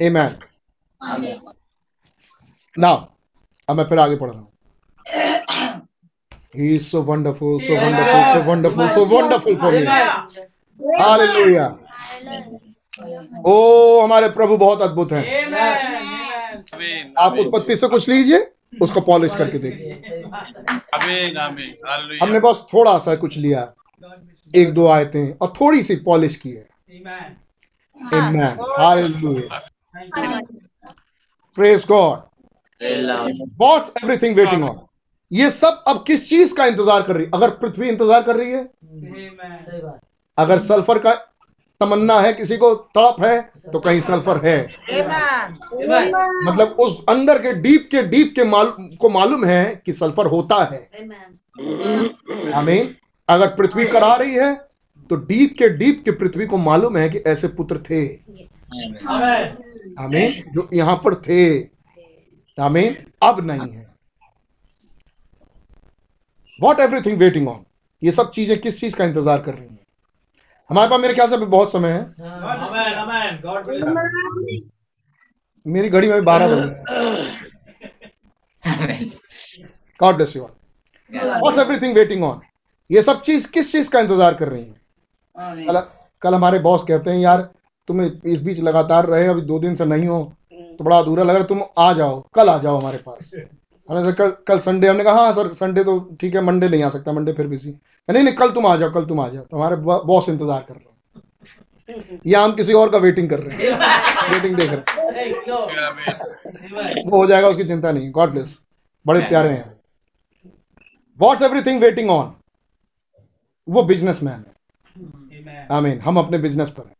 [0.01, 0.35] ए मैन
[2.75, 2.89] ना
[3.69, 4.47] अब मैं फिर आगे पढ़ रहा हूँ।
[6.85, 9.85] So wonderful so wonderful so wonderful so wonderful for me
[11.01, 11.67] hallelujah
[13.45, 15.25] ओ हमारे प्रभु बहुत अद्भुत हैं।
[17.17, 19.91] आप उत्पत्ति से कुछ लीजिए उसको पॉलिश करके देखिए।
[22.21, 23.73] हमने बस थोड़ा सा कुछ लिया।
[24.55, 26.67] एक दो आयतें और थोड़ी सी पॉलिश की है।
[28.13, 28.57] Amen.
[28.79, 29.61] Hallelujah.
[31.57, 32.23] Praise God.
[33.57, 34.77] What's everything waiting on?
[35.31, 37.25] ये सब अब किस चीज़ का इंतज़ार कर रही?
[37.25, 38.63] है अगर पृथ्वी इंतज़ार कर रही है?
[40.37, 41.11] अगर सल्फ़र का
[41.81, 44.57] तमन्ना है, किसी को तड़प है तो कहीं सल्फ़र है।
[46.45, 48.43] मतलब उस अंदर के डीप के डीप के
[48.97, 50.81] को मालूम है कि सल्फ़र होता है।
[52.53, 52.95] आमीन।
[53.29, 54.53] अगर पृथ्वी करा रही है
[55.09, 58.05] तो डीप के डीप के पृथ्वी को मालूम है कि ऐसे पुत्र थे.
[59.97, 61.41] आमीन। जो यहाँ पर थे।
[62.57, 63.89] आमीन। अब नहीं है।
[66.59, 67.63] वॉट एवरीथिंग वेटिंग ऑन
[68.01, 69.67] ये सब चीज़ें किस चीज़ का इंतज़ार कर रही
[70.71, 72.01] हमारे पास मेरे ख्याल से बहुत समय है
[72.31, 72.93] Amen.
[72.97, 73.39] Amen.
[73.41, 74.61] God bless you.
[75.65, 76.69] मेरी घड़ी में बारह बजे
[79.99, 82.39] God bless you what everything waiting on
[82.89, 85.79] ये सब चीज़ किस चीज़ का इंतज़ार कर रही है कल
[86.21, 87.41] कल हमारे बॉस कहते हैं यार
[87.87, 91.29] तुम इस बीच लगातार रहे अभी दो दिन से नहीं हो तो बड़ा अधूरा लग
[91.29, 93.31] रहा है तुम आ जाओ कल आ जाओ हमारे पास
[93.89, 96.83] हमने कहा, कल कल संडे हमने कहा हाँ सर संडे तो ठीक है मंडे नहीं
[96.83, 97.71] आ सकता मंडे फिर बिज़ी
[98.09, 100.73] नहीं नहीं कल तुम आ जाओ कल तुम आ जाओ तो हमारे बॉस इंतज़ार कर
[100.73, 100.91] रहे हैं।
[102.27, 103.71] या हम किसी और का वेटिंग कर रहे हैं
[104.33, 104.85] वेटिंग देख रहे हैं.
[107.05, 108.59] वो हो जाएगा उसकी चिंता नहीं गॉड ब्लेस
[109.05, 109.75] बड़े प्यारे हैं।
[111.19, 112.33] व्हाट्स एवरीथिंग वेटिंग ऑन
[113.67, 114.43] वो बिज़नेस मैन
[115.45, 116.95] है आमीन हम अपने बिज़नेस पर हैं।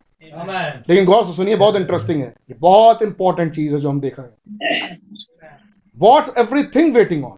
[0.90, 4.19] लेकिन गौर से सुनिए बहुत इंटरेस्टिंग है। ये बहुत इंपॉर्टेंट चीज़ है जो हम देख
[4.19, 4.35] रहे हैं।
[6.01, 7.38] व्हाट्स एवरीथिंग वेटिंग ऑन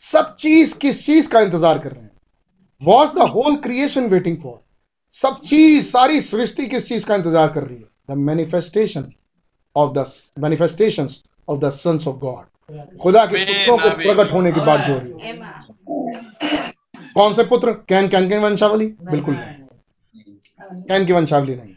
[0.00, 2.10] सब चीज़ किस चीज़ का इंतज़ार कर रहे हैं?
[2.82, 4.60] What's the whole creation waiting for
[5.14, 7.88] सब चीज़ सारी सृष्टि किस चीज़ का इंतज़ार कर रही है?
[8.10, 9.12] The manifestation
[9.76, 10.04] of the
[10.38, 11.08] manifestation
[11.48, 15.12] of the sons of God खुदा के पुत्रों को प्रकट होने की बात जो रही
[15.20, 15.32] है।
[17.14, 17.72] कौन से पुत्र?
[17.88, 18.86] कैन कैन की वंशावली?
[19.02, 21.73] बिल्कुल नहीं। कैन की वंशावली नहीं।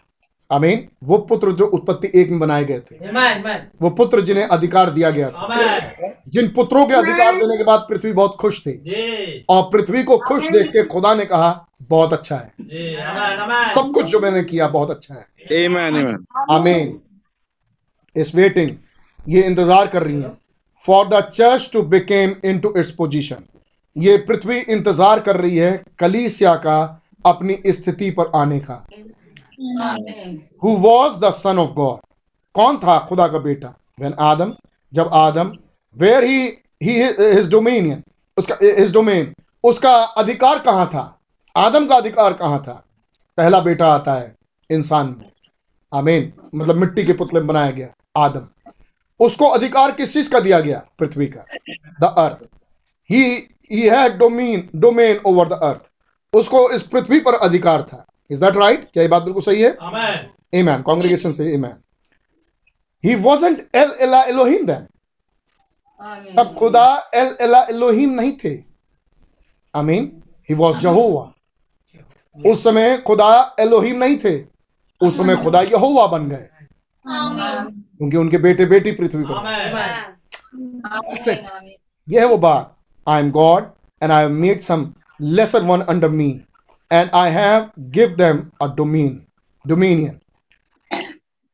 [0.52, 2.96] आमीन। वो पुत्र जो उत्पत्ति एक में बनाए गए थे।
[3.82, 5.80] वो पुत्र जिन्हें अधिकार दिया गया था।
[6.30, 10.48] जिन पुत्रों के अधिकार देने के बाद पृथ्वी बहुत खुश थी। और पृथ्वी को खुश
[10.48, 11.50] देख के खुदा ने कहा
[11.84, 12.52] बहुत अच्छा है।
[13.66, 15.26] सब कुछ जो मैंने किया बहुत अच्छा है।
[16.52, 17.00] आमीन।
[18.16, 18.72] इस वेटिंग
[19.28, 20.32] ये इंतज़ार कर रही है।
[20.86, 23.44] For the church to became into its position
[23.96, 26.80] ये पृथ्वी इंतज़ार कर रही है कलीसिया का
[27.26, 28.86] अपनी स्थिति पर आने का।
[30.64, 32.00] Who was the son of God
[32.56, 33.74] कौन था खुदा का बेटा?
[34.00, 34.54] वेन आदम
[34.94, 35.52] जब आदम
[35.96, 36.42] वेयर ही
[36.84, 37.94] हिज
[38.38, 41.20] उसका हिज डोमेन उसका अधिकार कहाँ था?
[41.56, 42.84] आदम का अधिकार कहाँ था?
[43.38, 44.36] पहला बेटा आता है
[44.70, 45.32] इंसान में।
[45.94, 47.88] आमीन मतलब मिट्टी के पुतले में बनाया गया
[48.18, 48.48] आदम
[49.20, 50.82] उसको अधिकार किस चीज़ का दिया गया?
[51.00, 51.46] पृथ्वी का।
[52.02, 52.46] The earth
[53.10, 53.24] he
[53.72, 55.90] he had domain domain over the earth
[56.34, 59.78] उसको इस पृथ्वी पर अधिकार था। इज़ दैट राइट क्या ये बात बिल्कुल सही है?
[59.84, 61.76] आमेन कांग्रेगेशन से amen
[63.04, 64.88] he wasn't El Ela Elohim then
[66.38, 68.54] तब खुदा एल एला एलोहिम नहीं थे.
[69.74, 70.12] आमीन
[70.50, 71.32] ही वाज यहोवा
[72.40, 74.36] उस समय खुदा एलोहिम नहीं थे.
[75.02, 76.48] उस समय खुदा यहोवा बन गए.
[77.06, 79.36] क्योंकि उनके बेटे बेटी पृथ्वी पर
[82.08, 82.76] यह है वो बात.
[83.08, 86.30] I am God and I made some lesser one under me
[86.92, 89.28] and I have give them a domain,
[89.66, 90.22] dominion.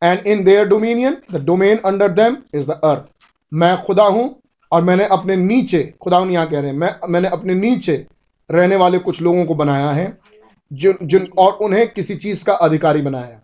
[0.02, 3.12] And in their dominion, the domain under them is the earth.
[3.52, 4.26] मैं खुदा हूँ
[4.72, 8.06] और मैंने अपने नीचे खुदा यहाँ कह रहे हैं मैं मैंने अपने नीचे
[8.50, 10.18] रहने वाले कुछ लोगों को बनाया है
[10.72, 13.40] जिन जिन और उन्हें किसी चीज़ का अधिकारी बनाया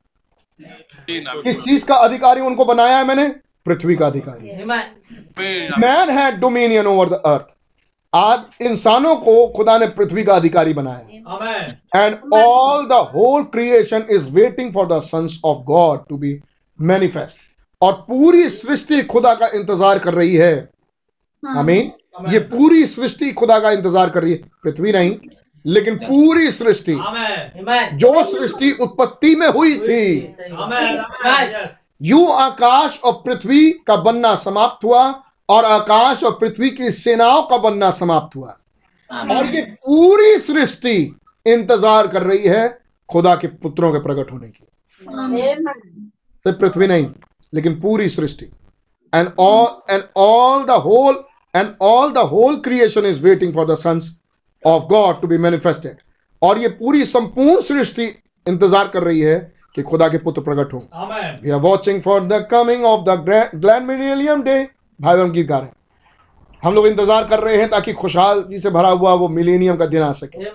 [1.44, 3.28] किस चीज़ का अधिकारी उनको बनाया है मैंने?
[3.66, 4.48] पृथ्वी का अधिकारी।
[5.82, 7.56] Man had dominion over the earth
[8.14, 11.09] आज इंसानों को खुदा ने पृथ्वी का अधिकारी बनाया
[11.96, 16.40] and all the whole creation is waiting for the sons of God to be
[16.80, 17.38] manifest
[17.82, 20.70] और पूरी सृष्टि खुदा का इंतज़ार कर रही है।
[21.44, 21.92] हमें
[22.30, 25.16] ये पूरी सृष्टि खुदा का इंतज़ार कर रही है। पृथ्वी नहीं
[25.66, 26.94] लेकिन पूरी सृष्टि।
[27.96, 30.36] जो सृष्टि उत्पत्ति में हुई थी।
[32.02, 35.04] यू आकाश और पृथ्वी का बनना समाप्त हुआ
[35.50, 38.56] और आकाश और पृथ्वी की सेनाओं का बनना समाप्त हुआ।
[39.12, 40.96] और ये पूरी सृष्टि
[41.46, 42.68] इंतज़ार कर रही है
[43.10, 44.66] खुदा के पुत्रों के प्रकट होने की।
[46.46, 47.08] सिर्फ़ पृथ्वी नहीं
[47.54, 48.46] लेकिन पूरी सृष्टि।
[49.14, 51.24] And all and all the whole
[51.54, 54.12] and all the whole creation is waiting for the sons
[54.64, 56.02] of God to be manifested
[56.42, 58.06] और ये पूरी संपूर्ण सृष्टि
[58.46, 59.40] इंतज़ार कर रही है
[59.76, 60.80] कि खुदा के पुत्र प्रकट हो।
[61.44, 63.20] We are watching for the coming of the
[63.56, 64.64] grand millennium day
[65.00, 65.74] भाई गीत गा रहे हैं
[66.64, 69.86] हम लोग इंतज़ार कर रहे हैं ताकि खुशहाल जी से भरा हुआ वो मिलेनियम का
[69.86, 70.50] दिन आ सके।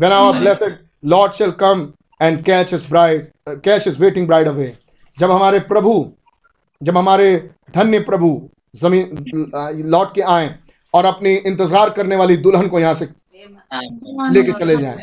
[0.00, 3.26] When our blessed Lord shall come and catch his bride
[3.64, 4.72] catch his waiting bride away
[5.16, 5.94] जब हमारे प्रभु
[6.80, 7.36] जब हमारे
[7.74, 8.30] धन्य प्रभु
[8.76, 10.54] ज़मीन लौट के आए
[10.94, 13.08] और अपनी इंतज़ार करने वाली दुल्हन को यहाँ से
[13.74, 14.96] लेके चले जाए।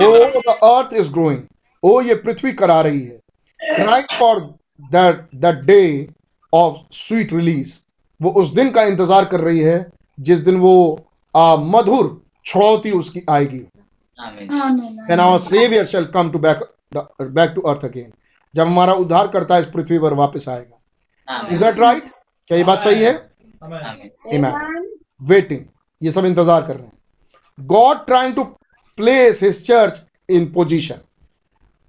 [0.00, 1.42] Oh the earth is groaning
[1.82, 4.40] ओ ये पृथ्वी करा रही है। Right for
[4.92, 5.82] that that day
[6.52, 7.78] of sweet release
[8.22, 10.74] वो उस दिन का इंतज़ार कर रही है जिस दिन वो
[11.34, 13.58] आ, मधुर छुड़ौती उसकी आएगी।
[15.10, 16.60] And our saviour shall come to back
[16.94, 18.12] back to earth again
[18.54, 22.10] जब हमारा उद्धार करता है इस पृथ्वी पर वापस आएगा। इज़ दैट राइट
[22.50, 23.12] क्या ये बात सही है?
[24.32, 24.88] इमैन
[25.24, 25.64] वेटिंग
[26.02, 26.92] ये सब इंतज़ार कर रहे हैं।
[27.58, 28.44] God trying to
[28.98, 31.00] place his church in position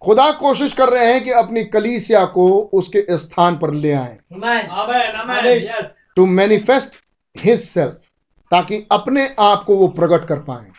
[0.02, 4.18] खुदा कोशिश कर रहे हैं कि अपनी कलीसिया को उसके स्थान पर ले आए।
[6.17, 6.98] टू मैनिफेस्ट
[7.35, 8.09] हिज सेल्फ
[8.51, 10.72] ताकि अपने आप को वो प्रकट कर पाए।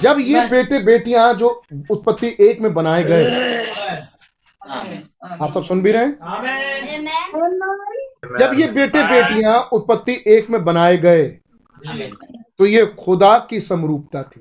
[0.00, 1.48] जब ये बेटे बेटियाँ जो
[1.90, 3.24] उत्पत्ति एक में बनाए गए
[4.62, 6.12] आप सब सुन भी रहे हैं?
[8.38, 11.26] जब ये बेटे बेटियाँ उत्पत्ति एक में बनाए गए
[12.58, 14.40] तो ये खुदा की समरूपता थी।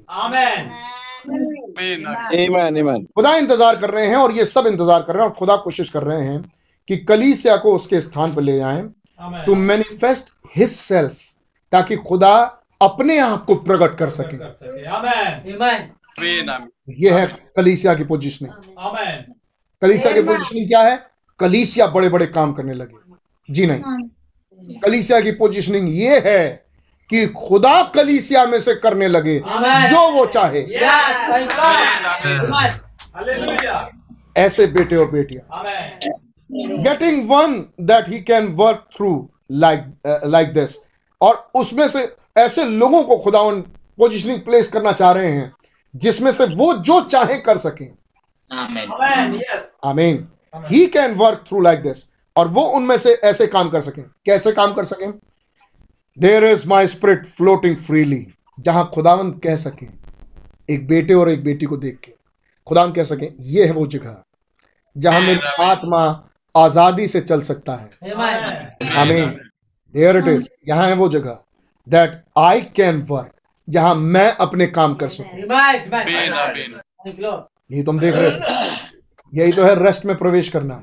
[3.08, 5.90] खुदा इंतज़ार कर रहे हैं और ये सब इंतज़ार कर रहे हैं और खुदा कोशिश
[5.90, 6.42] कर रहे हैं।
[6.90, 8.82] कि कलीसिया को उसके स्थान पर ले जाएँ
[9.46, 11.18] टू मैनिफेस्ट हिज सेल्फ
[11.72, 12.36] ताकि खुदा
[12.82, 14.38] अपने आप को प्रकट कर सके।
[17.02, 17.26] यह है
[17.58, 18.54] कलीसिया की पोजिशनिंग
[19.82, 20.96] कलीसिया की पोजिशनिंग क्या है?
[21.40, 26.66] कलीसिया बड़े बड़े काम करने लगे। जी नहीं। कलीसिया की पोजिशनिंग ये है
[27.10, 31.86] कि खुदा कलीसिया में से करने लगे जो वो चाहे। Yes, thank God.
[32.16, 32.74] Amen.
[33.16, 33.90] Hallelujah
[34.38, 36.20] ऐसे बेटे और बेटियाँ। आमेन
[36.52, 40.78] getting one that he can work through like like this
[41.22, 43.42] और उसमें से ऐसे लोगों को खुदा
[43.98, 45.52] पोजिशनिंग प्लेस करना चाह रहे हैं
[45.96, 47.88] जिसमें से वो जो चाहे कर सकें।
[49.86, 50.28] आमीन
[50.68, 54.52] he can work through like this और वो उनमें से ऐसे काम कर सकें। कैसे
[54.52, 55.12] काम कर सकें?
[56.18, 58.26] There is my spirit floating freely
[58.60, 59.88] जहाँ खुदावन कह सके
[60.74, 62.14] एक बेटे और एक बेटी को देख के।
[62.68, 64.18] खुदावन कह सके ये है वो जगह
[64.98, 68.96] जहाँ मेरी आत्मा आज़ादी से चल सकता है। Amen.
[68.98, 69.30] आमीन।
[69.96, 71.38] देयर इट इज़ यहाँ है वो जगह
[71.88, 73.32] दैट आई कैन वर्क
[73.68, 75.40] जहाँ मैं अपने काम कर सकूँ।
[77.72, 78.32] यही तुम देख रहे हो।
[79.34, 80.76] यही तो है रेस्ट में प्रवेश करना।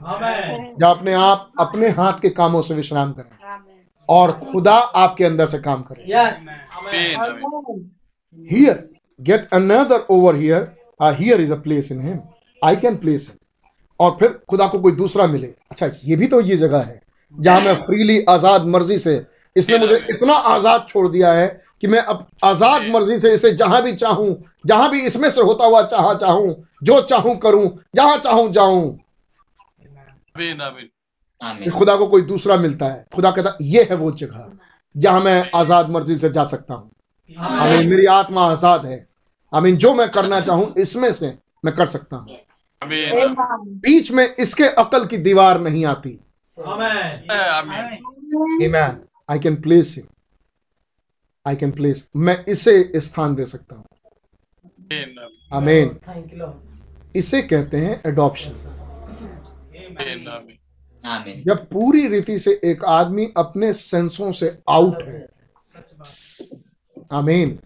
[0.83, 3.31] या अपने आप अपने हाथ के कामों से विश्राम करें।
[4.09, 6.05] और खुदा आपके अंदर से काम करे।
[8.51, 8.89] Here
[9.21, 12.21] get another over here here is a place in him
[12.63, 13.39] I can place him
[14.01, 17.01] और फिर खुदा को कोई दूसरा मिले। अच्छा ये भी तो ये जगह है
[17.35, 19.25] जहाँ मैं फ्रीली आज़ाद मर्ज़ी से
[19.57, 21.47] इसने मुझे इतना आज़ाद छोड़ दिया है
[21.81, 25.67] कि मैं अब आज़ाद मर्ज़ी से इसे जहाँ भी चाहूँ जहाँ भी इसमें से होता
[25.67, 28.99] हुआ चाह चाहूँ जो चाहूँ करूँ जहाँ चाहूँ जाऊँ।
[31.71, 34.53] खुदा को कोई दूसरा मिलता है। खुदा कहता है, ये है वो जगह
[34.95, 36.91] जहाँ मैं आज़ाद मर्ज़ी से जा सकता हूँ।
[37.37, 39.07] आमीन मेरी आत्मा आज़ाद है।
[39.53, 42.39] आमीन जो मैं करना चाहूँ इसमें से मैं कर सकता हूँ।
[42.85, 46.19] बीच में इसके अकल की दीवार नहीं आती।
[46.59, 47.99] आमेन
[48.65, 48.97] Amen.
[49.29, 50.07] I can place him.
[51.47, 52.03] I can place.
[52.17, 53.85] मैं इसे स्थान दे सकता हूँ।
[55.53, 57.17] आमीन Thank you, Lord.
[57.17, 58.53] इसे कहते हैं एडॉप्शन
[61.47, 65.27] जब पूरी रीति से एक आदमी अपने सेंसों से आउट है।
[67.13, 67.59] आमीन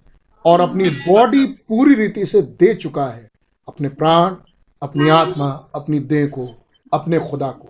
[0.45, 3.31] और अपनी बॉडी पूरी रीति से दे चुका है।
[3.69, 4.35] अपने प्राण
[4.83, 7.69] अपनी आत्मा अपनी देह को अपने खुदा को।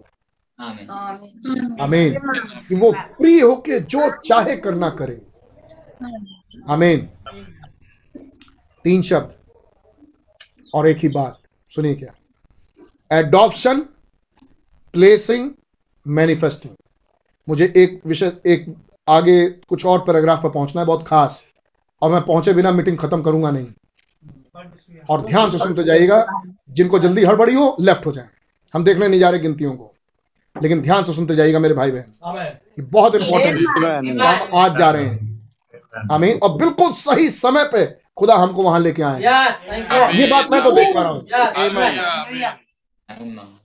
[0.61, 0.91] आमीन।
[1.81, 2.15] आमीन।
[2.69, 5.23] कि वो फ्री होके जो चाहे करना करे।
[6.69, 7.09] आमीन।
[8.85, 9.35] तीन शब्द।
[10.75, 11.39] और एक ही बात।
[11.75, 12.15] सुनिए क्या?
[13.19, 13.81] एडॉप्शन
[14.93, 15.51] प्लेसिंग
[16.07, 16.75] मैनिफेस्टिंग
[17.49, 18.75] मुझे एक विषय एक
[19.09, 21.45] आगे कुछ और पैराग्राफ पर पहुँचना है बहुत खास।
[22.03, 23.67] और मैं पहुँचे बिना मीटिंग खत्म करूँगा नहीं।
[25.11, 26.27] और ध्यान से सुनते जाइएगा
[26.71, 28.29] जिनको जल्दी हड़बड़ी हो लेफ़्ट हो जाए।
[28.75, 29.93] हम देखने नहीं जा रहे गिनतियों को
[30.57, 32.47] लेकिन ध्यान से सुनते जाइएगा मेरे भाई बहन
[32.79, 33.59] ये बहुत इंपॉर्टेंट
[34.21, 37.85] हम आज जा रहे हैं। आमीन और बिल्कुल सही समय पे
[38.17, 39.21] खुदा हमको वहाँ लेके आए.
[40.15, 41.21] ये बात मैं तो देख पा रहा हूँ।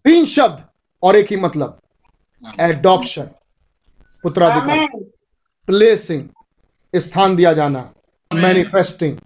[0.06, 0.64] तीन शब्द
[1.04, 1.80] और एक ही मतलब।
[2.62, 3.30] एडॉप्शन
[4.24, 4.88] पुत्राधिकार।
[5.68, 6.28] प्लेसिंग
[6.94, 7.90] स्थान दिया जाना।
[8.32, 9.18] मैनिफेस्टिंग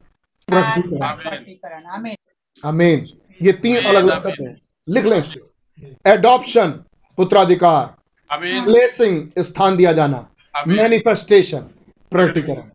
[0.49, 2.15] प्रकटीकरण आमीन
[2.63, 3.07] आमीन
[3.41, 4.55] ये तीन अलग अलग शब्द हैं।
[4.87, 6.71] लिख लें इसको। एडॉप्शन
[7.17, 7.85] पुत्राधिकार।
[8.29, 10.27] प्लेसिंग स्थान दिया जाना।
[10.67, 11.69] मैनिफेस्टेशन
[12.11, 12.69] प्रकटीकरण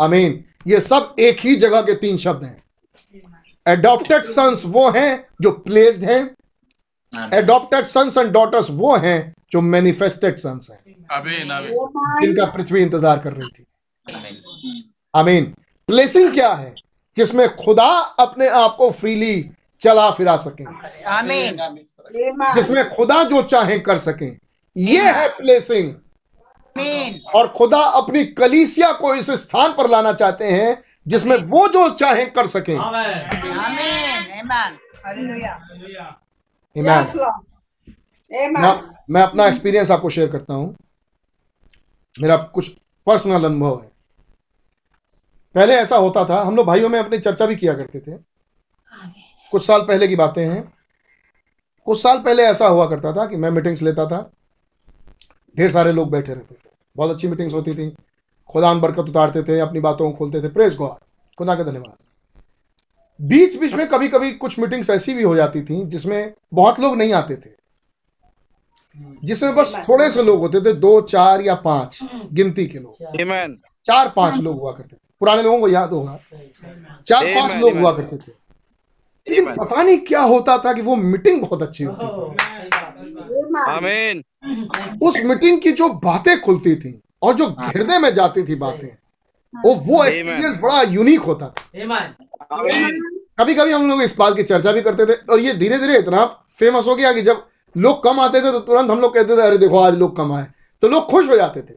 [0.00, 2.56] आमीन ये सब एक ही जगह के तीन शब्द हैं।
[3.66, 6.20] एडॉप्टेड सन्स वो हैं जो प्लेस्ड हैं।
[7.34, 10.80] एडॉप्टेड सन्स एंड डॉटर्स वो हैं जो मैनिफेस्टेड सन्स हैं।
[12.22, 13.64] जिनका पृथ्वी इंतज़ार कर रही थी।
[15.14, 15.52] आमीन
[15.86, 16.74] प्लेसिंग क्या है?
[17.16, 20.64] जिसमें खुदा अपने आप को फ्रीली चला फिरा सके।
[22.54, 25.94] जिसमें खुदा जो चाहे कर सके। ये है प्लेसिंग
[27.34, 32.26] और खुदा अपनी कलीसिया को इस स्थान पर लाना चाहते हैं जिसमें वो जो चाहे
[32.26, 36.20] कर सके। आमेन। आमीन। आमीन। हालेलुया।
[38.36, 40.76] मैं मैं अपना एक्सपीरियंस आपको शेयर करता हूँ।
[42.20, 42.70] मेरा कुछ
[43.06, 43.91] पर्सनल अनुभव है।
[45.54, 48.12] पहले ऐसा होता था हम लोग भाइयों में अपनी चर्चा भी किया करते थे।
[49.50, 50.72] कुछ साल पहले की बातें हैं।
[51.84, 54.30] कुछ साल पहले ऐसा हुआ करता था कि मैं मीटिंग्स लेता था।
[55.58, 57.96] ढेर सारे लोग बैठे रहते थे। बहुत अच्छी मीटिंग्स होती थी।
[58.48, 60.96] खुदा बरकत उतारते थे अपनी बातों को खोलते थे। प्रेस गॉड
[61.38, 61.96] खुदा का धन्यवाद।
[63.20, 66.96] बीच बीच में कभी कभी कुछ मीटिंग्स ऐसी भी हो जाती थी जिसमें बहुत लोग
[66.96, 67.50] नहीं आते थे।
[69.24, 72.00] जिसमें बस थोड़े से लोग होते थे दो चार या पाँच
[72.32, 73.16] गिनती के लोग।
[73.86, 76.18] चार पाँच लोग हुआ करते थे। पुराने लोगों को याद होगा।
[77.06, 78.32] चार पाँच लोग हुआ करते थे।
[79.26, 84.22] लेकिन पता नहीं क्या होता था कि वो मीटिंग बहुत अच्छी होती थी। आमीन।
[85.02, 88.88] उस मीटिंग की जो बातें खुलती थी और जो हृदय में जाती थी बातें
[89.54, 91.62] वो वो एक्सपीरियंस बड़ा यूनिक होता था।
[93.38, 95.98] कभी कभी हम लोग इस बात की चर्चा भी करते थे और ये धीरे धीरे
[95.98, 96.24] इतना
[96.58, 99.42] फ़ेमस हो गया कि जब लोग कम आते थे तो तुरंत हम लोग कहते थे
[99.42, 100.46] अरे देखो आज लोग कम आए।
[100.82, 101.74] तो लोग खुश हो जाते थे।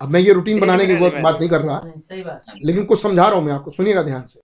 [0.00, 3.02] अब मैं ये रूटीन बनाने की बहुत बात नहीं। कर रहा। सही बात लेकिन कुछ
[3.02, 4.40] समझा रहा हूँ मैं आपको सुनिएगा ध्यान से।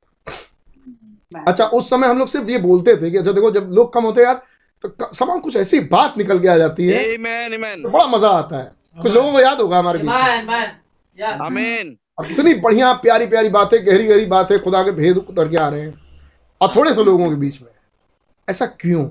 [1.48, 4.04] अच्छा उस समय हम लोग सिर्फ़ ये बोलते थे कि अच्छा देखो जब लोग कम
[4.04, 4.42] होते यार
[4.82, 7.82] तो क- समा कुछ ऐसी बात निकल के आ जाती है। Amen, amen.
[7.82, 11.96] तो बड़ा मज़ा आता है। कुछ लोगों को याद होगा हमारे बीच में.
[12.18, 15.68] और कितनी बढ़िया प्यारी प्यारी बातें गहरी गहरी बातें खुदा के भेद उतर के आ
[15.68, 15.94] रहे हैं।
[16.60, 17.68] और थोड़े से लोगों के बीच में।
[18.50, 19.08] ऐसा क्यों?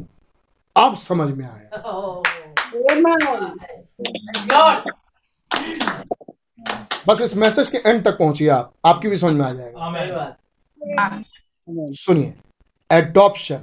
[0.77, 1.83] अब समझ में आया
[4.55, 4.91] गॉड
[7.07, 11.15] बस इस मैसेज के एंड तक पहुंचिए आप। आपकी भी समझ में आ जाएगा।
[11.95, 12.33] सुनिए
[12.89, 13.59] एडॉप्शन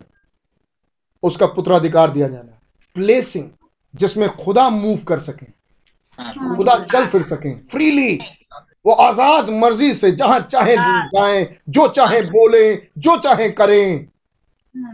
[1.23, 2.59] उसका पुत्राधिकार दिया जाना
[2.97, 3.49] प्लेसिंग
[3.95, 5.47] जिसमें खुदा मूव कर सके
[6.57, 8.15] खुदा चल फिर सके। फ्रीली
[8.87, 14.09] वो आज़ाद मर्ज़ी से जहाँ चाहे जाएँ जो चाहे बोले जो चाहे करें।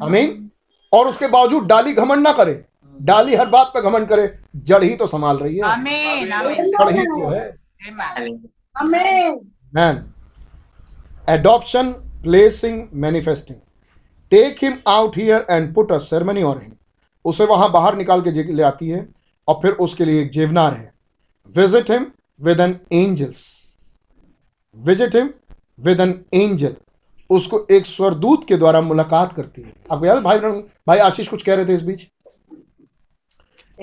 [0.02, 0.50] आमीन।
[0.92, 2.64] और उसके बावजूद डाली घमंड ना करे।
[2.98, 6.90] डाली हर बात पे घमंड करे। जड़ ही तो संभाल रही है। आमीन आमीन। जड़
[6.90, 7.57] ही तो है।
[9.74, 10.04] Man
[11.28, 13.60] adoption placing manifesting.
[14.32, 16.72] Take him out here and put a ceremony on him.
[17.24, 19.06] उसे वहाँ बाहर निकाल के ले आती है
[19.48, 20.92] और फिर उसके लिए एक जेवनार है।
[21.54, 22.06] Visit him
[22.40, 23.42] with an angels
[24.76, 25.30] visit him
[25.84, 26.76] with an angel
[27.30, 31.54] उसको एक स्वरदूत के द्वारा मुलाकात करती है। आपको याद भाई भाई आशीष कुछ कह
[31.54, 32.06] रहे थे इस बीच?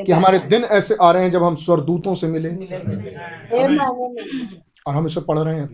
[0.04, 2.50] कि हमारे दिन ऐसे आ रहे हैं जब हम स्वरदूतों से मिले।
[4.88, 5.68] और हम इसे पढ़ रहे हैं।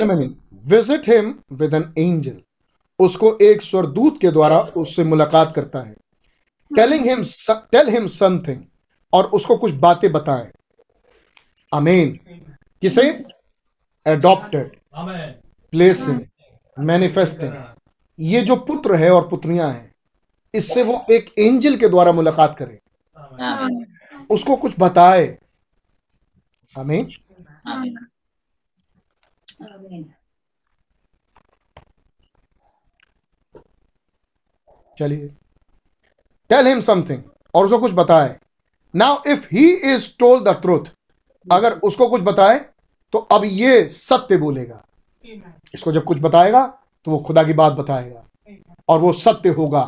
[0.00, 0.28] अभी
[0.68, 2.36] visit him with an angel
[2.98, 5.94] उसको एक स्वरदूत के द्वारा उससे मुलाकात करता है।
[6.76, 7.22] Telling him
[7.72, 8.62] tell him something
[9.12, 10.50] और उसको कुछ बातें बताएँ।
[11.72, 12.18] अमीन
[12.82, 13.24] किसे?
[14.06, 15.30] एडॉप्टेड आमेन।
[15.70, 16.20] प्लेसिंग
[16.78, 17.52] मैनिफेस्टिंग
[18.20, 19.87] ये जो पुत्र है और पुत्रियाँ हैं
[20.58, 22.78] इससे वो एक एंजल के द्वारा मुलाकात करे।
[24.30, 25.26] उसको कुछ बताए।
[26.74, 27.06] आमीन।
[34.98, 35.26] चलिए।
[36.50, 37.22] टेल हिम समथिंग
[37.54, 38.38] और उसको कुछ बताए।
[38.94, 40.84] Now if he is told the truth
[41.46, 42.58] अगर उसको कुछ बताए
[43.12, 44.84] तो अब ये सत्य बोलेगा।
[45.74, 46.66] इसको जब कुछ बताएगा
[47.06, 48.24] तो वो खुदा की बात बताएगा
[48.88, 49.84] और वो सत्य होगा।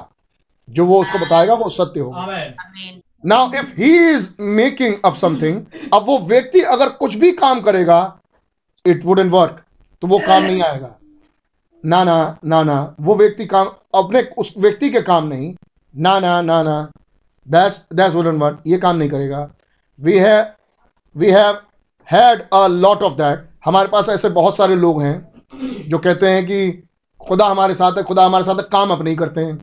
[0.70, 5.64] जो वो उसको बताएगा वो सत्य होगा। Amen now if he is making up something
[5.94, 8.00] अब वो व्यक्ति अगर कुछ भी काम करेगा
[8.84, 9.62] इट वुडन वर्क
[10.02, 10.96] तो वो काम नहीं आएगा।
[11.84, 15.54] ना ना ना ना वो व्यक्ति काम अपने उस व्यक्ति के काम नहीं।
[15.94, 16.80] ना ना ना ना
[17.46, 19.48] दैट्स दैट्स वुडन वर्क ये काम नहीं करेगा।
[19.98, 20.46] We have
[21.16, 21.58] we have
[22.08, 26.44] had a lot of that हमारे पास ऐसे बहुत सारे लोग हैं जो कहते हैं
[26.46, 26.70] कि
[27.20, 29.56] खुदा हमारे साथ है खुदा हमारे साथ है काम अपने ही करते हैं।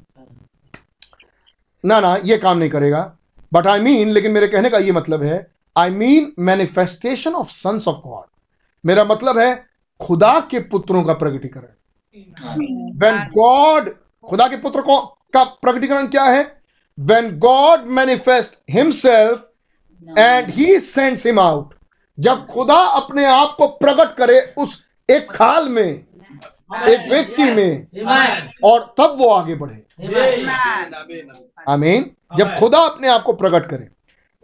[1.83, 3.01] ना ना, ये काम नहीं करेगा।
[3.51, 7.87] बट आई मीन लेकिन मेरे कहने का ये मतलब है I mean manifestation of sons
[7.87, 8.25] of God
[8.83, 9.65] मेरा मतलब है,
[9.99, 11.67] खुदा के पुत्रों का प्रगटीकरण
[12.99, 13.89] वेन गॉड
[14.23, 14.99] खुदा के पुत्र को,
[15.33, 16.43] का प्रकटीकरण क्या है?
[16.97, 19.43] When God manifest himself
[20.17, 21.73] and he sends him out
[22.17, 26.05] जब खुदा अपने आप को प्रकट करे उस एक खाल में
[26.69, 27.85] एक व्यक्ति में
[28.63, 29.75] और तब वो आगे बढ़े।
[31.69, 33.87] आमीन। जब खुदा अपने आप को प्रकट करे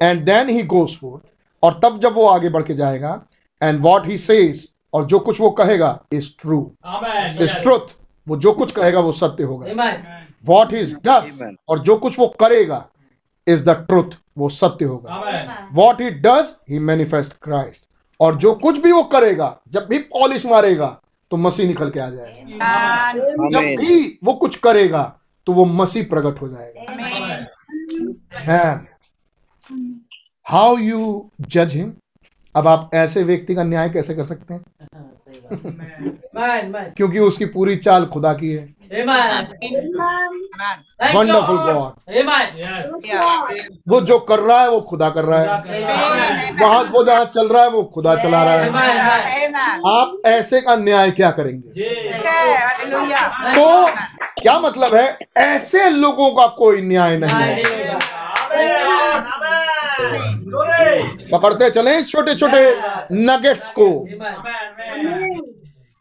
[0.02, 1.24] and then he goes forth
[1.64, 3.22] और तब जब वो आगे बढ़ के जाएगा
[3.62, 6.60] एंड वॉट ही सेज और जो कुछ वो कहेगा इज़ ट्रू
[7.42, 7.96] इज़ ट्रुथ
[8.28, 9.68] वो जो कुछ कहेगा वो सत्य होगा।
[10.46, 12.86] वॉट इज़ डस और जो कुछ वो करेगा
[13.48, 15.14] इज़ द ट्रुथ वो सत्य होगा।
[15.74, 17.86] What he does he manifest Christ
[18.20, 21.00] और जो कुछ भी वो करेगा जब भी पॉलिश मारेगा
[21.34, 23.12] तो मसीह निकल के आ जाएगा।
[23.50, 25.02] जब भी वो कुछ करेगा
[25.48, 26.82] तो वो मसीह प्रकट हो जाएगा।
[28.48, 28.86] मैन
[30.48, 31.92] हाउ यू जज हिम
[32.56, 34.62] अब आप ऐसे व्यक्ति का न्याय कैसे कर सकते हैं?
[36.98, 38.84] क्योंकि उसकी पूरी चाल खुदा की है।
[41.16, 41.94] वंडरफुल गॉड
[43.90, 45.48] वो जो कर रहा है वो खुदा कर रहा है।
[46.62, 48.70] वहाँ वो जहाँ चल रहा है वो खुदा चला रहा है।
[49.88, 51.70] आप ऐसे का न्याय क्या करेंगे?
[53.54, 53.88] तो
[54.42, 55.18] क्या मतलब है?
[55.38, 57.64] ऐसे लोगों का कोई न्याय नहीं है।
[61.34, 62.64] पकड़ते चले छोटे छोटे
[63.12, 63.88] नगेट्स को।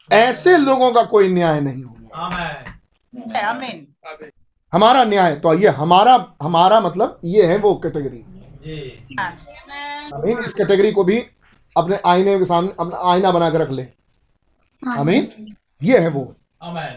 [0.08, 2.24] ऐसे लोगों का कोई न्याय नहीं होगा।
[4.72, 8.24] हमारा न्याय तो ये हमारा हमारा मतलब ये है वो कैटेगरी
[10.14, 11.18] अमीन इस कैटेगरी को भी
[11.76, 13.82] अपने आईने के सामने अपना आईना बना के रख ले।
[14.82, 16.24] अमीन ये है वो।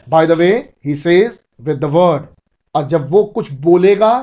[0.10, 0.50] By the way
[0.86, 2.26] he says with the word
[2.76, 4.14] और जब वो कुछ बोलेगा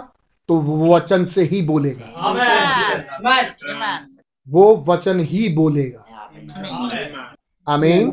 [0.49, 2.09] तो वो वचन से ही बोलेगा.
[4.49, 6.07] वो वचन ही बोलेगा।
[7.67, 8.11] आमीन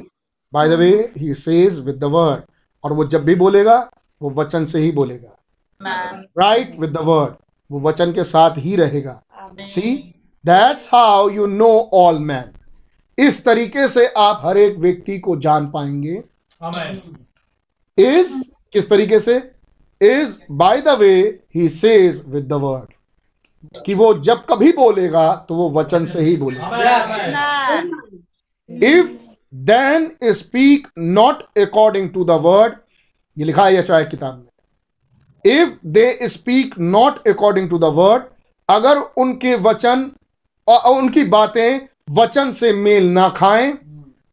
[0.54, 2.44] by the way he says with the word
[2.84, 3.92] और वो जब भी बोलेगा
[4.22, 5.36] वो वचन से ही बोलेगा।
[6.40, 7.34] राइट विद द वर्ड
[7.72, 9.22] वो वचन के साथ ही रहेगा।
[9.60, 9.94] See
[10.46, 12.52] that's how you know all man
[13.18, 16.24] इस तरीके से आप हर एक व्यक्ति को जान पाएँगे।
[16.62, 16.96] Amen.
[17.98, 18.44] इज़
[18.74, 19.52] किस तरीके से?
[20.02, 21.14] Is by the way
[21.56, 26.36] he says with the word कि वो जब कभी बोलेगा तो वो वचन से ही
[26.38, 26.68] बोलेगा।
[28.70, 29.08] If
[29.54, 32.74] then speak not according to the word
[33.38, 38.24] ये लिखा है यशाया किताब में। If they speak not according to the word
[38.70, 40.10] अगर उनके वचन
[40.68, 41.80] और उनकी बातें
[42.12, 43.74] वचन से मेल ना खाएँ,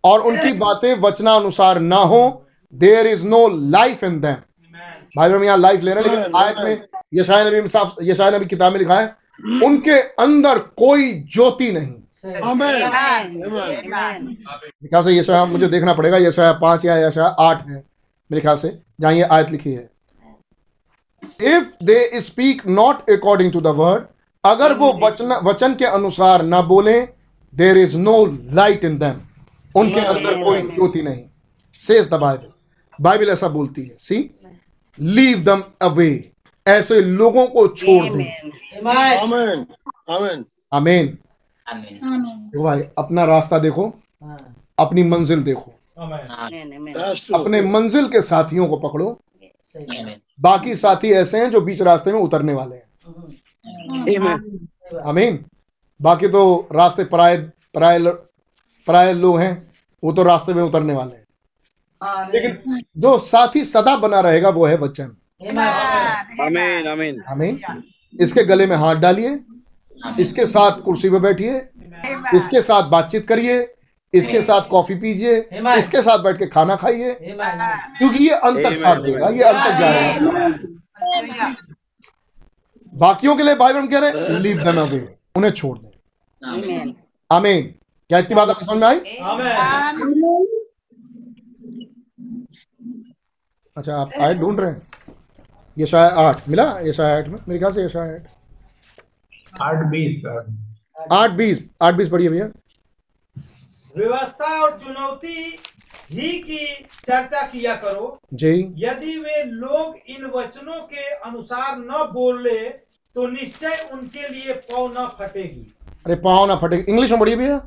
[0.05, 2.21] और उनकी बातें वचनानुसार ना हो
[2.75, 4.37] there is no life in them
[5.17, 8.47] भाई हम यहाँ लाइफ ले रहे हैं लेकिन आयत में यशाया नबी साफ़ यशाया नबी
[8.47, 9.15] किताब में लिखा है
[9.65, 11.95] उनके अंदर कोई ज्योति नहीं।
[12.27, 12.87] आमेन। Amen.
[13.95, 17.77] आमेन। मेरे ख्याल से यशाया मुझे देखना पड़ेगा यशाया पाँच या यशाया आठ है
[18.31, 19.89] मेरे ख्याल से जहाँ ये आयत लिखी है।
[21.49, 24.05] If they speak not according to the word
[24.45, 27.01] अगर वो वचन वचन के अनुसार ना बोले
[27.53, 29.21] there is no light in them
[29.75, 31.25] उनके अंदर कोई ज्योति नहीं
[31.79, 32.53] सेज द बाइबल
[32.99, 34.19] बाइबल ऐसा बोलती है। सी
[35.01, 36.33] लीव दम अवे
[36.67, 38.19] ऐसे लोगों को छोड़ दो।
[38.79, 39.67] Amen.
[40.11, 41.19] आमेन आमेन
[41.67, 43.93] आमीन भाई अपना रास्ता देखो।
[44.79, 45.73] अपनी मंजिल देखो.
[47.35, 49.19] अपने मंजिल के साथियों को पकड़ो।
[50.41, 52.83] बाकी साथी ऐसे हैं जो बीच रास्ते में उतरने वाले हैं।
[55.07, 55.45] आमीन
[56.01, 57.37] बाकी तो रास्ते पराए
[57.75, 57.99] पराए
[58.87, 61.26] पराए लोग हैं वो तो रास्ते में उतरने वाले हैं।
[62.03, 65.17] लेकिन जो साथी सदा बना रहेगा वो है वचन
[66.41, 67.83] आमीन आमीन। आमीन
[68.21, 69.39] इसके गले में हाथ डालिए।
[70.21, 71.57] इसके साथ कुर्सी पे बैठिए।
[72.35, 73.75] इसके साथ बातचीत करिए।
[74.15, 75.39] इसके साथ कॉफ़ी पीजिए।
[75.79, 77.17] इसके साथ बैठ के खाना खाइए.
[77.21, 80.49] क्योंकि ये अंत तक साथ देगा। ये अंत तक जाएगा।
[82.93, 85.01] बाकियों के लिए भाई बहन कह रहे हैं लीव देम अवे
[85.37, 85.91] उन्हें छोड़ दें.
[87.31, 87.75] आमीन।
[88.11, 90.47] क्या इतनी बात आपकी समझ में आई Amen.
[93.77, 94.83] अच्छा आप आयत ढूंढ रहे हैं?
[95.77, 96.65] ये शायद आठ मिला?
[96.81, 97.39] ये शायद आठ में?
[97.49, 98.27] मेरे ख्याल से ये शायद
[99.63, 100.25] आठ बीस
[101.13, 102.47] आठ बीस। आठ बीस पढ़िए भैया।
[103.97, 105.59] व्यवस्था और चुनौती
[106.11, 106.67] ही की
[107.07, 112.59] चर्चा किया करो। जी। यदि वे लोग इन वचनों के अनुसार न बोले
[113.17, 115.73] तो निश्चय उनके लिए पौ न फटेगी।
[116.07, 117.59] अरे पाँव ना फटेगी। इंग्लिश में पढ़िए भैया।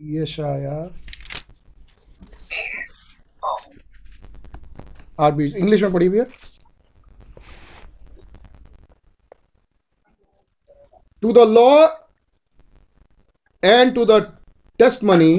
[0.00, 0.90] ये शायद
[5.20, 6.24] आठ बीस इंग्लिश में पढ़िए भैया
[11.22, 11.86] the law
[13.62, 14.20] and to the
[14.80, 15.32] test money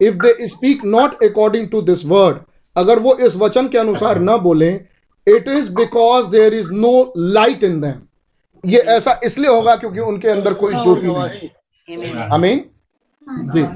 [0.00, 2.38] if they speak not according to this word
[2.76, 4.70] अगर वो इस वचन के अनुसार न बोले
[5.26, 10.28] it is because there is no light in them ये ऐसा इसलिए होगा क्योंकि उनके
[10.28, 11.06] अंदर कोई ज्योति
[11.88, 12.64] नहीं आमीन
[13.48, 13.66] जी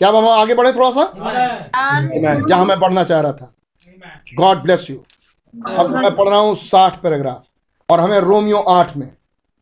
[0.00, 1.02] क्या हम आगे बढ़े थोड़ा सा.
[2.48, 3.52] जहाँ मैं पढ़ना चाह रहा था।
[4.36, 4.96] गॉड ब्लेस यू
[5.70, 7.46] अब मैं पढ़ रहा हूँ साठ पैराग्राफ।
[7.88, 9.10] और हमें रोमियो आठ में।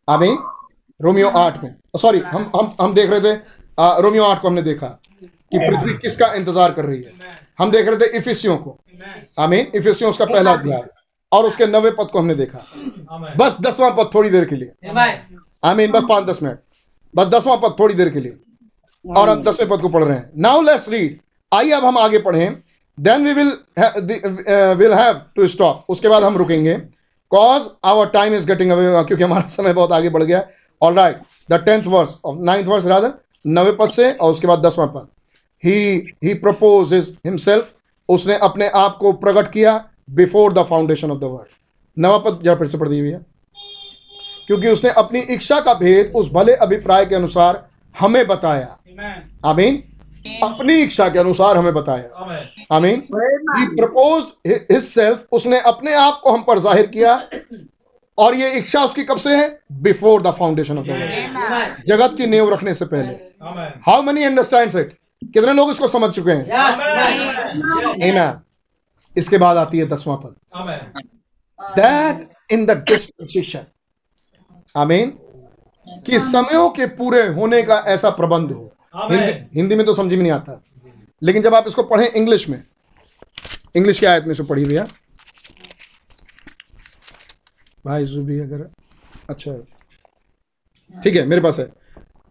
[0.08, 0.38] आमीन?
[1.00, 3.38] रोमियो आठ में। सॉरी हम हम हम देख रहे थे
[3.78, 4.86] आ, रोमियो आठ को हमने देखा
[5.22, 7.12] कि पृथ्वी किसका इंतज़ार कर रही है।
[7.58, 8.78] हम देख रहे थे इफिसियों को।
[9.38, 9.70] आमीन?
[9.74, 10.82] इफिसियों उसका पहला अध्याय।
[11.32, 12.66] और उसके नवे पद को हमने देखा।
[13.38, 14.72] बस दसवां पद थोड़ी देर के लिए.
[15.64, 15.90] आमीन?
[15.92, 16.58] बस पाँच दस मिनट।
[17.14, 18.38] बस दसवां पद थोड़ी देर के लिए।
[19.04, 21.18] और हम दसवें पद को पढ़ रहे हैं। नाउ लेट्स रीड
[21.52, 22.56] आइए अब हम आगे पढ़ें।
[22.98, 23.52] Then we will
[24.78, 26.74] will have to stop उसके बाद हम रुकेंगे।
[27.32, 30.44] Cause our time is getting away क्योंकि हमारा समय बहुत आगे बढ़ गया।
[30.82, 31.20] All right
[31.50, 33.12] the tenth verse of ninth verse rather
[33.46, 35.08] नवे पद से और उसके बाद दसवां पद।
[35.64, 36.92] ही ही प्रपोज
[37.26, 37.72] हिमसेल्फ
[38.08, 41.48] उसने अपने आप को प्रकट किया before the foundation of the world
[41.96, 43.18] नवा पद जरा फिर से पढ़ दीजिए भैया।
[44.46, 47.66] क्योंकि उसने अपनी इच्छा का भेद उस भले अभिप्राय के अनुसार
[48.00, 48.77] हमें बताया।
[49.44, 49.82] आमीन।
[50.44, 53.00] अपनी इच्छा के अनुसार हमें बताया आमीन।
[53.50, 57.12] ही प्रपोज हिज सेल्फ उसने अपने आप को हम पर ज़ाहिर किया।
[58.18, 59.48] और ये इच्छा उसकी कब से है?
[59.82, 63.12] Before the foundation of the world जगत की नींव रखने से पहले।
[63.86, 64.92] हाउ मेनी अंडरस्टैंड इट
[65.24, 66.44] कितने लोग इसको समझ चुके हैं?
[68.00, 68.40] Amen.
[69.16, 70.34] इसके बाद आती है दसवां पद
[71.60, 73.64] दैट इन द डिस्पेंसेशन
[74.74, 75.10] आमीन
[76.06, 80.22] कि समयों के पूरे होने का ऐसा प्रबंध हो। हिंदी हिंदी में तो समझ में
[80.22, 80.62] नहीं आता।
[81.22, 82.62] लेकिन जब आप इसको पढ़ें इंग्लिश में
[83.76, 84.86] इंग्लिश की आयत में से पढ़ी भैया?
[87.86, 88.68] भाई जुबी अगर
[89.30, 89.52] अच्छा।
[90.94, 91.68] ठीक है मेरे पास है।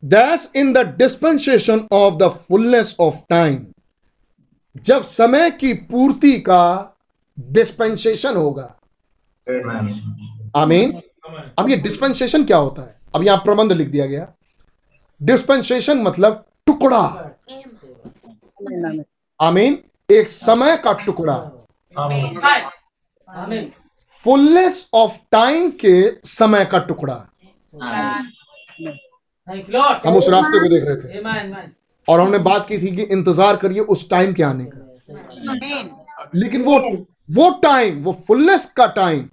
[0.03, 3.66] That in the dispensation of the fullness of time
[4.86, 6.98] जब समय की पूर्ति का
[7.40, 8.74] डिस्पेंसेशन होगा।
[10.56, 11.02] आमीन।
[11.60, 12.95] अब ये डिस्पेंसेशन क्या होता है?
[13.16, 14.34] अब यहाँ प्रबंध लिख दिया गया।
[15.22, 17.04] डिस्पेंसेशन मतलब टुकड़ा।
[19.40, 19.78] आमीन।
[20.10, 21.38] एक समय का टुकड़ा।
[24.26, 27.16] फुलनेस ऑफ़ टाइम के समय का टुकड़ा।
[29.48, 31.72] थैंक यू लॉर्ड हम उस रास्ते को देख रहे थे। आमीन आमीन
[32.08, 34.80] और हमने बात की थी कि इंतज़ार करिए उस टाइम के आने का।
[36.36, 36.80] लेकिन वो
[37.32, 39.30] वो टाइम वो फुलनेस का टाइम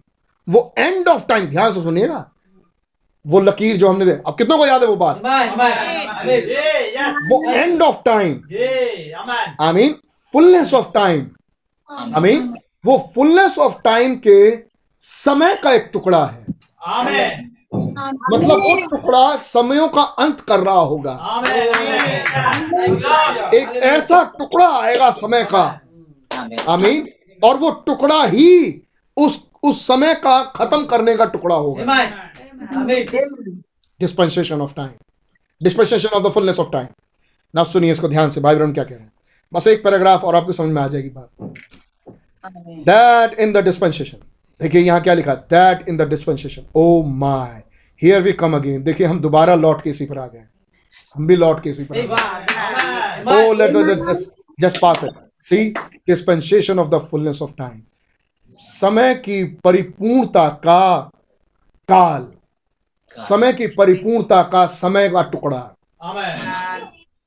[0.49, 2.31] वो एंड ऑफ़ टाइम ध्यान से सुनिएगा।
[3.27, 5.21] वो लकीर जो हमने दे अब कितनों को याद है वो बात?
[7.31, 8.41] वो end of time
[9.61, 9.95] I mean
[10.33, 11.27] fullness of time
[11.91, 12.55] I mean
[12.87, 14.39] वो फुलनेस ऑफ़ टाइम के
[15.05, 16.47] समय का एक टुकड़ा है।
[16.87, 17.51] आमीन।
[18.35, 21.13] मतलब वो टुकड़ा समयों का अंत कर रहा होगा।
[23.55, 25.63] एक ऐसा टुकड़ा आएगा समय का।
[26.69, 27.09] आमीन।
[27.43, 28.49] और वो टुकड़ा ही
[29.17, 31.85] उस उस समय का खत्म करने का टुकड़ा होगा।
[34.01, 34.91] Dispensation of time
[35.63, 36.87] dispensation of the fullness of time
[37.55, 39.13] ना सुनिए इसको ध्यान से भाई बहन क्या कह रहे हैं?
[39.53, 41.29] बस एक पैराग्राफ और आपको समझ में आ जाएगी बात।
[42.89, 44.19] दैट इन द डिस्पेंसेशन
[44.61, 45.35] देखिए यहाँ क्या लिखा?
[45.35, 47.63] That in the dispensation oh my
[48.03, 50.45] here we come again देखिए हम दोबारा लौट के इसी पर आ गए
[51.17, 51.97] हम भी लौट के इसी पर
[53.27, 53.73] Oh, us
[54.07, 55.15] just, just pass it.
[55.41, 55.75] See,
[56.07, 57.81] dispensation of the fullness of time.
[58.61, 61.11] समय की परिपूर्णता का
[61.89, 62.27] काल।
[63.19, 65.61] समय की परिपूर्णता का समय का टुकड़ा।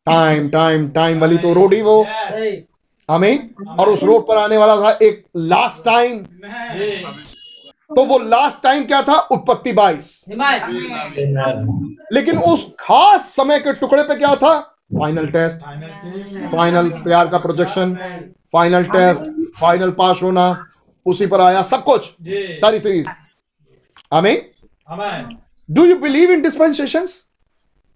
[0.07, 2.01] टाइम टाइम टाइम वाली तो रोड ही वो।
[3.09, 3.49] हमें
[3.80, 6.17] और उस रोड पर आने वाला था एक लास्ट टाइम
[7.90, 9.17] तो वो लास्ट टाइम क्या था?
[9.32, 10.25] उत्पत्ति बाईस।
[12.14, 14.59] लेकिन उस खास समय के टुकड़े पे क्या था?
[14.99, 15.61] फाइनल टेस्ट
[16.51, 17.95] फाइनल प्यार का projection
[18.53, 19.22] final test
[19.59, 20.66] final pass होना।
[21.06, 23.07] उसी पर आया सब कुछ। जी। सारी सीरीज़
[24.14, 24.41] आमीन
[24.90, 25.38] आमीन
[25.70, 27.06] do you believe in dispensation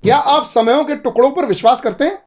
[0.04, 2.18] क्या आप समयों के टुकड़ों पर विश्वास करते हैं?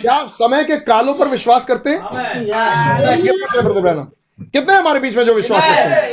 [0.00, 1.96] क्या आप समय के कालों पर विश्वास करते हैं?
[1.96, 4.06] ये पूछ रहे ब्रदर
[4.52, 6.12] कितने हमारे बीच में जो विश्वास करते हैं?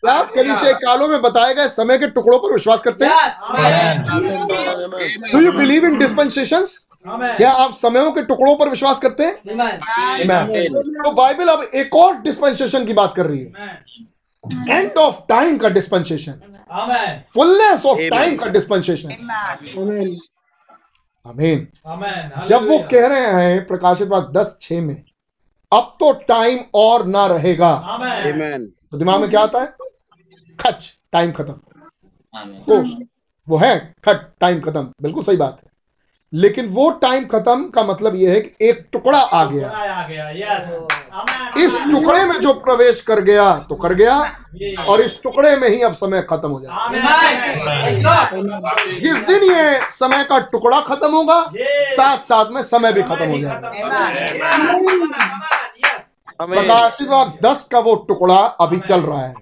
[0.00, 3.12] क्या आप कली से कालों में बताए गए समय के टुकड़ों पर विश्वास करते हैं?
[5.32, 6.64] Do you believe in dispensation
[7.06, 9.34] क्या आप समयों के टुकड़ों पर विश्वास करते हैं.
[11.02, 13.52] तो बाइबल अब एक और डिस्पेंसेशन की बात कर रही है।
[14.68, 16.40] एंड ऑफ़ टाइम का डिस्पेंसेशन
[17.34, 19.10] फुलनेस ऑफ़ टाइम का डिस्पेंसेशन
[21.26, 21.66] आमीन
[22.46, 25.02] जब वो कह रहे हैं प्रकाशित वाक्य दस छह में
[25.72, 27.74] अब तो टाइम और ना रहेगा।
[28.90, 29.74] तो दिमाग में क्या आता है?
[30.60, 31.54] खच टाइम खत्म।
[33.48, 35.70] वो है खट टाइम खत्म। बिल्कुल सही बात है।
[36.32, 40.28] लेकिन वो टाइम खत्म का मतलब यह है कि एक टुकड़ा आ गया। आ गया
[40.30, 40.86] यस
[41.58, 44.16] इस टुकड़े में जो प्रवेश कर गया तो कर गया
[44.88, 47.02] और इस टुकड़े में ही अब समय खत्म हो जाए आमीन
[49.00, 51.40] जिस दिन ये समय का टुकड़ा खत्म होगा
[51.88, 53.70] साथ साथ में समय भी खत्म हो जाएगा।
[56.42, 59.34] वाक्य दस का वो टुकड़ा अभी चल रहा है।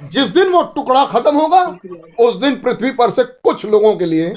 [0.00, 1.62] जिस दिन वो टुकड़ा खत्म होगा
[2.24, 4.34] उस दिन पृथ्वी पर से कुछ लोगों के लिए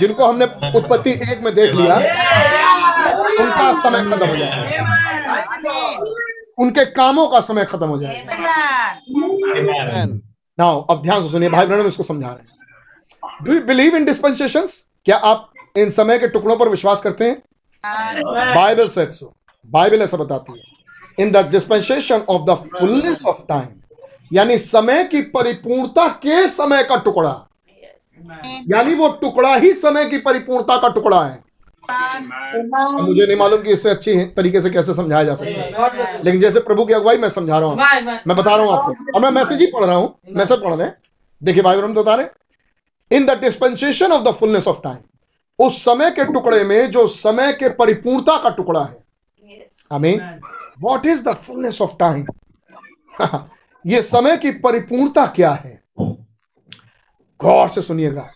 [0.00, 0.44] जिनको हमने
[0.78, 1.96] उत्पत्ति एक में देख लिया
[3.40, 4.62] उनका समय खत्म हो जाएगा।
[6.58, 8.34] उनके कामों का समय खत्म हो जाएगा।
[10.58, 12.48] नाउ अब ध्यान से सुनिए भाई बहनों इसको समझा रहे हैं।
[13.44, 14.66] Do you believe in dispensation
[15.04, 17.42] क्या आप इन समय के टुकड़ों पर विश्वास करते हैं?
[17.84, 19.32] बाइबल सेट सो
[19.66, 23.68] बाइबल ऐसा बताती है। In the dispensation of the fullness of time
[24.32, 27.30] यानी समय की परिपूर्णता के समय का टुकड़ा
[28.68, 31.38] यानी वो टुकड़ा ही समय की परिपूर्णता का टुकड़ा है।
[33.02, 36.60] मुझे नहीं मालूम कि इससे अच्छी तरीके से कैसे समझाया जा सकता है। लेकिन जैसे
[36.60, 37.76] प्रभु की अगुवाई मैं समझा रहा हूँ।
[38.26, 40.86] मैं बता रहा हूँ आपको। और मैं मैसेज ही पढ़ रहा हूँ। मैसेज पढ़ रहे
[40.86, 40.96] हैं।
[41.42, 44.98] देखिए भाई बहन बता रहे in the dispensation of the fullness of time
[45.58, 48.98] उस समय के टुकड़े में जो समय के परिपूर्णता का टुकड़ा है।
[49.92, 50.20] आमीन
[50.82, 52.26] what is the fullness of time
[53.84, 55.79] ये समय की परिपूर्णता क्या है?
[57.42, 58.28] गौर से सुनिएगा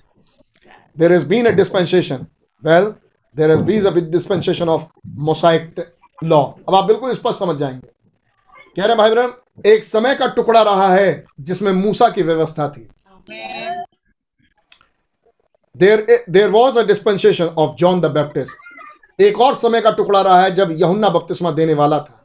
[0.97, 2.27] there is been a dispensation
[2.63, 2.85] well
[3.37, 4.83] there is been dispensation of
[5.21, 5.85] Mosaic
[6.25, 7.87] law अब आप बिल्कुल स्पष्ट समझ जाएँगे।
[8.77, 9.33] कह रहे हैं भाई बहन
[9.67, 12.89] एक समय का टुकड़ा रहा है जिसमें मूसा की व्यवस्था थी।
[15.77, 20.41] There there was a dispensation of John the Baptist एक और समय का टुकड़ा रहा
[20.43, 22.21] है जब यहुन्ना बपतिस्मा देने वाला था।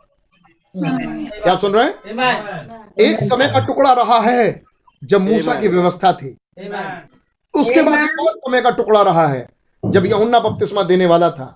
[0.76, 2.94] क्या आप सुन रहे हैं?
[3.00, 4.62] एक समय का टुकड़ा रहा है
[5.04, 6.38] जब मूसा की व्यवस्था थी.
[7.54, 9.48] उसके बाद और समय का टुकड़ा रहा है
[9.84, 11.56] जब यहुन्ना बपतिस्मा देने वाला था।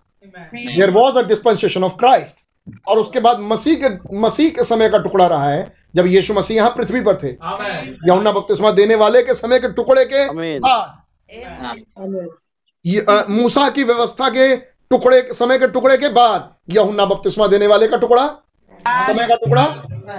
[0.55, 2.35] There was a dispensation of Christ
[2.87, 6.57] और उसके बाद मसीह के मसीह के समय का टुकड़ा रहा है जब यीशु मसीह
[6.57, 7.87] यहाँ पृथ्वी पर थे। Amen.
[8.07, 11.01] यहुन्ना बपतिस्मा देने वाले के समय के टुकड़े के बाद।
[13.29, 14.55] मूसा की व्यवस्था के
[14.91, 18.25] टुकड़े समय के टुकड़े के बाद यहुन्ना बपतिस्मा देने वाले का टुकड़ा
[18.85, 19.63] समय का टुकड़ा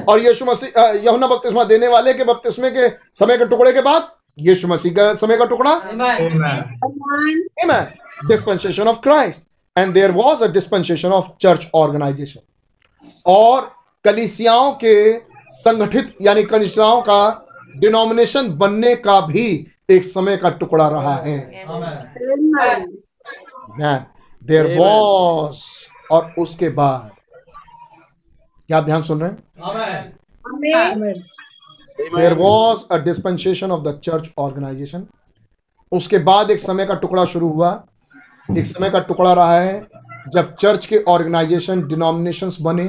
[0.08, 4.08] और यीशु मसीह यहुन्ना बपतिस्मा देने वाले के बपतिस्मे के समय के टुकड़े के बाद
[4.38, 5.80] यीशु मसीह का समय का टुकड़ा?
[7.64, 7.84] Amen.
[8.28, 9.42] Dispensation of Christ
[9.78, 12.40] and there was a dispensation of church organisation
[13.26, 13.70] और
[14.04, 15.18] कलिसियाओं के
[15.52, 17.46] संगठित यानी कलिसियाओं का
[17.76, 21.38] डिनोमिनेशन बनने का भी एक समय का टुकड़ा रहा है।
[24.44, 27.10] देर वॉस और उसके बाद।
[28.66, 29.38] क्या ध्यान सुन रहे हैं?
[31.98, 32.16] Amen.
[32.16, 35.06] There was a dispensation of the church organisation
[35.92, 37.70] उसके बाद एक समय का टुकड़ा शुरू हुआ।
[38.58, 39.86] एक समय का टुकड़ा रहा है
[40.32, 42.88] जब चर्च के ऑर्गेनाइजेशन डिनोमिनेशन बने।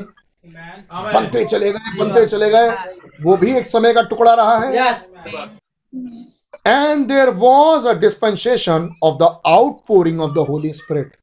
[1.13, 2.69] बनते चले गए बनते चले गए।
[3.23, 4.73] वो भी एक समय का टुकड़ा रहा है।
[6.67, 11.15] And there was a dispensation of the outpouring of the Holy Spirit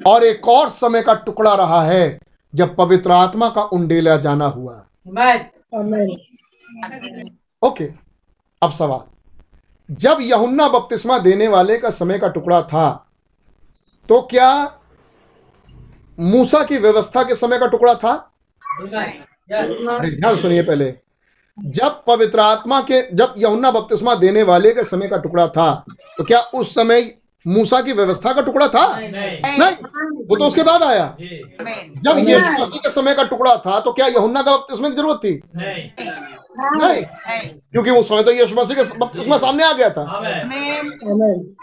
[0.00, 2.18] और एक और समय का टुकड़ा रहा है
[2.52, 5.44] जब पवित्र आत्मा का उंडेला जाना हुआ। Amen.
[5.74, 6.16] Amen.
[7.62, 7.84] ओके
[8.62, 12.90] अब सवाल। जब यहुन्ना बपतिस्मा देने वाले का समय का टुकड़ा था
[14.08, 14.50] तो क्या
[16.18, 18.12] मूसा की व्यवस्था के समय का टुकड़ा था?
[18.70, 20.94] अरे ध्यान सुनिए पहले।
[21.58, 25.72] जब पवित्र आत्मा के जब यहुन्ना बपतिस्मा देने वाले के समय का टुकड़ा था
[26.18, 27.12] तो क्या उस समय
[27.46, 28.86] मूसा की व्यवस्था का टुकड़ा था?
[28.98, 33.56] नहीं। नहीं नहीं। वो तो उसके बाद आया। जब यीशु मसीह के समय का टुकड़ा
[33.56, 35.34] था तो क्या यहुन्ना का बपतिस्मा की ज़रूरत थी?
[36.58, 37.02] नहीं।
[37.72, 40.02] क्योंकि उस समय तो यीशु मसीह का बपतिस्मा सामने आ गया था.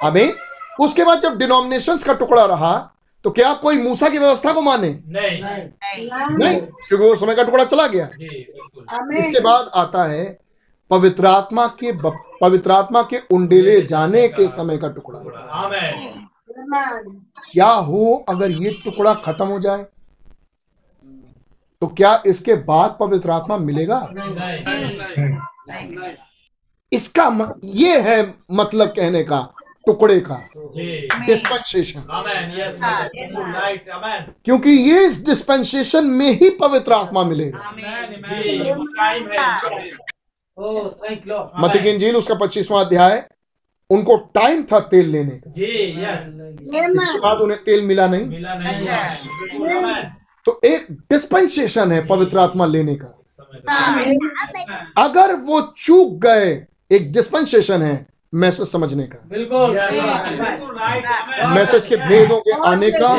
[0.04, 0.32] अभी
[0.80, 2.74] उसके बाद जब डिनोमिनेशन का टुकड़ा रहा
[3.26, 4.88] तो क्या कोई मूसा की व्यवस्था को माने?
[5.08, 5.42] नहीं।
[6.38, 10.24] नहीं क्योंकि वो समय का टुकड़ा चला गया। जी इसके बाद आता है
[10.92, 11.92] पवित्र आत्मा के
[12.42, 15.20] पवित्र आत्मा के उंडेले जाने के समय का टुकड़ा।
[17.52, 19.86] क्या हो अगर ये टुकड़ा खत्म हो जाए?
[21.82, 24.10] तो क्या इसके बाद पवित्र आत्मा मिलेगा?
[24.14, 26.14] नहीं
[26.94, 29.54] इसका म, ये है मतलब कहने का
[29.86, 30.50] टुकड़े का।
[31.26, 32.00] डिस्पेंसेशन.
[32.00, 32.52] Amen.
[34.46, 37.76] क्योंकि ये इस डिस्पेंसेशन में ही पवित्र आत्मा मिलेगा।
[38.30, 39.92] जी वो टाइम है
[40.58, 41.50] Oh, thank you, Lord.
[41.60, 43.30] मती की इंजील उसका पच्चीसवां अध्याय
[43.90, 48.56] उनको टाइम था तेल लेने का। जी यस इसके बाद उन्हें तेल मिला नहीं। मिला
[48.56, 48.88] नहीं।
[49.60, 50.21] Amen.
[50.46, 53.18] तो एक डिस्पेंसेशन है पवित्र आत्मा लेने का।
[54.98, 56.48] अगर वो चूक गए
[56.92, 59.72] एक डिस्पेंसेशन है मैसेज समझने का। बिल्कुल.
[61.50, 63.14] मैसेज के भेदों के आने का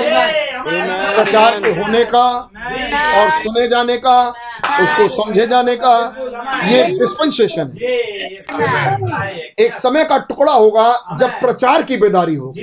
[1.15, 2.27] प्रचार के होने का
[3.17, 4.17] और सुने जाने का
[4.83, 5.95] उसको समझे जाने का
[6.67, 7.83] ये डिस्पेंसेशन है.
[9.61, 12.63] एक समय का टुकड़ा होगा जब प्रचार की बेदारी होगी।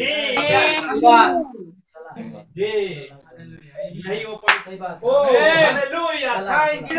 [3.99, 6.97] यही वो सही बात। ओ हालेलुया। थैंक यू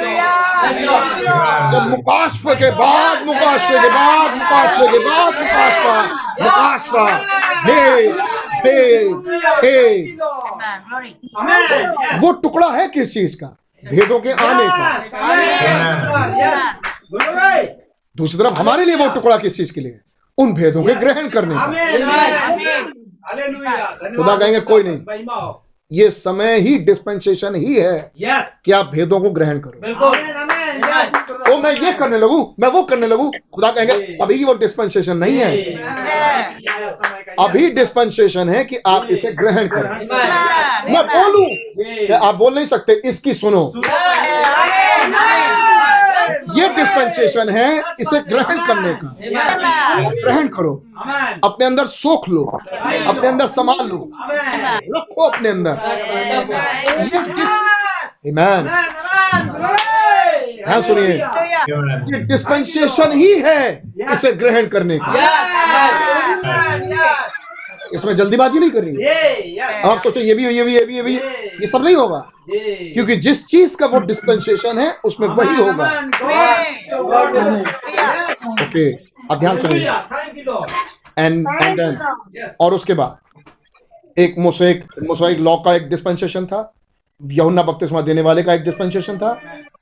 [1.72, 5.96] जब मुकाशफे के बाद मुकाशफे के बाद मुकाशफे के बाद मुकाशफा
[6.42, 7.04] मुकाशफा।
[7.66, 7.80] हे
[8.64, 8.76] हे
[9.62, 9.76] हे।
[12.18, 13.56] वो टुकड़ा है किस चीज़ का?
[13.82, 14.88] भेदों के आने का.
[18.16, 20.00] दूसरी तरफ़ हमारे लिए वो टुकड़ा किस चीज़ के लिए?
[20.38, 21.66] उन भेदों के ग्रहण करने का.
[24.16, 24.98] खुदा कहेंगे कोई नहीं।
[25.92, 28.42] ये समय ही डिस्पेंसेशन ही है yes.
[28.64, 29.94] कि आप भेदों को ग्रहण करो।
[31.44, 35.38] तो मैं ये करने लगू मैं वो करने लगू खुदा कहेंगे अभी वो डिस्पेंसेशन नहीं
[35.38, 35.50] है।
[37.38, 39.90] अभी डिस्पेंसेशन है कि आप इसे ग्रहण करें।
[40.92, 41.44] मैं बोलू
[42.06, 43.72] कि आप बोल नहीं सकते इसकी सुनो।
[46.58, 49.16] ये डिस्पेंसेशन है इसे ग्रहण करने का।
[50.10, 50.74] ग्रहण करो।
[51.44, 52.44] अपने अंदर सोख लो।
[53.06, 54.10] अपने अंदर संभाल लो।
[54.96, 55.78] रखो अपने अंदर।
[58.24, 58.66] ये Amen.
[60.68, 61.12] हाँ सुनिए।
[62.12, 65.12] ये डिस्पेंसेशन ही है इसे ग्रहण करने का।
[67.94, 71.14] इसमें जल्दीबाजी नहीं करनी। है आप सोचो ये भी ये भी ये भी ये भी
[71.14, 72.18] ये सब नहीं होगा।
[72.50, 75.86] क्योंकि जिस चीज़ का वो डिस्पेंसेशन है उसमें वही होगा।
[78.54, 80.70] ओके अब ध्यान सुनिए। Thank you Lord
[81.18, 81.98] and and
[82.60, 83.18] और उसके बाद
[84.18, 86.72] एक मोसेक मोसाइक लॉ का एक डिस्पेंसेशन था
[87.20, 89.40] यहुन्ना बपतिस्मा देने वाले का एक डिस्पेंसेशन था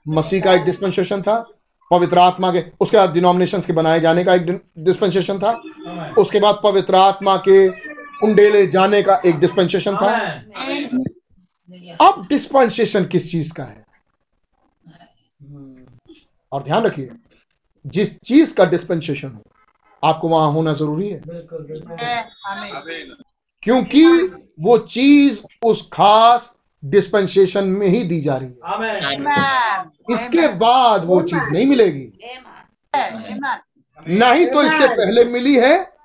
[0.08, 1.44] मसीह का एक डिस्पेंसेशन था
[1.90, 4.46] पवित्र आत्मा के उसके बाद डिनोमिनेशंस के बनाए जाने का एक
[4.78, 5.52] डिस्पेंसेशन था
[6.18, 7.68] उसके बाद पवित्र आत्मा के
[8.24, 10.10] उंडेले जाने का एक डिस्पेंसेशन था।
[12.00, 13.84] अब डिस्पेंसेशन किस चीज़ का है?
[16.52, 17.10] और ध्यान रखिए
[17.86, 19.42] जिस चीज़ का डिस्पेंसेशन हो
[20.02, 21.20] आपको वहाँ होना ज़रूरी है।
[23.62, 24.04] क्योंकि
[24.60, 28.56] वो चीज़ उस खास डिस्पेंसेशन में ही दी जा रही है।
[30.10, 32.12] इसके बाद वो चीज़ नहीं मिलेगी।
[34.08, 35.97] नहीं तो इससे पहले मिली है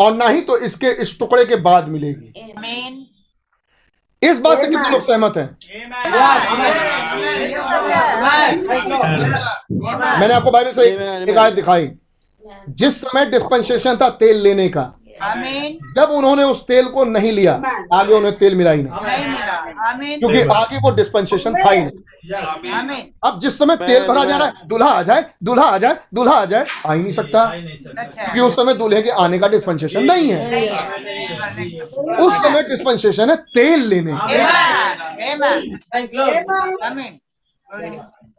[0.00, 2.32] और ना ही तो इसके इस टुकड़े के बाद मिलेगी।
[4.22, 5.48] इस बात से कितने लोग सहमत हैं?
[10.20, 10.82] मैंने आपको बाइबल से
[11.30, 11.90] एक आयत दिखाई।
[12.68, 14.82] जिस समय डिस्पेंसेशन था तेल लेने का।
[15.96, 17.52] जब उन्होंने उस तेल को नहीं लिया
[17.92, 21.98] आगे उन्हें तेल मिला ही नहीं। क्योंकि आगे वो डिस्पेंसेशन था ही नहीं।
[23.24, 26.34] अब जिस समय तेल भरा जा रहा है दूल्हा आ जाए दूल्हा आ जाए दूल्हा
[26.34, 30.30] आ जाए आ ही नहीं सकता। क्योंकि उस समय दूल्हे के आने का डिस्पेंसेशन नहीं
[30.30, 30.38] है।
[32.16, 34.12] उस समय डिस्पेंसेशन है तेल लेने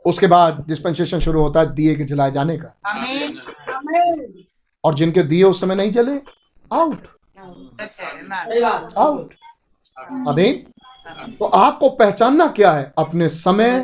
[0.06, 2.74] उसके बाद डिस्पेंसेशन शुरू होता है दिए के जलाए जाने का।
[4.84, 6.20] और जिनके दिए उस समय नहीं जले
[6.72, 7.08] आउट
[8.98, 9.34] आउट
[10.28, 10.66] अमीन
[11.40, 12.92] तो आपको पहचानना क्या है?
[12.98, 13.80] अपने समय,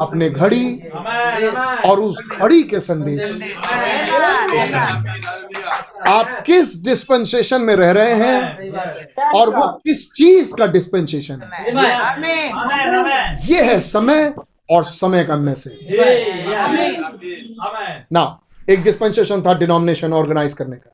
[0.00, 0.78] अपने घड़ी
[1.84, 3.20] और उस घड़ी के संदेश।
[6.08, 8.70] आप किस डिस्पेंसेशन में रह रहे हैं?
[9.34, 11.64] और वो किस चीज़ का डिस्पेंसेशन है?
[13.46, 14.34] ये है समय
[14.70, 15.88] और समय का मैसेज
[18.12, 18.24] ना
[18.70, 20.90] एक डिस्पेंसेशन था डिनोमिनेशन ऑर्गेनाइज करने का।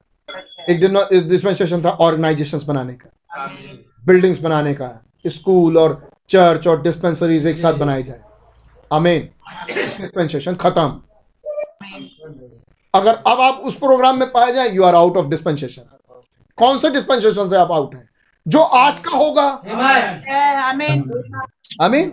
[0.71, 0.81] एक
[1.29, 3.09] डिस्पेंसेशन था ऑर्गेनाइजेशंस बनाने का।
[4.07, 4.89] बिल्डिंग्स बनाने का
[5.27, 8.21] स्कूल और चर्च और डिस्पेंसरीज एक साथ बनाई जाए।
[8.93, 9.29] अमेन
[10.01, 11.01] डिस्पेंसेशन खत्म।
[12.95, 15.83] अगर अब आप उस प्रोग्राम में पाए जाए you are out of dispensation
[16.59, 18.09] कौन से डिस्पेंसेशन से आप आउट हैं?
[18.47, 19.49] जो आज का होगा।
[21.81, 22.13] अमीन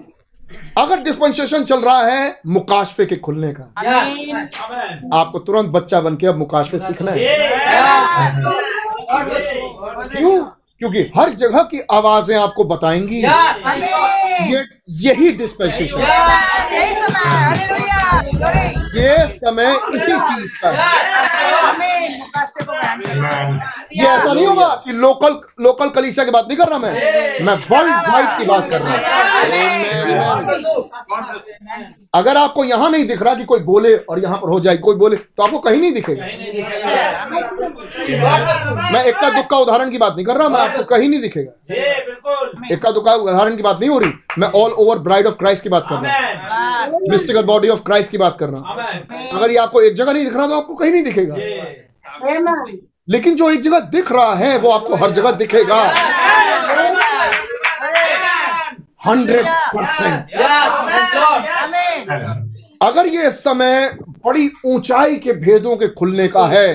[0.77, 3.63] अगर डिस्पेंसेशन चल रहा है मुकाशफे के खुलने का।
[5.17, 7.17] आपको तुरंत बच्चा बन के अब मुकाशफे सीखना है।
[10.07, 10.45] क्यों?
[10.83, 13.19] क्योंकि हर जगह की आवाज़ें आपको बताएँगी।
[14.51, 14.63] ये
[15.01, 16.01] यही डिस्पेंसेशन
[18.95, 20.77] ये समय इसी चीज़ का है।
[23.93, 26.93] ये ऐसा नहीं होगा कि लोकल लोकल कलीसिया की बात नहीं कर रहा मैं।
[27.45, 29.01] मैं वर्ल्ड वाइड की बात कर रहा हूँ।
[32.15, 34.95] अगर आपको यहाँ नहीं दिख रहा कि कोई बोले और यहाँ पर हो जाए कोई
[34.95, 36.25] बोले तो आपको कहीं नहीं दिखेगा।
[37.83, 41.51] मैं इक्का दुक्का उदाहरण की बात नहीं कर रहा मैं आपको कहीं नहीं दिखेगा।
[42.71, 45.69] इक्का दुक्का उदाहरण की बात नहीं हो रही मैं all over bride of Christ की
[45.69, 46.11] बात कर रहा
[46.85, 48.67] हूँ। मिस्टिकल बॉडी ऑफ़ क्राइस्ट की बात कर रहा हूँ।
[49.31, 51.35] अगर ये आपको एक जगह नहीं दिख रहा तो आपको कहीं नहीं दिखेगा।
[53.09, 55.81] लेकिन जो एक जगह दिख रहा है वो आपको हर जगह दिखेगा।
[59.05, 60.41] हंड्रेड परसेंट
[62.81, 63.89] अगर ये समय
[64.25, 66.67] बड़ी ऊंचाई के भेदों के खुलने का है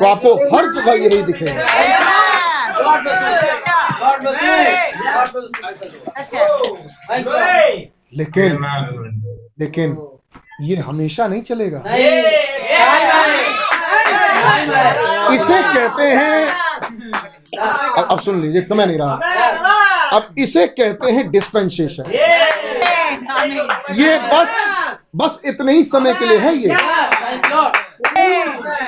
[0.00, 1.64] तो आपको हर जगह यही दिखेगा
[8.16, 8.58] लेकिन
[9.60, 9.96] लेकिन
[10.62, 11.78] ये हमेशा नहीं चलेगा।
[15.34, 16.48] इसे कहते हैं
[17.58, 19.14] अब, अब सुन लीजिए समय नहीं रहा।
[20.16, 22.04] अब इसे कहते हैं डिस्पेंसेशन
[24.00, 24.56] ये बस
[25.16, 26.68] बस इतने ही समय के लिए है ये।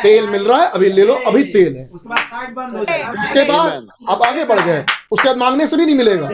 [0.03, 4.61] तेल मिल रहा है अभी ले लो अभी तेल है। उसके बाद अब आगे बढ़
[4.61, 6.29] गए। उसके बाद मांगने से भी नहीं मिलेगा।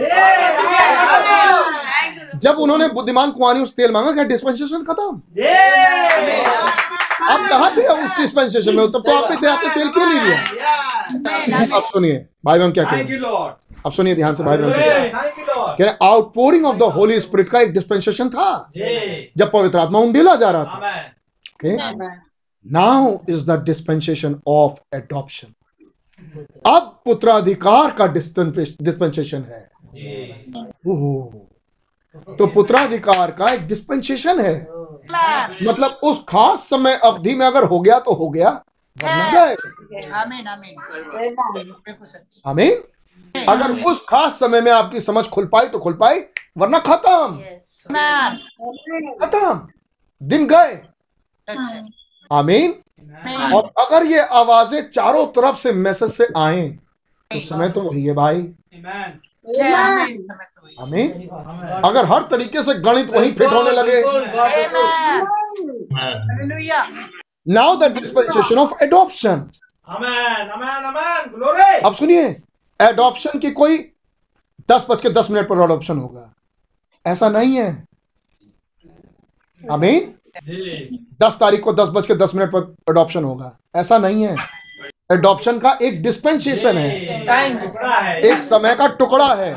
[2.36, 5.20] जब उन्होंने बुद्धिमान कुमारी उस तेल मांगा क्या डिस्पेंसेशन खत्म?
[7.24, 8.86] आप कहा थे उस डिस्पेंसेशन में?
[8.86, 10.38] तब तो आप थे आपने तेल क्यों नहीं लिया?
[11.76, 13.06] अब सुनिए भाई बहन क्या कह रहे हैं?
[13.86, 17.72] अब सुनिए ध्यान से भाई बहन कह रहे outpouring of the Holy Spirit का एक
[17.72, 18.70] डिस्पेंसेशन था।
[19.38, 20.76] जब पवित्र आत्मा उन उंडेला जा रहा था।
[21.54, 21.76] Okay
[22.72, 25.54] now is the dispensation of adoption
[26.66, 29.60] अब पुत्राधिकार का डिस्पेंसेशन है।
[32.38, 34.54] तो पुत्राधिकार का एक डिस्पेंसेशन है।
[35.62, 38.48] मतलब उस खास समय अवधि में अगर हो गया तो हो गया।
[42.46, 42.82] आमीन
[43.48, 46.20] अगर उस खास समय में आपकी समझ खुल पाई तो खुल पाई
[46.58, 47.40] वरना खत्म।
[49.24, 49.68] खत्म।
[50.20, 50.74] दिन गए।
[52.30, 52.74] आमीन?
[53.54, 56.68] और अगर ये आवाज़ें चारों तरफ़ से मैसेज से आए
[57.30, 58.42] तो समय तो वही है भाई।
[58.74, 59.10] Amen.
[60.80, 61.28] हमें
[61.84, 64.02] अगर हर तरीके से गणित वही फिट होने लगे.
[67.46, 69.48] Now the dispensation of adoption
[69.88, 70.50] Amen.
[70.54, 70.80] Amen.
[70.86, 71.28] Amen.
[71.34, 71.84] Glory.
[71.86, 72.24] अब सुनिए
[72.80, 73.78] एडॉप्शन की कोई
[74.70, 76.32] दस बज के दस मिनट पर एडॉप्शन होगा।
[77.06, 77.70] ऐसा नहीं है।
[79.62, 80.14] अमीन
[81.22, 84.36] दस तारीख को दस बज के दस मिनट पर एडॉप्शन होगा। ऐसा नहीं है।
[85.12, 89.54] एडॉप्शन का एक डिस्पेंसेशन है। एक समय का टुकड़ा है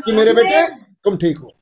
[0.00, 0.66] कि मेरे बेटे
[1.04, 1.52] तुम ठीक हो।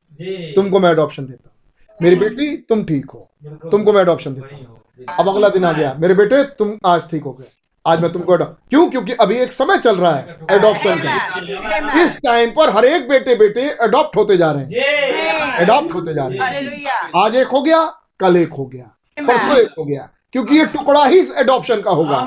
[0.54, 3.28] तुमको मैं एडॉप्शन देता हूँ। मेरी बेटी तुम ठीक हो।
[3.70, 4.80] तुमको मैं एडॉप्शन देता हूँ।
[5.18, 7.46] अब अगला दिन आ गया। मेरे बेटे तुम आज ठीक हो गए।
[7.86, 8.88] आज मैं तुमको क्यों?
[8.90, 13.34] क्योंकि अभी एक समय चल रहा है एडॉप्शन का इस टाइम पर हर एक बेटे
[13.34, 17.80] बेटे अडॉप्ट होते जा रहे हैं। अडॉप्ट होते जा रहे हैं। आज एक हो गया।
[18.20, 18.84] कल एक हो गया,
[19.18, 22.18] परसों एक हो गया, क्योंकि ये टुकड़ा ही एडॉप्शन का होगा.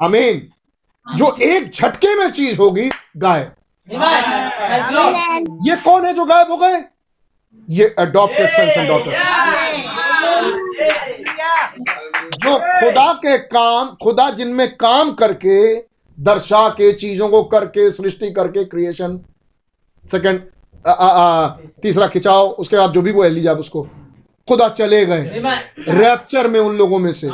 [0.00, 0.48] अमीन
[1.06, 3.52] जो एक झटके में चीज़ होगी, गायब.
[5.66, 6.82] ये कौन है जो गायब हो गए
[7.68, 9.18] ये अडॉप्टेड सन्स एंड डॉटर्स
[12.38, 15.74] जो खुदा के काम, खुदा जिनमें काम करके,
[16.18, 19.18] दर्शा के, चीज़ों को करके, सृष्टि करके क्रिएशन
[20.04, 20.40] सेकंड
[21.82, 23.82] तीसरा खिंचाव उसके बाद जो भी वो एलिजा उसको।
[24.48, 25.58] खुदा चले गए। Amen.
[25.88, 27.26] रैप्चर में उन लोगों में से.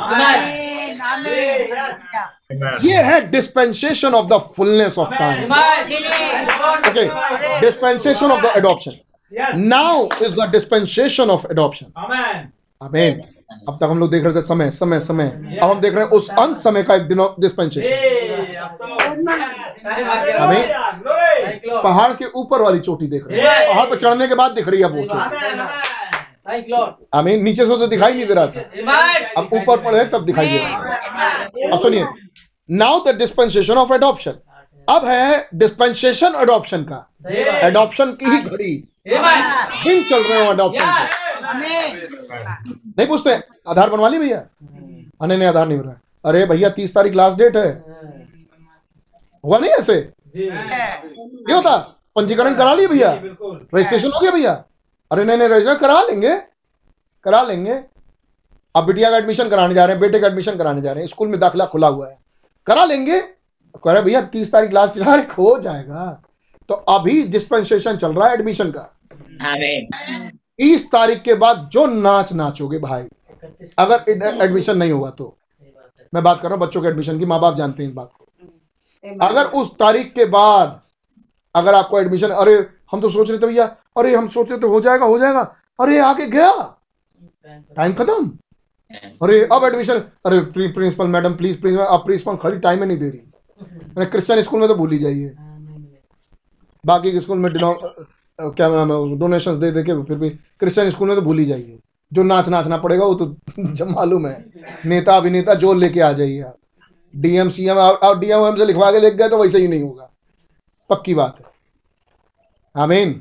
[2.83, 5.51] ये है dispensation of the fullness of time
[6.89, 7.05] okay
[7.61, 8.93] dispensation of the adoption
[9.55, 12.11] now is the dispensation of adoption अब
[12.81, 16.03] अमेन अब तक हम लोग देख रहे थे समय समय समय। अब हम देख रहे
[16.03, 17.07] हैं उस अंत समय का एक
[17.39, 17.89] डिस्पेंसेशन
[18.61, 19.03] अब तो-.
[21.83, 24.81] पहाड़ के ऊपर वाली चोटी देख रहे हैं। पहाड़ पर चढ़ने के बाद दिख रही
[24.81, 26.73] है वो चोटी.
[27.13, 28.61] आमीन नीचे से तो दिखाई नहीं दे रहा था।
[29.37, 32.05] अब ऊपर पड़े तब दिखाई दे रहा है। अब सुनिए
[32.71, 34.33] now the dispensation of adoption
[34.87, 36.99] अब है डिस्पेंसेशन अडॉप्शन का.
[37.67, 38.89] एडॉप्शन की ही घड़ी.
[39.05, 40.85] दिन चल रहे हो अडॉप्शन.
[42.97, 43.33] नहीं पूछते
[43.67, 44.37] आधार बनवा ली भैया?
[45.21, 47.69] अने नहीं आधार नहीं बना अरे भैया तीस तारीख लास्ट डेट है।
[49.43, 49.93] हुआ नहीं ऐसे?
[50.37, 51.75] ये होता?
[52.15, 53.11] पंजीकरण करा लिए भैया?
[53.75, 54.63] रजिस्ट्रेशन हो गया भैया?
[55.11, 56.35] अरे नहीं नहीं रजिस्ट्रेशन करा लेंगे।
[57.23, 57.79] करा लेंगे।
[58.75, 61.07] अब बिटिया का एडमिशन कराने जा रहे हैं बेटे का एडमिशन कराने जा रहे हैं
[61.07, 62.17] स्कूल में दाखिला खुला हुआ है।
[62.67, 66.21] करा लेंगे। कह रहे भैया तीस तारीख लास्ट तारीख हो। जाएगा।
[66.69, 68.91] तो अभी डिस्पेंसेशन चल रहा है एडमिशन का.
[69.37, 73.03] तीस तारीख के बाद जो नाच नाचोगे भाई
[73.77, 75.35] अगर एडमिशन नहीं हुआ तो।
[76.13, 78.09] मैं बात कर रहा हूँ बच्चों के एडमिशन की माँ बाप जानते हैं इस बात
[78.09, 80.81] को। अगर उस तारीख के बाद
[81.55, 82.55] अगर आपको एडमिशन अरे
[82.91, 83.65] हम तो सोच रहे थे भैया
[83.97, 85.41] अरे हम सोच रहे थे हो जाएगा हो जाएगा
[85.79, 86.51] अरे आके गया।
[87.75, 88.25] टाइम खत्म।
[89.23, 93.09] अरे अब एडमिशन अरे प्रिंसिपल मैडम प्लीज़ प्रिंसिपल अब प्रिंसिपल खाली टाइम ही नहीं दे
[93.09, 93.19] रही।
[93.97, 95.35] अरे क्रिश्चियन स्कूल में तो भूल ही जाइए।
[96.83, 97.51] बाकी स्कूल में
[98.39, 101.45] क्या नाम है डोनेशन दे दे के फिर भी क्रिश्चियन स्कूल में तो भूल ही
[101.45, 101.77] जाइए
[102.11, 104.45] जो नाच नाचना पड़ेगा वो तो जब मालूम है
[104.85, 106.57] नेता अभिनेता जो लेके आ जाइए आप
[107.13, 110.09] डीएम सीएम और डीएम से लिखवा के लिख गए तो वैसे ही नहीं होगा
[110.89, 113.13] पक्की बात है आमीन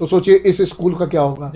[0.00, 1.52] तो सोचिए इस स्कूल का क्या होगा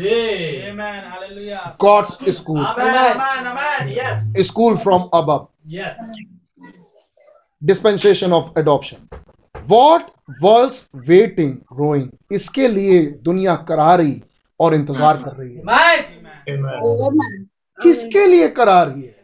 [1.81, 2.97] God's school Amen.
[2.97, 3.47] Amen.
[3.47, 3.89] Amen.
[3.95, 4.47] Yes.
[4.47, 5.31] School from अब
[5.71, 6.05] Yes.
[7.63, 9.09] Dispensation of adoption
[9.69, 10.03] what
[10.43, 10.75] world
[11.09, 14.23] waiting rowing इसके लिए दुनिया करारी
[14.61, 15.63] और इंतज़ार कर रही है.
[17.79, 19.15] किसके लिए करा रही है?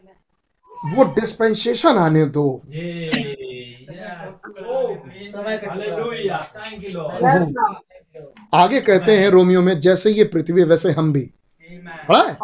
[0.94, 2.62] वो डिस्पेंसेशन आने दो.
[8.54, 11.30] आगे कहते हैं रोमियो में जैसे ये पृथ्वी वैसे हम भी।
[12.08, 12.36] पढ़ा है?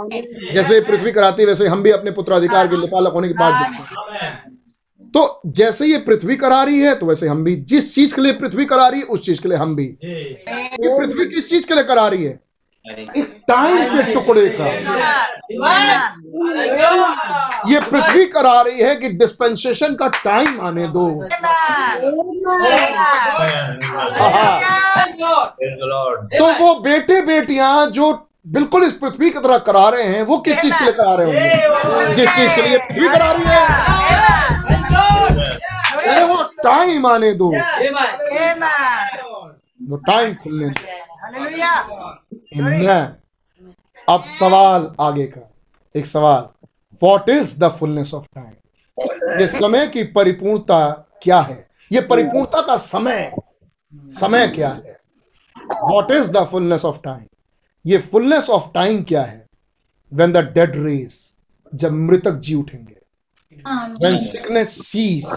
[0.52, 3.54] जैसे ये पृथ्वी कराती है वैसे हम भी अपने पुत्राधिकार के लिपालक होने की बात
[3.54, 4.47] हैं। Amen.
[5.14, 8.32] तो जैसे ये पृथ्वी करा रही है तो वैसे हम भी जिस चीज़ के लिए
[8.32, 11.74] पृथ्वी करा रही है उस चीज़ के लिए हम भी। ये पृथ्वी किस चीज़ के
[11.74, 12.38] लिए करा रही है
[13.16, 14.66] एक टाइम के टुकड़े का।
[17.68, 21.08] ये पृथ्वी करा रही है कि डिस्पेंसेशन का टाइम आने दो.
[26.38, 28.12] तो वो बेटे बेटियाँ जो
[28.48, 31.26] बिल्कुल इस पृथ्वी की तरह करा रहे हैं वो किस चीज़ के लिए करा रहे
[31.26, 32.14] होंगे?
[32.14, 34.37] जिस चीज़ के लिए पृथ्वी करा रही है.
[36.08, 37.48] अरे वो टाइम आने दो.
[39.88, 40.86] वो टाइम खुलने दो.
[44.08, 45.50] अब सवाल आगे का।
[45.94, 46.48] एक सवाल।
[47.02, 50.90] What is the fullness of time ये समय की परिपूर्णता
[51.22, 51.68] क्या है?
[51.92, 53.32] ये परिपूर्णता का समय।
[53.94, 55.00] समय क्या है?
[55.82, 57.26] What is the fullness of time
[57.86, 59.46] ये फुलनेस ऑफ़ टाइम क्या है?
[60.12, 61.34] वेन द डेड रेस
[61.74, 62.96] जब मृतक जी उठेंगे।
[64.02, 65.32] When sickness cease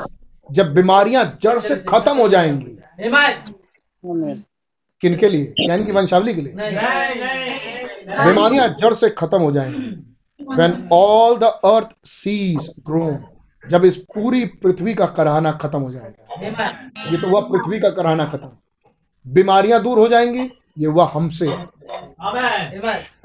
[0.51, 2.77] जब बीमारियाँ जड़ से खत्म हो जाएँगी।
[5.01, 5.53] किनके लिए?
[5.59, 6.53] यानी कि वंशावली के लिए।
[8.25, 9.89] बीमारियाँ जड़ से खत्म हो जाएँगी।
[10.55, 13.17] When all the earth sees grown
[13.69, 16.45] जब इस पूरी पृथ्वी का कराहना खत्म हो जाएगा।
[17.11, 18.49] ये तो वह पृथ्वी का कराहना खत्म।
[19.27, 21.47] बीमारियाँ दूर हो जाएँगी ये वह हमसे।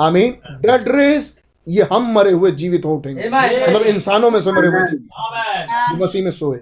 [0.00, 1.38] आमीन। डेड रेस
[1.68, 6.24] ये हम मरे हुए जीवित हो उठेंगे। मतलब इंसानों में से मरे हुए जीवित। मसीह
[6.24, 6.58] में सोए.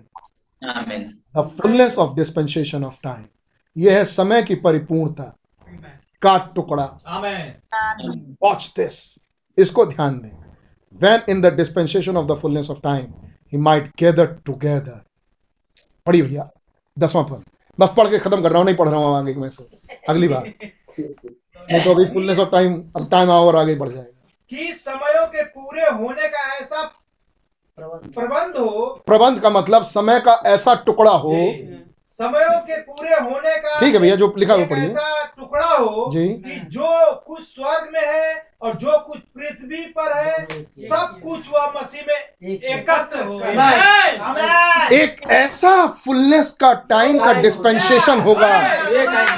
[1.36, 3.24] The fullness of dispensation of time
[3.76, 5.24] यह है समय की परिपूर्णता।
[6.22, 6.84] का टुकड़ा।
[8.42, 9.18] वॉच दिस
[9.58, 10.44] इसको ध्यान दें।
[11.02, 13.06] When in the dispensation of the fullness of time
[13.52, 14.98] he might gather together.
[16.06, 16.48] पढ़िए भैया
[16.98, 17.44] दसवां पद।
[17.80, 19.68] बस पढ़ के खत्म कर रहा हूँ नहीं पढ़ रहा हूँ आगे में से।
[20.08, 20.52] अगली बार।
[21.00, 25.44] नहीं तो अभी फुलनेस ऑफ़ टाइम अब टाइम और आगे बढ़ जाएगा। कि समयों के
[25.44, 26.82] पूरे होने का ऐसा
[27.78, 31.32] प्रबंध। हो। प्रबंध का मतलब समय का ऐसा टुकड़ा हो।
[32.18, 36.10] समयों के पूरे होने का ठीक है भैया जो लिखा हुआ पढ़िए। ऐसा टुकड़ा हो
[36.12, 40.46] जी। कि जो कुछ स्वर्ग में है और जो कुछ पृथ्वी पर है
[40.80, 42.14] सब कुछ वह मसीह में
[42.48, 43.18] एकत्र।
[44.94, 48.48] एक ऐसा फुलनेस का टाइम का डिस्पेंसेशन होगा।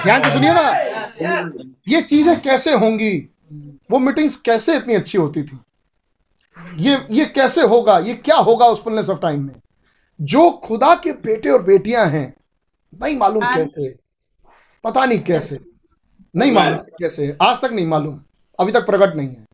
[0.03, 0.71] ध्यान से सुनिए ना।
[1.89, 3.17] ये चीज़ें कैसे होंगी?
[3.91, 5.59] वो मीटिंग्स कैसे इतनी अच्छी होती थी?
[6.57, 7.99] ये ये कैसे होगा?
[7.99, 9.55] ये क्या होगा उस फुलनेस ऑफ़ टाइम में?
[10.21, 12.35] जो खुदा के बेटे और बेटियाँ हैं
[12.93, 13.89] नहीं मालूम कैसे।
[14.85, 15.59] पता नहीं कैसे।
[16.37, 18.21] नहीं मालूम कैसे। आज तक नहीं मालूम।
[18.59, 19.45] अभी तक प्रकट नहीं है।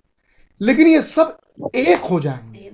[0.61, 1.37] लेकिन ये सब
[1.75, 2.69] एक हो जाएँगे।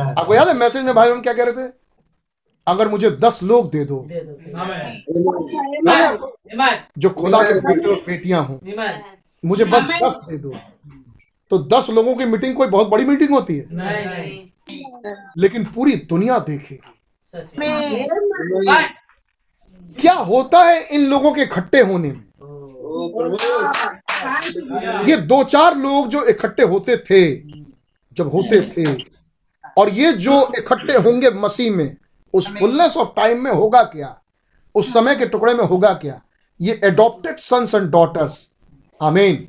[0.00, 1.72] आपको याद है मैसेज में भाई हम क्या कह रहे थे?
[2.66, 4.70] अगर मुझे दस लोग दे दो। याद
[6.60, 8.58] है जो खुदा के बेटे और बेटियाँ हों
[9.44, 10.54] मुझे बस दस दे दो।
[11.52, 13.64] तो दस लोगों की मीटिंग कोई बहुत बड़ी मीटिंग होती है?
[15.38, 16.90] लेकिन पूरी दुनिया देखेगी।
[20.00, 22.24] क्या होता है इन लोगों के इकट्ठे होने में?
[25.08, 27.20] ये दो चार लोग जो इकट्ठे होते थे
[28.12, 28.84] जब होते थे
[29.78, 31.96] और ये जो इकट्ठे होंगे मसीह में
[32.34, 34.16] उस फुलनेस ऑफ़ टाइम में होगा क्या?
[34.74, 36.20] उस समय के टुकड़े में होगा क्या?
[36.60, 38.48] ये एडॉप्टेड सन्स एंड डॉटर्स
[39.02, 39.48] आमीन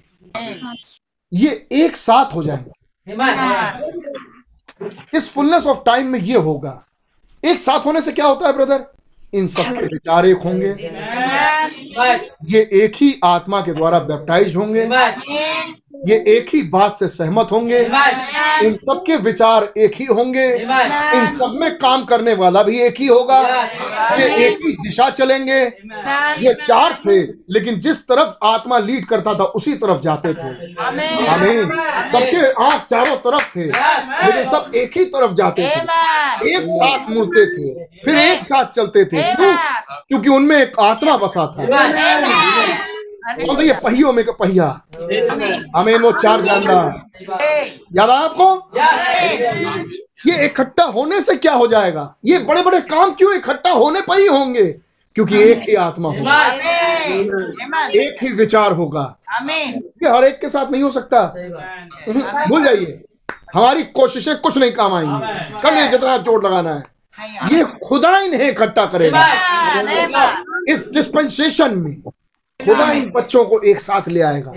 [1.34, 2.72] ये एक साथ हो जाएँगे।
[5.18, 6.86] इस फुलनेस ऑफ़ टाइम में ये होगा।
[7.46, 8.86] एक साथ होने से क्या होता है ब्रदर
[9.34, 10.70] इन सबके विचार एक होंगे।
[12.46, 14.88] ये एक ही आत्मा के द्वारा बैप्टाइज होंगे।
[15.94, 17.80] ये एक ही बात से सहमत होंगे।
[18.68, 23.08] इन सबके विचार एक ही होंगे। इन सब में काम करने वाला भी एक ही
[23.08, 23.40] होगा।
[24.18, 25.60] ये एक ही दिशा चलेंगे।
[26.40, 27.22] ये चार थे
[27.54, 30.50] लेकिन जिस तरफ़ आत्मा लीड करता था उसी तरफ़ जाते थे।
[31.28, 31.70] आमीन।
[32.12, 37.46] सबके आँख चारों तरफ़ थे लेकिन सब एक ही तरफ़ जाते थे। एक साथ मुड़ते
[37.46, 39.56] थे फिर एक साथ चलते थे। क्यों?
[40.08, 42.93] क्योंकि उनमें एक आत्मा बसा था।
[43.24, 44.66] तो ये पहियों में का पहिया
[45.76, 46.74] आमीन वो चार जानना
[47.94, 48.48] याद है आपको
[50.28, 54.20] ये इकट्ठा होने से क्या हो जाएगा ये बड़े बड़े काम क्यों इकट्ठा होने पर
[54.20, 54.66] ही होंगे
[55.16, 56.42] क्योंकि एक ही आत्मा होगा
[57.96, 59.06] एक ही विचार होगा
[59.50, 63.02] ये हर एक के साथ नहीं हो सकता हम्म, भूल जाइए
[63.56, 66.92] हमारी कोशिशें कुछ नहीं काम आएँगी कर लिए जितना चोट लगाना है
[67.54, 69.26] ये खुदा इन्हें इकट्ठा करेगा
[70.70, 71.96] इस डिस्पेंसेशन में
[72.60, 74.52] खुदा इन बच्चों को एक साथ ले आएगा।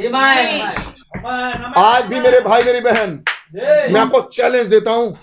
[1.78, 3.22] आज भी मेरे भाई मेरी बहन
[3.54, 5.16] मैं आपको चैलेंज देता हूँ।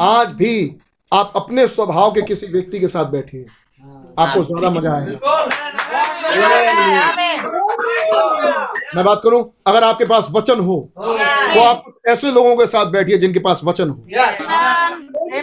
[0.00, 0.54] आज भी
[1.12, 3.46] आप अपने स्वभाव के किसी व्यक्ति के साथ बैठिए।
[4.18, 5.12] आपको ज़्यादा मज़ा आएगा।
[8.96, 12.86] मैं बात करूँ अगर आपके पास वचन हो तो आप कुछ ऐसे लोगों के साथ
[12.92, 13.96] बैठिए जिनके पास वचन हो।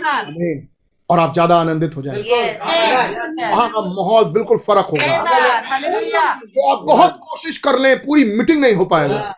[0.10, 0.68] आमीन।
[1.12, 2.42] और आप ज़्यादा आनंदित हो जाएँगे।
[3.44, 5.18] वहाँ का माहौल बिल्कुल फ़र्क होगा।
[6.36, 9.34] तो आप बहुत कोशिश कर लें पूरी मीटिंग नहीं हो पाएगा।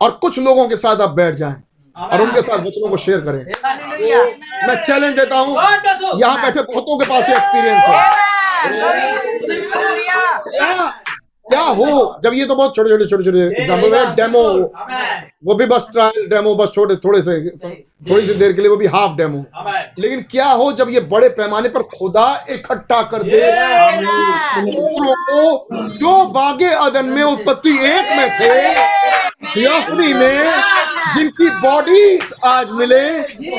[0.00, 1.62] और कुछ लोगों के साथ आप बैठ जाएँ
[1.96, 3.44] और उनके साथ वचनों को शेयर करें।
[4.68, 5.56] मैं चैलेंज देता हूँ
[6.20, 7.96] यहाँ बैठे बहुतों के पास एक्सपीरियंस है।
[10.50, 10.92] क्या
[11.46, 12.20] क्या हो?
[12.22, 14.42] जब ये तो बहुत छोटे छोटे छोटे छोटे एग्ज़ाम्पल है डेमो
[15.46, 17.32] वो भी बस ट्रायल डेमो बस छोटे थोड़े से
[18.00, 19.44] थोड़ी सी देर के लिए वो भी हाफ़ डेमो
[19.98, 23.40] लेकिन क्या हो जब ये बड़े पैमाने पर खुदा इकट्ठा कर दे?
[25.30, 25.66] को
[25.98, 28.52] जो बागे अदन में उत्पत्ति एक में थे।
[30.14, 30.52] में
[31.14, 33.04] जिनकी बॉडीज आज मिले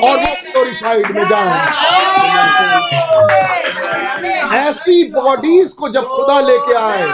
[0.00, 1.50] और वो ग्लोरीफाइड में जाए।
[4.58, 7.04] ऐसी बॉडीज को जब खुदा लेके आए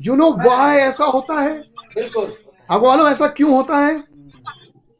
[0.00, 1.54] यू नो वाई ऐसा होता है?
[2.70, 4.13] आपको मालूम ऐसा क्यों होता है?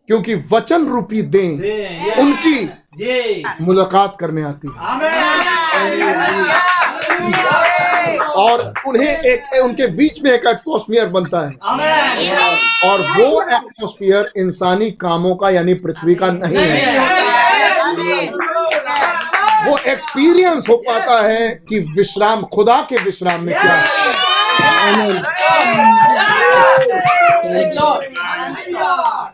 [0.09, 1.51] क्योंकि वचन रूपी दें
[2.23, 2.57] उनकी
[3.61, 4.81] मुलाकात करने आती है।
[8.37, 11.53] और उन्हें एक उनके बीच में एक एटमोस्फियर बनता है।
[12.85, 18.29] और वो एटमोस्फियर इंसानी कामों का यानी पृथ्वी का नहीं है।
[19.67, 24.24] वो एक्सपीरियंस हो पाता है कि विश्राम खुदा के विश्राम में क्या है।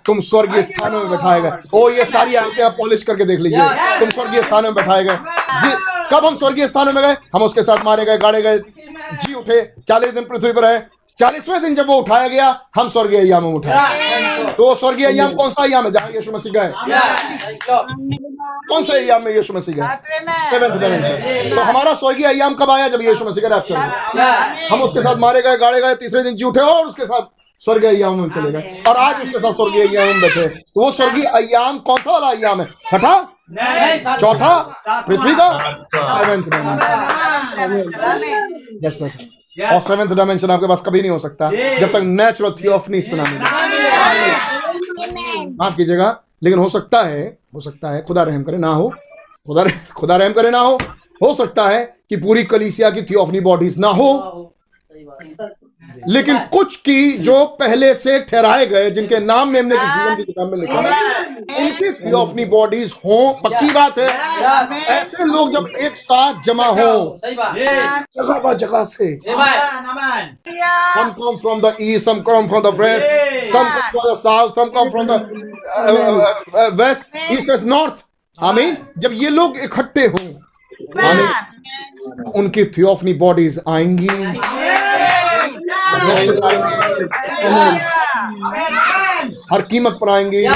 [0.06, 3.60] तुम स्वर्गीय स्थानों में बैठाए गए। ओ, ये सारी आयतें आप पॉलिश करके देख लीजिए।
[3.98, 5.16] तुम स्वर्गीय स्थानों में बैठाए गए।
[5.60, 5.70] जी,
[6.12, 7.16] कब हम स्वर्गीय स्थानों में गए?
[7.34, 8.58] हम उसके साथ मारे गए, गाड़े गए।
[9.12, 13.18] जी, उठे। चालीस दिन पृथ्वी पर रहे। चालीसवें दिन जब वो उठाया गया हम स्वर्गीय
[13.20, 15.90] अयाम में उठाए तो स्वर्गीय अयाम कौन सा अयाम है?
[15.92, 16.72] जहाँ यीशु मसीह गए।
[18.68, 19.82] कौन सा अयाम में यीशु मसीह गए?
[20.50, 21.14] सेवेंथ डायमेंशन
[21.50, 23.86] तो हमारा स्वर्गीय अयाम कब आया जब यीशु मसीह का रैप्चर हुआ
[24.70, 27.22] हम उसके साथ मारे गए गाड़े गए तीसरे दिन जी उठे और उसके साथ
[27.62, 30.90] स्वर्गीय अयाम में चले गए। और आज उसके साथ स्वर्गीय अयाम में बैठे। तो वो
[30.90, 32.66] स्वर्गीय अयाम कौन सा वाला अयाम है?
[32.90, 33.14] छठा?
[34.16, 34.54] चौथा?
[35.08, 35.48] पृथ्वी का?
[35.94, 36.80] सेवेंथ डायमेंशन
[39.56, 43.38] और सेवेंथ डायमेंशन आपके पास कभी नहीं हो सकता। जब तक नेचुरल थियोफनी सुना मिले
[45.46, 48.88] माफ़ कीजिएगा लेकिन हो सकता है हो सकता है खुदा रहम करे ना हो।
[49.46, 49.64] खुदा
[49.96, 50.78] खुदा रहम करे ना हो।
[51.22, 54.54] हो सकता है कि पूरी कलीसिया की थियोफनी बॉडीज ना हो।
[56.08, 60.50] लेकिन कुछ की जो। पहले से ठहराए गए जिनके नाम में हमने जीवन की किताब
[60.50, 60.90] में लिखा है
[61.60, 64.08] इनकी थियोफनी बॉडीज हो पक्की बात है।
[64.96, 69.08] ऐसे लोग जब एक साथ जमा हो जगह जगह से।
[70.96, 73.06] some come from the east some come from the west
[73.52, 75.18] some come from the south some come from the
[75.76, 77.98] uh, uh, uh, west east west north
[78.38, 80.26] आमीन जब ये लोग इकट्ठे हों
[81.08, 81.28] आमीन
[82.40, 84.08] उनकी थियोफनी बॉडीज आएँगी।
[89.52, 90.46] हर कीमत पर आएँगी।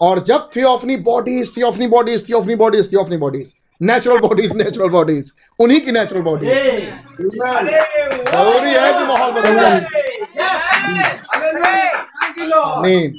[0.00, 5.80] और जब theophany bodies theophany bodies theophany bodies theophany bodies natural bodies natural bodies उन्हीं
[5.80, 6.48] की नेचुरल बॉडीज
[8.28, 9.54] ज़रूरी है कि माहौल बदल
[12.82, 13.10] नहीं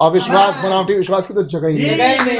[0.00, 2.36] और विश्वास बनावटी विश्वास की तो जगह ही नहीं।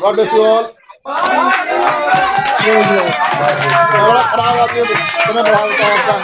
[0.00, 0.64] गॉड ब्लेस यू ऑल
[1.06, 1.22] बड़ा
[4.22, 6.14] खराब आदमी समय बढ़ा देता है आपका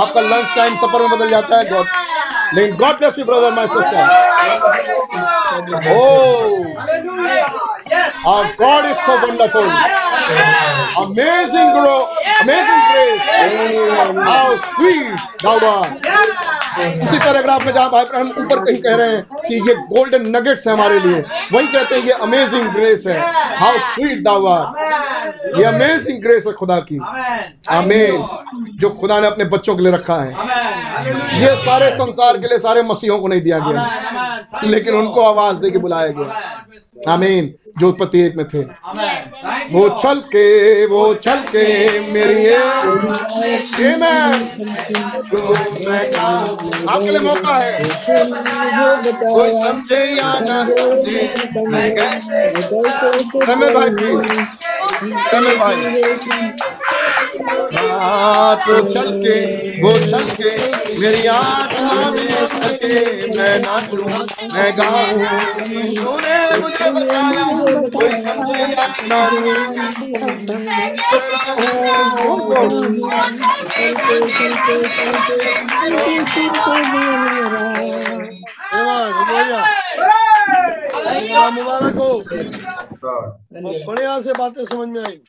[0.00, 1.86] आपका लंच टाइम सफ़र में बदल जाता है गॉड
[2.54, 4.24] लेकिन God bless you brother my sister
[5.88, 7.75] Oh,
[8.26, 9.68] our God is so wonderful.
[11.04, 11.98] Amazing grow,
[12.42, 13.26] amazing grace.
[14.30, 15.92] How sweet thou art.
[16.76, 20.66] उसी पैराग्राफ में जहाँ भाई हम ऊपर कहीं कह रहे हैं कि ये गोल्डन नगेट्स
[20.66, 21.20] है हमारे लिए
[21.52, 23.18] वही कहते हैं ये अमेजिंग ग्रेस है.
[23.58, 24.56] हाउ स्वीट दावा
[25.58, 26.98] ये अमेजिंग ग्रेस है खुदा की.
[27.76, 28.26] आमीन
[28.80, 30.30] जो खुदा ने अपने बच्चों के लिए रखा है.
[31.42, 33.80] ये सारे संसार के लिए सारे मसीहों को नहीं दिया गया
[34.64, 38.60] लेकिन उनको आवाज़ दे के बुलाया गया। आमीन। जो उत्पत्ति एक में थे।
[39.72, 41.64] वो चल के वो चल के
[42.12, 42.46] मेरी
[46.86, 47.72] आपके लिए मौका है।
[49.26, 51.26] कोई समझे या ना समझे
[53.46, 53.90] समय भाई
[54.96, 55.76] समय भाई
[58.92, 59.34] चल के
[59.82, 60.50] वो चल के
[61.00, 62.94] मेरी आत्मा में चल के
[63.36, 64.06] मैं नाचूं
[64.54, 65.18] मैं गाऊं।
[65.96, 67.44] तूने मुझे बताया
[67.94, 70.16] कोई समझे या ना
[81.50, 82.08] मुबारक हो
[83.86, 85.20] बढ़िया से बातें समझ में आई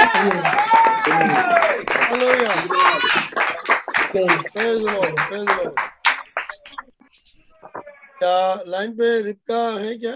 [8.20, 10.16] क्या लाइन पे रिप्का है क्या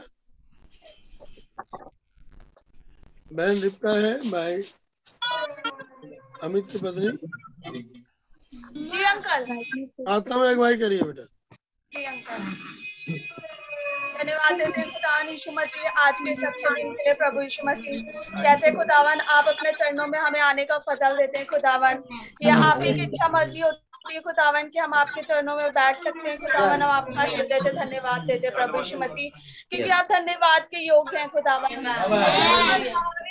[3.33, 4.63] बहन रिप्का है भाई
[6.43, 7.11] अमित की पत्नी
[8.83, 11.23] जी अंकल आता में अगुवाई करिए बेटा।
[11.93, 12.43] जी अंकल
[14.17, 18.01] धन्यवाद देते खुदावन यीशु मसीह आज के इस अच्छे दिन के लिए, प्रभु यीशु मसीह।
[18.41, 22.03] कैसे खुदावन, आप अपने चरणों में हमें आने का फजल देते हैं, खुदावन।
[22.41, 25.97] ये आप ही की इच्छा मर्ज़ी होती है खुदावन कि हम आपके चरणों में बैठ
[26.03, 30.61] सकते हैं। खुदावन हम आपका हृदय से धन्यवाद देते हैं प्रभु श्रीमती क्योंकि आप धन्यवाद
[30.71, 31.69] के योग्य हैं खुदावन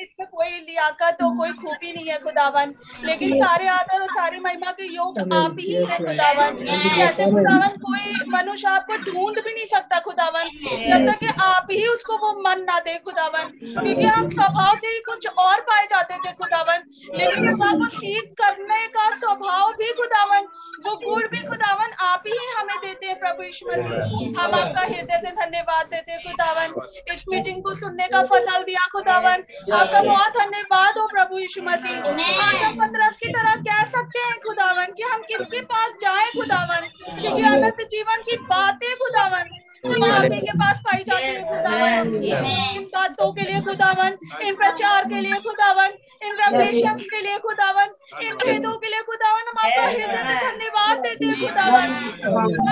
[0.02, 2.74] इसमें कोई लियाकत हो कोई खूबी नहीं है खुदावन
[3.04, 8.14] लेकिन सारे आदर और सारी महिमा के योग आप ही है खुदावन ऐसे खुदावन कोई
[8.28, 10.48] मनुष्य आपको ढूंढ भी नहीं सकता खुदावन
[10.86, 15.00] जब तक आप ही उसको वो मन ना दे खुदावन क्योंकि हम स्वभाव से ही
[15.08, 20.46] कुछ और पाए जाते थे खुदावन लेकिन खुदा वो सीख करने का स्वभाव भी खुदावन
[20.86, 25.20] वो गुण भी खुदावन आप ही हमें देते हैं प्रभु यीशु मसीह। हम आपका हृदय
[25.24, 26.74] से धन्यवाद देते हैं खुदावन।
[27.14, 31.98] इस मीटिंग को सुनने का फ़सल दिया खुदावन। आपका बहुत धन्यवाद हो प्रभु यीशु मसीह।
[32.44, 36.88] आज हम पंद्रह की तरह कह सकते हैं खुदावन कि हम किसके पास जाए खुदावन?
[37.20, 39.50] क्योंकि अनंत जीवन की बातें खुदावन।
[39.86, 42.84] आप के पास पाई जाती है खुदावन। इन
[43.32, 45.92] के लिए खुदावन इन प्रचार के लिए खुदावन
[46.22, 47.88] इन रेवलेशन के लिए खुदावन
[48.22, 51.88] इन भेदों के लिए खुदावन हम आपका हृदय धन्यवाद देते हैं खुदावन।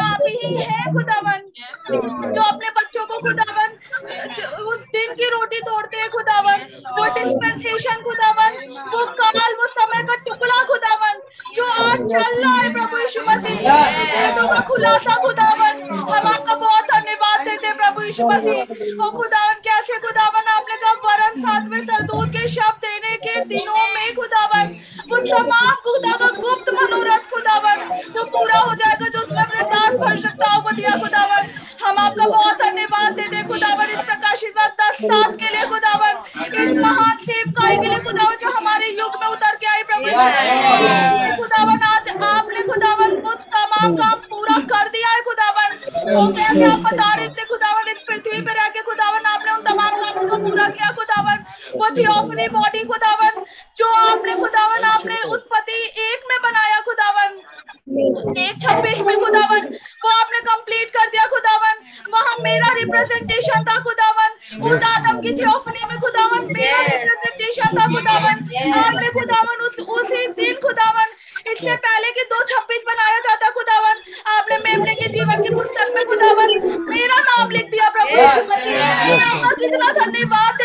[0.03, 1.41] आप ही है खुदावन।
[2.35, 3.71] जो अपने बच्चों को खुदावन
[4.73, 6.67] उस दिन की रोटी तोड़ते हैं खुदावन।
[6.99, 8.61] वो डिस्पेंसेशन खुदावन।
[8.93, 11.21] वो काल वो समय का टुकड़ा खुदावन।
[11.57, 13.61] जो आज चल रहा है प्रभु यीशु मसीह
[14.37, 19.99] का खुलासा खुदावन। हम आपका बहुत धन्यवाद देते हैं प्रभु यीशु मसीह। ओ खुदावन कैसे
[20.07, 20.45] खुदावन?
[20.57, 24.67] आपने कहा वरन सातवें सरदूत के शब्द देने के दिनों में खुदावन
[25.11, 27.79] वो तमाम खुदा का गुप्त मनोरथ खुदावन
[28.17, 31.43] वो पूरा हो जाएगा जो उसने अपने दास भविष्यताओं को दिया खुदावन।
[31.85, 36.15] हम आपका बहुत धन्यवाद देते खुदावन इस प्रकाशित बात दस सात के लिए खुदावन
[36.63, 40.07] इस महान सेवकाई के लिए खुदावन जो हमारे युग में उतर के आई प्रभु
[41.43, 45.77] खुदावन आज आपने खुदावन वो तमाम काम पूरा कर दिया है खुदावन।
[46.15, 49.63] वो कैसे आप बता रहे थे खुदावन इस पृथ्वी पे रह के खुदावन आपने उन
[49.63, 51.45] तमाम कामों को पूरा किया खुदावन।
[51.77, 53.45] वो थियोफनी बॉडी खुदावन।
[53.77, 57.41] जो आपने खुदावन आपने उत्पत्ति एक में बनाया खुदावन।
[58.39, 59.67] एक छब्बीस में खुदावन।
[60.05, 61.75] वो आपने कंप्लीट कर दिया खुदावन।
[62.13, 64.31] वहाँ मेरा रिप्रेजेंटेशन था खुदावन।
[64.63, 68.35] उस आदम की थियोफनी में खुदावन। मेरा रिप्रेजेंटेशन था खुदावन।
[68.79, 71.07] आपने खुदावन उस उसी दिन खुदावन
[71.53, 73.97] इससे पहले कि दो छब्बीस बनाया जाता खुदावन।
[74.33, 76.51] आपने मेमने के जीवन की पुस्तक में खुदावन
[76.89, 78.17] मेरा नाम लिख दिया प्रभु।
[79.61, 80.63] कितना धन्यवाद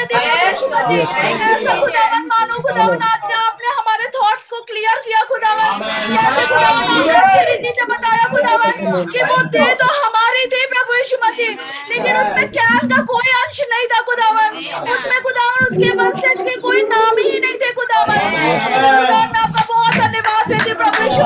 [0.83, 5.79] हूँ खुदावन मानो खुदावन आज ने आपने हमारे थॉट्स को क्लियर किया खुदावन।
[6.13, 8.71] कैसे खुदावन आपने रीति से बताया खुदावन
[9.11, 11.51] कि वो दे तो हमारी थी प्रभु यीशु मसीह।
[11.91, 14.49] लेकिन उसमें कैन का कोई अंश नहीं था खुदावन।
[14.93, 19.93] उसमें खुदावन उसके वंशज के कोई नाम ही नहीं थे खुदावन। खुदावन मैं आपका बहुत
[19.95, 21.23] धन्यवाद देती हूँ प्रभु यीशु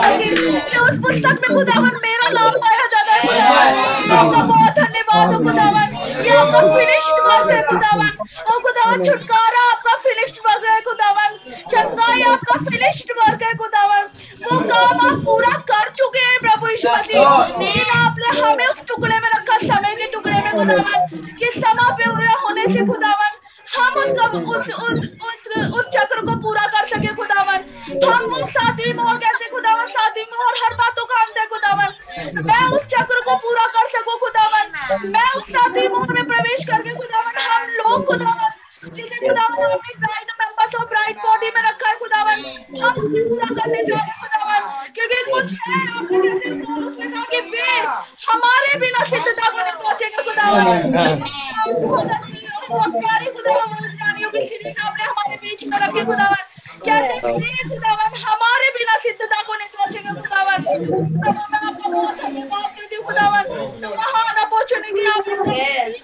[0.84, 5.96] उस पुस्तक में खुदावन मेरा नाम पाया जाता है खुदावन। आपका बहुत धन्यवाद हो खुदावन।
[6.26, 8.12] ये आपका फिनिश्ड वर्क है खुदावन।
[8.52, 11.38] ओ खुदावन छुटकारा आपका फिनिश्ड वर्क है खुदावन।
[11.72, 14.04] चंगाई आपका फिनिश्ड वर्क है खुदावन।
[14.44, 17.16] वो काम आप पूरा कर चुके हैं प्रभु यीशु मसीह।
[17.60, 21.06] लेकिन आपने हमें उस टुकड़े में रखा समय के टुकड़े में खुदावन।
[21.40, 23.36] कि पूरा होने से खुदावन
[23.76, 24.12] हम उस
[24.56, 24.70] उस
[25.28, 25.42] उस
[25.80, 27.60] उस चक्र को पूरा कर सके खुदावन।
[28.04, 31.90] हम उस सातवीं मोहर कैसे खुदावन सातवीं मोहर हर बातों का अंत है खुदावन।
[32.50, 34.66] मैं उस चक्र को पूरा कर सकूँ खुदावन?
[35.16, 38.50] मैं उस सातवीं मोहर में प्रवेश करके खुदावन हम लोग खुदावन
[38.96, 42.44] जिसे खुदावन आपने ब्राइड मेंबर्स और ब्राइड बॉडी में रखा है खुदावन
[42.84, 44.62] हम उसे पूरा करने जा रहे खुदावन।
[44.96, 47.70] क्योंकि कुछ है आपने उसमें कहा कि वे
[48.28, 50.76] हमारे बिना सिद्धता को नहीं पहुँचेंगे खुदावन।
[52.70, 56.42] बहुत अच्छी और बहुत प्यारी खुदावन प्राणियों की सीरीज़ आपने हमारे बीच में रखे खुदावन।
[56.86, 62.96] कैसे खुदावन हमारे बिना सिद्धता को नहीं पहुँचेंगे खुदावन। खुदावन मैं आपका बहुत धन्यवाद देती
[62.96, 63.44] हूँ खुदावन।
[63.82, 65.36] तो महान अपॉर्चुनिटी आपने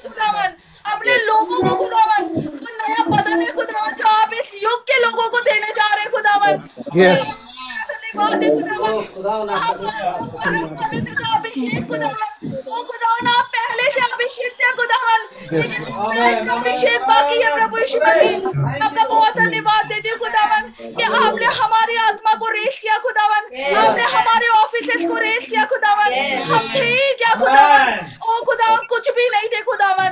[0.04, 0.50] खुदावन।
[0.94, 5.30] अपने लोगों को खुदावन वो नया बदन है खुदावन जो आप इस युग के लोगों
[5.30, 6.54] को देने जा रहे खुदावन।
[6.96, 7.22] Yes.
[8.14, 9.50] धन्यवाद खुदावन
[11.34, 12.28] अभिषेक खुदावन।
[12.68, 15.20] ओ खुदावन आप पहले से अभिषेक थे खुदावन।
[15.54, 20.18] Yes, लेकिन आज का अभिषेक बाकी है प्रभु यीशु मसीह। आपका बहुत धन्यवाद देती हूँ
[20.20, 23.42] खुदावन कि आपने हमारी आत्मा को रेस किया खुदावन।
[23.82, 26.10] आपने हमारे ऑफिसेस को रेस किया खुदावन।
[26.52, 27.84] हम थे क्या खुदावन।
[28.30, 30.12] ओ खुदावन कुछ भी नहीं थे खुदावन।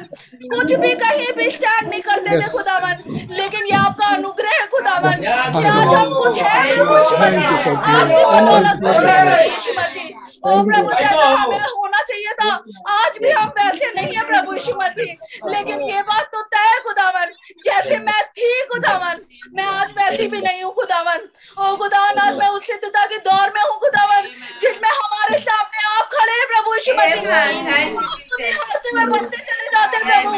[0.53, 2.95] कुछ भी कहीं भी स्टैंड नहीं करते थे खुदावन।
[3.39, 10.30] लेकिन ये आपका अनुग्रह है खुदावन। आज हम कुछ है कुछ है। प्रभु यीशु मसीह
[10.41, 12.51] ओ प्रभु हमें होना चाहिए था।
[12.91, 16.79] आज भी हम वैसे नहीं है प्रभु यीशु मसीह। लेकिन ये बात तो तय है
[16.83, 17.27] खुदावन।
[17.65, 19.21] जैसे मैं थी खुदावन
[19.55, 23.51] मैं आज वैसी भी नहीं हूँ खुदावन। ओ खुदावन आज मैं उस सिद्धता के दौर
[23.55, 24.23] में हूँ खुदावन
[24.61, 27.19] जिसमें हमारे सामने आप खड़े हैं प्रभु यीशु मसीह।
[29.11, 30.31] बढ़ते चले जाते हैं प्रभु।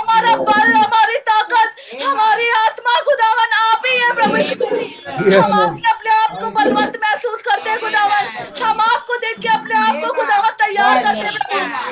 [0.00, 1.68] हमारा बल हमारी ताकत
[2.02, 6.98] हमारी आत्मा खुदावन आप ही है प्रभु यीशु मसीह। हम अपने अपने आप को बलवंत
[7.04, 8.24] महसूस करते हैं खुदावन।
[8.62, 11.28] हम आपको देख के अपने आप को खुदावन तैयार करते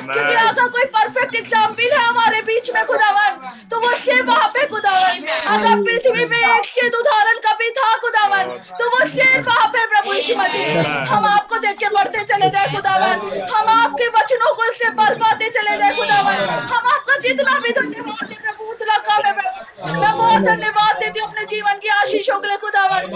[0.09, 3.35] क्योंकि आका कोई परफेक्ट एग्ज़ाम्पल है हमारे बीच में खुदावन
[3.71, 8.55] तो वो सिर्फ़ वहाँ पे खुदावन अगर पृथ्वी में एक सिद्ध उदाहरण कभी था खुदावन
[8.79, 12.71] तो वो सिर्फ़ वहाँ पे प्रभु यीशु मसीह। हम आपको देख के बढ़ते चले जाए
[12.75, 17.71] खुदावन हम आपके वचनों को इससे बल पाते चले जाए खुदावन हम आपका जितना भी
[17.81, 19.57] धन्यवाद दे प्रभु उतना कम है प्रभु
[19.99, 23.11] मैं बहुत धन्यवाद देती हूँ अपने जीवन की आशीषों के लिए खुदावन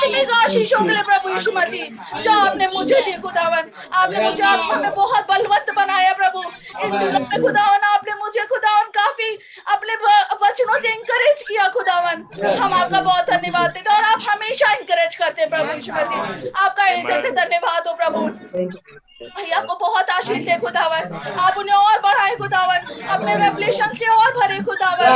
[0.00, 4.76] आत्मिक आशीषों के लिए प्रभु यीशु मसीह जो आपने मुझे दी खुदावन आपने मुझे आत्मा
[4.76, 6.42] में बहुत बलवंत बनाया प्रभु।
[6.84, 9.28] इन दिनों में खुदावन आपने मुझे खुदावन काफ़ी
[9.74, 9.94] अपने
[10.44, 12.24] वचनों से इंकरेज किया खुदावन।
[12.60, 16.84] हम आपका बहुत धन्यवाद देते और आप हमेशा इंकरेज करते हैं प्रभु यीशु मसीह। आपका
[16.84, 18.89] हृदय से धन्यवाद हो प्रभु।
[19.50, 22.80] भैया को बहुत आशीष दे खुदावन आप उन्हें और बढ़ाए खुदावन
[23.14, 25.06] अपने रेवलेशन से और भरे खुदावन।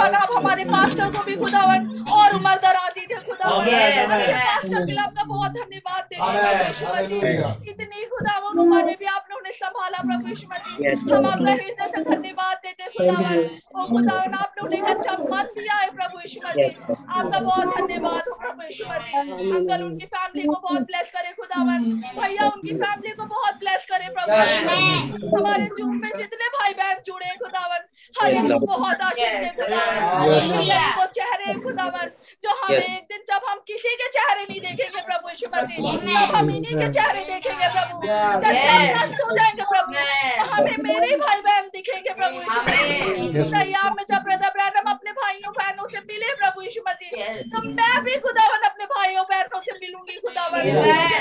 [0.00, 1.80] और आप हमारे पास्टर को भी खुदावन
[2.14, 8.52] और उम्र दराजी दे खुदावन। पास्टर के लिए आपका बहुत धन्यवाद देते हैं। इतनी खुदावन
[8.58, 12.86] उम्र में भी आपने उन्हें संभाला प्रभु यीशु मसीह हम आपका हृदय से धन्यवाद देते
[12.96, 13.38] खुदावन
[13.74, 18.28] ओ खुदावन आपने उन्हें एक अच्छा मन दिया है प्रभु यीशु मसीह। आपका बहुत धन्यवाद
[18.28, 19.18] हो प्रभु यीशु मसीह।
[19.58, 21.80] अंकल उनकी फैमिली को बहुत ब्लेस करे खुदावन
[22.20, 27.34] भैया उनकी फैमिली को बहुत ब्लेस करे प्रभु हमारे जूम में जितने भाई बहन जुड़े
[27.44, 27.82] खुदावन
[28.18, 32.06] हर एक को बहुत आशीष खुदावन वो चेहरे खुदावन
[32.44, 36.34] जो हमें एक दिन जब हम किसी के चेहरे नहीं देखेंगे प्रभु यीशु मसीह तब
[36.36, 41.16] हम इन्हीं के चेहरे देखेंगे प्रभु। जब सब नष्ट हो जाएँगे प्रभु तो हमें मेरे
[41.24, 46.32] भाई बहन दिखेंगे प्रभु यीशु मसीह। में जब ब्रदर ब्रैनम अपने भाइयों बहनों से मिले
[46.40, 47.08] प्रभु यीशु मसीह
[47.52, 50.60] तो मैं भी खुदावन अपने भाइयों बहनों से मिलूँगी खुदावन।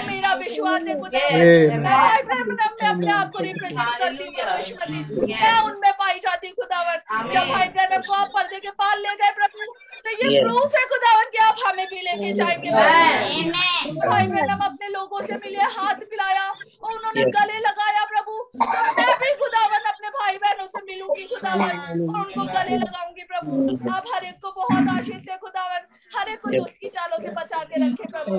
[0.09, 5.01] मेरा विश्वास है खुदावन मैं अपने आप को रिप्रेजेंट करती हूँ प्रभु यीशु मसीह।
[5.43, 9.16] मैं उनमें पाई जाती हूँ खुदावन जब भाई ब्रैनम को आप पर्दे के पाल ले
[9.19, 9.59] गए प्रभु
[10.03, 15.22] तो ये प्रूफ है खुदावन कि आप हमें भी लेके जाएँगे। भाई ब्रैनम अपने लोगों
[15.25, 18.67] से मिले हाथ मिलाया और उन्होंने गले लगाया प्रभु। तो
[18.99, 21.75] मैं भी खुदावन अपने भाई बहनों से मिलूँगी खुदावन
[22.09, 23.51] और उनको गले लगाऊँगी प्रभु।
[23.95, 25.82] आप हर एक को बहुत आशीष दे खुदावन
[26.15, 28.35] हर एक को की चालों से बचा के रखे प्रभु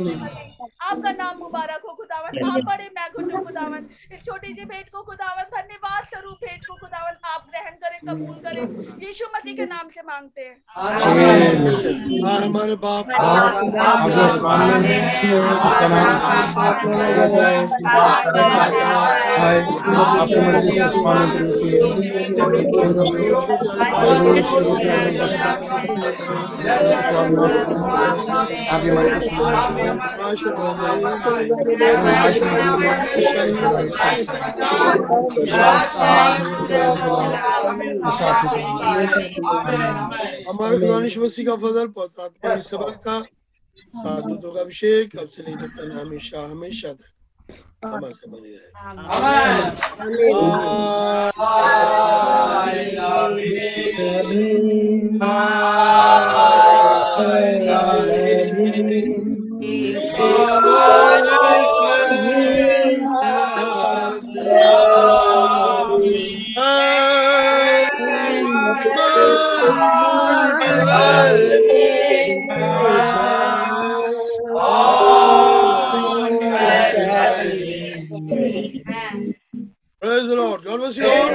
[0.90, 5.02] आपका नाम मुबारक हो खुदावन आप बड़े मैं गुड्डू खुदावन इस छोटी सी भेंट को
[5.10, 8.62] खुदावन धन्यवाद स्वरूप भेंट को खुदावन आप ग्रहण करें कबूल करें।
[9.06, 10.90] यीशु मसीह के नाम से मांगते हैं। हाँ,
[12.40, 13.54] हमारे बाप आप
[13.86, 14.98] आप जो आसमान में
[15.50, 16.20] आपका नाम
[19.40, 19.58] आए
[20.00, 21.68] आपकी मर्ज़ी से आसमान में होती
[27.60, 31.10] हमारे को सुनाए मास्टर बनाए
[32.20, 33.56] आज में
[35.48, 35.94] शांत
[40.48, 43.16] हमारे खुदा यीशु मसीह का फजल पहुँचा पानी सभा का
[43.94, 47.12] सात दूतों का अभिषेक अब से नहीं लेकर तक हमेशा हमेशा तक
[47.84, 48.70] हमारे बनी रहे
[80.00, 80.64] Praise the Lord.
[80.64, 81.28] God bless you all.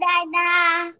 [0.00, 0.94] Dada.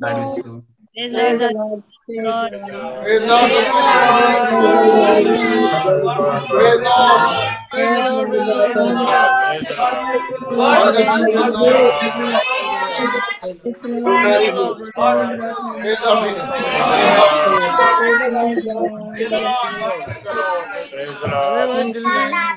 [0.00, 0.77] bless you.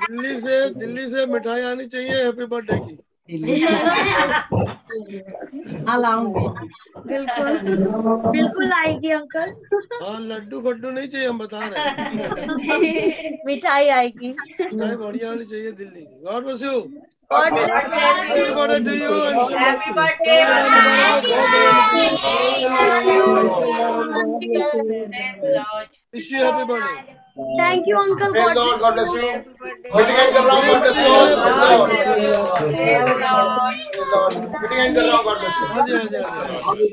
[0.10, 2.98] Delhi से दिल्ली से मिठाई आनी चाहिए हैप्पी बर्थडे की
[7.08, 7.58] बिल्कुल।
[8.32, 9.54] बिल्कुल आएगी अंकल।
[10.04, 14.30] हाँ लड्डू फड्डू नहीं चाहिए हम बता रहे हैं। मिठाई आएगी।
[14.62, 16.84] मिठाई बढ़िया होनी चाहिए दिल्ली की। God bless you
[17.32, 18.56] God bless happy you.
[18.56, 19.12] Birthday to you
[19.58, 20.40] Happy birthday.
[24.12, 25.90] Praise Lord.
[26.14, 27.14] Wish you happy birthday
[27.59, 28.31] Thank you, Uncle.
[28.33, 28.81] Praise God Lord.
[28.81, 29.21] God bless you.
[29.21, 29.91] Happy birthday.
[29.97, 30.67] Meeting end कर रहा हूँ.
[30.67, 31.11] God bless you.
[31.17, 31.37] Praise
[32.37, 32.59] Lord.
[32.59, 33.75] Praise the Lord.
[33.93, 34.33] Praise Lord.
[34.63, 35.25] Meeting end कर रहा हूँ.
[35.25, 35.67] God bless you.
[35.75, 36.85] हाँ जी हाँ जी हाँ जी